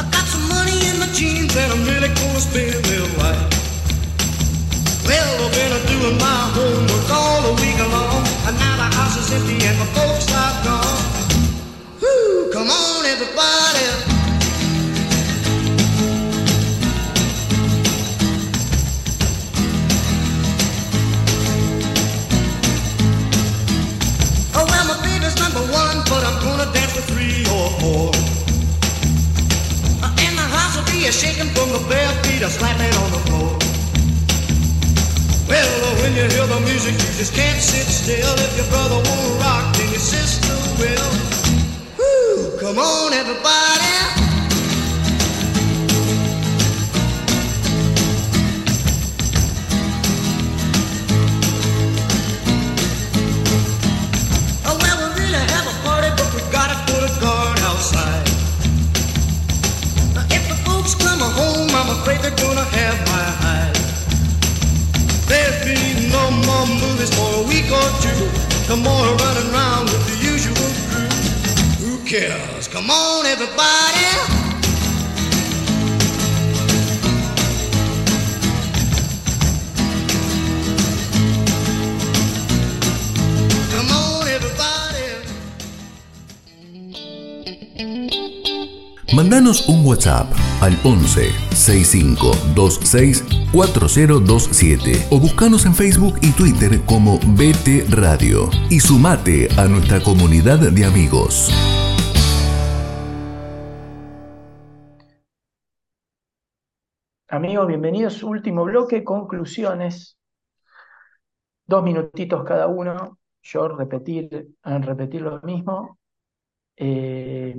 I 0.00 0.04
got 0.08 0.24
some 0.32 0.48
money 0.48 0.72
in 0.88 0.98
my 0.98 1.06
jeans, 1.12 1.54
and 1.54 1.70
I'm 1.70 1.84
really 1.84 2.08
gonna 2.08 2.40
spend 2.40 2.72
it 2.72 3.18
right. 3.20 3.36
Well, 5.04 5.44
I've 5.44 5.52
been 5.52 5.72
doing 5.92 6.16
my 6.16 6.40
homework 6.56 7.10
all 7.12 7.42
the 7.42 7.52
week 7.60 7.76
long, 7.92 8.24
and 8.48 8.56
now 8.56 8.76
the 8.80 8.88
house 8.96 9.18
is 9.20 9.30
empty 9.30 9.60
and 9.60 9.78
my 9.78 9.86
folks 9.92 10.32
are 10.32 10.56
gone. 10.64 11.04
Whoo, 12.00 12.50
come 12.50 12.70
on, 12.70 13.04
everybody. 13.04 13.84
Oh, 24.54 24.66
but 26.08 26.24
I'm 26.24 26.38
gonna 26.42 26.72
dance 26.72 26.81
Uh, 27.80 28.12
And 30.24 30.36
the 30.38 30.48
house 30.56 30.76
will 30.76 30.86
be 30.92 31.06
a 31.06 31.12
shaking 31.12 31.50
from 31.54 31.70
the 31.72 31.80
bare 31.88 32.12
feet 32.24 32.42
a 32.42 32.50
slapping 32.50 32.94
on 33.02 33.10
the 33.12 33.20
floor. 33.26 33.50
Well, 35.48 35.96
when 36.02 36.14
you 36.14 36.24
hear 36.34 36.46
the 36.46 36.60
music, 36.60 36.94
you 36.94 37.10
just 37.18 37.34
can't 37.34 37.60
sit 37.60 37.86
still. 37.86 38.34
If 38.46 38.56
your 38.56 38.66
brother 38.68 38.96
won't 38.96 39.40
rock, 39.40 39.76
then 39.76 39.88
your 39.90 40.00
sister 40.00 40.54
will. 40.80 41.12
Woo, 41.98 42.58
come 42.60 42.78
on, 42.78 43.12
everybody. 43.12 44.21
They're 62.22 62.30
gonna 62.36 62.64
have 62.64 62.98
my 63.10 63.26
hide. 63.42 63.76
There'll 65.26 65.64
be 65.66 66.08
no 66.08 66.30
more 66.46 66.66
movies 66.66 67.10
for 67.10 67.42
a 67.42 67.44
week 67.50 67.66
or 67.66 67.88
two. 68.00 68.22
No 68.68 68.76
more 68.76 69.06
running 69.22 69.50
around 69.52 69.84
with 69.90 70.04
the 70.06 70.16
usual 70.24 70.70
crew. 70.88 71.10
Who 71.82 71.98
cares? 72.06 72.68
Come 72.68 72.90
on, 72.90 73.26
everybody. 73.26 74.41
Mandanos 89.14 89.68
un 89.68 89.84
WhatsApp 89.84 90.32
al 90.62 90.72
11 90.84 91.28
6526 91.54 93.22
4027 93.52 95.08
o 95.10 95.20
buscanos 95.20 95.66
en 95.66 95.74
Facebook 95.74 96.14
y 96.22 96.32
Twitter 96.32 96.80
como 96.86 97.18
BT 97.18 97.90
Radio 97.90 98.48
y 98.70 98.80
sumate 98.80 99.48
a 99.58 99.68
nuestra 99.68 100.02
comunidad 100.02 100.60
de 100.60 100.86
amigos. 100.86 101.50
Amigos, 107.28 107.66
bienvenidos. 107.66 108.22
Último 108.22 108.64
bloque, 108.64 109.04
conclusiones. 109.04 110.16
Dos 111.66 111.82
minutitos 111.82 112.44
cada 112.44 112.66
uno. 112.66 113.18
Yo 113.42 113.68
repetir, 113.68 114.48
repetir 114.62 115.20
lo 115.20 115.42
mismo. 115.42 115.98
Eh, 116.76 117.54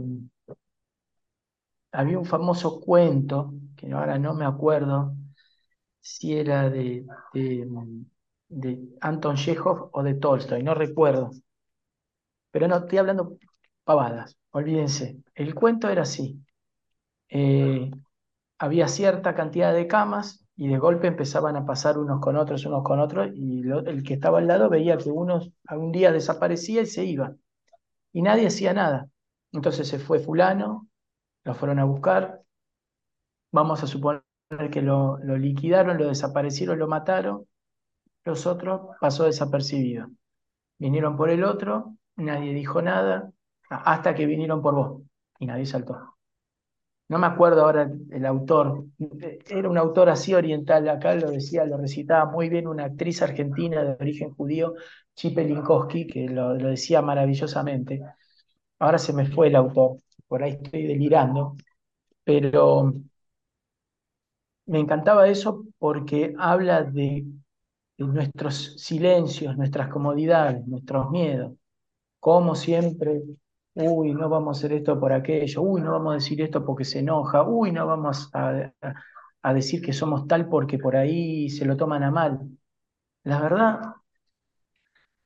había 1.93 2.19
un 2.19 2.25
famoso 2.25 2.81
cuento, 2.81 3.53
que 3.77 3.91
ahora 3.93 4.19
no 4.19 4.33
me 4.35 4.45
acuerdo 4.45 5.15
si 6.01 6.35
era 6.37 6.69
de, 6.69 7.05
de, 7.33 7.67
de 8.49 8.79
Anton 9.01 9.35
Chekhov 9.37 9.89
o 9.93 10.03
de 10.03 10.15
Tolstoy, 10.15 10.63
no 10.63 10.73
recuerdo. 10.75 11.31
Pero 12.51 12.67
no, 12.67 12.77
estoy 12.77 12.97
hablando 12.99 13.37
pavadas, 13.83 14.37
olvídense. 14.51 15.17
El 15.35 15.55
cuento 15.55 15.89
era 15.89 16.03
así. 16.03 16.39
Eh, 17.29 17.91
había 18.59 18.87
cierta 18.87 19.35
cantidad 19.35 19.73
de 19.73 19.87
camas 19.87 20.45
y 20.57 20.67
de 20.69 20.79
golpe 20.79 21.07
empezaban 21.07 21.55
a 21.57 21.65
pasar 21.65 21.97
unos 21.99 22.21
con 22.21 22.37
otros, 22.37 22.65
unos 22.65 22.83
con 22.83 22.99
otros, 22.99 23.29
y 23.35 23.63
el 23.69 24.03
que 24.03 24.15
estaba 24.15 24.39
al 24.39 24.47
lado 24.47 24.69
veía 24.69 24.97
que 24.97 25.11
uno 25.11 25.41
algún 25.67 25.91
día 25.91 26.11
desaparecía 26.11 26.81
y 26.83 26.85
se 26.87 27.05
iba. 27.05 27.35
Y 28.13 28.21
nadie 28.23 28.47
hacía 28.47 28.73
nada. 28.73 29.09
Entonces 29.53 29.87
se 29.87 29.99
fue 29.99 30.19
fulano, 30.19 30.87
lo 31.43 31.53
fueron 31.55 31.79
a 31.79 31.85
buscar, 31.85 32.43
vamos 33.51 33.83
a 33.83 33.87
suponer 33.87 34.23
que 34.71 34.81
lo, 34.81 35.17
liquidaron, 35.17 35.97
lo 35.97 36.07
desaparecieron, 36.07 36.79
lo 36.79 36.87
mataron, 36.87 37.47
los 38.25 38.45
otros 38.47 38.95
pasó 39.01 39.25
desapercibido. 39.25 40.09
Vinieron 40.79 41.17
por 41.17 41.29
el 41.29 41.43
otro, 41.43 41.95
nadie 42.17 42.53
dijo 42.53 42.81
nada, 42.81 43.31
hasta 43.69 44.15
que 44.15 44.25
vinieron 44.25 44.61
por 44.61 44.75
vos 44.75 45.03
y 45.39 45.45
nadie 45.47 45.65
saltó. 45.65 46.15
No 47.09 47.19
me 47.19 47.27
acuerdo 47.27 47.63
ahora 47.63 47.91
el 48.11 48.25
autor, 48.25 48.85
era 49.47 49.69
un 49.69 49.77
autor 49.77 50.09
así 50.09 50.33
oriental, 50.33 50.87
acá 50.89 51.13
lo 51.15 51.29
decía, 51.29 51.65
lo 51.65 51.77
recitaba 51.77 52.25
muy 52.31 52.49
bien 52.49 52.67
una 52.67 52.85
actriz 52.85 53.21
argentina 53.21 53.83
de 53.83 53.97
origen 53.99 54.31
judío, 54.33 54.73
Chipe 55.15 55.43
Linkowski, 55.43 56.07
que 56.07 56.27
lo, 56.29 56.55
lo 56.55 56.69
decía 56.69 57.01
maravillosamente. 57.01 58.01
Ahora 58.79 58.99
se 58.99 59.13
me 59.13 59.25
fue 59.27 59.47
el 59.47 59.55
autor, 59.55 59.97
por 60.33 60.41
ahí 60.41 60.53
estoy 60.53 60.87
delirando, 60.87 61.55
pero 62.23 62.91
me 64.65 64.79
encantaba 64.79 65.27
eso 65.27 65.65
porque 65.77 66.33
habla 66.39 66.81
de, 66.83 67.25
nuestros 67.99 68.75
silencios, 68.81 69.55
nuestras 69.57 69.89
comodidades, 69.89 70.65
nuestros 70.65 71.11
miedos. 71.11 71.53
Como 72.19 72.55
siempre, 72.55 73.21
uy, 73.75 74.13
no 74.15 74.29
vamos 74.29 74.57
a 74.57 74.59
hacer 74.59 74.73
esto 74.73 74.99
por 74.99 75.13
aquello, 75.13 75.61
uy, 75.61 75.81
no 75.81 75.91
vamos 75.91 76.13
a 76.13 76.15
decir 76.15 76.41
esto 76.41 76.65
porque 76.65 76.85
se 76.85 76.99
enoja, 76.99 77.43
uy, 77.43 77.71
no 77.71 77.85
vamos 77.87 78.31
a 78.33 79.53
decir 79.53 79.83
que 79.83 79.93
somos 79.93 80.27
tal 80.27 80.49
porque 80.49 80.79
por 80.79 80.95
ahí 80.95 81.49
se 81.49 81.65
lo 81.65 81.77
toman 81.77 82.03
a 82.03 82.11
mal. 82.11 82.39
La 83.23 83.39
verdad, 83.41 83.81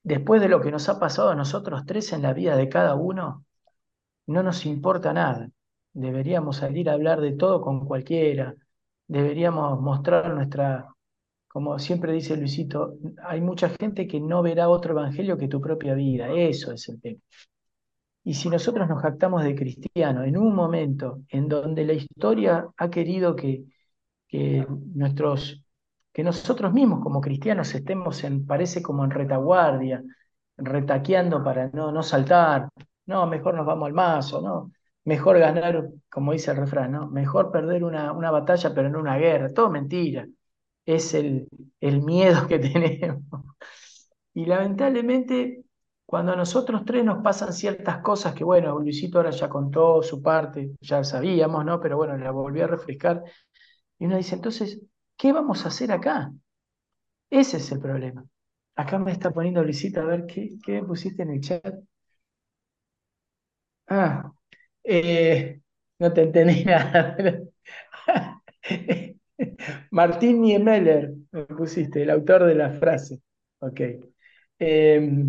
después 0.03 0.41
de 0.41 0.49
lo 0.49 0.61
que 0.61 0.71
nos 0.71 0.89
ha 0.89 0.99
pasado 0.99 1.29
a 1.29 1.35
nosotros 1.35 1.85
tres 1.85 2.11
en 2.13 2.23
la 2.23 2.33
vida 2.33 2.57
de 2.57 2.67
cada 2.67 2.95
uno, 2.95 3.46
no 4.27 4.43
nos 4.43 4.65
importa 4.65 5.13
nada. 5.13 5.49
Deberíamos 5.93 6.57
salir 6.57 6.89
a 6.89 6.93
hablar 6.93 7.21
de 7.21 7.33
todo 7.33 7.61
con 7.61 7.85
cualquiera. 7.85 8.55
Deberíamos 9.07 9.81
mostrar 9.81 10.33
nuestra, 10.33 10.87
como 11.47 11.79
siempre 11.79 12.13
dice 12.13 12.37
Luisito, 12.37 12.97
hay 13.23 13.41
mucha 13.41 13.69
gente 13.69 14.07
que 14.07 14.19
no 14.19 14.41
verá 14.43 14.69
otro 14.69 14.93
evangelio 14.93 15.37
que 15.37 15.47
tu 15.47 15.61
propia 15.61 15.93
vida. 15.95 16.29
Eso 16.31 16.71
es 16.73 16.87
el 16.89 17.01
tema. 17.01 17.19
Y 18.23 18.33
si 18.33 18.49
nosotros 18.49 18.87
nos 18.89 19.01
jactamos 19.01 19.43
de 19.43 19.55
cristianos 19.55 20.27
en 20.27 20.37
un 20.37 20.53
momento 20.53 21.21
en 21.29 21.47
donde 21.47 21.85
la 21.85 21.93
historia 21.93 22.67
ha 22.75 22.89
querido 22.89 23.35
que, 23.35 23.63
que 24.27 24.67
nuestros, 24.93 25.63
que 26.11 26.23
nosotros 26.23 26.73
mismos 26.73 27.01
como 27.01 27.21
cristianos 27.21 27.73
estemos 27.73 28.23
en, 28.25 28.45
parece 28.45 28.81
como 28.81 29.05
en 29.05 29.11
retaguardia, 29.11 30.03
retaqueando 30.57 31.43
para 31.43 31.69
no, 31.69 31.91
no 31.93 32.03
saltar, 32.03 32.69
no, 33.07 33.27
mejor 33.27 33.55
nos 33.55 33.65
vamos 33.65 33.87
al 33.87 33.93
mazo, 33.93 34.41
no, 34.41 34.71
mejor 35.05 35.39
ganar, 35.39 35.89
como 36.09 36.33
dice 36.33 36.51
el 36.51 36.57
refrán, 36.57 36.91
¿no? 36.93 37.07
Mejor 37.09 37.51
perder 37.51 37.83
una, 37.83 38.11
una 38.13 38.31
batalla 38.31 38.73
pero 38.75 38.89
no 38.89 38.99
una 38.99 39.17
guerra, 39.17 39.53
todo 39.53 39.69
mentira, 39.71 40.27
es 40.85 41.13
el, 41.15 41.47
el 41.81 42.01
miedo 42.03 42.47
que 42.47 42.59
tenemos. 42.59 43.23
Y 44.33 44.45
lamentablemente, 44.45 45.63
cuando 46.05 46.31
a 46.33 46.35
nosotros 46.35 46.83
tres 46.85 47.03
nos 47.03 47.23
pasan 47.23 47.53
ciertas 47.53 47.99
cosas 48.01 48.33
que, 48.33 48.43
bueno, 48.43 48.77
Luisito 48.79 49.17
ahora 49.17 49.31
ya 49.31 49.49
contó 49.49 50.01
su 50.03 50.21
parte, 50.21 50.71
ya 50.81 51.03
sabíamos, 51.03 51.65
¿no? 51.65 51.79
Pero 51.81 51.97
bueno, 51.97 52.17
la 52.17 52.31
volví 52.31 52.61
a 52.61 52.67
refrescar. 52.67 53.23
Y 53.99 54.05
uno 54.07 54.17
dice, 54.17 54.35
entonces, 54.35 54.81
¿qué 55.17 55.33
vamos 55.33 55.65
a 55.65 55.69
hacer 55.69 55.91
acá? 55.91 56.31
Ese 57.29 57.57
es 57.57 57.71
el 57.71 57.79
problema. 57.79 58.25
Acá 58.75 58.99
me 58.99 59.11
está 59.13 59.31
poniendo 59.31 59.63
Luisito, 59.63 60.01
a 60.01 60.05
ver, 60.05 60.25
¿qué, 60.25 60.57
qué 60.65 60.83
pusiste 60.83 61.23
en 61.23 61.31
el 61.31 61.41
chat? 61.41 61.73
Ah, 63.87 64.31
eh, 64.83 65.61
no 65.99 66.13
te 66.13 66.21
entendí 66.23 66.65
nada. 66.65 67.17
Martín 69.91 70.41
Niemöller, 70.41 71.13
me 71.31 71.45
pusiste, 71.45 72.03
el 72.03 72.09
autor 72.09 72.45
de 72.45 72.55
la 72.55 72.71
frase. 72.71 73.21
Ok. 73.59 73.81
Eh, 74.59 75.23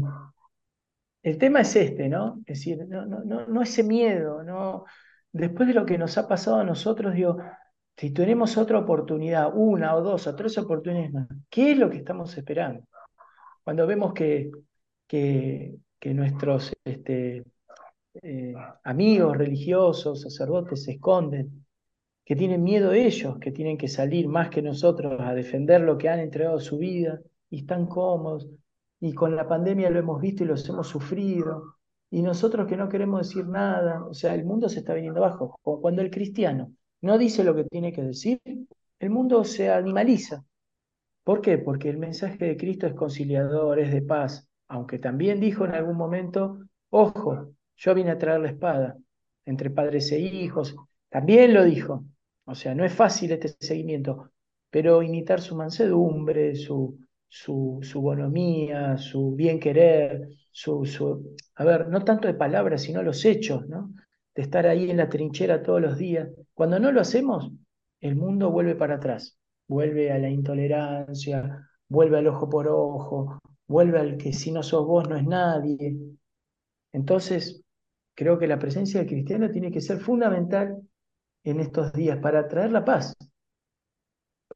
el 1.22 1.39
tema 1.39 1.60
es 1.60 1.76
este, 1.76 2.09
¿no? 2.09 2.39
Es 2.47 2.59
decir, 2.59 2.86
no, 2.89 3.05
no, 3.06 3.20
no, 3.24 3.47
no 3.47 3.62
ese 3.62 3.82
miedo, 3.82 4.43
no. 4.43 4.85
Después 5.32 5.68
de 5.68 5.74
lo 5.74 5.85
que 5.86 5.98
nos 5.98 6.16
ha 6.18 6.28
pasado 6.28 6.59
a 6.60 6.64
nosotros, 6.64 7.14
digo, 7.14 7.39
si 7.97 8.12
tenemos 8.12 8.56
otra 8.56 8.78
oportunidad, 8.78 9.51
una 9.55 9.94
o 9.97 10.02
dos 10.02 10.26
o 10.26 10.36
tres 10.36 10.56
oportunidades 10.59 11.12
más, 11.12 11.28
¿qué 11.51 11.72
es 11.72 11.78
lo 11.78 11.90
que 11.90 11.98
estamos 11.98 12.36
esperando? 12.39 12.85
Cuando 13.64 13.86
vemos 13.86 14.14
que, 14.14 14.51
que, 15.06 15.76
que 15.98 16.14
nuestros 16.14 16.72
este, 16.85 17.44
eh, 18.23 18.55
amigos 18.85 19.36
religiosos, 19.36 20.23
sacerdotes 20.23 20.85
se 20.85 20.93
esconden, 20.93 21.65
que 22.24 22.36
tienen 22.36 22.62
miedo 22.62 22.93
ellos, 22.93 23.39
que 23.39 23.53
tienen 23.53 23.78
que 23.78 23.89
salir 23.89 24.28
más 24.28 24.51
que 24.51 24.61
nosotros 24.61 25.19
a 25.20 25.35
defender 25.35 25.81
lo 25.81 25.97
que 25.97 26.09
han 26.09 26.20
entregado 26.20 26.61
su 26.61 26.78
vida 26.78 27.20
y 27.49 27.61
están 27.61 27.86
cómodos. 27.86 28.49
Y 29.01 29.15
con 29.15 29.35
la 29.35 29.49
pandemia 29.49 29.90
lo 29.90 29.99
hemos 29.99 30.20
visto 30.20 30.45
y 30.45 30.47
los 30.47 30.69
hemos 30.69 30.89
sufrido. 30.89 31.77
Y 32.11 32.23
nosotros 32.23 32.66
que 32.66 32.77
no 32.77 32.89
queremos 32.89 33.27
decir 33.27 33.47
nada, 33.47 34.05
o 34.05 34.12
sea, 34.12 34.35
el 34.35 34.45
mundo 34.45 34.69
se 34.69 34.81
está 34.81 34.95
viniendo 34.95 35.24
abajo. 35.24 35.59
Cuando 35.62 36.03
el 36.03 36.11
cristiano 36.11 36.73
no 37.01 37.16
dice 37.16 37.45
lo 37.45 37.55
que 37.55 37.65
tiene 37.65 37.93
que 37.93 38.03
decir, 38.03 38.40
el 38.99 39.11
mundo 39.11 39.45
se 39.45 39.70
animaliza. 39.70 40.45
¿Por 41.24 41.40
qué? 41.40 41.59
Porque 41.59 41.89
el 41.89 41.99
mensaje 41.99 42.45
de 42.45 42.57
Cristo 42.57 42.86
es 42.86 42.95
conciliador, 42.95 43.78
es 43.78 43.93
de 43.93 44.03
paz, 44.03 44.49
aunque 44.69 44.99
también 44.99 45.40
dijo 45.40 45.65
en 45.65 45.74
algún 45.74 45.97
momento, 45.97 46.59
ojo, 46.90 47.55
yo 47.78 47.94
vine 47.94 48.10
a 48.10 48.18
traer 48.18 48.40
la 48.40 48.48
espada 48.48 48.96
entre 49.46 49.70
padres 49.70 50.12
e 50.12 50.18
hijos, 50.18 50.76
también 51.09 51.55
lo 51.55 51.64
dijo. 51.64 52.05
O 52.44 52.55
sea, 52.55 52.74
no 52.74 52.84
es 52.84 52.92
fácil 52.92 53.32
este 53.32 53.48
seguimiento, 53.60 54.30
pero 54.70 55.02
imitar 55.02 55.40
su 55.40 55.56
mansedumbre, 55.56 56.55
su, 56.55 56.98
su, 57.28 57.78
su 57.82 58.00
bonomía, 58.00 58.98
su 58.98 59.34
bien 59.34 59.59
querer, 59.59 60.28
su, 60.50 60.84
su, 60.84 61.34
a 61.55 61.64
ver, 61.64 61.88
no 61.88 62.05
tanto 62.05 62.28
de 62.28 62.34
palabras, 62.34 62.82
sino 62.82 63.02
los 63.02 63.24
hechos, 63.24 63.66
¿no? 63.68 63.94
De 64.34 64.42
estar 64.42 64.66
ahí 64.66 64.90
en 64.90 64.98
la 64.98 65.09
trinchera 65.09 65.62
todos 65.62 65.80
los 65.80 65.98
días. 65.98 66.28
Cuando 66.55 66.78
no 66.78 66.92
lo 66.92 67.00
hacemos, 67.00 67.50
el 68.00 68.16
mundo 68.16 68.50
vuelve 68.50 68.76
para 68.76 68.96
atrás 68.96 69.38
vuelve 69.68 70.10
a 70.10 70.18
la 70.18 70.30
intolerancia, 70.30 71.68
vuelve 71.88 72.18
al 72.18 72.26
ojo 72.26 72.48
por 72.48 72.68
ojo, 72.68 73.38
vuelve 73.68 74.00
al 74.00 74.16
que 74.16 74.32
si 74.32 74.50
no 74.50 74.62
sos 74.62 74.86
vos 74.86 75.09
no 75.09 75.16
es 75.16 75.24
nadie. 75.24 75.96
Entonces, 76.92 77.62
creo 78.19 78.36
que 78.36 78.49
la 78.49 78.59
presencia 78.59 78.99
del 78.99 79.09
cristiano 79.09 79.49
tiene 79.49 79.70
que 79.70 79.81
ser 79.81 80.01
fundamental 80.01 80.82
en 81.45 81.61
estos 81.61 81.93
días 81.93 82.19
para 82.19 82.49
traer 82.49 82.73
la 82.73 82.85
paz, 82.85 83.15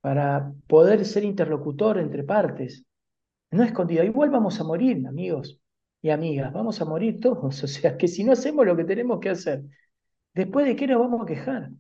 para 0.01 0.52
poder 0.66 1.05
ser 1.05 1.22
interlocutor 1.22 1.98
entre 1.98 2.24
partes, 2.24 2.84
no 3.52 3.62
escondido. 3.62 4.02
Igual 4.02 4.30
vamos 4.30 4.60
a 4.60 4.64
morir, 4.64 5.06
amigos 5.06 5.60
y 6.01 6.10
amigas, 6.10 6.52
vamos 6.52 6.80
a 6.80 6.86
morir 6.86 7.20
todos. 7.20 7.62
O 7.62 7.66
sea, 7.68 7.97
que 7.97 8.09
si 8.09 8.24
no 8.24 8.32
hacemos 8.32 8.66
lo 8.66 8.76
que 8.76 8.82
tenemos 8.82 9.20
que 9.20 9.30
hacer, 9.30 9.62
después 10.34 10.66
de 10.66 10.74
qué 10.74 10.89
nos 10.89 10.98
vamos 10.98 11.22
a 11.22 11.26
quejar. 11.26 11.70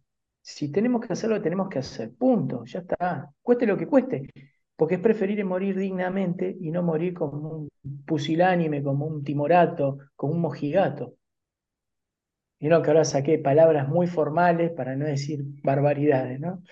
Si 0.40 0.70
tenemos 0.70 1.04
que 1.04 1.12
hacer 1.12 1.30
lo 1.30 1.36
que 1.36 1.42
tenemos 1.42 1.68
que 1.68 1.80
hacer, 1.80 2.14
punto, 2.14 2.64
ya 2.64 2.80
está, 2.80 3.28
cueste 3.42 3.66
lo 3.66 3.76
que 3.76 3.88
cueste, 3.88 4.30
porque 4.76 4.96
es 4.96 5.00
preferible 5.00 5.42
morir 5.44 5.76
dignamente 5.76 6.56
y 6.60 6.70
no 6.70 6.84
morir 6.84 7.12
como 7.12 7.50
un 7.50 7.68
pusilánime, 8.06 8.84
como 8.84 9.06
un 9.06 9.24
timorato, 9.24 9.98
como 10.14 10.34
un 10.34 10.40
mojigato. 10.42 11.16
Y 12.62 12.68
no 12.68 12.80
que 12.80 12.90
ahora 12.90 13.04
saqué 13.04 13.38
palabras 13.38 13.88
muy 13.88 14.06
formales 14.06 14.70
para 14.70 14.94
no 14.94 15.04
decir 15.04 15.40
barbaridades, 15.64 16.38
¿no? 16.38 16.62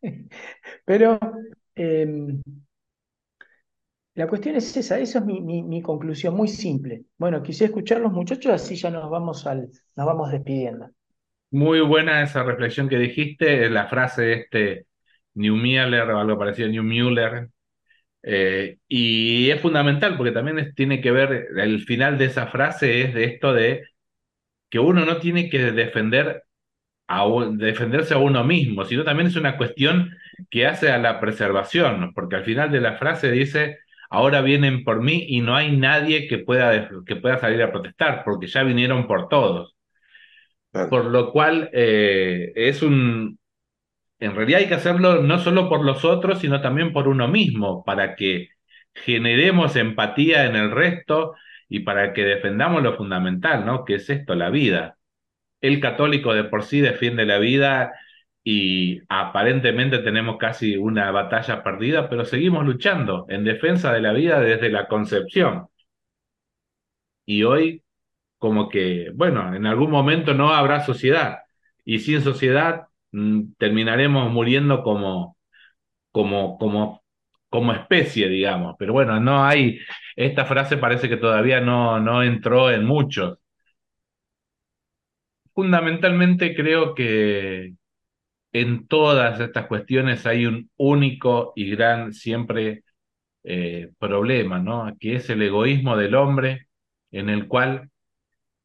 Pero 0.84 1.18
eh, 1.74 2.38
la 4.14 4.28
cuestión 4.28 4.54
es 4.54 4.76
esa, 4.76 5.00
esa 5.00 5.18
es 5.18 5.24
mi, 5.24 5.40
mi, 5.40 5.82
conclusión, 5.82 6.36
muy 6.36 6.46
simple. 6.46 7.06
Bueno, 7.18 7.42
quise 7.42 7.64
escuchar 7.64 8.00
los 8.00 8.12
muchachos, 8.12 8.52
así 8.52 8.76
ya 8.76 8.88
nos 8.88 9.10
vamos, 9.10 9.44
al, 9.48 9.68
nos 9.96 10.06
vamos 10.06 10.30
despidiendo. 10.30 10.90
Muy 11.50 11.80
buena 11.80 12.22
esa 12.22 12.44
reflexión 12.44 12.88
que 12.88 12.96
dijiste, 12.96 13.68
la 13.68 13.88
frase 13.88 14.22
de 14.22 14.32
este 14.34 14.86
Newmüller 15.34 16.08
o 16.08 16.20
algo 16.20 16.38
parecido 16.38 16.68
a 16.68 16.70
Newmüller, 16.70 17.48
eh, 18.22 18.78
y 18.86 19.50
es 19.50 19.60
fundamental 19.60 20.16
porque 20.16 20.30
también 20.30 20.72
tiene 20.76 21.00
que 21.00 21.10
ver, 21.10 21.48
el 21.56 21.84
final 21.84 22.16
de 22.16 22.26
esa 22.26 22.46
frase 22.46 23.02
es 23.02 23.12
de 23.14 23.24
esto 23.24 23.52
de 23.52 23.82
que 24.70 24.78
uno 24.78 25.04
no 25.04 25.18
tiene 25.18 25.48
que 25.48 25.72
defender 25.72 26.44
a, 27.08 27.24
defenderse 27.52 28.14
a 28.14 28.18
uno 28.18 28.44
mismo, 28.44 28.84
sino 28.84 29.04
también 29.04 29.28
es 29.28 29.36
una 29.36 29.56
cuestión 29.56 30.10
que 30.50 30.66
hace 30.66 30.90
a 30.90 30.98
la 30.98 31.20
preservación, 31.20 32.12
porque 32.14 32.36
al 32.36 32.44
final 32.44 32.70
de 32.72 32.80
la 32.80 32.96
frase 32.96 33.30
dice, 33.30 33.78
ahora 34.10 34.40
vienen 34.42 34.84
por 34.84 35.02
mí 35.02 35.24
y 35.28 35.40
no 35.40 35.56
hay 35.56 35.76
nadie 35.76 36.28
que 36.28 36.38
pueda, 36.38 36.88
que 37.06 37.16
pueda 37.16 37.38
salir 37.38 37.62
a 37.62 37.72
protestar, 37.72 38.22
porque 38.24 38.46
ya 38.46 38.62
vinieron 38.62 39.06
por 39.06 39.28
todos. 39.28 39.74
Claro. 40.72 40.90
Por 40.90 41.04
lo 41.06 41.32
cual 41.32 41.70
eh, 41.72 42.52
es 42.54 42.82
un, 42.82 43.38
en 44.18 44.34
realidad 44.34 44.60
hay 44.60 44.68
que 44.68 44.74
hacerlo 44.74 45.22
no 45.22 45.38
solo 45.38 45.68
por 45.68 45.84
los 45.84 46.04
otros, 46.04 46.40
sino 46.40 46.60
también 46.60 46.92
por 46.92 47.08
uno 47.08 47.28
mismo, 47.28 47.84
para 47.84 48.16
que 48.16 48.48
generemos 48.94 49.76
empatía 49.76 50.46
en 50.46 50.56
el 50.56 50.70
resto 50.70 51.34
y 51.68 51.80
para 51.80 52.12
que 52.12 52.24
defendamos 52.24 52.82
lo 52.82 52.96
fundamental, 52.96 53.66
¿no? 53.66 53.84
Que 53.84 53.96
es 53.96 54.10
esto, 54.10 54.34
la 54.34 54.50
vida. 54.50 54.98
El 55.60 55.80
católico 55.80 56.34
de 56.34 56.44
por 56.44 56.64
sí 56.64 56.80
defiende 56.80 57.26
la 57.26 57.38
vida 57.38 57.92
y 58.44 59.00
aparentemente 59.08 59.98
tenemos 60.00 60.38
casi 60.38 60.76
una 60.76 61.10
batalla 61.10 61.62
perdida, 61.64 62.08
pero 62.08 62.24
seguimos 62.24 62.64
luchando 62.64 63.26
en 63.28 63.44
defensa 63.44 63.92
de 63.92 64.00
la 64.00 64.12
vida 64.12 64.40
desde 64.40 64.70
la 64.70 64.88
concepción. 64.88 65.68
Y 67.24 67.42
hoy 67.44 67.82
como 68.38 68.68
que, 68.68 69.10
bueno, 69.14 69.54
en 69.54 69.66
algún 69.66 69.90
momento 69.90 70.34
no 70.34 70.50
habrá 70.54 70.84
sociedad 70.84 71.38
y 71.84 72.00
sin 72.00 72.22
sociedad 72.22 72.88
mm, 73.12 73.54
terminaremos 73.58 74.30
muriendo 74.32 74.82
como, 74.82 75.36
como, 76.12 76.58
como, 76.58 77.02
como 77.56 77.72
especie, 77.72 78.28
digamos. 78.28 78.76
Pero 78.78 78.92
bueno, 78.92 79.18
no 79.20 79.42
hay, 79.44 79.78
esta 80.14 80.44
frase 80.44 80.76
parece 80.76 81.08
que 81.08 81.16
todavía 81.16 81.60
no, 81.60 81.98
no 82.00 82.22
entró 82.22 82.70
en 82.70 82.84
muchos. 82.84 83.38
Fundamentalmente 85.54 86.54
creo 86.54 86.94
que 86.94 87.74
en 88.52 88.86
todas 88.88 89.40
estas 89.40 89.66
cuestiones 89.66 90.26
hay 90.26 90.46
un 90.46 90.70
único 90.76 91.52
y 91.56 91.70
gran 91.70 92.12
siempre 92.12 92.84
eh, 93.44 93.90
problema, 93.98 94.58
¿no? 94.58 94.92
Que 95.00 95.16
es 95.16 95.30
el 95.30 95.42
egoísmo 95.42 95.96
del 95.96 96.14
hombre 96.14 96.68
en 97.10 97.30
el 97.30 97.48
cual 97.48 97.90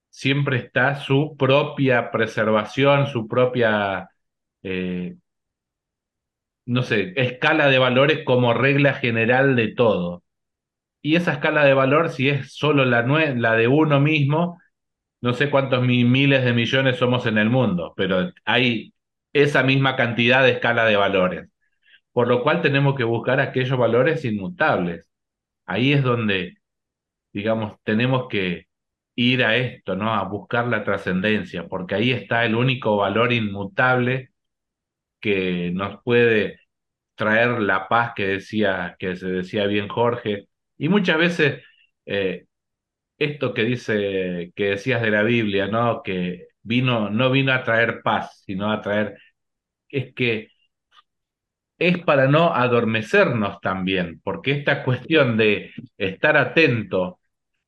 siempre 0.10 0.58
está 0.58 0.96
su 0.98 1.36
propia 1.38 2.12
preservación, 2.12 3.08
su 3.08 3.28
propia, 3.28 4.10
eh, 4.64 5.16
no 6.66 6.84
sé, 6.84 7.14
escala 7.18 7.68
de 7.70 7.80
valores 7.80 8.20
como 8.26 8.54
regla 8.54 8.94
general 8.96 9.56
de 9.56 9.74
todo. 9.76 10.24
Y 11.02 11.16
esa 11.16 11.34
escala 11.34 11.66
de 11.66 11.74
valor, 11.74 12.10
si 12.10 12.30
es 12.30 12.54
solo 12.56 12.86
la, 12.86 13.04
la 13.04 13.56
de 13.56 13.68
uno 13.68 14.00
mismo, 14.00 14.60
no 15.22 15.34
sé 15.34 15.50
cuántos 15.52 15.84
mi- 15.84 16.06
miles 16.06 16.46
de 16.46 16.54
millones 16.54 16.98
somos 16.98 17.26
en 17.28 17.38
el 17.40 17.50
mundo, 17.50 17.94
pero 17.98 18.32
hay 18.46 18.94
esa 19.34 19.64
misma 19.64 19.96
cantidad 19.98 20.44
de 20.44 20.52
escala 20.54 20.86
de 20.86 20.96
valores. 20.98 21.50
Por 22.14 22.28
lo 22.28 22.44
cual 22.44 22.62
tenemos 22.62 22.96
que 22.96 23.04
buscar 23.06 23.40
aquellos 23.42 23.78
valores 23.80 24.26
inmutables. 24.26 25.10
Ahí 25.66 25.94
es 25.94 26.04
donde, 26.04 26.58
digamos, 27.34 27.78
tenemos 27.84 28.28
que 28.30 28.68
ir 29.16 29.44
a 29.44 29.56
esto, 29.58 29.96
¿no? 29.96 30.14
A 30.14 30.24
buscar 30.26 30.68
la 30.68 30.84
trascendencia, 30.84 31.68
porque 31.68 31.96
ahí 31.96 32.12
está 32.12 32.46
el 32.46 32.56
único 32.56 32.98
valor 32.98 33.34
inmutable 33.34 34.31
que 35.22 35.72
nos 35.74 36.02
puede 36.04 36.60
traer 37.16 37.62
la 37.62 37.88
paz 37.88 38.14
que 38.16 38.28
decía, 38.28 38.96
que 39.00 39.16
se 39.16 39.28
decía 39.30 39.68
bien 39.68 39.88
Jorge. 39.90 40.48
Y 40.78 40.90
muchas 40.90 41.18
veces 41.18 41.64
eh, 42.06 42.46
esto 43.18 43.54
que 43.54 43.64
dice, 43.66 44.52
que 44.56 44.72
decías 44.72 45.02
de 45.02 45.12
la 45.12 45.24
Biblia, 45.24 45.68
¿no? 45.68 46.02
Que 46.04 46.48
vino, 46.64 47.10
no 47.10 47.32
vino 47.32 47.54
a 47.54 47.64
traer 47.64 48.02
paz, 48.04 48.44
sino 48.46 48.72
a 48.72 48.82
traer, 48.82 49.18
es 49.90 50.14
que 50.16 50.50
es 51.78 51.98
para 52.04 52.28
no 52.28 52.54
adormecernos 52.54 53.60
también, 53.62 54.22
porque 54.24 54.52
esta 54.52 54.84
cuestión 54.84 55.38
de 55.38 55.72
estar 55.98 56.38
atento 56.38 57.20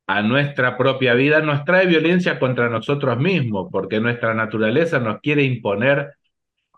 a 0.08 0.22
nuestra 0.22 0.78
propia 0.78 1.14
vida 1.16 1.42
nos 1.42 1.64
trae 1.66 1.88
violencia 1.88 2.40
contra 2.40 2.70
nosotros 2.70 3.18
mismos, 3.18 3.70
porque 3.72 4.00
nuestra 4.00 4.34
naturaleza 4.34 5.00
nos 5.00 5.20
quiere 5.22 5.44
imponer, 5.44 6.14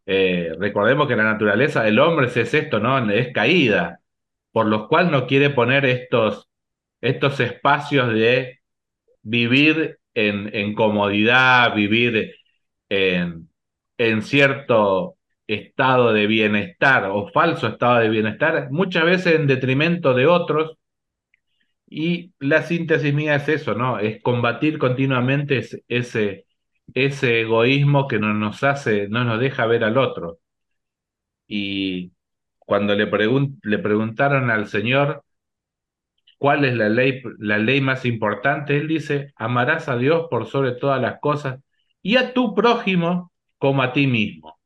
eh, 0.05 0.53
recordemos 0.59 1.07
que 1.07 1.15
la 1.15 1.23
naturaleza 1.23 1.83
del 1.83 1.99
hombre 1.99 2.27
es 2.27 2.53
esto, 2.53 2.79
¿no? 2.79 3.09
Es 3.11 3.33
caída, 3.33 3.99
por 4.51 4.67
lo 4.67 4.87
cual 4.87 5.11
nos 5.11 5.23
quiere 5.23 5.49
poner 5.49 5.85
estos, 5.85 6.49
estos 7.01 7.39
espacios 7.39 8.13
de 8.13 8.59
vivir 9.23 9.99
en, 10.13 10.55
en 10.55 10.75
comodidad, 10.75 11.75
vivir 11.75 12.35
en, 12.89 13.49
en 13.97 14.21
cierto 14.21 15.17
estado 15.47 16.13
de 16.13 16.27
bienestar 16.27 17.05
o 17.11 17.29
falso 17.31 17.67
estado 17.67 17.99
de 17.99 18.09
bienestar, 18.09 18.69
muchas 18.71 19.05
veces 19.05 19.35
en 19.35 19.47
detrimento 19.47 20.13
de 20.13 20.27
otros. 20.27 20.77
Y 21.87 22.33
la 22.39 22.63
síntesis 22.63 23.13
mía 23.13 23.35
es 23.35 23.47
eso, 23.47 23.75
¿no? 23.75 23.99
Es 23.99 24.21
combatir 24.21 24.77
continuamente 24.79 25.61
ese, 25.87 26.44
ese, 26.95 27.41
egoísmo 27.41 28.07
que 28.07 28.19
no 28.19 28.33
nos 28.33 28.63
hace, 28.63 29.07
no 29.09 29.23
nos 29.25 29.39
deja 29.39 29.65
ver 29.67 29.83
al 29.83 29.97
otro. 29.97 30.39
Y 31.47 32.13
cuando 32.59 32.95
le, 32.95 33.05
le 33.63 33.79
preguntaron 33.79 34.49
al 34.49 34.67
Señor 34.67 35.23
cuál 36.37 36.65
es 36.65 36.75
la 36.75 36.89
ley, 36.89 37.21
la 37.39 37.57
ley 37.57 37.81
más 37.81 38.05
importante, 38.05 38.77
él 38.77 38.87
dice, 38.87 39.33
amarás 39.35 39.89
a 39.89 39.97
Dios 39.97 40.27
por 40.29 40.47
sobre 40.47 40.73
todas 40.73 41.01
las 41.01 41.19
cosas 41.19 41.59
y 42.01 42.17
a 42.17 42.33
tu 42.33 42.53
prójimo 42.55 43.31
como 43.57 43.81
a 43.83 43.93
ti 43.93 44.07
mismo. 44.07 44.57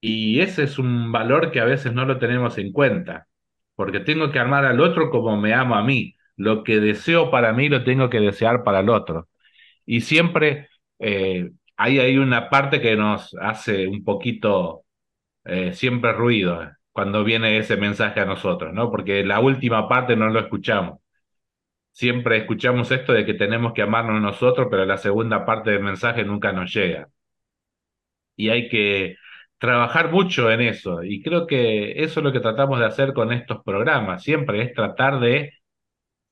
Y 0.00 0.40
ese 0.40 0.64
es 0.64 0.78
un 0.78 1.12
valor 1.12 1.50
que 1.50 1.60
a 1.60 1.64
veces 1.64 1.92
no 1.92 2.04
lo 2.04 2.18
tenemos 2.18 2.58
en 2.58 2.72
cuenta, 2.72 3.28
porque 3.74 4.00
tengo 4.00 4.30
que 4.30 4.38
amar 4.38 4.64
al 4.64 4.80
otro 4.80 5.10
como 5.10 5.36
me 5.36 5.54
amo 5.54 5.74
a 5.76 5.82
mí. 5.84 6.14
Lo 6.36 6.64
que 6.64 6.80
deseo 6.80 7.30
para 7.30 7.52
mí 7.52 7.68
lo 7.68 7.84
tengo 7.84 8.10
que 8.10 8.20
desear 8.20 8.62
para 8.64 8.80
el 8.80 8.90
otro. 8.90 9.28
Y 9.86 10.02
siempre 10.02 10.68
eh, 10.98 11.50
hay 11.76 11.98
ahí 12.00 12.18
una 12.18 12.48
parte 12.50 12.80
que 12.80 12.96
nos 12.96 13.34
hace 13.40 13.86
un 13.86 14.04
poquito 14.04 14.84
eh, 15.44 15.72
siempre 15.74 16.12
ruido 16.12 16.60
cuando 16.92 17.24
viene 17.24 17.58
ese 17.58 17.76
mensaje 17.76 18.20
a 18.20 18.24
nosotros, 18.26 18.72
¿no? 18.74 18.90
Porque 18.90 19.24
la 19.24 19.40
última 19.40 19.88
parte 19.88 20.16
no 20.16 20.28
lo 20.30 20.40
escuchamos. 20.40 21.00
Siempre 21.92 22.36
escuchamos 22.38 22.90
esto 22.92 23.12
de 23.12 23.24
que 23.26 23.34
tenemos 23.34 23.72
que 23.72 23.82
amarnos 23.82 24.20
nosotros, 24.22 24.68
pero 24.70 24.84
la 24.86 24.98
segunda 24.98 25.44
parte 25.44 25.70
del 25.72 25.82
mensaje 25.82 26.24
nunca 26.24 26.52
nos 26.52 26.72
llega. 26.72 27.08
Y 28.36 28.48
hay 28.50 28.68
que 28.68 29.16
trabajar 29.58 30.10
mucho 30.12 30.50
en 30.50 30.60
eso. 30.60 31.02
Y 31.02 31.22
creo 31.22 31.46
que 31.46 32.02
eso 32.02 32.20
es 32.20 32.24
lo 32.24 32.32
que 32.32 32.40
tratamos 32.40 32.78
de 32.78 32.86
hacer 32.86 33.12
con 33.14 33.32
estos 33.32 33.62
programas. 33.64 34.22
Siempre 34.22 34.62
es 34.62 34.74
tratar 34.74 35.20
de 35.20 35.54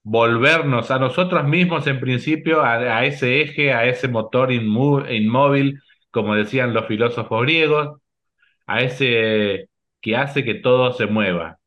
volvernos 0.04 0.90
a 0.90 0.98
nosotros 0.98 1.44
mismos 1.48 1.86
en 1.86 2.00
principio, 2.00 2.62
a, 2.62 3.04
ese 3.06 3.42
eje, 3.42 3.72
a 3.72 3.86
ese 3.86 4.08
motor 4.08 4.52
inmóvil, 4.52 5.80
como 6.10 6.34
decían 6.36 6.74
los 6.74 6.86
filósofos 6.86 7.42
griegos, 7.42 8.00
a 8.66 8.82
ese 8.82 9.68
que 10.00 10.16
hace 10.16 10.44
que 10.44 10.54
todo 10.54 10.92
se 10.92 11.06
mueva. 11.06 11.58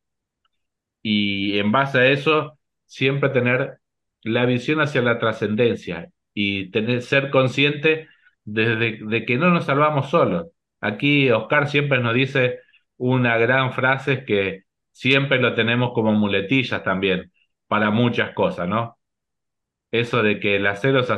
Y 1.02 1.58
en 1.58 1.72
base 1.72 1.98
a 1.98 2.06
eso, 2.08 2.58
siempre 2.86 3.30
tener 3.30 3.78
la 4.22 4.46
visión 4.46 4.80
hacia 4.80 5.02
la 5.02 5.18
trascendencia 5.18 6.10
y 6.34 6.70
tener, 6.70 7.02
ser 7.02 7.30
consciente 7.30 8.08
de, 8.44 8.98
de, 9.00 9.24
que 9.26 9.36
no 9.38 9.50
nos 9.50 9.66
salvamos 9.66 10.10
solos. 10.10 10.48
Aquí 10.80 11.30
Oscar 11.30 11.68
siempre 11.68 12.00
nos 12.00 12.14
dice 12.14 12.60
una 12.96 13.36
gran 13.38 13.72
frase 13.72 14.24
que 14.24 14.64
siempre 14.92 15.40
lo 15.40 15.54
tenemos 15.54 15.92
como 15.92 16.12
muletillas 16.12 16.82
también 16.84 17.32
para 17.68 17.90
muchas 17.90 18.34
cosas, 18.34 18.68
¿no? 18.68 18.98
Eso 19.90 20.22
de 20.22 20.40
que 20.40 20.56
el 20.56 20.66
acero 20.66 21.02
se, 21.04 21.12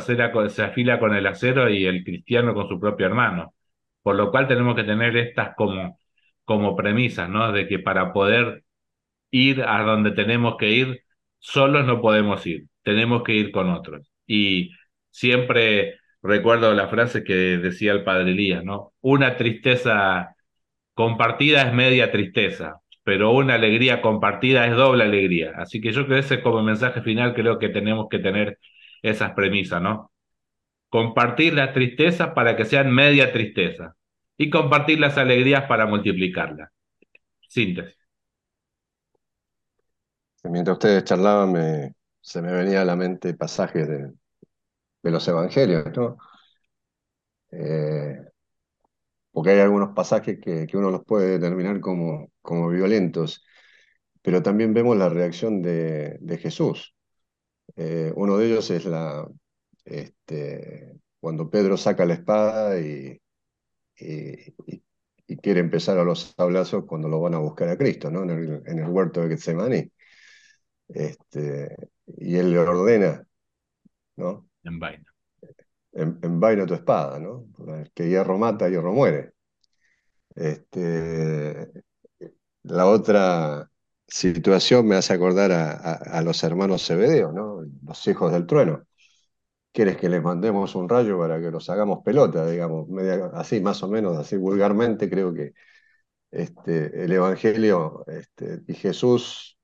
afila 0.63 1.01
con 1.01 1.15
el 1.15 1.27
acero 1.27 1.69
y 1.71 1.87
el 1.87 2.05
cristiano 2.05 2.55
con 2.55 2.69
su 2.69 2.79
propio 2.81 3.07
hermano. 3.07 3.55
Por 4.03 4.17
lo 4.17 4.31
cual 4.31 4.49
tenemos 4.49 4.77
que 4.77 4.85
tener 4.85 5.17
estas 5.17 5.55
como, 5.57 5.99
como 6.45 6.77
premisas, 6.77 7.29
¿no? 7.29 7.53
De 7.53 7.69
que 7.69 7.79
para 7.81 8.13
poder 8.13 8.65
ir 9.31 9.63
a 9.63 9.83
donde 9.83 10.13
tenemos 10.13 10.57
que 10.59 10.71
ir, 10.71 11.05
solos 11.39 11.87
no 11.87 12.01
podemos 12.01 12.47
ir, 12.47 12.67
tenemos 12.83 13.23
que 13.25 13.35
ir 13.35 13.53
con 13.53 13.71
otros. 13.71 14.11
Y 14.27 14.73
siempre 15.11 15.99
recuerdo 16.23 16.75
la 16.75 16.89
frase 16.89 17.25
que 17.25 17.35
decía 17.35 17.93
el 17.93 18.05
padre 18.05 18.33
Elías, 18.33 18.65
¿no? 18.65 18.95
Una 19.01 19.37
tristeza 19.37 20.37
compartida 20.95 21.63
es 21.63 21.73
media 21.75 22.11
tristeza, 22.13 22.80
pero 23.05 23.33
una 23.33 23.55
alegría 23.55 24.03
compartida 24.03 24.67
es 24.67 24.77
doble 24.77 25.05
alegría. 25.05 25.53
Así 25.57 25.81
que 25.81 25.93
yo 25.93 26.07
creo 26.07 26.21
que 26.21 26.27
ese 26.27 26.43
como 26.43 26.63
mensaje 26.63 27.03
final 27.03 27.35
creo 27.35 27.59
que 27.59 27.69
tenemos 27.69 28.09
que 28.11 28.19
tener 28.19 28.59
esas 29.03 29.33
premisas, 29.33 29.83
¿no? 29.83 30.13
Compartir 30.91 31.55
las 31.55 31.73
tristezas 31.75 32.31
para 32.35 32.57
que 32.57 32.65
sean 32.65 32.93
media 32.93 33.33
tristeza 33.33 33.97
y 34.37 34.51
compartir 34.51 35.01
las 35.01 35.19
alegrías 35.19 35.65
para 35.67 35.87
multiplicarlas. 35.87 36.71
Síntesis. 37.49 37.97
Mientras 40.45 40.75
ustedes 40.77 41.05
charlaban, 41.05 41.53
me, 41.53 41.95
se 42.21 42.41
me 42.43 42.53
venía 42.53 42.83
a 42.83 42.85
la 42.85 42.97
mente 42.97 43.35
pasajes 43.35 43.87
de, 43.89 44.13
de 45.03 45.11
los 45.11 45.27
evangelios, 45.29 45.85
¿no? 45.97 46.17
Eh, 47.53 48.17
porque 49.33 49.51
hay 49.51 49.61
algunos 49.61 49.95
pasajes 49.95 50.39
que, 50.41 50.67
que, 50.67 50.77
uno 50.77 50.91
los 50.91 51.05
puede 51.05 51.39
determinar 51.39 51.81
como, 51.81 52.30
como 52.43 52.69
violentos, 52.69 53.45
pero 54.23 54.43
también 54.43 54.75
vemos 54.75 54.97
la 54.97 55.09
reacción 55.09 55.63
de, 55.63 56.19
de 56.21 56.39
Jesús. 56.39 56.95
Eh, 57.77 58.13
uno 58.17 58.37
de 58.37 58.47
ellos 58.47 58.71
es 58.71 58.85
la, 58.85 59.27
este, 59.85 61.01
cuando 61.21 61.51
Pedro 61.51 61.77
saca 61.77 62.05
la 62.05 62.15
espada 62.15 62.81
y, 62.81 63.21
y, 63.99 64.55
y, 65.27 65.37
quiere 65.39 65.61
empezar 65.61 65.99
a 65.99 66.05
los 66.05 66.35
sablazos 66.37 66.85
cuando 66.87 67.09
lo 67.09 67.21
van 67.21 67.35
a 67.35 67.39
buscar 67.39 67.69
a 67.69 67.79
Cristo, 67.79 68.11
¿no? 68.11 68.23
En 68.25 68.31
el, 68.31 68.63
en 68.67 68.79
el 68.81 68.89
huerto 68.89 69.21
de 69.21 69.29
Getsemaní. 69.31 69.91
Este, 70.89 71.77
y 72.07 72.37
él 72.37 72.51
le 72.51 72.59
ordena, 72.59 73.25
¿no? 74.17 74.49
En 74.65 74.79
vaina. 74.79 75.05
En, 75.93 76.19
en 76.23 76.41
vaina 76.41 76.67
tu 76.67 76.75
espada, 76.75 77.19
¿no? 77.19 77.47
Que 77.95 78.09
hierro 78.09 78.39
mata, 78.39 78.69
hierro 78.69 78.93
muere. 78.93 79.33
Este, 80.35 81.71
la 82.71 82.87
otra 82.87 83.71
situación 84.07 84.87
me 84.87 84.97
hace 84.97 85.13
acordar 85.15 85.53
a, 85.53 86.23
los 86.23 86.43
hermanos 86.45 86.87
Zebedeo, 86.87 87.33
¿no? 87.33 87.63
Los 87.87 88.07
hijos 88.09 88.33
del 88.33 88.47
trueno 88.47 88.85
quieres 89.73 89.97
que 89.97 90.09
les 90.09 90.23
mandemos 90.23 90.75
un 90.75 90.89
rayo 90.89 91.19
para 91.19 91.41
que 91.41 91.51
los 91.51 91.69
hagamos 91.71 92.03
pelota, 92.05 92.47
digamos, 92.47 92.89
así 93.35 93.61
más 93.61 93.83
o 93.83 93.89
menos, 93.89 94.17
así 94.17 94.37
vulgarmente, 94.37 95.09
creo 95.11 95.33
que 95.35 95.53
este, 96.31 97.05
el 97.05 97.13
Evangelio 97.13 98.05
este, 98.09 98.63
y 98.67 98.75
Jesús 98.75 99.59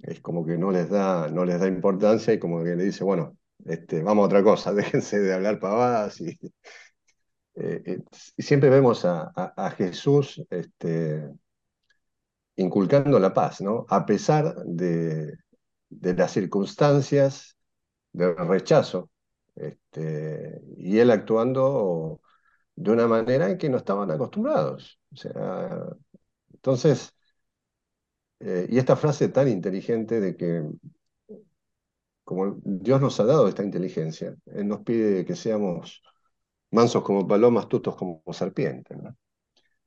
es 0.00 0.20
como 0.20 0.44
que 0.46 0.58
no 0.58 0.70
les 0.72 0.90
da, 0.90 1.28
no 1.28 1.44
les 1.44 1.60
da 1.60 1.68
importancia 1.68 2.34
y 2.34 2.38
como 2.38 2.62
que 2.64 2.76
le 2.76 2.84
dice, 2.84 3.04
bueno, 3.04 3.36
este, 3.64 4.02
vamos 4.02 4.24
a 4.24 4.26
otra 4.26 4.42
cosa, 4.44 4.72
déjense 4.74 5.20
de 5.20 5.34
hablar 5.34 5.60
pavadas. 5.60 6.20
Y, 6.20 6.26
eh, 7.56 7.82
eh, 7.86 7.98
y 8.36 8.42
siempre 8.42 8.70
vemos 8.70 9.04
a 9.04 9.74
Jesús 9.76 10.42
este, 10.50 11.30
inculcando 12.56 13.18
la 13.18 13.32
paz, 13.34 13.60
¿no? 13.60 13.86
A 13.88 14.06
pesar 14.06 14.54
de, 14.64 15.38
las 15.90 16.32
circunstancias 16.32 17.56
del 18.12 18.36
rechazo 18.36 19.10
este, 19.54 20.60
y 20.76 20.98
él 20.98 21.10
actuando 21.10 22.20
de 22.76 22.90
una 22.90 23.06
manera 23.06 23.50
en 23.50 23.58
que 23.58 23.68
no 23.68 23.78
estaban 23.78 24.10
acostumbrados. 24.10 25.00
O 25.12 25.16
sea, 25.16 25.86
entonces, 26.52 27.14
eh, 28.40 28.66
y 28.68 28.78
esta 28.78 28.96
frase 28.96 29.28
tan 29.28 29.48
inteligente 29.48 30.20
de 30.20 30.36
que 30.36 30.62
como 32.24 32.56
Dios 32.64 33.00
nos 33.00 33.18
ha 33.20 33.24
dado 33.24 33.48
esta 33.48 33.62
inteligencia, 33.64 34.36
Él 34.46 34.68
nos 34.68 34.80
pide 34.80 35.24
que 35.24 35.36
seamos 35.36 36.02
mansos 36.70 37.02
como 37.02 37.26
palomas, 37.26 37.68
tutos 37.68 37.96
como 37.96 38.22
serpientes. 38.32 38.96
¿no? 38.98 39.16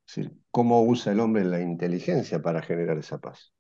Decir, 0.08 0.32
¿cómo 0.52 0.84
usa 0.84 1.12
el 1.14 1.20
hombre 1.20 1.44
la 1.44 1.62
inteligencia 1.62 2.42
para 2.42 2.62
generar 2.62 2.98
esa 2.98 3.20
paz? 3.20 3.54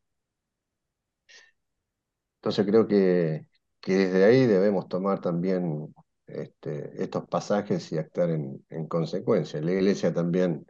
Entonces 2.37 2.65
creo 2.65 2.87
que, 2.87 3.47
desde 3.85 4.25
ahí 4.25 4.45
debemos 4.45 4.87
tomar 4.87 5.19
también 5.21 5.93
este, 6.27 7.03
estos 7.03 7.27
pasajes 7.27 7.91
y 7.91 7.97
actuar 7.97 8.29
en, 8.31 8.65
en, 8.69 8.87
consecuencia. 8.87 9.61
La 9.61 9.71
iglesia 9.71 10.13
también 10.13 10.65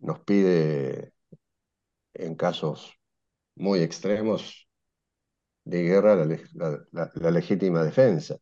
nos 0.00 0.20
pide, 0.20 1.12
en 2.14 2.34
casos 2.36 2.92
muy 3.56 3.80
extremos 3.80 4.68
de 5.64 5.82
guerra, 5.82 6.16
la 6.16 7.30
legítima 7.30 7.82
defensa. 7.84 8.36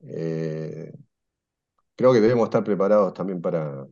Eh, 0.00 0.92
creo 1.96 2.12
que 2.12 2.20
debemos 2.20 2.44
estar 2.46 2.64
preparados 2.64 3.14
también 3.14 3.40
para, 3.40 3.86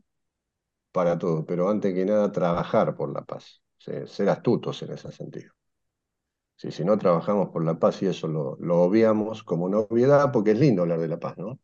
para 0.92 1.18
todo, 1.18 1.44
pero 1.46 1.68
antes 1.68 1.94
que 1.94 2.04
nada 2.04 2.30
trabajar 2.32 2.94
por 2.94 3.12
la 3.12 3.22
paz, 3.24 3.62
ser 3.78 4.28
astutos 4.28 4.82
en 4.82 4.92
ese 4.92 5.10
sentido. 5.12 5.52
Si, 6.56 6.70
si 6.70 6.84
no 6.84 6.96
trabajamos 6.98 7.48
por 7.50 7.64
la 7.64 7.78
paz 7.78 8.02
y 8.02 8.06
eso 8.06 8.28
lo, 8.28 8.56
lo, 8.60 8.82
obviamos 8.82 9.42
como 9.42 9.64
una 9.64 9.80
obviedad, 9.80 10.30
porque 10.32 10.52
es 10.52 10.58
lindo 10.60 10.82
hablar 10.82 11.00
de 11.00 11.08
la 11.08 11.18
paz, 11.18 11.36
¿no? 11.38 11.58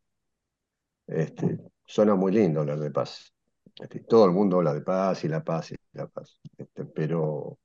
Este, 1.07 1.59
suena 1.87 2.15
muy 2.15 2.33
lindo 2.33 2.61
hablar 2.61 2.79
de 2.81 2.91
paz. 2.91 3.33
Este, 3.81 4.01
todo 4.01 4.25
el 4.27 4.33
mundo 4.33 4.57
habla 4.59 4.75
de 4.75 4.83
paz 4.83 5.25
y 5.25 5.29
la 5.29 5.45
paz 5.45 5.73
y 5.73 5.77
la 5.93 6.07
paz, 6.09 6.41
este, 6.57 6.85
pero 6.85 7.59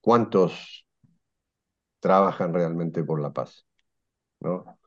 ¿cuántos 0.00 0.86
trabajan 2.00 2.52
realmente 2.52 3.04
por 3.04 3.20
la 3.20 3.32
paz? 3.32 3.64
¿no? 4.40 4.78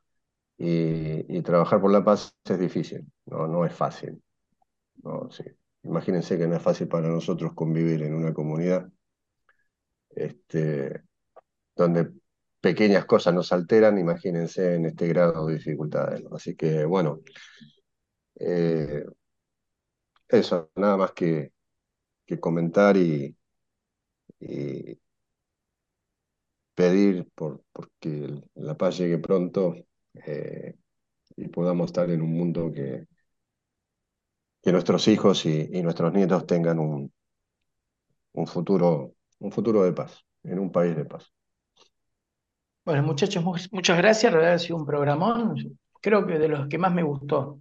Y, 0.57 1.37
y, 1.37 1.41
trabajar 1.41 1.81
por 1.81 1.91
la 1.91 2.03
paz 2.03 2.33
es 2.45 2.59
difícil, 2.59 3.05
no, 3.25 3.47
no 3.47 3.65
es 3.65 3.73
fácil. 3.73 4.21
No, 5.03 5.29
sí. 5.31 5.43
Imagínense 5.83 6.37
que 6.37 6.47
no 6.47 6.55
es 6.57 6.61
fácil 6.61 6.87
para 6.89 7.07
nosotros 7.07 7.53
convivir 7.53 8.01
en 8.03 8.13
una 8.13 8.33
comunidad 8.33 8.89
este, 10.09 11.03
donde 11.75 12.11
pequeñas 12.61 13.05
cosas 13.05 13.33
nos 13.33 13.53
alteran, 13.53 13.99
imagínense 13.99 14.75
en 14.75 14.85
este 14.87 15.07
grado 15.07 15.47
de 15.47 15.55
dificultades. 15.55 16.23
Así 16.33 16.55
que 16.55 16.85
bueno, 16.85 17.21
eh, 18.39 19.05
eso, 20.29 20.71
nada 20.75 20.97
más 20.97 21.11
que, 21.13 21.51
que 22.25 22.39
comentar 22.41 22.97
y, 22.97 23.35
y 24.39 24.97
pedir 26.73 27.27
por, 27.35 27.63
porque 27.71 28.41
la 28.55 28.75
paz 28.77 28.97
llegue 28.97 29.17
pronto 29.19 29.75
eh, 30.13 30.75
y 31.37 31.47
podamos 31.49 31.87
estar 31.87 32.09
en 32.11 32.21
un 32.21 32.31
mundo 32.33 32.71
que, 32.73 33.07
que 34.65 34.71
nuestros 34.71 35.07
hijos 35.07 35.45
y, 35.45 35.67
nuestros 35.83 36.11
nietos 36.11 36.47
tengan 36.47 36.79
un, 36.79 37.13
un, 38.33 38.47
futuro, 38.47 39.13
un 39.37 39.51
futuro 39.51 39.83
de 39.83 39.93
paz, 39.93 40.25
en 40.41 40.57
un 40.57 40.71
país 40.71 40.95
de 40.95 41.05
paz. 41.05 41.31
Bueno, 42.83 43.03
muchachos, 43.03 43.43
muchas 43.43 43.97
gracias. 43.99 44.31
La 44.33 44.39
verdad 44.39 44.55
ha 44.55 44.59
sido 44.59 44.77
un 44.77 44.85
programón, 44.87 45.77
creo 46.01 46.25
que 46.25 46.39
de 46.39 46.47
los 46.47 46.67
que 46.67 46.79
más 46.79 46.91
me 46.91 47.03
gustó, 47.03 47.59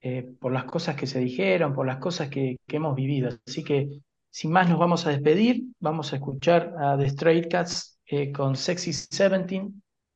eh, 0.00 0.26
por 0.40 0.52
las 0.52 0.64
cosas 0.64 0.96
que 0.96 1.06
se 1.06 1.18
dijeron, 1.18 1.74
por 1.74 1.86
las 1.86 1.98
cosas 1.98 2.30
que, 2.30 2.56
hemos 2.66 2.94
vivido. 2.94 3.28
Así 3.46 3.62
que, 3.62 4.00
sin 4.30 4.52
más, 4.52 4.70
nos 4.70 4.78
vamos 4.78 5.06
a 5.06 5.10
despedir. 5.10 5.64
Vamos 5.80 6.14
a 6.14 6.16
escuchar 6.16 6.72
a 6.78 6.96
The 6.96 7.04
Straight 7.08 7.50
Cats 7.50 8.00
eh, 8.06 8.32
con 8.32 8.56
Sexy 8.56 8.92
17 8.92 9.70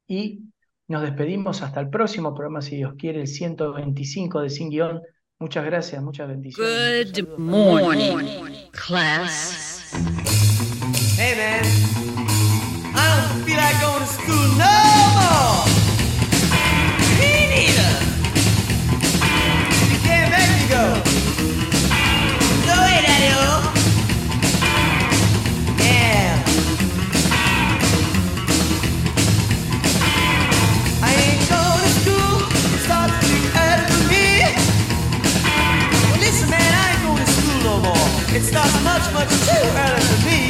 y 0.07 0.45
nos 0.89 1.03
despedimos 1.03 1.61
hasta 1.61 1.79
el 1.81 1.91
próximo 1.91 2.33
programa, 2.33 2.63
si 2.63 2.77
Dios 2.77 2.95
quiere, 2.97 3.21
el 3.21 3.27
125 3.27 4.41
de 4.41 4.49
Sin 4.49 4.71
Guión 4.71 5.03
Muchas 5.43 5.65
gracias, 5.65 6.03
muchas 6.03 6.29
bendiciones. 6.29 7.13
Good 7.15 7.39
morning, 7.39 8.69
class. 8.73 9.91
Hey 11.17 11.35
man, 11.35 11.65
I 12.95 13.33
don't 13.33 13.45
feel 13.47 13.57
like 13.57 13.81
going 13.81 14.01
to 14.01 14.07
school, 14.07 14.59
no! 14.59 14.90
It's 38.43 38.53
not 38.53 38.73
much, 38.83 39.13
much 39.13 39.29
too 39.29 39.69
early 39.77 40.01
for 40.01 40.27
me. 40.27 40.50